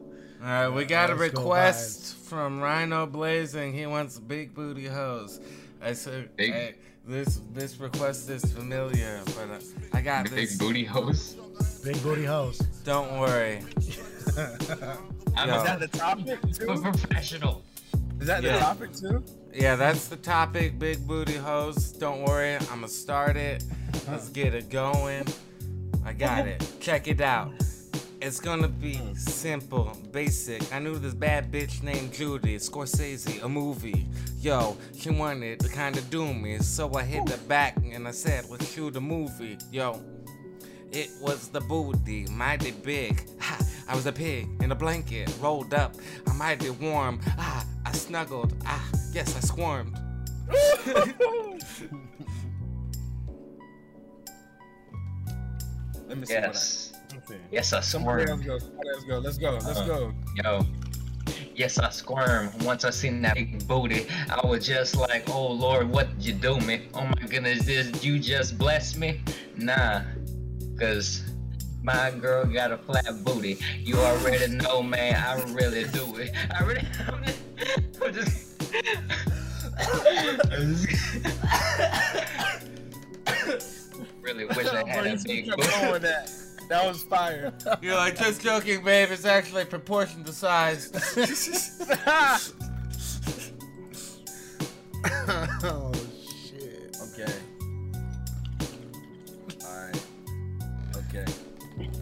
All 0.43 0.47
right, 0.47 0.69
we 0.69 0.85
got 0.85 1.11
a 1.11 1.15
Let's 1.15 1.35
go 1.35 1.41
request 1.43 2.17
from 2.17 2.61
Rhino 2.61 3.07
Blazing. 3.07 3.73
He 3.75 3.87
wants 3.87 4.19
big 4.19 4.55
booty 4.55 4.87
hoes. 4.87 5.41
I 5.83 5.93
said, 5.93 6.35
Big- 6.37 6.53
hey, 6.53 6.75
this 7.07 7.41
this 7.53 7.79
request 7.79 8.31
is 8.31 8.45
familiar, 8.53 9.21
but 9.37 9.51
uh, 9.51 9.59
I 9.93 10.01
got 10.01 10.25
Big 10.25 10.33
this. 10.35 10.51
Big 10.57 10.59
booty 10.59 10.85
hoes. 10.85 11.35
Big 11.85 12.03
booty 12.03 12.25
hoes. 12.25 12.59
Don't 12.85 13.19
worry. 13.21 13.61
I 15.37 15.47
Yo. 15.47 15.57
Is 15.57 15.65
that 15.65 15.81
the 15.81 15.89
topic 15.89 16.41
too? 16.53 16.67
professional. 16.81 17.63
Is 18.21 18.27
that 18.27 18.43
Yeah. 18.43 18.53
the 18.55 18.59
topic 18.61 18.93
too? 18.95 19.25
Yeah, 19.53 19.77
that's 19.77 20.09
the 20.09 20.17
topic. 20.17 20.79
Big 20.79 21.07
booty 21.07 21.37
hoes. 21.37 21.93
Don't 21.93 22.23
worry, 22.25 22.57
I'ma 22.71 22.87
start 22.87 23.37
it. 23.37 23.65
Let's 24.09 24.29
get 24.31 24.55
it 24.55 24.71
going. 24.71 25.27
I 26.05 26.13
got 26.15 26.47
it. 26.47 26.67
Check 26.81 27.09
it 27.09 27.21
out. 27.21 27.53
It's 28.23 28.39
gonna 28.39 28.69
be 28.69 29.01
simple, 29.15 29.97
basic. 30.13 30.73
I 30.75 30.79
knew 30.79 30.99
this 30.99 31.15
bad 31.15 31.51
bitch 31.51 31.83
named 31.83 32.13
Judy, 32.13 32.57
Scorsese, 32.57 33.43
a 33.43 33.49
movie. 33.49 34.07
Yo, 34.41 34.77
she 34.95 35.09
wanted 35.11 35.61
to 35.61 35.69
kinda 35.71 36.03
do 36.03 36.33
me, 36.35 36.59
so 36.59 36.93
I 36.95 37.03
hit 37.03 37.25
the 37.27 37.39
back 37.49 37.77
and 37.83 38.07
I 38.07 38.11
said, 38.11 38.45
let's 38.51 38.71
shoot 38.73 38.95
a 38.97 39.01
movie. 39.01 39.57
Yo, 39.73 40.03
it 40.93 41.09
was 41.23 41.49
the 41.49 41.61
booty, 41.63 42.27
mighty 42.31 42.73
big. 42.73 43.27
Ha, 43.41 43.59
I 43.89 43.95
was 43.95 44.05
a 44.07 44.13
pig 44.13 44.49
in 44.61 44.71
a 44.71 44.75
blanket, 44.75 45.33
rolled 45.41 45.73
up. 45.73 45.95
I'm 46.27 46.37
mighty 46.37 46.69
warm. 46.71 47.21
Ah, 47.39 47.65
I 47.87 47.93
snuggled. 47.93 48.53
Ah, 48.67 48.87
yes, 49.13 49.35
I 49.35 49.41
squirmed. 49.41 49.97
Let 56.09 56.19
me 56.19 56.27
see 56.27 56.35
Yes. 56.35 56.90
what 56.90 56.90
I. 56.90 56.90
Okay. 57.31 57.41
Yes, 57.53 57.73
I 57.73 57.81
squirm. 57.81 58.27
Let's 58.27 58.43
go. 58.45 58.59
Let's 58.85 59.05
go. 59.05 59.19
Let's 59.19 59.39
go. 59.39 59.51
Let's 59.53 59.79
Uh, 59.79 59.87
go. 59.87 60.13
Yo. 60.43 60.67
Yes, 61.55 61.79
I 61.79 61.91
squirm. 61.91 62.51
Once 62.65 62.85
I 62.85 62.91
seen 62.91 63.23
that 63.23 63.35
big 63.35 63.67
booty, 63.69 64.07
I 64.31 64.45
was 64.47 64.67
just 64.67 64.97
like, 64.97 65.29
oh 65.31 65.53
Lord, 65.53 65.89
what 65.91 66.09
did 66.17 66.25
you 66.27 66.33
do 66.33 66.59
me? 66.61 66.89
Oh 66.95 67.05
my 67.05 67.27
goodness, 67.29 67.65
this 67.67 68.03
you 68.03 68.19
just 68.19 68.57
bless 68.59 68.97
me? 68.97 69.21
Nah, 69.57 70.01
cause 70.79 71.23
my 71.83 72.11
girl 72.13 72.45
got 72.47 72.73
a 72.73 72.79
flat 72.79 73.23
booty. 73.25 73.59
You 73.79 73.97
already 73.99 74.49
know, 74.55 74.83
man, 74.83 75.15
I 75.17 75.35
really 75.53 75.85
do 75.85 76.17
it. 76.17 76.31
I 76.59 76.63
really, 76.65 76.87
I'm 78.03 78.15
just, 78.15 78.61
really 84.23 84.45
wish 84.47 84.67
I 84.67 84.89
had 84.89 85.07
a 85.07 85.17
big 85.25 85.45
kept 85.47 85.61
going 85.71 85.93
with 85.93 86.03
booty. 86.03 86.47
that. 86.71 86.87
Was 86.87 87.03
fire. 87.03 87.53
You're 87.83 87.97
like, 87.97 88.17
just 88.17 88.41
joking, 88.43 88.83
babe. 88.83 89.11
It's 89.11 89.27
actually 89.27 89.67
proportioned 89.67 90.25
to 90.27 90.33
size. 90.33 90.91
oh 95.63 95.93
shit. 96.47 96.97
Okay. 97.03 97.33
Alright. 99.65 100.03
Okay. 100.97 101.25
Mm. 101.79 101.97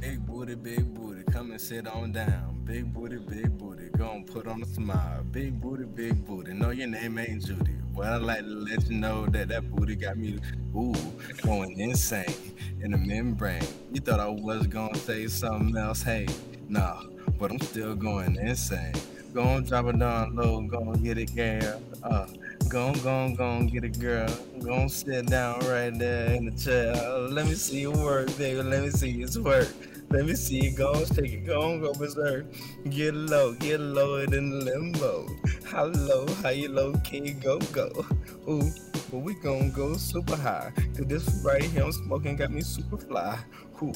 Big 0.00 0.26
booty, 0.26 0.54
big 0.54 0.94
booty, 0.94 1.22
come 1.30 1.50
and 1.50 1.60
sit 1.60 1.86
on 1.86 2.12
down. 2.12 2.60
Big 2.64 2.92
booty, 2.92 3.18
big 3.18 3.58
booty, 3.58 3.88
go 3.96 4.12
and 4.12 4.26
put 4.26 4.46
on 4.46 4.62
a 4.62 4.66
smile. 4.66 5.22
Big 5.30 5.60
booty, 5.60 5.84
big 5.84 6.24
booty, 6.24 6.52
no, 6.54 6.70
your 6.70 6.88
name 6.88 7.18
ain't 7.18 7.44
Judy. 7.44 7.76
But 7.94 8.06
I'd 8.06 8.22
like 8.22 8.40
to 8.40 8.46
let 8.46 8.88
you 8.88 8.96
know 8.96 9.26
that 9.26 9.48
that 9.48 9.70
booty 9.70 9.94
got 9.96 10.16
me, 10.16 10.38
ooh, 10.74 10.94
going 11.42 11.78
insane 11.78 12.53
in 12.84 12.90
the 12.90 12.98
membrane. 12.98 13.66
You 13.92 14.00
thought 14.00 14.20
I 14.20 14.28
was 14.28 14.66
gonna 14.66 14.96
say 14.96 15.26
something 15.26 15.74
else, 15.76 16.02
hey, 16.02 16.26
nah, 16.68 17.02
but 17.38 17.50
I'm 17.50 17.58
still 17.60 17.94
going 17.94 18.36
insane. 18.36 18.92
Go 19.32 19.42
on, 19.42 19.64
drop 19.64 19.86
it 19.86 19.98
down 19.98 20.36
low, 20.36 20.60
go 20.60 20.78
and 20.92 21.02
get 21.02 21.16
it, 21.18 21.34
girl. 21.34 21.82
Uh, 22.02 22.26
go 22.68 22.88
on, 22.88 22.92
go 23.00 23.10
on, 23.10 23.34
go 23.34 23.44
on, 23.44 23.66
get 23.66 23.84
it, 23.84 23.98
girl. 23.98 24.28
Go 24.60 24.74
on, 24.74 24.88
sit 24.88 25.26
down 25.26 25.60
right 25.60 25.98
there 25.98 26.34
in 26.34 26.44
the 26.44 26.52
chair. 26.52 26.94
Let 27.18 27.46
me 27.46 27.54
see 27.54 27.80
you 27.80 27.90
work, 27.90 28.36
baby. 28.36 28.62
Let 28.62 28.82
me 28.82 28.90
see 28.90 29.08
you 29.08 29.26
work. 29.42 29.68
Let 30.10 30.26
me 30.26 30.34
see 30.34 30.66
it 30.66 30.76
go, 30.76 31.04
shake 31.06 31.32
it, 31.32 31.46
go 31.46 31.80
go 31.80 31.92
berserk. 31.94 32.44
Get 32.90 33.14
low, 33.14 33.54
get 33.54 33.80
lower 33.80 34.26
than 34.26 34.64
limbo. 34.64 35.26
How 35.64 35.86
low, 35.86 36.26
how 36.42 36.50
you 36.50 36.68
low 36.68 36.92
can 37.02 37.24
you 37.24 37.34
go, 37.34 37.58
go? 37.72 38.06
Ooh, 38.46 38.70
but 39.10 39.20
we 39.20 39.34
gon' 39.34 39.70
go 39.70 39.94
super 39.94 40.36
high. 40.36 40.70
Cause 40.96 41.06
this 41.06 41.42
right 41.42 41.62
here 41.62 41.84
I'm 41.84 41.92
smoking 41.92 42.36
got 42.36 42.50
me 42.50 42.60
super 42.60 42.98
fly. 42.98 43.38
Ooh, 43.82 43.92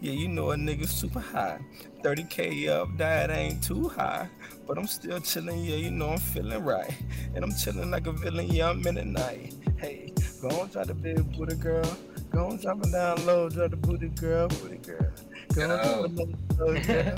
yeah, 0.00 0.12
you 0.12 0.26
know 0.26 0.52
a 0.52 0.56
nigga 0.56 0.88
super 0.88 1.20
high. 1.20 1.58
30k 2.02 2.68
up, 2.68 2.88
that 2.96 3.30
ain't 3.30 3.62
too 3.62 3.88
high. 3.88 4.26
But 4.66 4.78
I'm 4.78 4.86
still 4.86 5.20
chillin', 5.20 5.68
yeah, 5.68 5.76
you 5.76 5.90
know 5.90 6.10
I'm 6.10 6.18
feeling 6.18 6.64
right. 6.64 6.94
And 7.34 7.44
I'm 7.44 7.50
chillin' 7.50 7.90
like 7.90 8.06
a 8.06 8.12
villain, 8.12 8.46
yeah, 8.48 8.70
I'm 8.70 8.86
in 8.86 8.94
the 8.94 9.04
night. 9.04 9.54
Hey, 9.76 10.14
go 10.40 10.48
on, 10.48 10.70
try 10.70 10.84
the 10.84 10.94
big 10.94 11.36
booty 11.36 11.56
girl. 11.56 11.84
Go 12.30 12.46
on, 12.46 12.56
drop 12.56 12.78
it 12.82 12.92
down 12.92 13.26
low, 13.26 13.50
drop 13.50 13.70
the 13.70 13.76
booty 13.76 14.08
girl, 14.08 14.48
booty 14.48 14.78
girl. 14.78 15.12
Go 15.52 15.62
on, 15.62 15.68
drop 15.68 16.04
it 16.06 16.16
down 16.16 16.36
low, 16.58 16.80
girl. 16.80 17.14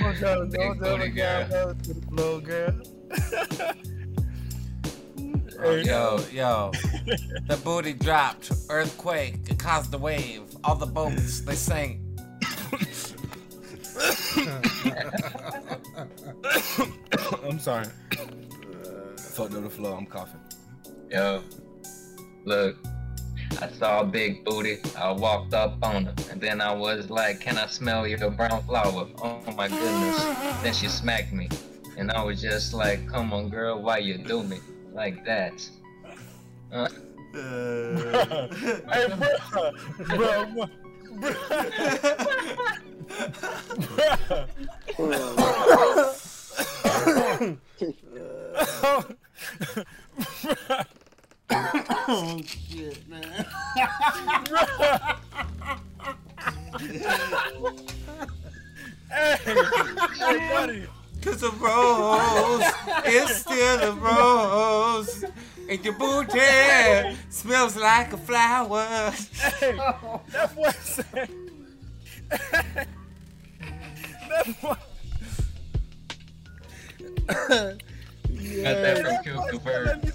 Go 0.00 0.06
on, 0.06 0.14
drop 0.16 0.38
it, 0.42 0.52
go 0.56 0.62
on, 0.62 0.78
drop 0.78 1.00
it 1.00 1.14
down 1.14 1.50
low 2.10 2.40
to 2.40 3.84
Oh, 5.58 5.76
the. 5.76 5.84
Yo, 5.84 6.20
yo. 6.32 6.72
the 7.46 7.56
booty 7.62 7.92
dropped. 7.92 8.50
Earthquake. 8.68 9.36
It 9.48 9.58
caused 9.58 9.94
a 9.94 9.98
wave. 9.98 10.42
All 10.64 10.74
the 10.74 10.86
boats, 10.86 11.40
they 11.40 11.54
sank. 11.54 12.00
I'm 17.44 17.58
sorry. 17.58 17.86
Fucked 19.16 19.54
up 19.54 19.62
the 19.62 19.70
flow, 19.70 19.94
I'm 19.94 20.06
coughing. 20.06 20.40
Yo, 21.10 21.42
look, 22.44 22.76
I 23.60 23.68
saw 23.68 24.00
a 24.00 24.04
big 24.04 24.44
booty. 24.44 24.78
I 24.96 25.12
walked 25.12 25.54
up 25.54 25.78
on 25.82 26.06
her, 26.06 26.14
and 26.30 26.40
then 26.40 26.60
I 26.60 26.72
was 26.72 27.10
like, 27.10 27.40
"Can 27.40 27.56
I 27.56 27.66
smell 27.66 28.06
your 28.06 28.30
brown 28.30 28.62
flower?" 28.64 29.08
Oh 29.18 29.40
my 29.56 29.68
goodness! 29.68 30.24
Then 30.62 30.74
she 30.74 30.88
smacked 30.88 31.32
me, 31.32 31.48
and 31.96 32.10
I 32.10 32.22
was 32.24 32.42
just 32.42 32.74
like, 32.74 33.06
"Come 33.08 33.32
on, 33.32 33.48
girl, 33.48 33.80
why 33.80 33.98
you 33.98 34.18
do 34.18 34.42
me 34.42 34.58
like 34.94 35.24
that?" 35.24 35.68
Uh, 36.72 36.88
hey, 37.34 39.06
bro, 40.08 40.54
bro, 40.56 40.68
bro, 44.96 46.14
oh 52.08 52.40
shit, 52.44 53.08
man. 53.08 53.46
hey, 59.10 59.36
hey, 60.18 60.48
buddy. 60.50 60.86
Cause 61.24 61.42
a 61.42 61.50
rose 61.52 62.62
is 63.06 63.36
still 63.36 63.80
a 63.80 63.92
rose. 63.92 65.24
And 65.70 65.82
your 65.82 65.94
booty 65.94 66.38
smells 67.30 67.74
like 67.76 68.12
a 68.12 68.18
flower. 68.18 68.84
Hey, 69.10 69.72
that 69.76 70.54
boy 70.54 70.70
said. 70.82 71.30
that 74.28 74.60
boy. 74.60 74.74
Got 77.26 78.76
that 78.82 78.98
from 79.04 79.24
Kill 79.24 79.42
Confirmed. 79.48 80.12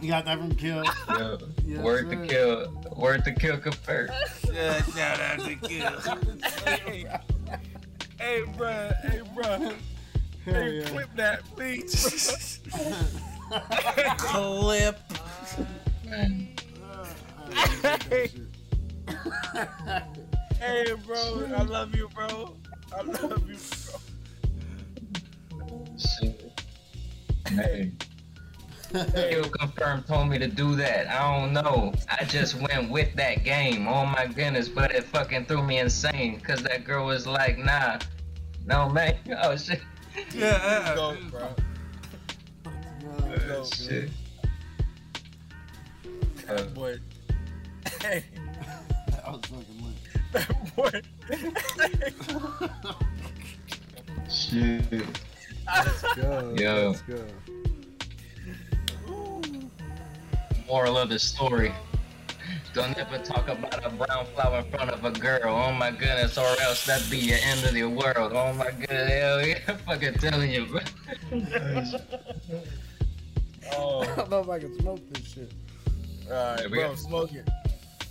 You 0.00 0.08
got 0.10 0.24
that 0.26 0.38
from 0.38 0.54
Kill. 0.54 0.84
Yo, 1.08 1.38
Yes, 1.64 1.80
word 1.80 2.10
sir. 2.10 2.14
to 2.16 2.26
kill, 2.28 2.84
word 2.96 3.24
to 3.24 3.32
Kill 3.32 3.56
Confirmed. 3.58 4.10
Yeah, 4.52 4.82
shout 4.82 5.20
out 5.20 5.40
to 5.44 5.56
Kill. 5.56 5.90
hey, 8.18 8.40
hey, 8.40 8.52
bro, 8.56 8.90
hey, 9.02 9.22
bro. 9.34 9.72
Hey, 10.44 10.78
yeah. 10.78 10.88
clip 10.88 11.14
that, 11.16 11.44
please. 11.56 12.60
Clip. 14.18 15.00
hey. 18.08 18.30
hey, 20.60 20.94
bro, 21.04 21.48
I 21.56 21.62
love 21.62 21.94
you, 21.94 22.08
bro. 22.14 22.56
I 22.96 23.02
love 23.02 23.48
you, 23.50 23.58
bro. 25.58 25.84
Shit. 25.96 26.60
Hey. 27.48 27.92
Kill 29.04 29.48
confirmed 29.50 30.06
told 30.06 30.28
me 30.28 30.38
to 30.38 30.46
do 30.46 30.74
that. 30.76 31.08
I 31.08 31.38
don't 31.38 31.52
know. 31.52 31.92
I 32.08 32.24
just 32.24 32.54
went 32.60 32.90
with 32.90 33.14
that 33.16 33.44
game. 33.44 33.86
Oh 33.88 34.06
my 34.06 34.26
goodness, 34.26 34.68
but 34.68 34.94
it 34.94 35.04
fucking 35.04 35.46
threw 35.46 35.62
me 35.62 35.78
insane. 35.78 36.40
Cause 36.40 36.62
that 36.62 36.84
girl 36.84 37.06
was 37.06 37.26
like, 37.26 37.58
nah. 37.58 37.98
No 38.64 38.88
man. 38.88 39.16
Oh 39.42 39.56
shit. 39.56 39.80
Yeah. 40.34 40.94
Go, 40.94 41.16
bro. 41.30 41.48
Go, 43.46 43.64
Shit. 43.64 44.10
Uh, 46.48 46.54
That 46.54 46.74
boy. 46.74 46.98
Hey, 48.00 48.24
That 49.10 49.26
was 49.26 49.40
fucking 49.44 49.84
lit. 49.84 49.96
that 50.32 50.76
boy. 50.76 51.02
shit. 54.30 55.06
Let's 55.66 56.02
go. 56.14 56.54
Yo. 56.56 56.88
Let's 56.88 57.02
go. 57.02 57.24
Moral 60.66 60.98
of 60.98 61.08
the 61.08 61.18
story. 61.18 61.72
Don't 62.74 62.96
ever 62.98 63.18
talk 63.18 63.48
about 63.48 63.84
a 63.84 63.88
brown 63.90 64.26
flower 64.34 64.58
in 64.58 64.70
front 64.70 64.90
of 64.90 65.04
a 65.04 65.10
girl. 65.12 65.54
Oh 65.54 65.72
my 65.72 65.90
goodness, 65.90 66.36
or 66.36 66.46
else 66.60 66.84
that'd 66.84 67.08
be 67.10 67.30
the 67.30 67.42
end 67.42 67.64
of 67.64 67.72
the 67.72 67.84
world. 67.84 68.32
Oh 68.34 68.52
my 68.52 68.70
goodness, 68.70 69.10
hell 69.10 69.46
yeah, 69.46 69.58
I'm 69.68 69.78
fucking 69.78 70.14
telling 70.14 70.50
you, 70.52 70.66
bro. 70.66 70.80
Oh, 73.72 74.00
I 74.02 74.16
don't 74.16 74.30
know 74.30 74.40
if 74.40 74.48
I 74.48 74.58
can 74.58 74.78
smoke 74.78 75.00
this 75.12 75.26
shit. 75.32 75.52
alright, 76.30 76.70
we 76.70 76.78
bro, 76.78 76.88
got- 76.88 76.98
smoke 76.98 77.32
it. 77.32 77.48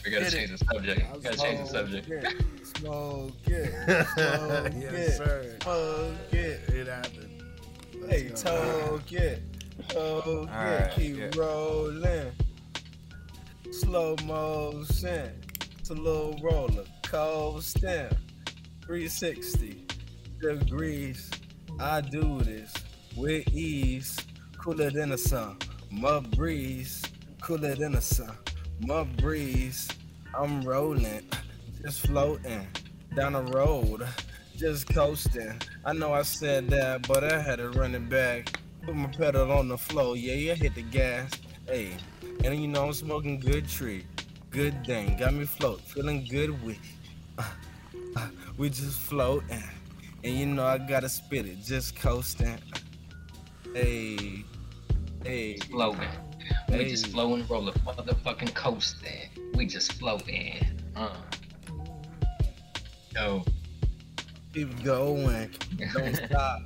We 0.03 0.11
gotta 0.11 0.25
Hit 0.25 0.33
it. 0.33 0.37
change 0.37 0.51
the 0.59 0.65
subject. 0.65 1.01
I'll 1.11 1.19
Gotta 1.19 1.37
change 1.37 1.59
the 1.61 1.65
smoke 1.67 1.87
subject. 1.87 2.09
it. 2.09 2.35
Smoke 2.77 3.31
it. 3.47 4.07
Smoke 4.07 4.73
yes, 4.75 4.93
it. 4.93 5.11
sir. 5.17 5.55
Smoke 5.63 6.15
it. 6.33 6.69
It 6.69 6.87
happened. 6.87 7.43
Hey, 8.07 8.27
Let's 8.29 8.43
go. 8.43 8.87
toke 8.89 9.11
it. 9.13 9.41
Toke 9.89 10.49
it. 10.51 10.91
Keep 10.95 11.17
yeah. 11.17 11.29
rolling. 11.35 12.31
Slow 13.71 14.15
motion. 14.25 15.41
It's 15.79 15.89
a 15.89 15.93
little 15.93 16.39
roller 16.41 16.85
coaster. 17.03 18.09
360 18.85 19.85
degrees. 20.39 21.29
I 21.79 22.01
do 22.01 22.41
this 22.41 22.73
with 23.15 23.47
ease. 23.53 24.17
Cooler 24.57 24.91
than 24.91 25.09
the 25.09 25.17
sun. 25.17 25.57
My 25.91 26.19
breeze. 26.19 27.01
Cooler 27.41 27.75
than 27.75 27.93
the 27.93 28.01
sun. 28.01 28.35
My 28.79 29.03
breeze. 29.03 29.89
I'm 30.33 30.61
rolling. 30.61 31.29
Just 31.81 32.07
floating 32.07 32.67
down 33.15 33.33
the 33.33 33.43
road. 33.43 34.07
Just 34.55 34.87
coasting. 34.93 35.61
I 35.83 35.93
know 35.93 36.13
I 36.13 36.21
said 36.21 36.69
that, 36.69 37.07
but 37.07 37.23
I 37.23 37.41
had 37.41 37.57
to 37.57 37.69
run 37.69 37.95
it 37.95 38.09
back. 38.09 38.59
Put 38.83 38.95
my 38.95 39.07
pedal 39.07 39.51
on 39.51 39.67
the 39.67 39.77
floor. 39.77 40.15
Yeah, 40.15 40.33
yeah, 40.33 40.53
hit 40.53 40.75
the 40.75 40.81
gas. 40.83 41.31
Hey, 41.67 41.93
and 42.43 42.61
you 42.61 42.67
know 42.67 42.85
I'm 42.85 42.93
smoking 42.93 43.39
good 43.39 43.67
tree. 43.67 44.05
Good 44.51 44.85
thing. 44.85 45.17
Got 45.17 45.33
me 45.33 45.45
float. 45.45 45.81
Feeling 45.81 46.25
good 46.29 46.61
with 46.63 46.75
it. 46.77 47.39
Uh, 47.39 47.43
uh, 48.15 48.27
we 48.57 48.69
just 48.69 48.99
floating. 48.99 49.63
And 50.23 50.35
you 50.37 50.45
know 50.45 50.65
I 50.65 50.77
gotta 50.77 51.09
spit 51.09 51.45
it. 51.45 51.63
Just 51.63 51.95
coasting. 51.95 52.57
Hey. 53.73 54.43
Hey. 55.23 55.57
Floating. 55.57 56.07
We 56.69 56.75
Hey. 56.75 56.89
just 56.89 57.07
flowing, 57.07 57.45
rolling, 57.47 57.73
motherfucking 57.85 58.53
coasting. 58.53 59.29
We 59.55 59.65
just 59.65 59.93
floating. 59.93 60.63
Uh. 60.95 61.15
Yo. 63.15 63.43
Keep 64.53 64.83
going. 64.83 65.49
Don't 65.93 66.15
stop. 66.27 66.61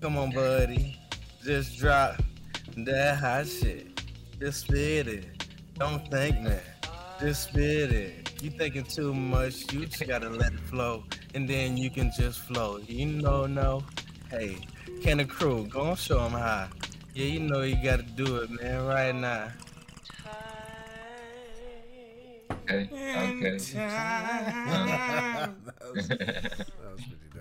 Come 0.00 0.16
on, 0.16 0.30
buddy. 0.30 0.96
Just 1.42 1.78
drop 1.78 2.22
that 2.76 3.16
hot 3.18 3.46
shit. 3.48 3.89
Just 4.40 4.60
spit 4.60 5.06
it. 5.06 5.44
Don't 5.78 6.10
think 6.10 6.44
that. 6.44 6.64
Just 7.20 7.50
spit 7.50 7.92
it. 7.92 8.42
You 8.42 8.50
thinking 8.50 8.84
too 8.84 9.12
much. 9.12 9.70
You 9.70 9.84
just 9.84 10.06
gotta 10.06 10.30
let 10.30 10.54
it 10.54 10.60
flow. 10.60 11.04
And 11.34 11.46
then 11.46 11.76
you 11.76 11.90
can 11.90 12.10
just 12.16 12.40
flow. 12.40 12.78
You 12.78 13.04
know, 13.04 13.44
no. 13.44 13.82
Hey, 14.30 14.56
Kanna 15.02 15.26
Krew 15.26 15.68
go 15.68 15.90
and 15.90 15.98
show 15.98 16.20
them 16.20 16.32
how? 16.32 16.68
Yeah, 17.14 17.26
you 17.26 17.40
know 17.40 17.60
you 17.60 17.76
gotta 17.84 18.02
do 18.02 18.36
it, 18.36 18.50
man, 18.50 18.86
right 18.86 19.14
now. 19.14 19.48
Okay. 22.70 22.88
Okay. 22.92 23.58
that, 23.74 25.50
was, 25.94 26.08
that 26.08 26.66
was 26.94 27.02
pretty 27.02 27.28
dope. 27.34 27.39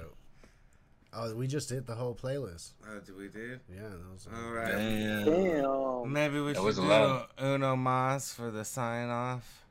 Oh, 1.11 1.33
we 1.33 1.47
just 1.47 1.69
hit 1.71 1.87
the 1.87 1.95
whole 1.95 2.13
playlist. 2.13 2.73
Oh, 2.87 2.99
did 2.99 3.17
we 3.17 3.27
did? 3.29 3.59
Yeah, 3.73 3.81
that 3.81 4.13
was 4.13 4.27
All 4.31 4.51
right. 4.51 4.71
Damn. 4.71 5.25
Damn. 5.25 6.13
Maybe 6.13 6.39
we 6.39 6.53
That 6.53 6.59
should 6.59 6.65
was 6.65 6.75
do 6.75 6.83
lot. 6.83 7.31
Uno 7.41 7.75
Mas 7.75 8.31
for 8.31 8.51
the 8.51 8.63
sign 8.63 9.09
off. 9.09 9.63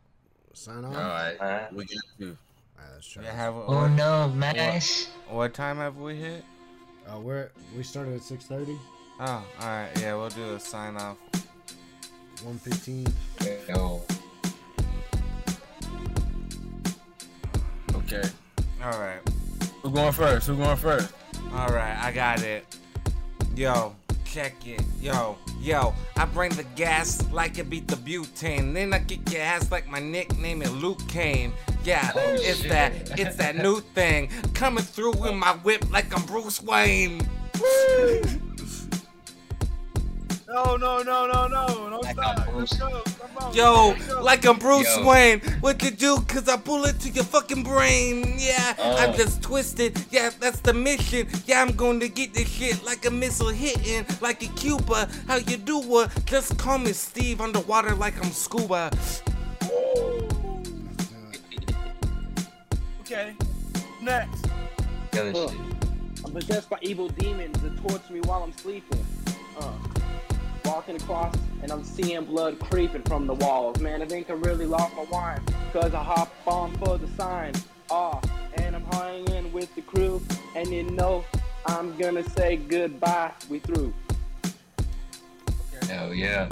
sign 0.53 0.85
off. 0.85 0.95
All 0.95 1.01
right. 1.01 1.73
We 1.73 1.85
got 1.85 2.03
you. 2.19 2.37
Alright, 2.77 2.95
let's 2.95 3.09
try. 3.09 3.23
Yeah, 3.23 3.35
have 3.35 3.55
Oh 3.55 3.87
no, 3.87 4.29
mash. 4.29 5.07
What, 5.29 5.37
what 5.37 5.55
time 5.55 5.77
have 5.79 5.97
we 5.97 6.17
hit? 6.17 6.45
Uh, 7.09 7.21
we're 7.21 7.51
we 7.77 7.83
started 7.85 8.17
at 8.17 8.23
six 8.23 8.45
thirty. 8.47 8.77
Oh, 9.21 9.45
alright, 9.61 9.91
yeah, 10.01 10.15
we'll 10.15 10.29
do 10.31 10.55
a 10.55 10.61
sign 10.61 10.97
off. 10.97 11.17
One 12.43 12.59
fifteen. 12.59 13.07
Yo. 13.69 14.03
Okay. 17.95 18.23
Alright. 18.83 19.21
Who 19.83 19.91
going 19.91 20.13
first? 20.13 20.47
Who's 20.49 20.57
going 20.57 20.77
first? 20.77 21.13
Alright, 21.53 21.97
I 21.99 22.13
got 22.13 22.43
it. 22.43 22.65
Yo, 23.57 23.95
check 24.25 24.55
it. 24.67 24.83
Yo, 25.01 25.37
yo, 25.61 25.95
I 26.17 26.25
bring 26.27 26.53
the 26.53 26.65
gas 26.77 27.27
like 27.33 27.59
it 27.59 27.69
beat 27.71 27.89
the 27.89 27.97
butane. 27.97 28.75
Then 28.75 28.93
I 28.93 29.01
kick 29.01 29.31
your 29.33 29.43
ass 29.43 29.71
like 29.73 29.89
my 29.89 29.99
nickname 29.99 30.63
is 30.63 30.71
Luke 30.73 31.01
Kane. 31.09 31.53
Yeah, 31.85 32.13
Oh, 32.15 32.21
it's 32.35 32.61
shit. 32.61 32.69
that, 32.71 33.19
it's 33.19 33.37
that 33.37 33.57
new 33.57 33.81
thing. 33.81 34.29
Coming 34.55 34.85
through 34.85 35.27
in 35.27 35.37
my 35.39 35.53
whip 35.65 35.91
like 35.91 36.15
I'm 36.17 36.25
Bruce 36.27 36.63
Wayne. 36.63 37.27
No, 40.49 40.77
no, 40.77 41.03
no, 41.03 41.27
no, 41.27 41.47
no. 41.47 41.67
Don't 41.91 42.03
Like 42.03 42.17
stop. 42.17 42.49
I'm 42.49 42.57
Let's 42.59 42.77
Bruce. 42.77 42.81
go. 42.81 43.03
Come 43.03 43.37
on. 43.49 43.55
Yo, 43.55 43.89
Let's 43.91 44.07
go. 44.07 44.23
like 44.23 44.47
I'm 44.47 44.59
Bruce 44.59 44.97
Yo. 44.97 45.07
Wayne. 45.07 45.41
What 45.61 45.83
you 45.83 45.91
do? 45.91 46.21
Cause 46.23 46.49
I 46.49 46.57
bullet 46.57 46.99
to 47.01 47.11
your 47.11 47.25
fucking 47.25 47.63
brain. 47.65 48.35
Yeah, 48.39 48.75
I'm 48.79 49.11
Oh. 49.11 49.17
just 49.17 49.43
twisted. 49.43 49.99
Yeah, 50.11 50.31
that's 50.41 50.61
the 50.61 50.73
mission. 50.73 51.29
Yeah, 51.45 51.61
I'm 51.61 51.73
going 51.77 52.01
to 52.01 52.09
get 52.09 52.33
this 52.33 52.49
shit 52.49 52.83
like 52.83 53.05
a 53.05 53.11
missile 53.11 53.49
hitting, 53.51 54.07
like 54.23 54.43
a 54.43 54.47
Cuba. 54.55 55.09
How 55.27 55.37
you 55.37 55.59
do 55.59 55.81
it? 56.01 56.11
Just 56.25 56.57
call 56.59 56.79
me 56.79 56.93
Steve 56.95 57.41
underwater 57.43 57.95
like 57.95 58.17
I'm 58.25 58.33
scuba. 58.33 58.91
Okay. 63.01 63.35
Next. 64.03 64.45
Good 65.13 65.35
Huh. 65.35 65.49
I'm 66.27 66.33
possessed 66.33 66.69
by 66.69 66.77
evil 66.83 67.09
demons 67.09 67.59
that 67.63 67.75
torture 67.79 68.13
me 68.13 68.21
while 68.21 68.43
I'm 68.43 68.53
sleeping. 68.53 69.03
Uh, 69.59 69.73
walking 70.69 70.97
across 70.97 71.35
and 71.63 71.73
I'm 71.73 71.83
seeing 71.83 72.25
blood 72.27 72.59
creeping 72.61 73.03
from 73.03 73.27
the 73.27 73.35
walls. 73.35 73.81
Man, 73.81 74.03
I 74.03 74.07
think 74.07 74.29
I 74.29 74.35
really 74.35 74.67
lost 74.67 74.95
my 74.95 75.05
wine 75.05 75.41
because 75.73 75.95
I 75.95 76.03
hop 76.03 76.31
on 76.47 76.77
for 76.77 76.99
the 76.99 77.09
sign. 77.09 77.55
Ah, 77.91 78.21
and 78.59 78.77
I'm 78.77 78.85
hanging 78.93 79.51
with 79.51 79.75
the 79.75 79.81
crew. 79.81 80.21
And 80.55 80.69
you 80.69 80.83
know, 80.83 81.25
I'm 81.65 81.97
gonna 81.97 82.23
say 82.23 82.57
goodbye. 82.57 83.33
We 83.49 83.61
through. 83.61 83.95
Hell 85.89 86.13
yeah. 86.13 86.51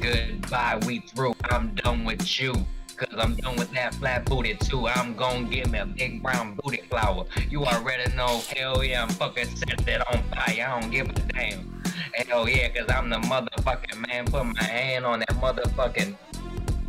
Goodbye, 0.00 0.78
we 0.86 1.00
through. 1.00 1.34
I'm 1.44 1.74
done 1.74 2.04
with 2.04 2.40
you. 2.40 2.54
Cause 2.96 3.18
I'm 3.18 3.34
done 3.36 3.56
with 3.56 3.72
that 3.72 3.94
flat 3.94 4.26
booty 4.26 4.54
too. 4.54 4.86
I'm 4.86 5.14
gonna 5.14 5.48
give 5.48 5.70
me 5.70 5.78
a 5.78 5.86
big 5.86 6.22
brown 6.22 6.58
booty 6.62 6.82
flower. 6.90 7.24
You 7.48 7.64
already 7.64 8.14
know, 8.14 8.42
hell 8.54 8.84
yeah, 8.84 9.02
I'm 9.02 9.08
fucking 9.08 9.56
set 9.56 9.78
that 9.78 10.06
on 10.12 10.22
fire. 10.24 10.66
I 10.68 10.80
don't 10.80 10.90
give 10.90 11.08
a 11.08 11.12
damn. 11.12 11.82
Hell 12.14 12.48
yeah, 12.48 12.68
cause 12.68 12.86
I'm 12.90 13.08
the 13.10 13.16
motherfucking 13.16 14.06
man. 14.06 14.26
Put 14.26 14.44
my 14.46 14.62
hand 14.62 15.04
on 15.04 15.20
that 15.20 15.28
motherfucking. 15.30 16.14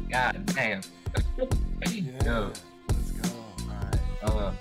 God 0.09 0.45
damn. 0.47 0.81
Yeah. 1.87 2.49
Let's 2.89 3.11
go. 3.11 3.29
All 3.33 3.69
right. 3.69 3.99
Uh, 4.23 4.51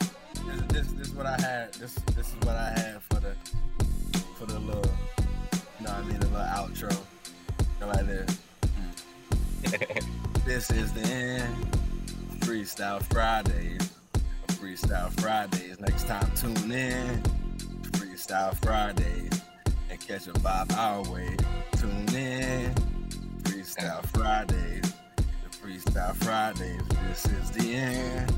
This, 0.46 0.62
this, 0.68 0.86
this 0.92 1.08
is 1.08 1.14
what 1.14 1.26
I 1.26 1.40
had. 1.40 1.74
This, 1.74 1.94
this 2.16 2.28
is 2.28 2.34
what 2.40 2.56
I 2.56 2.70
had 2.70 3.02
for 3.02 3.20
the, 3.20 3.34
for 4.36 4.46
the 4.46 4.58
little, 4.58 4.84
you 5.80 5.86
know 5.86 5.92
what 5.92 5.98
I 5.98 6.02
mean, 6.02 6.20
the 6.20 6.26
little 6.28 6.46
outro. 6.46 6.96
Like 7.80 8.06
this. 8.06 8.38
This 10.44 10.70
is 10.72 10.92
the 10.92 11.02
end. 11.02 11.66
Freestyle 12.40 13.00
Fridays. 13.12 13.92
Freestyle 14.48 15.12
Fridays. 15.20 15.78
Next 15.78 16.08
time, 16.08 16.28
tune 16.34 16.72
in. 16.72 17.22
Freestyle 17.92 18.56
Fridays. 18.60 19.40
Catch 20.06 20.26
a 20.26 20.32
vibe 20.32 20.76
our 20.76 21.02
way. 21.12 21.36
Tune 21.76 22.14
in. 22.14 22.74
Freestyle 23.44 24.04
Fridays. 24.06 24.92
The 25.16 25.56
Freestyle 25.56 26.14
Fridays. 26.16 26.82
This 27.08 27.24
is 27.26 27.50
the 27.52 27.74
end. 27.74 28.30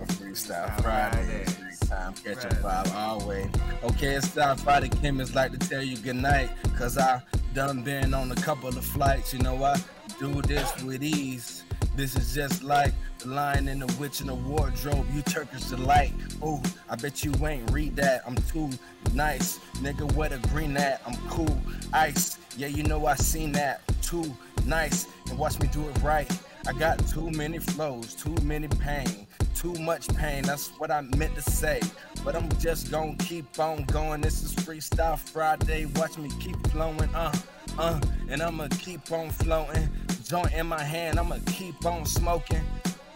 Of 0.00 0.08
Freestyle 0.08 0.82
Fridays. 0.82 1.78
Time, 1.88 2.14
catch 2.14 2.44
a 2.44 2.48
vibe 2.48 2.94
our 2.94 3.26
way. 3.26 3.50
Okay, 3.84 4.14
it's 4.14 4.28
Style 4.28 4.56
Friday. 4.56 4.88
Kim 4.88 5.20
is 5.20 5.34
like 5.34 5.52
to 5.52 5.58
tell 5.58 5.82
you 5.82 5.96
good 5.98 6.16
night. 6.16 6.50
Cause 6.76 6.98
I 6.98 7.22
done 7.54 7.82
been 7.82 8.12
on 8.14 8.30
a 8.32 8.36
couple 8.36 8.68
of 8.68 8.84
flights. 8.84 9.32
You 9.32 9.40
know, 9.40 9.62
I 9.62 9.76
do 10.18 10.42
this 10.42 10.82
with 10.82 11.02
ease. 11.02 11.63
This 11.96 12.16
is 12.16 12.34
just 12.34 12.62
like 12.62 12.92
the 13.18 13.28
lion 13.28 13.68
and 13.68 13.82
the 13.82 14.00
witch 14.00 14.20
in 14.20 14.26
the 14.26 14.34
wardrobe. 14.34 15.06
You 15.12 15.22
Turkish 15.22 15.64
delight. 15.64 16.12
Ooh, 16.44 16.60
I 16.88 16.96
bet 16.96 17.24
you 17.24 17.32
ain't 17.46 17.70
read 17.70 17.96
that. 17.96 18.22
I'm 18.26 18.36
too 18.36 18.70
nice. 19.12 19.58
Nigga, 19.74 20.12
where 20.14 20.28
the 20.28 20.38
green 20.48 20.76
at? 20.76 21.02
I'm 21.06 21.16
cool. 21.28 21.56
Ice. 21.92 22.38
Yeah, 22.56 22.68
you 22.68 22.82
know 22.82 23.06
I 23.06 23.14
seen 23.14 23.52
that. 23.52 23.82
Too 24.02 24.34
nice. 24.66 25.06
And 25.28 25.38
watch 25.38 25.60
me 25.60 25.68
do 25.68 25.88
it 25.88 26.02
right. 26.02 26.30
I 26.66 26.72
got 26.72 27.06
too 27.08 27.30
many 27.30 27.58
flows, 27.58 28.14
too 28.14 28.34
many 28.42 28.68
pain, 28.68 29.26
too 29.54 29.74
much 29.74 30.08
pain. 30.16 30.44
That's 30.44 30.68
what 30.78 30.90
I 30.90 31.02
meant 31.02 31.34
to 31.34 31.42
say. 31.42 31.80
But 32.24 32.34
I'm 32.34 32.48
just 32.58 32.90
gonna 32.90 33.16
keep 33.16 33.58
on 33.58 33.84
going. 33.84 34.22
This 34.22 34.42
is 34.42 34.54
Freestyle 34.54 35.18
Friday. 35.18 35.84
Watch 35.96 36.16
me 36.16 36.30
keep 36.40 36.56
flowing. 36.68 37.14
Uh, 37.14 37.34
uh, 37.78 38.00
and 38.30 38.42
I'ma 38.42 38.68
keep 38.78 39.12
on 39.12 39.28
floating. 39.30 39.90
Joint 40.34 40.52
in 40.54 40.66
my 40.66 40.82
hand, 40.82 41.20
I'ma 41.20 41.36
keep 41.46 41.86
on 41.86 42.04
smoking. 42.04 42.64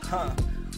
Huh. 0.02 0.30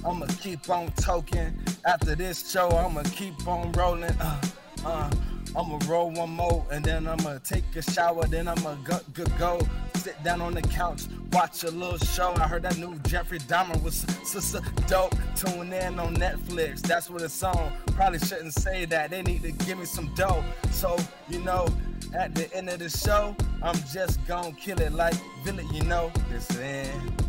I'ma 0.07 0.25
keep 0.41 0.71
on 0.71 0.89
toking. 0.93 1.53
After 1.85 2.15
this 2.15 2.51
show, 2.51 2.71
I'ma 2.71 3.03
keep 3.13 3.47
on 3.47 3.71
rolling. 3.73 4.05
Uh, 4.05 4.41
uh, 4.87 5.11
I'ma 5.55 5.79
roll 5.87 6.11
one 6.11 6.31
more 6.31 6.65
and 6.71 6.83
then 6.83 7.07
I'ma 7.07 7.41
take 7.45 7.65
a 7.77 7.83
shower. 7.83 8.27
Then 8.27 8.49
I'ma 8.49 8.77
go, 8.85 9.01
go, 9.13 9.25
go 9.39 9.61
sit 9.97 10.17
down 10.25 10.41
on 10.41 10.55
the 10.55 10.63
couch, 10.63 11.03
watch 11.31 11.65
a 11.65 11.71
little 11.71 11.99
show. 11.99 12.33
I 12.37 12.49
heard 12.49 12.63
that 12.63 12.79
new 12.79 12.99
Jeffrey 13.01 13.41
Dahmer 13.41 13.83
was 13.83 14.07
so, 14.25 14.41
so 14.41 14.61
dope. 14.87 15.15
Tune 15.37 15.75
in 15.75 16.01
on 16.01 16.17
Netflix. 16.17 16.81
That's 16.81 17.11
what 17.11 17.21
it's 17.21 17.43
on. 17.43 17.71
Probably 17.89 18.19
shouldn't 18.19 18.55
say 18.55 18.87
that. 18.87 19.11
They 19.11 19.21
need 19.21 19.43
to 19.43 19.53
give 19.53 19.79
me 19.79 19.85
some 19.85 20.11
dough. 20.15 20.43
So, 20.71 20.97
you 21.29 21.41
know, 21.41 21.69
at 22.15 22.35
the 22.35 22.53
end 22.55 22.69
of 22.69 22.79
the 22.79 22.89
show, 22.89 23.37
I'm 23.63 23.77
just 23.93 24.25
gonna 24.27 24.53
kill 24.53 24.81
it 24.81 24.93
like 24.93 25.15
Billy, 25.45 25.67
you 25.73 25.83
know. 25.85 26.11
This 26.31 26.51
end. 26.59 27.23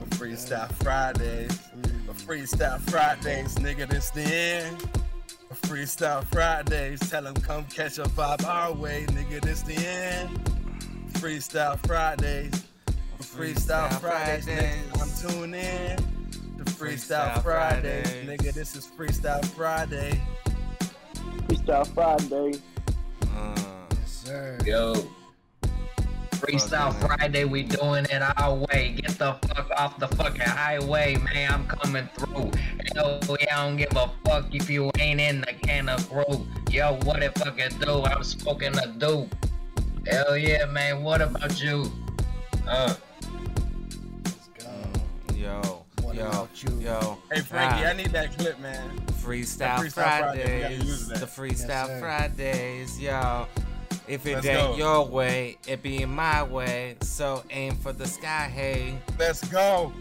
A 0.00 0.06
Freestyle 0.16 0.70
Fridays. 0.82 1.58
A 2.08 2.12
Freestyle 2.12 2.80
Fridays, 2.90 3.54
nigga, 3.56 3.88
this 3.88 4.10
the 4.10 4.22
end. 4.22 4.82
A 5.50 5.54
Freestyle 5.54 6.24
Fridays, 6.24 7.00
tell 7.10 7.22
them 7.22 7.34
come 7.34 7.64
catch 7.66 7.98
a 7.98 8.04
vibe 8.04 8.44
our 8.46 8.72
way, 8.72 9.06
nigga, 9.10 9.40
this 9.40 9.62
the 9.62 9.74
end. 9.74 10.30
Freestyle 11.14 11.78
Fridays. 11.86 12.64
A 12.88 13.22
Freestyle 13.22 13.88
Freestyle 13.88 14.00
Fridays, 14.00 14.46
nigga, 14.46 15.26
I'm 15.26 15.30
tune 15.30 15.54
in. 15.54 15.96
The 16.56 16.64
Freestyle 16.64 17.32
Freestyle 17.34 17.42
Fridays, 17.42 18.10
Fridays. 18.10 18.28
nigga, 18.28 18.52
this 18.54 18.76
is 18.76 18.86
Freestyle 18.86 19.44
Friday. 19.46 20.20
Freestyle 21.48 21.86
Friday. 21.94 22.60
Uh, 23.36 23.54
Yes, 23.54 23.63
sir. 24.24 24.58
yo. 24.64 24.94
Freestyle 26.32 26.90
Okay, 26.90 26.98
man. 27.08 27.18
Friday, 27.18 27.44
we 27.44 27.62
doing 27.62 28.04
it 28.10 28.20
our 28.38 28.54
way. 28.54 28.94
Get 29.00 29.18
the 29.18 29.34
fuck 29.48 29.70
off 29.78 29.98
the 29.98 30.08
fucking 30.08 30.42
highway, 30.42 31.16
man. 31.16 31.50
I'm 31.52 31.66
coming 31.66 32.06
through. 32.16 32.50
Hell 32.94 33.18
yeah, 33.40 33.58
I 33.60 33.66
don't 33.66 33.76
give 33.76 33.96
a 33.96 34.10
fuck 34.26 34.54
if 34.54 34.68
you 34.68 34.90
ain't 34.98 35.20
in 35.20 35.40
the 35.40 35.54
Kanna 35.62 35.96
Krew. 35.96 36.44
Yo, 36.70 36.98
what 37.04 37.22
it 37.22 37.38
fucking 37.38 37.78
do? 37.80 38.02
I'm 38.02 38.22
smoking 38.24 38.76
a 38.78 38.86
dope. 38.88 39.34
Hell 40.06 40.36
yeah, 40.36 40.66
man. 40.66 41.02
What 41.02 41.22
about 41.22 41.62
you? 41.62 41.90
Uh, 42.68 42.94
Let's 44.24 44.48
go. 44.58 45.34
yo, 45.34 45.84
What 46.02 46.14
yo, 46.16 46.26
about 46.28 46.62
you? 46.62 46.78
yo. 46.80 47.18
Hey 47.32 47.40
Frankie, 47.40 47.84
Ah. 47.86 47.90
I 47.90 47.92
need 47.94 48.10
that 48.10 48.36
clip, 48.36 48.58
man. 48.60 49.00
Freestyle, 49.22 49.58
That 49.58 49.80
Freestyle 49.80 49.92
Friday, 49.94 50.54
we 50.56 50.60
Fridays, 50.60 50.84
use 50.84 51.08
the 51.08 51.26
Freestyle 51.26 51.86
sir. 51.86 52.00
Fridays, 52.00 53.00
yo. 53.00 53.46
If 54.06 54.26
it 54.26 54.34
Let's 54.34 54.46
ain't 54.46 54.72
go. 54.72 54.76
your 54.76 55.06
way, 55.06 55.56
it 55.66 55.82
be 55.82 56.04
my 56.04 56.42
way. 56.42 56.96
So 57.00 57.42
aim 57.50 57.74
for 57.76 57.92
the 57.92 58.06
sky, 58.06 58.50
hey. 58.54 58.98
Let's 59.18 59.42
go. 59.48 59.92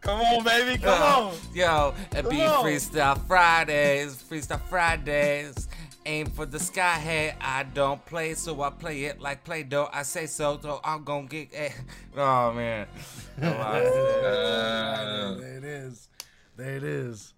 Come 0.00 0.20
on, 0.20 0.44
baby. 0.44 0.78
Come 0.78 1.02
Uh, 1.02 1.26
on. 1.28 1.34
Yo, 1.54 1.94
it 2.12 2.28
be 2.28 2.36
Come 2.38 2.52
on. 2.58 2.64
Freestyle 2.64 3.18
Fridays, 3.26 4.22
Freestyle 4.22 4.60
Fridays. 4.68 5.68
Aim 6.04 6.26
for 6.26 6.46
the 6.46 6.60
sky, 6.60 6.94
hey. 6.98 7.34
I 7.40 7.64
don't 7.64 8.04
play, 8.04 8.34
so 8.34 8.60
I 8.62 8.70
play 8.70 9.04
it 9.04 9.20
like 9.20 9.42
Play 9.42 9.64
Doh. 9.64 9.88
I 9.92 10.02
say 10.04 10.26
so, 10.26 10.60
so 10.62 10.80
I'm 10.84 11.02
gonna 11.04 11.26
get. 11.26 11.48
Eh. 11.52 11.70
Oh 12.16 12.52
man. 12.52 12.86
I 13.42 13.48
lost 13.48 13.96
uh, 13.96 15.34
there 15.40 15.56
it 15.58 15.64
is. 15.64 16.08
There 16.56 16.76
it 16.76 16.84
is. 16.84 17.34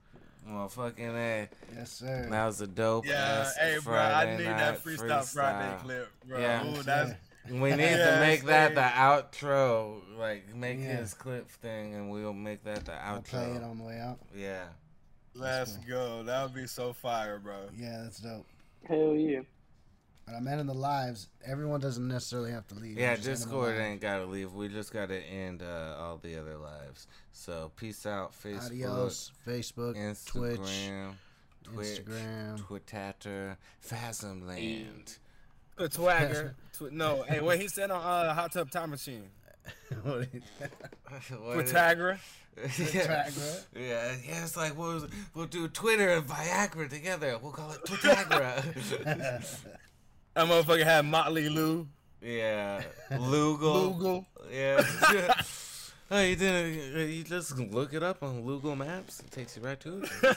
Well, 0.49 0.69
fucking 0.69 1.15
A. 1.15 1.49
Yes, 1.75 1.91
sir. 1.93 2.27
That 2.31 2.47
was 2.47 2.61
a 2.61 2.67
dope 2.67 3.07
Yeah, 3.07 3.45
ass 3.47 3.57
hey, 3.57 3.79
bro, 3.85 3.95
I 3.95 4.11
Friday 4.11 4.39
need 4.39 4.45
night 4.45 4.59
that 4.59 4.85
Freestyle 4.85 5.33
Friday 5.33 5.77
clip, 5.83 6.09
bro. 6.27 6.39
Yeah. 6.41 6.67
Ooh, 6.67 6.83
that's 6.83 7.13
We 7.51 7.71
need 7.71 7.77
to 7.77 8.17
make 8.21 8.45
that 8.45 8.75
the 8.75 8.81
outro. 8.81 10.01
Like, 10.17 10.55
make 10.55 10.79
Yeah. 10.79 10.97
his 10.97 11.15
clip 11.15 11.51
thing, 11.51 11.95
and 11.95 12.11
we'll 12.11 12.33
make 12.33 12.65
that 12.65 12.87
the 12.87 12.93
outro. 12.93 13.05
I'll 13.05 13.23
play 13.23 13.51
it 13.53 13.61
outro. 13.63 13.71
on 13.71 13.79
the 13.79 13.85
way 13.85 14.01
out. 14.01 14.19
Yeah. 14.35 14.65
Let's 15.35 15.77
cool. 15.77 15.85
go. 15.89 16.23
That 16.25 16.43
would 16.45 16.55
be 16.55 16.67
so 16.67 16.93
fire, 16.93 17.39
bro. 17.39 17.69
Yeah, 17.77 18.03
that's 18.05 18.19
dope. 18.19 18.47
Hell 18.87 19.15
yeah. 19.15 19.41
But 20.29 20.37
I'm 20.37 20.47
ending 20.49 20.67
the 20.67 20.75
lives. 20.75 21.29
Everyone 21.47 21.81
doesn't 21.81 22.07
necessarily 22.07 22.51
have 22.51 22.67
to 22.69 22.75
leave. 22.75 22.99
Yeah, 22.99 23.13
I'm 23.13 23.17
just 23.17 23.27
ending 23.29 23.35
the 23.35 23.45
Discord 23.47 23.77
live. 23.77 23.81
ain't 23.81 24.01
gotta 24.01 24.27
leave. 24.27 24.53
We 24.53 24.69
just 24.69 24.93
gotta 24.93 25.17
end 25.21 25.63
uh, 25.63 25.97
all 25.99 26.19
the 26.23 26.37
other 26.39 26.57
lives. 26.59 27.07
So 27.33 27.71
peace 27.77 28.05
out, 28.05 28.33
Facebook, 28.33 28.67
Adios. 28.67 29.33
Facebook, 29.47 29.93
Twitch, 30.27 30.59
Instagram, 30.61 31.13
Twitch, 31.65 31.87
Instagram. 32.05 32.59
Twitter, 32.67 33.57
Phasmland. 33.89 35.19
A 35.79 35.89
twagger. 35.89 36.55
Tw- 36.77 36.93
no, 36.93 37.23
hey, 37.23 37.41
what 37.41 37.59
he 37.59 37.69
said 37.69 37.91
on 37.91 38.03
uh, 38.03 38.35
Hot 38.35 38.53
Tub 38.53 38.71
Time 38.71 38.91
Machine. 38.91 39.25
What 40.03 40.29
is- 40.35 41.71
Pythagoras. 41.73 42.21
yeah. 42.57 42.65
Viagra. 43.29 43.65
yeah, 43.77 44.15
yeah, 44.27 44.43
it's 44.43 44.57
like 44.57 44.77
we'll, 44.77 45.07
we'll 45.35 45.47
do 45.47 45.69
Twitter 45.69 46.09
and 46.11 46.27
Viagra 46.27 46.91
together. 46.91 47.39
We'll 47.41 47.53
call 47.53 47.71
it 47.73 47.85
Twittagra. 47.85 49.45
That 50.39 50.47
motherfucker 50.47 50.85
had 50.85 51.05
Motley 51.05 51.49
Lou. 51.49 51.89
yeah, 52.23 52.81
Lougle. 53.11 53.99
Lougle. 53.99 54.27
Yeah. 54.53 55.35
oh, 56.13 56.23
you 56.23 56.37
didn't. 56.37 57.11
You 57.11 57.25
just 57.25 57.59
look 57.59 57.93
it 57.93 58.05
up 58.05 58.23
on 58.23 58.45
Google 58.45 58.77
Maps. 58.77 59.19
It 59.19 59.33
takes 59.33 59.57
you 59.57 59.65
right 59.65 59.81
to 59.81 60.05
it. 60.05 60.11